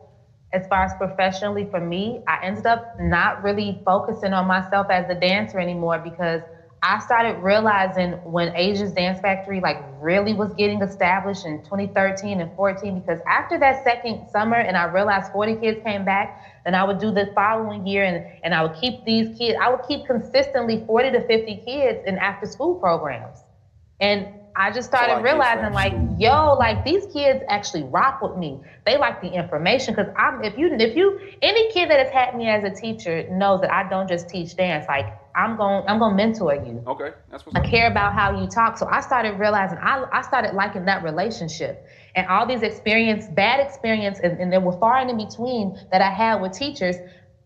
as 0.54 0.66
far 0.68 0.84
as 0.84 0.94
professionally 0.96 1.66
for 1.70 1.80
me, 1.80 2.20
I 2.28 2.40
ended 2.44 2.66
up 2.66 2.84
not 3.00 3.42
really 3.44 3.80
focusing 3.86 4.34
on 4.34 4.48
myself 4.48 4.88
as 4.90 5.08
a 5.10 5.16
dancer 5.16 5.60
anymore 5.60 6.00
because 6.00 6.42
I 6.82 7.00
started 7.00 7.36
realizing 7.38 8.14
when 8.24 8.52
Asia's 8.56 8.94
Dance 8.94 9.20
Factory 9.20 9.60
like 9.60 9.78
really 10.00 10.34
was 10.34 10.54
getting 10.54 10.82
established 10.82 11.46
in 11.46 11.60
2013 11.60 12.40
and 12.40 12.50
14 12.56 12.96
because 12.96 13.20
after 13.28 13.60
that 13.60 13.84
second 13.84 14.22
summer 14.32 14.58
and 14.58 14.78
I 14.78 14.86
realized 14.86 15.30
40 15.32 15.56
kids 15.56 15.80
came 15.86 16.06
back, 16.06 16.30
then 16.64 16.76
I 16.76 16.84
would 16.86 16.98
do 16.98 17.12
the 17.12 17.28
following 17.36 17.86
year 17.86 18.06
and, 18.06 18.24
and 18.44 18.54
I 18.56 18.62
would 18.62 18.74
keep 18.74 19.04
these 19.04 19.28
kids, 19.38 19.58
I 19.62 19.70
would 19.70 19.82
keep 19.88 20.06
consistently 20.06 20.82
40 20.88 21.12
to 21.12 21.22
50 21.22 21.58
kids 21.66 22.00
in 22.06 22.18
after 22.18 22.46
school 22.46 22.76
programs. 22.76 23.44
And 24.00 24.26
I 24.60 24.72
just 24.72 24.90
started 24.90 25.14
kids 25.14 25.24
realizing 25.24 25.74
like, 25.74 25.94
yo, 26.18 26.54
like 26.54 26.84
these 26.84 27.06
kids 27.14 27.42
actually 27.48 27.84
rock 27.84 28.22
with 28.22 28.36
me. 28.36 28.60
They 28.86 28.98
like 28.98 29.22
the 29.22 29.32
information 29.32 29.96
because 29.96 30.12
I'm 30.18 30.44
if 30.44 30.58
you 30.58 30.74
if 30.74 30.98
you 30.98 31.18
any 31.42 31.72
kid 31.72 31.90
that 31.90 32.06
has 32.06 32.10
had 32.10 32.36
me 32.36 32.50
as 32.50 32.66
a 32.66 32.70
teacher 32.70 33.26
knows 33.30 33.62
that 33.62 33.72
I 33.72 33.88
don't 33.90 34.10
just 34.10 34.28
teach 34.28 34.58
dance. 34.58 34.86
Like 34.90 35.18
I'm 35.34 35.56
going 35.56 35.86
I'm 35.88 35.98
gonna 35.98 36.14
mentor 36.14 36.56
you. 36.56 36.84
okay 36.88 37.14
that's 37.32 37.46
what's 37.46 37.56
I 37.56 37.62
up 37.62 37.66
care 37.68 37.90
about 37.90 38.14
how 38.14 38.38
you 38.38 38.48
talk. 38.50 38.78
So 38.78 38.86
I 38.88 39.00
started 39.00 39.40
realizing 39.40 39.78
I, 39.78 40.06
I 40.12 40.22
started 40.24 40.54
liking 40.54 40.84
that 40.86 41.04
relationship. 41.04 41.88
And 42.16 42.28
all 42.28 42.46
these 42.46 42.64
experience, 42.64 43.28
bad 43.28 43.66
experience, 43.66 44.20
and, 44.20 44.38
and 44.40 44.52
there 44.52 44.60
were 44.60 44.78
far 44.78 44.98
and 44.98 45.10
in 45.10 45.18
between 45.18 45.80
that 45.92 46.02
I 46.02 46.10
had 46.10 46.42
with 46.42 46.52
teachers 46.52 46.98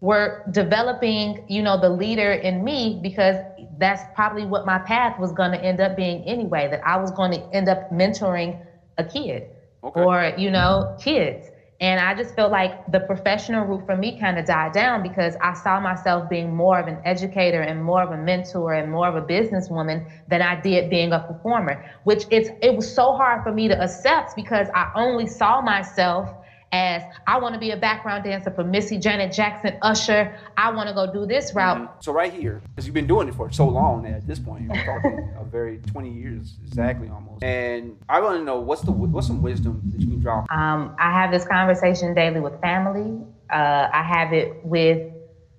were 0.04 0.44
developing, 0.52 1.46
you 1.48 1.62
know, 1.62 1.80
the 1.80 1.90
leader 1.90 2.32
in 2.32 2.64
me 2.64 3.00
because 3.04 3.36
that's 3.78 4.04
probably 4.16 4.46
what 4.46 4.66
my 4.66 4.80
path 4.80 5.18
was 5.20 5.32
going 5.32 5.52
to 5.52 5.62
end 5.64 5.80
up 5.82 5.96
being 5.96 6.24
anyway, 6.26 6.68
that 6.68 6.82
I 6.86 6.98
was 6.98 7.12
going 7.12 7.32
to 7.32 7.42
end 7.54 7.70
up 7.70 7.90
mentoring 7.92 8.56
a 8.98 9.04
kid 9.04 9.44
Okay. 9.84 10.08
or, 10.08 10.34
you 10.38 10.52
know, 10.52 10.88
kids. 11.00 11.52
And 11.80 12.00
I 12.00 12.14
just 12.14 12.36
felt 12.36 12.52
like 12.52 12.72
the 12.88 13.02
professional 13.02 13.66
route 13.66 13.84
for 13.86 13.96
me 13.98 14.14
kind 14.14 14.38
of 14.40 14.46
died 14.46 14.72
down 14.74 15.02
because 15.02 15.36
I 15.42 15.54
saw 15.54 15.80
myself 15.80 16.30
being 16.30 16.56
more 16.56 16.80
of 16.80 16.88
an 16.88 17.00
educator 17.04 17.62
and 17.62 17.84
more 17.84 18.02
of 18.04 18.12
a 18.12 18.18
mentor 18.18 18.74
and 18.74 18.90
more 18.90 19.08
of 19.08 19.16
a 19.16 19.22
businesswoman 19.22 20.02
than 20.28 20.42
I 20.42 20.56
did 20.56 20.90
being 20.90 21.12
a 21.12 21.20
performer, 21.20 21.78
which 22.04 22.26
it's 22.32 22.50
it 22.62 22.76
was 22.76 22.88
so 22.94 23.14
hard 23.14 23.44
for 23.44 23.52
me 23.52 23.68
to 23.68 23.82
accept 23.82 24.36
because 24.36 24.70
I 24.74 24.88
only 24.96 25.28
saw 25.28 25.62
myself 25.62 26.30
as 26.74 27.04
I 27.28 27.38
want 27.38 27.54
to 27.54 27.60
be 27.60 27.70
a 27.70 27.78
background 27.78 28.24
dancer 28.24 28.50
for 28.50 28.64
Missy 28.64 28.98
Janet 28.98 29.32
Jackson, 29.32 29.78
Usher. 29.84 30.36
I 30.58 30.72
want 30.72 30.90
to 30.90 30.96
go 30.96 31.14
do 31.14 31.28
this 31.28 31.54
route. 31.54 31.78
Mhm. 31.78 32.04
So 32.04 32.12
right 32.12 32.34
here, 32.34 32.62
because 32.70 32.88
you've 32.88 32.96
been 32.96 33.06
doing 33.06 33.28
it 33.28 33.36
for 33.36 33.52
so 33.52 33.68
long 33.68 34.08
at 34.08 34.26
this 34.26 34.40
point, 34.40 34.64
you're 34.64 34.84
talking 34.84 35.30
a 35.40 35.44
very 35.44 35.78
20 35.78 36.10
years 36.10 36.56
exactly 36.66 37.10
almost. 37.10 37.44
And 37.44 37.96
I 38.10 38.20
want 38.22 38.40
to 38.40 38.44
know 38.44 38.60
what's 38.60 38.82
the 38.82 38.92
what's 38.92 39.28
some 39.28 39.44
wisdom 39.44 39.82
that 39.92 40.02
you 40.02 40.08
can 40.08 40.20
draw. 40.20 40.46
Um, 40.50 40.96
I 40.98 41.12
have 41.12 41.30
this 41.30 41.46
conversation 41.46 42.16
daily 42.16 42.40
with 42.40 42.60
family. 42.60 43.22
Uh, 43.52 43.88
I 43.94 44.02
have 44.02 44.34
it 44.34 44.66
with 44.66 45.12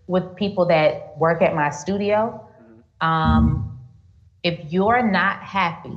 with 0.09 0.35
people 0.35 0.67
that 0.67 1.17
work 1.17 1.43
at 1.43 1.55
my 1.55 1.71
studio. 1.71 2.45
Um, 3.01 3.79
if 4.43 4.73
you're 4.73 5.03
not 5.03 5.39
happy, 5.43 5.97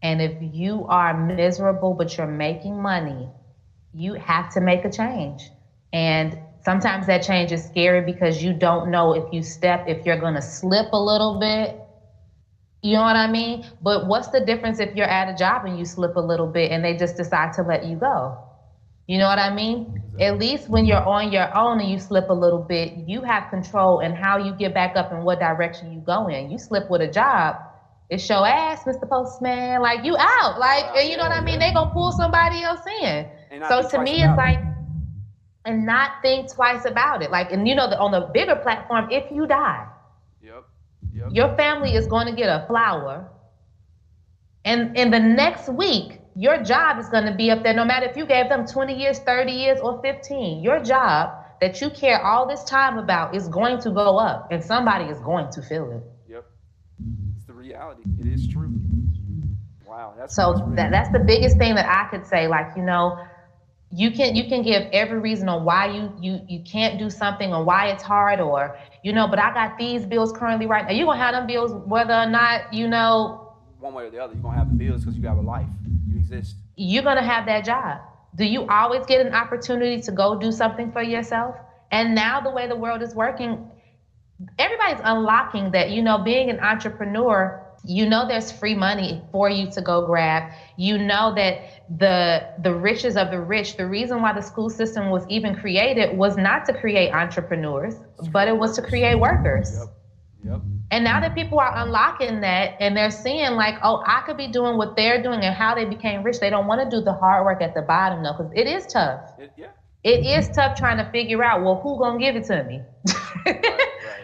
and 0.00 0.22
if 0.22 0.32
you 0.40 0.86
are 0.88 1.12
miserable 1.12 1.92
but 1.92 2.16
you're 2.16 2.26
making 2.28 2.80
money, 2.80 3.28
you 3.96 4.12
have 4.14 4.52
to 4.52 4.60
make 4.60 4.84
a 4.84 4.90
change. 4.90 5.50
And 5.92 6.36
sometimes 6.64 7.06
that 7.06 7.22
change 7.22 7.50
is 7.50 7.64
scary 7.64 8.02
because 8.02 8.42
you 8.42 8.52
don't 8.52 8.90
know 8.90 9.14
if 9.14 9.24
you 9.32 9.42
step, 9.42 9.84
if 9.86 10.04
you're 10.04 10.18
gonna 10.18 10.42
slip 10.42 10.92
a 10.92 11.00
little 11.00 11.38
bit. 11.40 11.74
You 12.82 12.94
know 12.94 13.02
what 13.02 13.16
I 13.16 13.26
mean? 13.26 13.64
But 13.80 14.06
what's 14.06 14.28
the 14.28 14.40
difference 14.40 14.80
if 14.80 14.94
you're 14.94 15.08
at 15.08 15.28
a 15.28 15.34
job 15.34 15.64
and 15.64 15.78
you 15.78 15.86
slip 15.86 16.16
a 16.16 16.20
little 16.20 16.46
bit 16.46 16.70
and 16.70 16.84
they 16.84 16.94
just 16.94 17.16
decide 17.16 17.54
to 17.54 17.62
let 17.62 17.84
you 17.84 17.96
go? 17.96 18.36
You 19.06 19.18
know 19.18 19.26
what 19.26 19.38
I 19.38 19.50
mean? 19.50 20.02
At 20.20 20.38
least 20.38 20.68
when 20.68 20.84
you're 20.84 21.02
on 21.02 21.32
your 21.32 21.54
own 21.56 21.80
and 21.80 21.88
you 21.90 21.98
slip 21.98 22.28
a 22.28 22.34
little 22.34 22.58
bit, 22.58 22.92
you 23.06 23.22
have 23.22 23.48
control 23.48 24.00
in 24.00 24.12
how 24.12 24.36
you 24.36 24.52
get 24.52 24.74
back 24.74 24.96
up 24.96 25.10
and 25.12 25.24
what 25.24 25.38
direction 25.38 25.92
you 25.92 26.00
go 26.00 26.26
in. 26.28 26.50
You 26.50 26.58
slip 26.58 26.90
with 26.90 27.00
a 27.00 27.08
job, 27.08 27.56
it's 28.10 28.28
your 28.28 28.46
ass, 28.46 28.84
Mr. 28.84 29.08
Postman. 29.08 29.80
Like 29.80 30.04
you 30.04 30.16
out. 30.18 30.58
Like 30.58 30.84
and 30.94 31.08
you 31.08 31.16
know 31.16 31.24
what 31.24 31.32
I 31.32 31.40
mean? 31.40 31.60
yeah. 31.60 31.68
They 31.68 31.72
gonna 31.72 31.90
pull 31.90 32.12
somebody 32.12 32.62
else 32.62 32.82
in. 33.02 33.26
So 33.68 33.88
to 33.88 33.98
me, 34.02 34.22
it's 34.22 34.32
it. 34.32 34.36
like, 34.36 34.60
and 35.64 35.84
not 35.84 36.22
think 36.22 36.52
twice 36.52 36.84
about 36.84 37.22
it. 37.22 37.30
Like, 37.30 37.52
and 37.52 37.66
you 37.66 37.74
know, 37.74 37.88
the, 37.90 37.98
on 37.98 38.12
the 38.12 38.20
bigger 38.32 38.56
platform, 38.56 39.08
if 39.10 39.30
you 39.30 39.46
die, 39.46 39.86
Yep. 40.42 40.64
Yep. 41.12 41.28
your 41.32 41.54
family 41.56 41.94
is 41.94 42.06
going 42.06 42.26
to 42.26 42.32
get 42.32 42.48
a 42.48 42.66
flower. 42.66 43.28
And 44.64 44.96
in 44.96 45.10
the 45.10 45.20
next 45.20 45.68
week, 45.68 46.20
your 46.34 46.62
job 46.62 46.98
is 46.98 47.08
going 47.08 47.24
to 47.24 47.34
be 47.34 47.50
up 47.50 47.62
there, 47.62 47.74
no 47.74 47.84
matter 47.84 48.06
if 48.06 48.16
you 48.16 48.26
gave 48.26 48.48
them 48.48 48.66
20 48.66 48.94
years, 48.94 49.18
30 49.20 49.52
years, 49.52 49.80
or 49.80 50.00
15. 50.02 50.62
Your 50.62 50.80
job 50.82 51.30
that 51.60 51.80
you 51.80 51.90
care 51.90 52.20
all 52.22 52.46
this 52.46 52.62
time 52.64 52.98
about 52.98 53.34
is 53.34 53.48
going 53.48 53.80
to 53.80 53.90
go 53.90 54.18
up, 54.18 54.48
and 54.50 54.62
somebody 54.62 55.06
is 55.06 55.18
going 55.20 55.50
to 55.52 55.62
feel 55.62 55.90
it. 55.92 56.02
Yep. 56.30 56.44
It's 57.36 57.46
the 57.46 57.54
reality. 57.54 58.02
It 58.20 58.26
is 58.26 58.46
true. 58.48 58.72
Wow. 59.86 60.14
That's 60.18 60.34
So 60.34 60.70
that, 60.74 60.90
that's 60.90 61.10
the 61.10 61.20
biggest 61.20 61.56
thing 61.56 61.74
that 61.76 61.86
I 61.88 62.10
could 62.10 62.26
say. 62.26 62.48
Like, 62.48 62.76
you 62.76 62.82
know, 62.82 63.18
you 63.92 64.10
can 64.10 64.34
you 64.34 64.44
can 64.44 64.62
give 64.62 64.88
every 64.92 65.18
reason 65.18 65.48
on 65.48 65.64
why 65.64 65.86
you 65.86 66.12
you 66.20 66.40
you 66.48 66.60
can't 66.64 66.98
do 66.98 67.08
something 67.08 67.52
or 67.52 67.64
why 67.64 67.86
it's 67.88 68.02
hard 68.02 68.40
or 68.40 68.76
you 69.02 69.12
know 69.12 69.28
but 69.28 69.38
i 69.38 69.52
got 69.54 69.78
these 69.78 70.04
bills 70.04 70.32
currently 70.32 70.66
right 70.66 70.84
now. 70.86 70.92
You're 70.92 71.06
gonna 71.06 71.18
have 71.18 71.34
them 71.34 71.46
bills 71.46 71.72
whether 71.86 72.14
or 72.14 72.26
not 72.26 72.72
you 72.72 72.88
know 72.88 73.54
one 73.78 73.94
way 73.94 74.06
or 74.06 74.10
the 74.10 74.18
other 74.18 74.34
you're 74.34 74.42
gonna 74.42 74.58
have 74.58 74.70
the 74.70 74.76
bills 74.76 75.04
because 75.04 75.16
you 75.16 75.26
have 75.26 75.38
a 75.38 75.42
life. 75.42 75.68
You 76.08 76.16
exist. 76.16 76.56
You're 76.76 77.04
gonna 77.04 77.22
have 77.22 77.46
that 77.46 77.64
job. 77.64 78.00
Do 78.34 78.44
you 78.44 78.66
always 78.66 79.06
get 79.06 79.24
an 79.24 79.32
opportunity 79.34 80.02
to 80.02 80.12
go 80.12 80.38
do 80.38 80.50
something 80.50 80.90
for 80.92 81.02
yourself? 81.02 81.56
And 81.90 82.14
now 82.14 82.40
the 82.40 82.50
way 82.50 82.66
the 82.66 82.76
world 82.76 83.02
is 83.02 83.14
working 83.14 83.70
everybody's 84.58 85.00
unlocking 85.04 85.70
that 85.70 85.90
you 85.90 86.02
know 86.02 86.18
being 86.18 86.50
an 86.50 86.60
entrepreneur 86.60 87.65
you 87.84 88.08
know 88.08 88.26
there's 88.26 88.50
free 88.50 88.74
money 88.74 89.22
for 89.32 89.48
you 89.48 89.70
to 89.70 89.80
go 89.80 90.04
grab. 90.06 90.52
You 90.76 90.98
know 90.98 91.34
that 91.34 91.86
the 91.98 92.48
the 92.62 92.74
riches 92.74 93.16
of 93.16 93.30
the 93.30 93.40
rich 93.40 93.76
the 93.76 93.86
reason 93.86 94.22
why 94.22 94.32
the 94.32 94.40
school 94.40 94.70
system 94.70 95.10
was 95.10 95.24
even 95.28 95.54
created 95.54 96.16
was 96.16 96.36
not 96.36 96.64
to 96.66 96.72
create 96.72 97.12
entrepreneurs 97.12 97.94
but 98.32 98.48
it 98.48 98.56
was 98.56 98.74
to 98.76 98.82
create 98.82 99.18
workers. 99.18 99.78
Yep. 99.78 99.88
Yep. 100.44 100.60
And 100.92 101.04
now 101.04 101.20
that 101.20 101.34
people 101.34 101.58
are 101.58 101.72
unlocking 101.76 102.40
that 102.40 102.76
and 102.80 102.96
they're 102.96 103.10
seeing 103.10 103.52
like 103.52 103.74
oh 103.82 104.02
i 104.06 104.22
could 104.26 104.36
be 104.36 104.46
doing 104.48 104.76
what 104.76 104.96
they're 104.96 105.22
doing 105.22 105.40
and 105.40 105.54
how 105.54 105.74
they 105.74 105.84
became 105.84 106.22
rich 106.22 106.38
they 106.40 106.50
don't 106.50 106.66
want 106.66 106.80
to 106.88 106.96
do 106.96 107.02
the 107.02 107.12
hard 107.12 107.44
work 107.44 107.60
at 107.60 107.74
the 107.74 107.82
bottom 107.82 108.22
though 108.22 108.32
because 108.32 108.52
it 108.54 108.66
is 108.66 108.86
tough. 108.86 109.32
It, 109.38 109.52
yeah 109.56 109.66
it 110.06 110.24
is 110.24 110.48
tough 110.50 110.78
trying 110.78 110.98
to 110.98 111.10
figure 111.10 111.42
out 111.42 111.64
well 111.64 111.80
who 111.82 111.98
gonna 111.98 112.18
give 112.18 112.36
it 112.36 112.44
to 112.44 112.62
me 112.62 112.80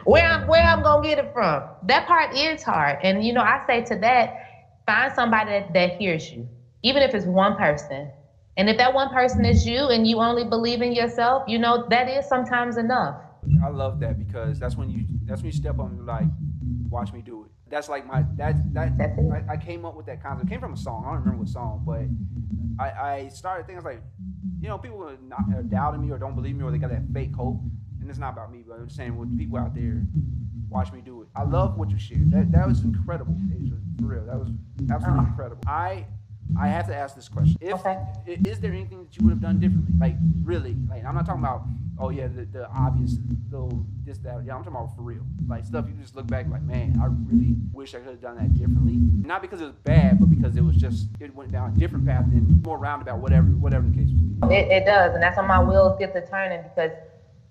where 0.04 0.24
I'm 0.24 0.46
where 0.46 0.62
I'm 0.62 0.80
gonna 0.82 1.06
get 1.06 1.18
it 1.18 1.32
from. 1.32 1.64
That 1.84 2.06
part 2.06 2.36
is 2.36 2.62
hard. 2.62 2.98
And 3.02 3.24
you 3.24 3.32
know, 3.32 3.42
I 3.42 3.64
say 3.66 3.82
to 3.86 3.96
that, 3.98 4.34
find 4.86 5.12
somebody 5.12 5.50
that, 5.50 5.72
that 5.72 5.96
hears 5.96 6.30
you. 6.30 6.48
Even 6.84 7.02
if 7.02 7.14
it's 7.14 7.26
one 7.26 7.56
person. 7.56 8.10
And 8.56 8.68
if 8.68 8.76
that 8.76 8.92
one 8.92 9.08
person 9.08 9.44
is 9.44 9.66
you 9.66 9.88
and 9.88 10.06
you 10.06 10.18
only 10.18 10.44
believe 10.44 10.82
in 10.82 10.92
yourself, 10.92 11.44
you 11.48 11.58
know, 11.58 11.86
that 11.88 12.08
is 12.08 12.28
sometimes 12.28 12.76
enough. 12.76 13.16
I 13.64 13.70
love 13.70 13.98
that 14.00 14.18
because 14.18 14.60
that's 14.60 14.76
when 14.76 14.88
you 14.88 15.04
that's 15.24 15.40
when 15.40 15.50
you 15.50 15.56
step 15.56 15.80
on 15.80 16.06
like, 16.06 16.26
watch 16.88 17.12
me 17.12 17.22
do. 17.22 17.41
That's 17.72 17.88
like 17.88 18.06
my 18.06 18.22
that 18.36 18.74
that. 18.74 18.92
I, 19.48 19.54
I 19.54 19.56
came 19.56 19.86
up 19.86 19.96
with 19.96 20.04
that 20.04 20.22
concept. 20.22 20.46
It 20.46 20.50
came 20.50 20.60
from 20.60 20.74
a 20.74 20.76
song. 20.76 21.04
I 21.06 21.12
don't 21.12 21.20
remember 21.20 21.38
what 21.38 21.48
song, 21.48 21.82
but 21.86 22.02
I, 22.84 22.90
I 23.14 23.28
started 23.28 23.66
thinking 23.66 23.82
like, 23.82 24.02
you 24.60 24.68
know, 24.68 24.76
people 24.76 25.02
are 25.08 25.16
not 25.26 25.40
are 25.56 25.62
doubting 25.62 26.02
me 26.06 26.12
or 26.12 26.18
don't 26.18 26.34
believe 26.34 26.54
me 26.54 26.64
or 26.64 26.70
they 26.70 26.76
got 26.76 26.90
that 26.90 27.02
fake 27.14 27.34
hope. 27.34 27.60
And 28.02 28.10
it's 28.10 28.18
not 28.18 28.34
about 28.34 28.52
me, 28.52 28.62
but 28.68 28.74
I'm 28.78 28.84
just 28.88 28.96
saying 28.98 29.16
with 29.16 29.36
people 29.38 29.56
out 29.58 29.74
there, 29.74 30.02
watch 30.68 30.92
me 30.92 31.00
do 31.00 31.22
it. 31.22 31.28
I 31.34 31.44
love 31.44 31.78
what 31.78 31.88
you 31.90 31.98
shared. 31.98 32.30
That 32.30 32.52
that 32.52 32.68
was 32.68 32.82
incredible, 32.84 33.34
Asia. 33.58 33.76
For 34.00 34.04
real, 34.04 34.26
that 34.26 34.38
was 34.38 34.50
absolutely 34.90 35.24
Oh. 35.24 35.28
incredible. 35.28 35.62
I 35.66 36.04
I 36.58 36.68
have 36.68 36.86
to 36.86 36.94
ask 36.94 37.14
this 37.14 37.28
question. 37.28 37.56
If 37.60 37.74
Okay. 37.74 37.98
is 38.26 38.60
there 38.60 38.72
anything 38.72 38.98
that 39.04 39.16
you 39.16 39.24
would 39.24 39.30
have 39.30 39.40
done 39.40 39.58
differently? 39.58 39.94
Like 39.98 40.16
really, 40.42 40.76
like 40.88 41.04
I'm 41.04 41.14
not 41.14 41.26
talking 41.26 41.42
about 41.42 41.64
oh 41.98 42.10
yeah 42.10 42.26
the, 42.26 42.44
the 42.46 42.68
obvious 42.70 43.16
little 43.50 43.84
this 44.04 44.18
that 44.18 44.42
yeah 44.44 44.56
I'm 44.56 44.64
talking 44.64 44.78
about 44.78 44.96
for 44.96 45.02
real 45.02 45.24
like 45.46 45.64
stuff 45.64 45.86
you 45.86 45.92
just 46.00 46.16
look 46.16 46.26
back 46.26 46.48
like 46.48 46.62
man 46.62 46.98
I 47.00 47.06
really 47.30 47.54
wish 47.70 47.94
I 47.94 47.98
could 47.98 48.12
have 48.12 48.20
done 48.20 48.38
that 48.38 48.56
differently 48.56 48.96
not 48.96 49.42
because 49.42 49.60
it 49.60 49.66
was 49.66 49.74
bad 49.84 50.18
but 50.18 50.30
because 50.30 50.56
it 50.56 50.64
was 50.64 50.74
just 50.76 51.08
it 51.20 51.34
went 51.34 51.52
down 51.52 51.74
a 51.76 51.78
different 51.78 52.06
path 52.06 52.24
and 52.32 52.64
more 52.64 52.78
roundabout 52.78 53.18
whatever 53.18 53.46
whatever 53.48 53.86
the 53.86 53.96
case 53.96 54.08
was. 54.10 54.50
It, 54.50 54.68
it 54.70 54.84
does, 54.84 55.14
and 55.14 55.22
that's 55.22 55.36
when 55.36 55.46
my 55.46 55.62
wheels 55.62 55.98
get 55.98 56.12
to 56.14 56.26
turning 56.26 56.62
because, 56.62 56.90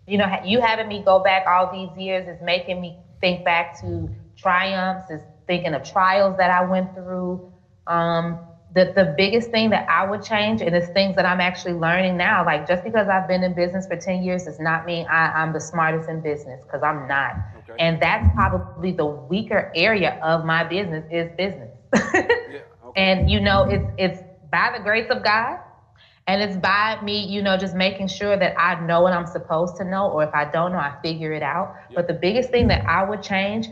you 0.08 0.18
know, 0.18 0.28
you 0.44 0.60
having 0.60 0.88
me 0.88 1.02
go 1.02 1.20
back 1.20 1.46
all 1.48 1.72
these 1.72 1.96
years 1.98 2.28
is 2.28 2.42
making 2.42 2.82
me 2.82 2.98
think 3.22 3.46
back 3.46 3.80
to 3.82 4.10
triumphs, 4.36 5.10
is 5.10 5.22
thinking 5.48 5.74
of 5.74 5.84
trials 5.84 6.36
that 6.38 6.52
I 6.52 6.66
went 6.66 6.94
through. 6.94 7.50
Um, 7.88 8.40
the 8.74 8.92
the 8.96 9.06
biggest 9.06 9.52
thing 9.52 9.70
that 9.72 9.84
I 9.88 10.04
would 10.04 10.22
change, 10.22 10.62
and 10.62 10.76
it's 10.76 10.90
things 10.90 11.16
that 11.16 11.26
I'm 11.26 11.42
actually 11.42 11.74
learning 11.74 12.18
now. 12.18 12.46
Like 12.46 12.68
just 12.68 12.84
because 12.84 13.08
I've 13.10 13.28
been 13.28 13.44
in 13.44 13.54
business 13.54 13.88
for 13.88 13.98
ten 13.98 14.24
years 14.24 14.44
does 14.46 14.60
not 14.60 14.86
mean 14.86 15.06
I, 15.10 15.32
I'm 15.36 15.54
the 15.54 15.62
smartest 15.62 16.10
in 16.10 16.22
business 16.22 16.62
because 16.62 16.84
I'm 16.84 17.08
not. 17.08 17.36
Okay. 17.58 17.76
And 17.80 18.00
that's 18.00 18.26
probably 18.34 18.92
the 18.92 19.06
weaker 19.06 19.66
area 19.76 20.14
of 20.22 20.44
my 20.44 20.64
business 20.64 21.06
is 21.10 21.30
business. 21.38 21.72
Yeah. 22.48 22.62
Okay. 22.84 23.02
And 23.02 23.30
you 23.30 23.40
know, 23.40 23.64
it's 23.64 23.86
it's 23.98 24.24
by 24.50 24.70
the 24.74 24.80
grace 24.80 25.08
of 25.10 25.22
God, 25.24 25.58
and 26.28 26.42
it's 26.42 26.58
by 26.58 26.98
me, 27.02 27.26
you 27.26 27.42
know, 27.42 27.58
just 27.58 27.76
making 27.76 28.08
sure 28.08 28.38
that 28.38 28.54
I 28.58 28.76
know 28.76 29.02
what 29.02 29.14
I'm 29.14 29.26
supposed 29.26 29.78
to 29.78 29.84
know, 29.86 30.08
or 30.10 30.24
if 30.24 30.34
I 30.34 30.46
don't 30.46 30.72
know, 30.72 30.80
I 30.80 30.92
figure 31.02 31.34
it 31.34 31.44
out. 31.44 31.70
But 31.94 32.08
the 32.08 32.14
biggest 32.14 32.52
thing 32.52 32.68
that 32.68 32.82
I 32.86 33.04
would 33.04 33.22
change 33.22 33.70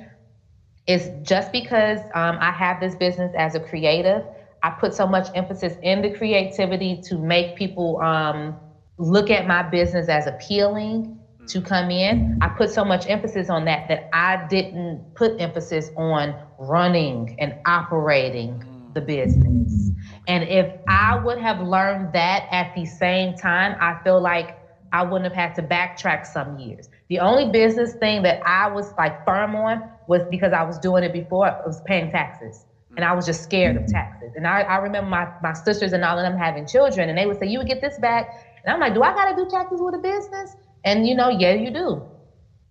is 0.87 1.09
just 1.21 1.51
because 1.51 2.01
um, 2.13 2.37
I 2.41 2.51
have 2.51 2.79
this 2.79 2.95
business 2.95 3.31
as 3.35 3.55
a 3.55 3.59
creative, 3.59 4.23
I 4.63 4.71
put 4.71 4.93
so 4.93 5.07
much 5.07 5.29
emphasis 5.35 5.75
in 5.81 6.01
the 6.01 6.09
creativity 6.09 7.01
to 7.05 7.17
make 7.17 7.55
people 7.55 7.99
um, 8.01 8.59
look 8.97 9.29
at 9.29 9.47
my 9.47 9.63
business 9.63 10.09
as 10.09 10.27
appealing 10.27 11.19
to 11.47 11.61
come 11.61 11.89
in. 11.89 12.37
I 12.41 12.49
put 12.49 12.69
so 12.69 12.85
much 12.85 13.07
emphasis 13.07 13.49
on 13.49 13.65
that 13.65 13.87
that 13.87 14.09
I 14.13 14.45
didn't 14.49 15.03
put 15.15 15.33
emphasis 15.39 15.89
on 15.97 16.35
running 16.57 17.35
and 17.39 17.55
operating 17.65 18.63
the 18.93 19.01
business. 19.01 19.91
And 20.27 20.43
if 20.43 20.67
I 20.87 21.15
would 21.15 21.39
have 21.39 21.59
learned 21.59 22.13
that 22.13 22.45
at 22.51 22.73
the 22.75 22.85
same 22.85 23.33
time, 23.35 23.75
I 23.79 23.95
feel 24.03 24.21
like 24.21 24.55
I 24.91 25.03
wouldn't 25.03 25.33
have 25.33 25.33
had 25.33 25.55
to 25.55 25.63
backtrack 25.63 26.25
some 26.25 26.57
years. 26.59 26.89
The 27.09 27.19
only 27.19 27.49
business 27.51 27.93
thing 27.95 28.23
that 28.23 28.39
I 28.45 28.67
was 28.67 28.93
like 28.97 29.23
firm 29.25 29.55
on 29.55 29.81
was 30.07 30.23
because 30.29 30.53
I 30.53 30.63
was 30.63 30.79
doing 30.79 31.03
it 31.03 31.13
before, 31.13 31.47
it 31.47 31.55
was 31.65 31.81
paying 31.81 32.11
taxes. 32.11 32.65
And 32.97 33.05
I 33.05 33.13
was 33.13 33.25
just 33.25 33.41
scared 33.41 33.77
of 33.77 33.85
taxes. 33.87 34.33
And 34.35 34.47
I, 34.47 34.61
I 34.61 34.77
remember 34.77 35.09
my, 35.09 35.27
my 35.41 35.53
sisters 35.53 35.93
and 35.93 36.03
all 36.03 36.17
of 36.17 36.23
them 36.23 36.35
having 36.37 36.65
children, 36.65 37.09
and 37.09 37.17
they 37.17 37.25
would 37.25 37.37
say, 37.37 37.47
You 37.47 37.59
would 37.59 37.67
get 37.67 37.81
this 37.81 37.97
back. 37.97 38.27
And 38.63 38.73
I'm 38.73 38.79
like, 38.79 38.93
Do 38.93 39.01
I 39.03 39.13
got 39.13 39.25
to 39.25 39.33
do 39.35 39.45
taxes 39.49 39.79
with 39.81 39.95
a 39.95 39.99
business? 39.99 40.55
And 40.83 41.05
you 41.05 41.15
know, 41.15 41.29
yeah, 41.29 41.53
you 41.53 41.71
do. 41.71 42.03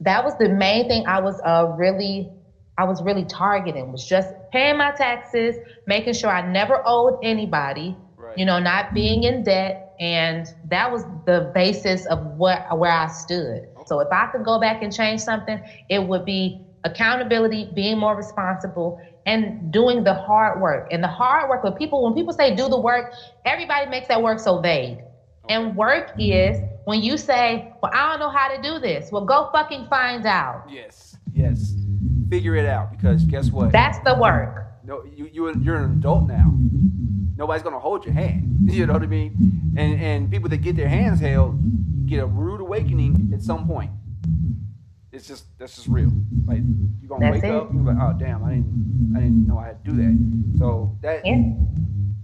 That 0.01 0.25
was 0.25 0.35
the 0.39 0.49
main 0.49 0.87
thing 0.87 1.03
I 1.07 1.21
was 1.21 1.41
uh, 1.45 1.66
really 1.69 2.29
I 2.79 2.85
was 2.85 3.03
really 3.03 3.25
targeting 3.25 3.91
was 3.91 4.05
just 4.05 4.33
paying 4.53 4.77
my 4.77 4.93
taxes, 4.93 5.59
making 5.87 6.14
sure 6.14 6.31
I 6.31 6.43
never 6.43 6.81
owed 6.85 7.14
anybody, 7.23 7.97
Right. 8.16 8.37
you 8.37 8.45
know, 8.45 8.59
not 8.59 8.87
being 8.93 9.23
in 9.25 9.43
debt, 9.43 9.77
and 9.99 10.47
that 10.64 10.91
was 10.91 11.05
the 11.27 11.43
basis 11.55 12.07
of 12.07 12.21
what 12.21 12.62
where 12.77 12.93
I 12.93 13.07
stood. 13.09 13.62
So 13.85 14.01
if 14.01 14.09
I 14.12 14.27
could 14.27 14.43
go 14.45 14.59
back 14.59 14.79
and 14.83 14.93
change 14.93 15.21
something, 15.21 15.59
it 15.89 16.05
would 16.05 16.25
be 16.25 16.55
accountability, 16.85 17.69
being 17.75 17.99
more 17.99 18.16
responsible, 18.16 18.95
and 19.29 19.70
doing 19.70 20.03
the 20.05 20.14
hard 20.14 20.59
work. 20.61 20.89
And 20.91 21.05
the 21.05 21.09
hard 21.09 21.51
work, 21.51 21.62
when 21.62 21.74
people 21.74 22.03
when 22.05 22.14
people 22.14 22.33
say 22.33 22.57
do 22.57 22.68
the 22.68 22.81
work, 22.81 23.12
everybody 23.45 23.89
makes 23.91 24.09
that 24.09 24.22
work 24.22 24.39
so 24.41 24.61
vague. 24.61 24.99
And 25.51 25.76
work 25.76 26.12
is 26.18 26.59
when 26.85 27.03
you 27.03 27.16
say, 27.18 27.72
"Well, 27.83 27.93
I 27.95 28.09
don't 28.11 28.20
know 28.20 28.31
how 28.31 28.49
to 28.55 28.61
do 28.62 28.79
this." 28.79 29.12
Well, 29.12 29.24
go 29.24 29.51
fucking 29.53 29.87
find 29.89 30.24
out. 30.26 30.64
Yes. 30.70 31.16
Yes. 31.33 31.74
Figure 32.31 32.57
it 32.57 32.66
out 32.66 32.91
because 32.91 33.24
guess 33.24 33.51
what? 33.51 33.70
That's 33.70 33.99
the 34.01 34.14
work. 34.18 34.66
no, 34.85 35.05
you 35.05 35.29
you 35.33 35.55
you're 35.61 35.76
an 35.76 35.91
adult 35.99 36.26
now. 36.26 36.53
Nobody's 37.37 37.62
gonna 37.62 37.79
hold 37.79 38.05
your 38.07 38.14
hand. 38.14 38.45
You 38.79 38.87
know 38.87 38.93
what 38.95 39.03
I 39.03 39.07
mean? 39.07 39.33
And 39.76 40.01
and 40.01 40.31
people 40.31 40.49
that 40.51 40.59
get 40.59 40.76
their 40.76 40.89
hands 40.89 41.20
held 41.20 41.59
get 42.07 42.18
a 42.22 42.26
rude 42.26 42.61
awakening 42.61 43.31
at 43.35 43.43
some 43.43 43.66
point. 43.66 43.91
It's 45.13 45.27
just 45.27 45.47
that's 45.59 45.75
just 45.77 45.89
real. 45.89 46.11
Like 46.47 46.61
you're 47.01 47.09
gonna 47.09 47.33
That's 47.33 47.43
wake 47.43 47.45
it. 47.45 47.55
up 47.55 47.73
you're 47.73 47.83
like, 47.83 47.97
oh 48.01 48.15
damn, 48.19 48.45
I 48.45 48.51
didn't 48.51 49.15
I 49.17 49.21
didn't 49.21 49.47
know 49.47 49.59
I 49.59 49.67
had 49.69 49.85
to 49.85 49.91
do 49.91 49.97
that. 49.97 50.59
So 50.59 50.97
that 51.01 51.25
Yeah. 51.25 51.53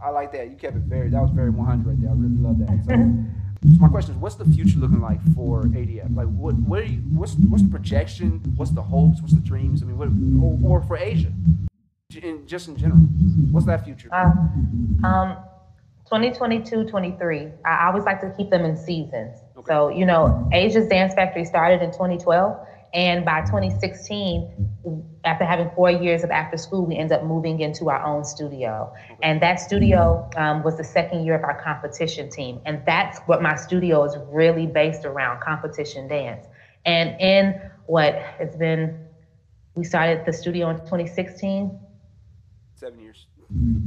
I 0.04 0.10
like 0.10 0.32
that. 0.32 0.50
You 0.50 0.56
kept 0.56 0.76
it 0.76 0.82
very 0.82 1.08
that 1.08 1.20
was 1.22 1.30
very 1.30 1.50
100 1.50 1.86
right 1.86 2.00
there. 2.00 2.10
I 2.10 2.14
really 2.14 2.36
love 2.36 2.58
that. 2.58 2.84
So, 2.84 2.92
so 2.92 3.80
my 3.80 3.88
question 3.88 4.14
is, 4.14 4.20
what's 4.20 4.34
the 4.34 4.44
future 4.44 4.78
looking 4.78 5.00
like 5.00 5.22
for 5.34 5.62
ADF? 5.62 6.14
Like 6.14 6.28
what 6.28 6.54
what 6.56 6.80
are 6.80 6.84
you 6.84 6.98
what's 7.12 7.34
what's 7.48 7.62
the 7.62 7.70
projection? 7.70 8.40
What's 8.56 8.72
the 8.72 8.82
hopes? 8.82 9.22
What's 9.22 9.32
the 9.34 9.40
dreams? 9.40 9.82
I 9.82 9.86
mean, 9.86 9.96
what 9.96 10.08
or, 10.68 10.78
or 10.78 10.82
for 10.82 10.98
Asia? 10.98 11.32
In, 12.22 12.46
just 12.46 12.68
in 12.68 12.76
general, 12.76 12.98
what's 13.50 13.66
that 13.66 13.82
future? 13.84 14.08
Uh, 14.12 14.30
um, 15.06 15.36
2022, 16.06 16.84
23. 16.84 17.48
I 17.64 17.86
always 17.88 18.04
like 18.04 18.20
to 18.20 18.30
keep 18.36 18.50
them 18.50 18.64
in 18.64 18.76
seasons. 18.76 19.38
Okay. 19.56 19.72
So, 19.72 19.88
you 19.88 20.04
know, 20.06 20.48
Asia's 20.52 20.86
Dance 20.86 21.14
Factory 21.14 21.44
started 21.44 21.82
in 21.82 21.90
2012. 21.90 22.66
And 22.94 23.24
by 23.24 23.40
2016, 23.42 24.44
after 25.24 25.44
having 25.44 25.68
four 25.74 25.90
years 25.90 26.22
of 26.24 26.30
after 26.30 26.56
school, 26.56 26.86
we 26.86 26.96
ended 26.96 27.18
up 27.18 27.24
moving 27.24 27.60
into 27.60 27.90
our 27.90 28.02
own 28.04 28.24
studio. 28.24 28.92
And 29.22 29.40
that 29.42 29.60
studio 29.60 30.28
um, 30.36 30.62
was 30.62 30.76
the 30.76 30.84
second 30.84 31.24
year 31.24 31.34
of 31.34 31.44
our 31.44 31.54
competition 31.54 32.28
team. 32.28 32.60
And 32.64 32.80
that's 32.86 33.18
what 33.26 33.42
my 33.42 33.56
studio 33.56 34.04
is 34.04 34.16
really 34.28 34.66
based 34.66 35.04
around 35.04 35.40
competition 35.40 36.06
dance. 36.08 36.46
And 36.86 37.14
in 37.18 37.54
what 37.86 38.16
it's 38.38 38.56
been, 38.56 38.92
we 39.74 39.84
started 39.84 40.20
the 40.24 40.32
studio 40.32 40.70
in 40.70 40.76
2016, 40.76 41.72
Seven 42.76 43.00
years. 43.00 43.26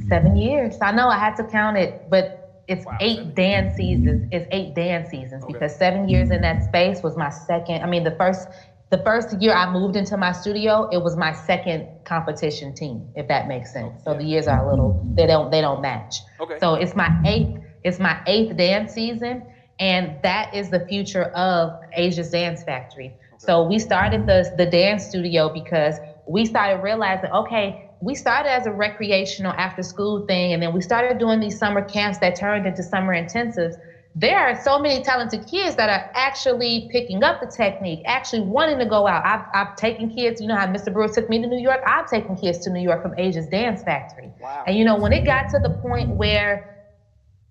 Seven 0.08 0.36
years. 0.36 0.78
I 0.82 0.92
know 0.92 1.10
I 1.10 1.18
had 1.18 1.36
to 1.38 1.44
count 1.44 1.78
it, 1.78 1.94
but 2.10 2.28
it's 2.68 2.86
Wow, 2.86 2.98
eight 3.00 3.34
dance 3.36 3.76
seasons. 3.76 4.24
It's 4.32 4.48
eight 4.52 4.74
dance 4.74 5.10
seasons 5.10 5.44
Okay. 5.44 5.54
because 5.54 5.74
seven 5.78 6.08
years 6.10 6.32
in 6.32 6.42
that 6.42 6.64
space 6.64 7.02
was 7.04 7.16
my 7.16 7.30
second. 7.30 7.84
I 7.84 7.86
mean, 7.88 8.04
the 8.04 8.12
first 8.12 8.48
the 8.90 8.98
first 9.00 9.40
year 9.42 9.54
I 9.54 9.70
moved 9.72 9.96
into 9.96 10.16
my 10.18 10.32
studio, 10.32 10.88
it 10.92 11.04
was 11.04 11.18
my 11.18 11.34
second 11.34 11.88
competition 12.06 12.74
team, 12.74 13.10
if 13.16 13.28
that 13.28 13.48
makes 13.48 13.74
sense. 13.74 14.04
So 14.04 14.14
the 14.14 14.24
years 14.24 14.48
are 14.48 14.66
a 14.66 14.70
little 14.70 15.06
they 15.16 15.28
don't 15.28 15.52
they 15.52 15.62
don't 15.62 15.82
match. 15.82 16.22
Okay. 16.40 16.58
So 16.60 16.76
it's 16.76 16.96
my 16.96 17.10
eighth 17.26 17.60
It's 17.84 18.00
my 18.00 18.20
eighth 18.28 18.56
dance 18.58 18.94
season, 18.94 19.44
and 19.80 20.16
that 20.24 20.54
is 20.54 20.70
the 20.70 20.86
future 20.88 21.26
of 21.36 21.72
Asia's 21.94 22.30
Dance 22.32 22.64
Factory. 22.64 23.08
Okay. 23.08 23.38
So 23.40 23.64
we 23.68 23.80
started 23.80 24.26
the 24.26 24.54
the 24.58 24.66
dance 24.66 25.06
studio 25.06 25.50
because 25.50 26.00
we 26.28 26.46
started 26.46 26.82
realizing, 26.82 27.32
okay, 27.32 27.90
we 28.02 28.16
started 28.16 28.52
as 28.52 28.66
a 28.68 28.72
recreational 28.72 29.54
after 29.54 29.84
school 29.84 30.26
thing, 30.28 30.54
and 30.54 30.62
then 30.62 30.74
we 30.74 30.82
started 30.82 31.18
doing 31.18 31.40
these 31.40 31.58
summer 31.58 31.82
camps 31.82 32.20
that 32.20 32.36
turned 32.36 32.66
into 32.66 32.84
summer 32.84 33.14
intensives 33.14 33.76
there 34.20 34.40
are 34.40 34.56
so 34.56 34.80
many 34.80 35.04
talented 35.04 35.46
kids 35.46 35.76
that 35.76 35.90
are 35.90 36.12
actually 36.16 36.88
picking 36.92 37.24
up 37.24 37.40
the 37.40 37.46
technique, 37.46 38.02
actually 38.06 38.42
wanting 38.42 38.80
to 38.80 38.86
go 38.86 39.06
out. 39.08 39.24
I've, 39.24 39.42
I've 39.54 39.76
taken 39.76 40.10
kids, 40.10 40.42
you 40.42 40.48
know 40.48 40.56
how 40.56 40.66
Mr. 40.66 40.92
Brewer 40.92 41.08
took 41.08 41.30
me 41.30 41.40
to 41.40 41.48
New 41.48 41.62
York? 41.62 41.82
I've 41.86 42.08
taken 42.08 42.36
kids 42.36 42.58
to 42.60 42.72
New 42.72 42.82
York 42.82 43.04
from 43.04 43.14
Asia's 43.18 43.48
Dance 43.48 43.84
Factory. 43.84 44.34
Wow. 44.40 44.64
And 44.66 44.76
you 44.76 44.86
know, 44.86 44.96
when 44.96 45.14
it 45.14 45.24
got 45.24 45.50
to 45.50 45.60
the 45.60 45.70
point 45.70 46.10
where, 46.10 46.64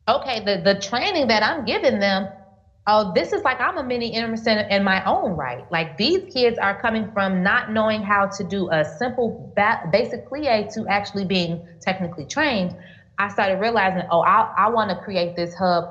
okay, 0.09 0.41
the, 0.41 0.59
the 0.59 0.75
training 0.75 1.29
that 1.29 1.45
I'm 1.45 1.65
giving 1.65 2.01
them, 2.01 2.29
oh, 2.89 3.13
this 3.15 3.33
is 3.33 3.45
like 3.45 3.61
I'm 3.61 3.79
a 3.79 3.85
mini 3.85 4.13
Emerson 4.15 4.65
in 4.69 4.83
my 4.83 5.03
own 5.07 5.37
right. 5.37 5.65
Like 5.71 5.97
these 5.97 6.21
kids 6.33 6.59
are 6.59 6.75
coming 6.75 7.07
from 7.15 7.45
not 7.45 7.71
knowing 7.71 8.03
how 8.03 8.27
to 8.27 8.45
do 8.45 8.69
a 8.73 8.85
simple 8.85 9.37
ba- 9.55 9.79
basic 9.93 10.27
plie 10.29 10.67
to 10.75 10.85
actually 10.89 11.27
being 11.27 11.61
technically 11.81 12.27
trained. 12.27 12.75
I 13.19 13.29
started 13.29 13.57
realizing, 13.59 14.03
oh, 14.11 14.23
I, 14.23 14.47
I 14.57 14.69
want 14.69 14.91
to 14.91 14.97
create 14.97 15.37
this 15.37 15.55
hub 15.55 15.85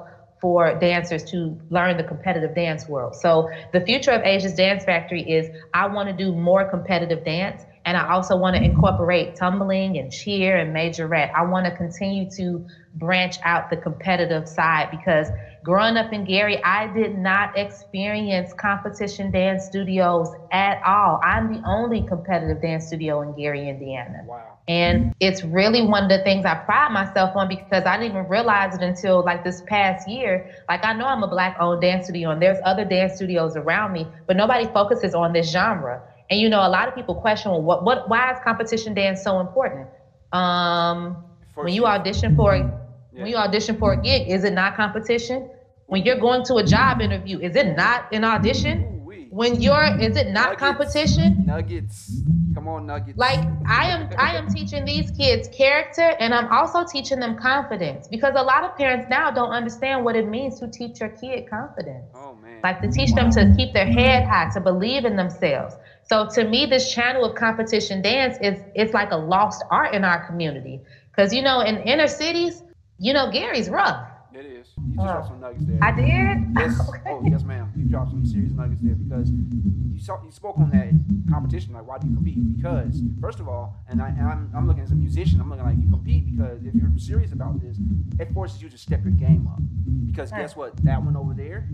for 0.46 0.78
dancers 0.78 1.24
to 1.24 1.60
learn 1.72 1.98
the 1.98 2.04
competitive 2.04 2.54
dance 2.54 2.88
world. 2.88 3.16
So 3.16 3.50
the 3.74 3.82
future 3.82 4.12
of 4.12 4.22
Asia's 4.22 4.54
Dance 4.54 4.84
Factory 4.84 5.24
is 5.24 5.50
I 5.74 5.88
want 5.88 6.08
to 6.08 6.14
do 6.14 6.36
more 6.36 6.70
competitive 6.70 7.26
dance 7.26 7.64
and 7.86 7.96
I 7.96 8.12
also 8.12 8.36
want 8.36 8.56
to 8.56 8.64
incorporate 8.64 9.36
tumbling 9.36 9.98
and 9.98 10.12
cheer 10.12 10.58
and 10.58 10.76
majorette. 10.76 11.32
I 11.34 11.46
want 11.46 11.66
to 11.66 11.76
continue 11.76 12.30
to 12.32 12.66
branch 12.96 13.38
out 13.44 13.70
the 13.70 13.78
competitive 13.78 14.48
side 14.48 14.90
because 14.90 15.28
growing 15.64 15.96
up 15.96 16.12
in 16.12 16.26
Gary, 16.26 16.64
I 16.64 16.92
did 16.94 17.18
not 17.18 17.56
experience 17.58 18.54
competition 18.54 19.30
dance 19.32 19.66
studios 19.66 20.30
at 20.52 20.82
all. 20.84 21.22
I'm 21.24 21.54
the 21.54 21.62
only 21.68 22.02
competitive 22.02 22.62
dance 22.62 22.88
studio 22.88 23.22
in 23.22 23.36
Gary, 23.36 23.70
Indiana. 23.70 24.24
Wow. 24.26 24.58
And 24.68 25.14
it's 25.20 25.44
really 25.44 25.84
one 25.86 26.06
of 26.06 26.10
the 26.10 26.24
things 26.24 26.44
I 26.44 26.56
pride 26.56 26.92
myself 26.92 27.36
on 27.36 27.48
because 27.48 27.84
I 27.86 27.98
didn't 27.98 28.18
even 28.18 28.28
realize 28.28 28.74
it 28.76 28.82
until 28.82 29.24
like 29.24 29.44
this 29.44 29.62
past 29.68 30.10
year. 30.10 30.50
Like 30.68 30.84
I 30.84 30.94
know 30.94 31.06
I'm 31.06 31.22
a 31.22 31.28
black 31.28 31.58
owned 31.60 31.82
dance 31.82 32.06
studio 32.06 32.32
and 32.32 32.42
there's 32.42 32.58
other 32.66 32.84
dance 32.84 33.16
studios 33.16 33.56
around 33.56 33.94
me, 33.94 34.08
but 34.26 34.36
nobody 34.36 34.66
focuses 34.66 35.14
on 35.14 35.34
this 35.34 35.52
genre. 35.52 36.02
And 36.30 36.40
you 36.40 36.50
know, 36.50 36.66
a 36.66 36.70
lot 36.70 36.88
of 36.88 36.96
people 36.96 37.16
question, 37.16 37.52
well, 37.52 37.62
what, 37.62 37.84
what, 37.84 38.10
why 38.10 38.32
is 38.32 38.40
competition 38.44 38.94
dance 38.94 39.24
so 39.24 39.40
important? 39.40 39.88
Um, 40.34 41.24
when 41.54 41.74
you 41.74 41.86
audition 41.86 42.36
for, 42.36 42.56
yeah. 42.56 42.72
when 43.12 43.28
you 43.28 43.36
audition 43.36 43.78
for 43.78 43.94
a 43.94 44.02
gig, 44.02 44.28
is 44.28 44.44
it 44.44 44.54
not 44.54 44.76
competition? 44.76 45.50
When 45.88 46.04
you're 46.04 46.20
going 46.20 46.44
to 46.46 46.56
a 46.56 46.64
job 46.64 47.00
interview, 47.00 47.40
is 47.40 47.56
it 47.56 47.78
not 47.78 48.12
an 48.12 48.24
audition? 48.24 48.96
when 49.36 49.62
you're 49.62 50.00
is 50.00 50.16
it 50.16 50.28
not 50.28 50.58
nuggets, 50.58 50.60
competition? 50.62 51.44
Nuggets. 51.46 52.22
Come 52.54 52.70
on 52.70 52.86
nuggets. 52.88 53.18
Like 53.18 53.40
i 53.68 53.84
am 53.86 54.10
i 54.18 54.34
am 54.34 54.48
teaching 54.48 54.86
these 54.86 55.12
kids 55.12 55.50
character 55.50 56.16
and 56.22 56.34
i'm 56.34 56.48
also 56.48 56.86
teaching 56.86 57.20
them 57.20 57.38
confidence 57.38 58.08
because 58.08 58.34
a 58.38 58.42
lot 58.42 58.64
of 58.64 58.78
parents 58.78 59.08
now 59.10 59.32
don't 59.32 59.52
understand 59.52 60.06
what 60.06 60.16
it 60.16 60.26
means 60.26 60.58
to 60.62 60.70
teach 60.70 61.02
your 61.02 61.10
kid 61.10 61.50
confidence. 61.50 62.06
Oh 62.16 62.36
man. 62.42 62.62
Like 62.64 62.82
to 62.82 62.90
teach 62.90 63.14
them 63.14 63.30
to 63.32 63.54
keep 63.58 63.74
their 63.74 63.86
head 63.86 64.24
high 64.24 64.50
to 64.54 64.62
believe 64.62 65.04
in 65.04 65.18
themselves 65.18 65.76
so 66.08 66.28
to 66.28 66.44
me 66.44 66.66
this 66.66 66.94
channel 66.94 67.26
of 67.26 67.36
competition 67.36 68.02
dance 68.02 68.38
is 68.42 68.60
it's 68.76 68.94
like 68.94 69.12
a 69.12 69.18
lost 69.18 69.64
art 69.72 69.94
in 69.94 70.04
our 70.04 70.26
community 70.28 70.82
because 71.12 71.34
you 71.34 71.42
know 71.42 71.62
in 71.62 71.78
inner 71.84 72.08
cities 72.08 72.64
you 73.00 73.14
know 73.14 73.30
gary's 73.32 73.70
rough 73.70 74.08
It 74.34 74.46
is. 74.46 74.68
you 74.78 74.96
just 74.96 75.08
dropped 75.08 75.28
some 75.28 75.40
nuggets 75.40 75.66
there. 75.66 75.80
I 75.82 75.92
did. 75.92 76.38
Yes. 76.58 76.90
okay. 76.90 77.00
Oh, 77.08 77.22
yes, 77.24 77.44
ma'am. 77.44 77.72
You 77.76 77.86
dropped 77.86 78.12
some 78.12 78.26
serious 78.26 78.52
nuggets 78.52 78.82
there 78.84 78.96
because 78.96 79.32
you 79.32 80.00
saw 80.00 80.22
you 80.24 80.32
spoke 80.32 80.58
on 80.58 80.70
that 80.72 80.92
competition. 81.32 81.74
Like, 81.74 81.88
why 81.88 81.98
do 82.00 82.08
you 82.08 82.16
compete? 82.16 82.40
Because 82.58 83.02
first 83.22 83.40
of 83.40 83.48
all, 83.48 83.78
and, 83.90 84.02
I, 84.02 84.10
and 84.10 84.28
I'm, 84.28 84.52
I'm 84.54 84.68
looking 84.68 84.84
as 84.84 84.92
a 84.92 84.96
musician, 84.96 85.40
I'm 85.40 85.50
looking 85.50 85.64
like 85.66 85.78
you 85.80 85.90
compete 85.90 86.24
because 86.36 86.60
if 86.66 86.74
you're 86.76 86.92
serious 86.98 87.32
about 87.32 87.62
this, 87.62 87.78
it 88.20 88.28
forces 88.34 88.62
you 88.62 88.68
to 88.70 88.78
step 88.78 89.04
your 89.04 89.14
game 89.14 89.48
up. 89.48 89.60
Because 90.06 90.32
guess 90.32 90.56
what? 90.56 90.76
That 90.84 91.02
one 91.02 91.16
over 91.16 91.34
there, 91.34 91.68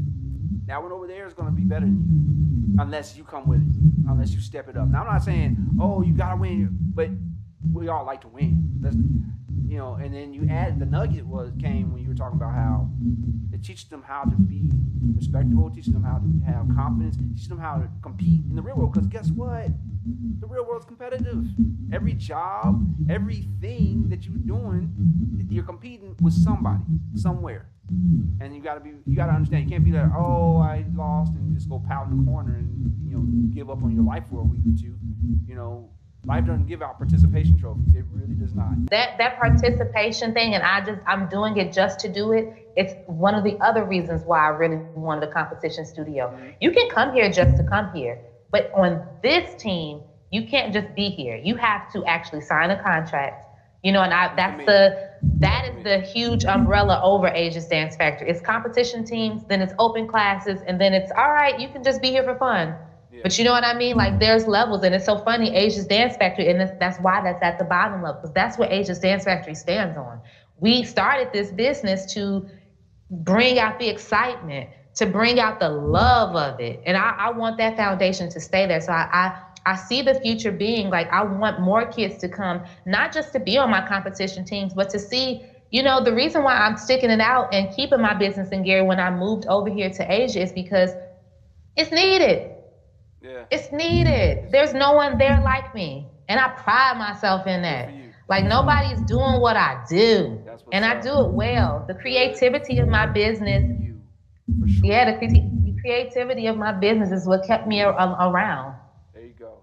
that 0.67 0.81
one 0.81 0.91
over 0.91 1.07
there 1.07 1.25
is 1.25 1.33
going 1.33 1.49
to 1.49 1.55
be 1.55 1.63
better 1.63 1.85
than 1.85 2.05
you, 2.09 2.77
unless 2.79 3.17
you 3.17 3.23
come 3.23 3.47
with 3.47 3.61
it, 3.61 4.00
unless 4.11 4.31
you 4.31 4.41
step 4.41 4.67
it 4.69 4.77
up. 4.77 4.87
Now 4.87 5.01
I'm 5.01 5.07
not 5.07 5.23
saying, 5.23 5.57
oh, 5.79 6.01
you 6.01 6.13
gotta 6.13 6.37
win, 6.37 6.69
but 6.93 7.09
we 7.73 7.87
all 7.87 8.05
like 8.05 8.21
to 8.21 8.27
win. 8.27 8.77
That's, 8.81 8.95
you 9.67 9.77
know, 9.77 9.95
and 9.95 10.13
then 10.13 10.33
you 10.33 10.47
add 10.49 10.79
the 10.79 10.85
nugget 10.85 11.25
was 11.25 11.51
came 11.61 11.93
when 11.93 12.01
you 12.03 12.09
were 12.09 12.15
talking 12.15 12.37
about 12.37 12.53
how 12.53 12.89
it 13.53 13.63
teaches 13.63 13.85
them 13.89 14.03
how 14.03 14.23
to 14.23 14.35
be 14.35 14.69
respectable, 15.15 15.69
teaching 15.69 15.93
them 15.93 16.03
how 16.03 16.17
to 16.17 16.51
have 16.51 16.67
confidence, 16.75 17.17
teaching 17.35 17.49
them 17.49 17.59
how 17.59 17.77
to 17.77 17.89
compete 18.01 18.43
in 18.49 18.55
the 18.55 18.61
real 18.61 18.75
world. 18.75 18.93
Because 18.93 19.07
guess 19.07 19.29
what? 19.29 19.67
The 20.39 20.47
real 20.47 20.65
world's 20.65 20.85
competitive. 20.85 21.45
Every 21.93 22.13
job, 22.13 22.83
everything 23.09 24.09
that 24.09 24.25
you're 24.25 24.35
doing, 24.37 25.45
you're 25.49 25.63
competing 25.63 26.15
with 26.21 26.33
somebody, 26.33 26.83
somewhere. 27.15 27.67
And 28.39 28.55
you 28.55 28.61
gotta 28.61 28.79
be, 28.79 28.91
you 29.05 29.15
gotta 29.15 29.33
understand. 29.33 29.65
You 29.65 29.69
can't 29.69 29.83
be 29.83 29.91
like, 29.91 30.11
oh, 30.15 30.57
I 30.57 30.85
lost, 30.95 31.33
and 31.33 31.55
just 31.55 31.69
go 31.69 31.83
pout 31.87 32.07
in 32.09 32.17
the 32.17 32.31
corner 32.31 32.55
and 32.55 32.95
you 33.05 33.17
know 33.17 33.23
give 33.53 33.69
up 33.69 33.83
on 33.83 33.93
your 33.93 34.03
life 34.03 34.23
for 34.29 34.41
a 34.41 34.43
week 34.43 34.61
or 34.61 34.77
two. 34.79 34.95
You 35.47 35.55
know, 35.55 35.89
Life 36.25 36.45
doesn't 36.45 36.67
give 36.67 36.83
out 36.83 36.99
participation 36.99 37.57
trophies. 37.57 37.95
It 37.95 38.05
really 38.11 38.35
does 38.35 38.53
not. 38.53 38.89
That 38.91 39.17
that 39.17 39.39
participation 39.39 40.33
thing, 40.33 40.53
and 40.53 40.63
I 40.63 40.85
just 40.85 41.01
I'm 41.07 41.27
doing 41.29 41.57
it 41.57 41.73
just 41.73 41.99
to 42.01 42.09
do 42.09 42.31
it. 42.33 42.71
It's 42.77 42.93
one 43.07 43.33
of 43.33 43.43
the 43.43 43.57
other 43.57 43.83
reasons 43.83 44.21
why 44.23 44.45
I 44.45 44.49
really 44.49 44.77
wanted 44.93 45.27
a 45.27 45.31
competition 45.31 45.83
studio. 45.83 46.27
Mm-hmm. 46.27 46.49
You 46.59 46.71
can 46.71 46.89
come 46.89 47.13
here 47.13 47.31
just 47.31 47.57
to 47.57 47.63
come 47.63 47.91
here, 47.91 48.19
but 48.51 48.71
on 48.75 49.03
this 49.23 49.59
team, 49.59 50.01
you 50.29 50.47
can't 50.47 50.71
just 50.71 50.93
be 50.93 51.09
here. 51.09 51.37
You 51.37 51.55
have 51.55 51.91
to 51.93 52.05
actually 52.05 52.41
sign 52.41 52.69
a 52.69 52.81
contract. 52.83 53.47
You 53.83 53.91
know, 53.91 54.03
and 54.03 54.13
I 54.13 54.35
that's 54.35 54.63
the 54.67 55.10
that 55.23 55.69
is 55.69 55.83
the 55.83 55.99
huge 55.99 56.45
umbrella 56.45 56.99
over 57.03 57.27
Asia's 57.27 57.67
Dance 57.67 57.95
Factory. 57.95 58.29
It's 58.29 58.41
competition 58.41 59.05
teams, 59.05 59.43
then 59.45 59.61
it's 59.61 59.73
open 59.77 60.07
classes, 60.07 60.61
and 60.65 60.79
then 60.81 60.93
it's 60.93 61.11
all 61.11 61.31
right. 61.31 61.59
You 61.59 61.69
can 61.69 61.83
just 61.83 62.01
be 62.01 62.09
here 62.09 62.23
for 62.23 62.35
fun. 62.35 62.75
But 63.23 63.37
you 63.37 63.43
know 63.43 63.51
what 63.51 63.63
I 63.63 63.77
mean? 63.77 63.97
Like 63.97 64.19
there's 64.19 64.47
levels, 64.47 64.83
and 64.83 64.95
it's 64.95 65.05
so 65.05 65.19
funny. 65.19 65.55
Asia's 65.55 65.85
Dance 65.85 66.15
Factory, 66.17 66.49
and 66.49 66.59
that's 66.79 66.97
why 66.99 67.21
that's 67.21 67.43
at 67.43 67.59
the 67.59 67.65
bottom 67.65 68.01
level, 68.01 68.21
because 68.21 68.33
that's 68.33 68.57
what 68.57 68.71
Asia's 68.71 68.99
Dance 68.99 69.25
Factory 69.25 69.53
stands 69.53 69.97
on. 69.97 70.21
We 70.59 70.83
started 70.83 71.31
this 71.31 71.51
business 71.51 72.11
to 72.13 72.47
bring 73.09 73.59
out 73.59 73.77
the 73.79 73.89
excitement, 73.89 74.69
to 74.95 75.05
bring 75.05 75.39
out 75.39 75.59
the 75.59 75.69
love 75.69 76.35
of 76.35 76.59
it, 76.59 76.81
and 76.85 76.97
I, 76.97 77.15
I 77.19 77.31
want 77.31 77.57
that 77.57 77.77
foundation 77.77 78.29
to 78.29 78.39
stay 78.39 78.65
there. 78.65 78.81
So 78.81 78.91
I, 78.91 79.09
I 79.11 79.39
I 79.65 79.75
see 79.75 80.01
the 80.01 80.15
future 80.15 80.51
being 80.51 80.89
like 80.89 81.07
I 81.11 81.23
want 81.23 81.59
more 81.59 81.85
kids 81.85 82.17
to 82.19 82.29
come, 82.29 82.63
not 82.85 83.13
just 83.13 83.31
to 83.33 83.39
be 83.39 83.57
on 83.57 83.69
my 83.69 83.85
competition 83.87 84.43
teams, 84.43 84.73
but 84.73 84.89
to 84.89 84.99
see, 84.99 85.45
you 85.69 85.83
know, 85.83 86.03
the 86.03 86.13
reason 86.13 86.43
why 86.43 86.55
I'm 86.55 86.77
sticking 86.77 87.09
it 87.09 87.19
out 87.19 87.53
and 87.53 87.73
keeping 87.75 88.01
my 88.01 88.13
business 88.13 88.49
in 88.49 88.63
Gary 88.63 88.81
when 88.81 88.99
I 88.99 89.09
moved 89.11 89.45
over 89.47 89.69
here 89.69 89.89
to 89.89 90.11
Asia 90.11 90.41
is 90.41 90.51
because 90.51 90.91
it's 91.75 91.91
needed. 91.91 92.51
Yeah. 93.21 93.45
It's 93.51 93.71
needed. 93.71 94.51
There's 94.51 94.73
no 94.73 94.93
one 94.93 95.17
there 95.17 95.39
like 95.43 95.73
me. 95.75 96.07
And 96.27 96.39
I 96.39 96.47
pride 96.49 96.97
myself 96.97 97.45
in 97.45 97.61
that. 97.61 97.91
Like 98.27 98.45
nobody's 98.45 99.01
doing 99.01 99.41
what 99.41 99.57
I 99.57 99.83
do. 99.89 100.41
And 100.71 100.85
I 100.85 100.99
do 101.01 101.25
it 101.25 101.31
well. 101.31 101.85
The 101.87 101.93
creativity 101.93 102.79
of 102.79 102.87
my 102.87 103.05
business. 103.05 103.63
Yeah, 104.83 105.11
the, 105.11 105.27
the, 105.27 105.75
creativity 105.81 106.47
of 106.47 106.57
my 106.57 106.71
business 106.71 107.11
is 107.11 107.27
what 107.27 107.45
kept 107.45 107.67
me 107.67 107.81
around. 107.81 108.75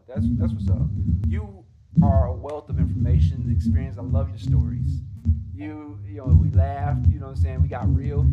There 0.08 0.18
you 0.18 0.36
go. 0.36 0.46
That's 0.46 0.54
that's 0.54 0.68
what's 0.68 0.70
up. 0.70 0.88
You 1.26 1.64
are 2.02 2.26
a 2.26 2.32
wealth 2.32 2.68
of 2.68 2.78
information, 2.78 3.52
experience. 3.54 3.98
I 3.98 4.02
love 4.02 4.28
your 4.28 4.38
stories. 4.38 5.00
You, 5.54 5.98
you 6.06 6.18
know, 6.18 6.26
we 6.26 6.50
laughed. 6.50 7.08
You 7.08 7.18
know 7.18 7.26
what 7.26 7.36
I'm 7.36 7.42
saying? 7.42 7.62
We 7.62 7.68
got 7.68 7.92
real. 7.94 8.26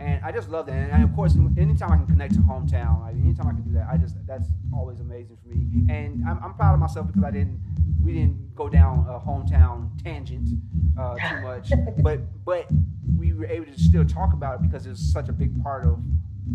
And 0.00 0.20
I 0.24 0.30
just 0.30 0.48
love 0.48 0.66
that. 0.66 0.90
And, 0.90 1.02
of 1.02 1.12
course, 1.16 1.34
anytime 1.56 1.90
I 1.90 1.96
can 1.96 2.06
connect 2.06 2.34
to 2.34 2.40
hometown, 2.40 3.00
like 3.00 3.16
anytime 3.16 3.48
I 3.48 3.50
can 3.50 3.62
do 3.62 3.72
that, 3.72 3.88
I 3.90 3.96
just 3.96 4.14
that's 4.26 4.48
always 4.72 5.00
amazing 5.00 5.36
for 5.42 5.48
me. 5.48 5.92
And 5.92 6.24
I'm, 6.26 6.38
I'm 6.42 6.54
proud 6.54 6.74
of 6.74 6.80
myself 6.80 7.08
because 7.08 7.24
I 7.24 7.30
didn't 7.30 7.60
we 8.02 8.12
didn't 8.12 8.54
go 8.54 8.68
down 8.68 9.06
a 9.08 9.18
hometown 9.18 9.90
tangent 10.02 10.48
uh, 10.98 11.16
too 11.16 11.40
much, 11.42 11.72
but 11.98 12.20
but 12.44 12.66
we 13.18 13.32
were 13.32 13.46
able 13.46 13.66
to 13.66 13.78
still 13.78 14.04
talk 14.04 14.32
about 14.32 14.56
it 14.56 14.62
because 14.62 14.86
it's 14.86 15.12
such 15.12 15.28
a 15.28 15.32
big 15.32 15.60
part 15.62 15.84
of 15.84 15.98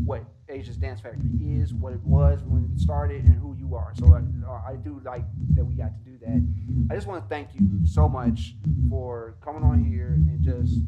what 0.06 0.24
Asia's 0.50 0.78
Dance 0.78 1.02
Factory 1.02 1.30
is, 1.40 1.74
what 1.74 1.94
it 1.94 2.04
was 2.04 2.40
when 2.44 2.70
it 2.74 2.80
started, 2.80 3.24
and 3.26 3.36
who 3.36 3.56
you 3.58 3.76
are. 3.76 3.94
So 3.96 4.14
I, 4.14 4.72
I 4.72 4.76
do 4.76 5.02
like 5.06 5.24
that 5.56 5.64
we 5.64 5.76
got 5.76 5.92
to 5.98 6.10
do 6.10 6.18
that. 6.20 6.46
I 6.92 6.96
just 6.96 7.08
want 7.08 7.24
to 7.24 7.30
thank 7.30 7.50
you 7.54 7.86
so 7.86 8.10
much 8.10 8.56
for 8.90 9.36
coming 9.42 9.64
on 9.64 9.84
here 9.84 10.08
and 10.08 10.42
just 10.42 10.80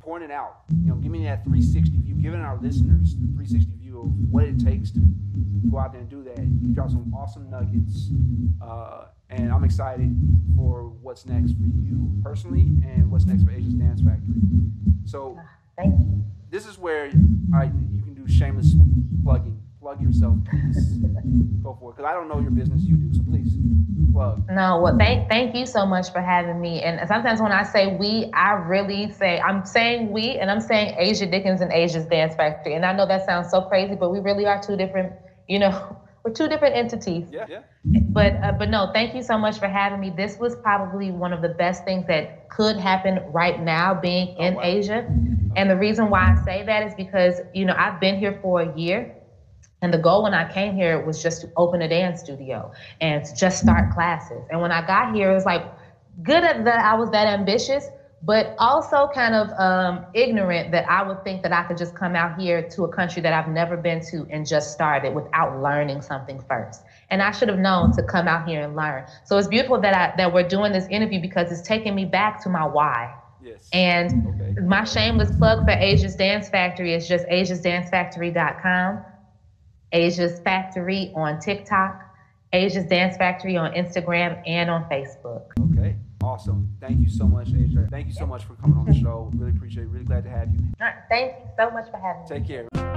pointing 0.00 0.32
out. 0.32 0.62
You 0.82 0.88
know, 0.88 0.94
give 0.96 1.12
me 1.12 1.24
that 1.24 1.44
360 1.44 1.98
view, 1.98 2.14
giving 2.14 2.40
our 2.40 2.58
listeners 2.60 3.14
the 3.16 3.26
360 3.26 3.72
view 3.76 4.00
of 4.00 4.08
what 4.30 4.44
it 4.44 4.58
takes 4.58 4.90
to 4.92 5.00
go 5.70 5.78
out 5.78 5.92
there 5.92 6.00
and 6.00 6.10
do 6.10 6.22
that. 6.24 6.38
You 6.38 6.74
drop 6.74 6.90
some 6.90 7.12
awesome 7.14 7.50
nuggets, 7.50 8.10
uh, 8.62 9.06
and 9.28 9.52
I'm 9.52 9.64
excited 9.64 10.16
for 10.56 10.88
what's 11.02 11.26
next 11.26 11.52
for 11.52 11.62
you 11.62 12.10
personally 12.22 12.70
and 12.84 13.10
what's 13.10 13.26
next 13.26 13.44
for 13.44 13.50
Asia's 13.50 13.74
Dance 13.74 14.00
Factory. 14.00 14.40
So 15.04 15.38
Thank 15.76 16.00
you. 16.00 16.24
This 16.50 16.66
is 16.66 16.78
where 16.78 17.06
I 17.54 17.64
you 17.92 18.02
can 18.02 18.12
do 18.12 18.26
shameless 18.26 18.74
plugging. 19.22 19.62
Plug 19.80 20.02
yourself, 20.02 20.36
please. 20.50 20.98
Go 21.62 21.76
for 21.78 21.90
it, 21.90 21.96
because 21.96 22.10
I 22.10 22.12
don't 22.12 22.26
know 22.26 22.40
your 22.40 22.50
business. 22.50 22.82
You 22.82 22.96
do, 22.96 23.14
so 23.14 23.22
please 23.22 23.56
plug. 24.12 24.44
No, 24.50 24.80
well, 24.80 24.98
thank 24.98 25.28
thank 25.28 25.54
you 25.54 25.64
so 25.64 25.86
much 25.86 26.10
for 26.12 26.20
having 26.20 26.60
me. 26.60 26.82
And 26.82 27.06
sometimes 27.06 27.40
when 27.40 27.52
I 27.52 27.62
say 27.62 27.96
we, 27.96 28.32
I 28.34 28.54
really 28.54 29.12
say 29.12 29.38
I'm 29.38 29.64
saying 29.64 30.10
we, 30.10 30.38
and 30.38 30.50
I'm 30.50 30.60
saying 30.60 30.96
Asia 30.98 31.26
Dickens 31.26 31.60
and 31.60 31.72
Asia's 31.72 32.06
Dance 32.06 32.34
Factory. 32.34 32.74
And 32.74 32.84
I 32.84 32.92
know 32.94 33.06
that 33.06 33.24
sounds 33.26 33.48
so 33.48 33.62
crazy, 33.62 33.94
but 33.94 34.10
we 34.10 34.18
really 34.18 34.46
are 34.46 34.60
two 34.60 34.76
different. 34.76 35.12
You 35.46 35.60
know, 35.60 35.96
we're 36.24 36.32
two 36.32 36.48
different 36.48 36.74
entities. 36.76 37.26
Yeah, 37.30 37.46
yeah. 37.48 37.60
But 38.08 38.34
uh, 38.42 38.52
but 38.52 38.68
no, 38.68 38.90
thank 38.92 39.14
you 39.14 39.22
so 39.22 39.38
much 39.38 39.58
for 39.58 39.68
having 39.68 40.00
me. 40.00 40.10
This 40.10 40.38
was 40.38 40.56
probably 40.56 41.10
one 41.10 41.32
of 41.32 41.40
the 41.42 41.48
best 41.48 41.84
things 41.84 42.06
that 42.06 42.48
could 42.48 42.76
happen 42.76 43.20
right 43.32 43.58
now, 43.58 43.94
being 43.94 44.28
in 44.38 44.54
Oh, 44.54 44.56
wow. 44.56 44.62
Asia. 44.62 45.04
And 45.56 45.70
the 45.70 45.76
reason 45.76 46.10
why 46.10 46.30
I 46.32 46.34
say 46.34 46.62
that 46.62 46.82
is 46.82 46.94
because 46.94 47.40
you 47.52 47.64
know 47.64 47.74
I've 47.76 48.00
been 48.00 48.16
here 48.16 48.32
for 48.42 48.60
a 48.60 48.68
year. 48.74 49.08
And 49.82 49.92
the 49.92 49.98
goal 49.98 50.22
when 50.22 50.34
I 50.34 50.44
came 50.44 50.74
here 50.74 50.98
was 50.98 51.20
just 51.22 51.40
to 51.42 51.48
open 51.56 51.80
a 51.82 51.88
dance 51.88 52.20
studio 52.20 52.70
and 53.00 53.24
to 53.24 53.34
just 53.34 53.58
start 53.58 53.90
classes. 53.90 54.44
And 54.50 54.60
when 54.60 54.72
I 54.72 54.82
got 54.82 55.14
here, 55.14 55.30
it 55.30 55.34
was 55.34 55.44
like 55.46 55.62
good 56.22 56.44
at 56.44 56.64
that 56.64 56.84
I 56.84 56.94
was 56.94 57.10
that 57.10 57.26
ambitious, 57.26 57.90
but 58.22 58.54
also 58.58 59.08
kind 59.14 59.34
of 59.34 59.48
um, 59.58 60.04
ignorant 60.12 60.70
that 60.72 60.84
I 60.88 61.02
would 61.02 61.24
think 61.24 61.42
that 61.42 61.52
I 61.52 61.62
could 61.62 61.78
just 61.78 61.94
come 61.94 62.14
out 62.14 62.38
here 62.38 62.62
to 62.62 62.84
a 62.84 62.88
country 62.88 63.22
that 63.22 63.32
I've 63.32 63.48
never 63.48 63.76
been 63.76 64.00
to 64.10 64.26
and 64.30 64.46
just 64.46 64.72
start 64.72 65.04
it 65.04 65.12
without 65.14 65.58
learning 65.62 66.02
something 66.02 66.38
first. 66.48 66.82
And 67.08 67.22
I 67.22 67.30
should 67.30 67.48
have 67.48 67.58
known 67.58 67.92
to 67.92 68.02
come 68.02 68.28
out 68.28 68.46
here 68.46 68.62
and 68.62 68.76
learn. 68.76 69.04
So 69.24 69.38
it's 69.38 69.48
beautiful 69.48 69.80
that 69.80 69.94
I, 69.94 70.14
that 70.16 70.32
we're 70.32 70.46
doing 70.46 70.72
this 70.72 70.86
interview 70.88 71.20
because 71.20 71.50
it's 71.50 71.62
taking 71.62 71.94
me 71.94 72.04
back 72.04 72.42
to 72.42 72.50
my 72.50 72.64
why. 72.64 73.14
Yes. 73.42 73.68
And 73.72 74.26
Okay. 74.40 74.60
my 74.60 74.84
shameless 74.84 75.30
plug 75.38 75.64
for 75.64 75.70
Asia's 75.70 76.14
Dance 76.14 76.50
Factory 76.50 76.92
is 76.92 77.08
just 77.08 77.24
asiasdancefactory.com, 77.26 79.00
Asia's 79.92 80.40
Factory 80.40 81.10
on 81.14 81.38
TikTok, 81.38 82.02
Asia's 82.52 82.84
Dance 82.84 83.16
Factory 83.16 83.56
on 83.56 83.72
Instagram 83.72 84.36
and 84.46 84.68
on 84.70 84.84
Facebook. 84.90 85.42
Awesome. 86.22 86.68
Thank 86.80 87.00
you 87.00 87.08
so 87.08 87.26
much, 87.26 87.48
Asia. 87.48 87.86
Thank 87.90 88.06
you 88.06 88.12
so 88.12 88.26
much 88.26 88.44
for 88.44 88.54
coming 88.54 88.78
on 88.78 88.86
the 88.86 88.94
show. 89.00 89.30
Really 89.34 89.52
appreciate 89.52 89.84
it. 89.84 89.88
Really 89.88 90.04
glad 90.04 90.24
to 90.24 90.30
have 90.30 90.52
you. 90.52 90.60
All 90.80 90.86
right, 90.86 90.94
thank 91.08 91.32
you 91.32 91.50
so 91.58 91.70
much 91.70 91.90
for 91.90 91.96
having 91.98 92.22
me. 92.22 92.28
Take 92.28 92.46
care. 92.46 92.89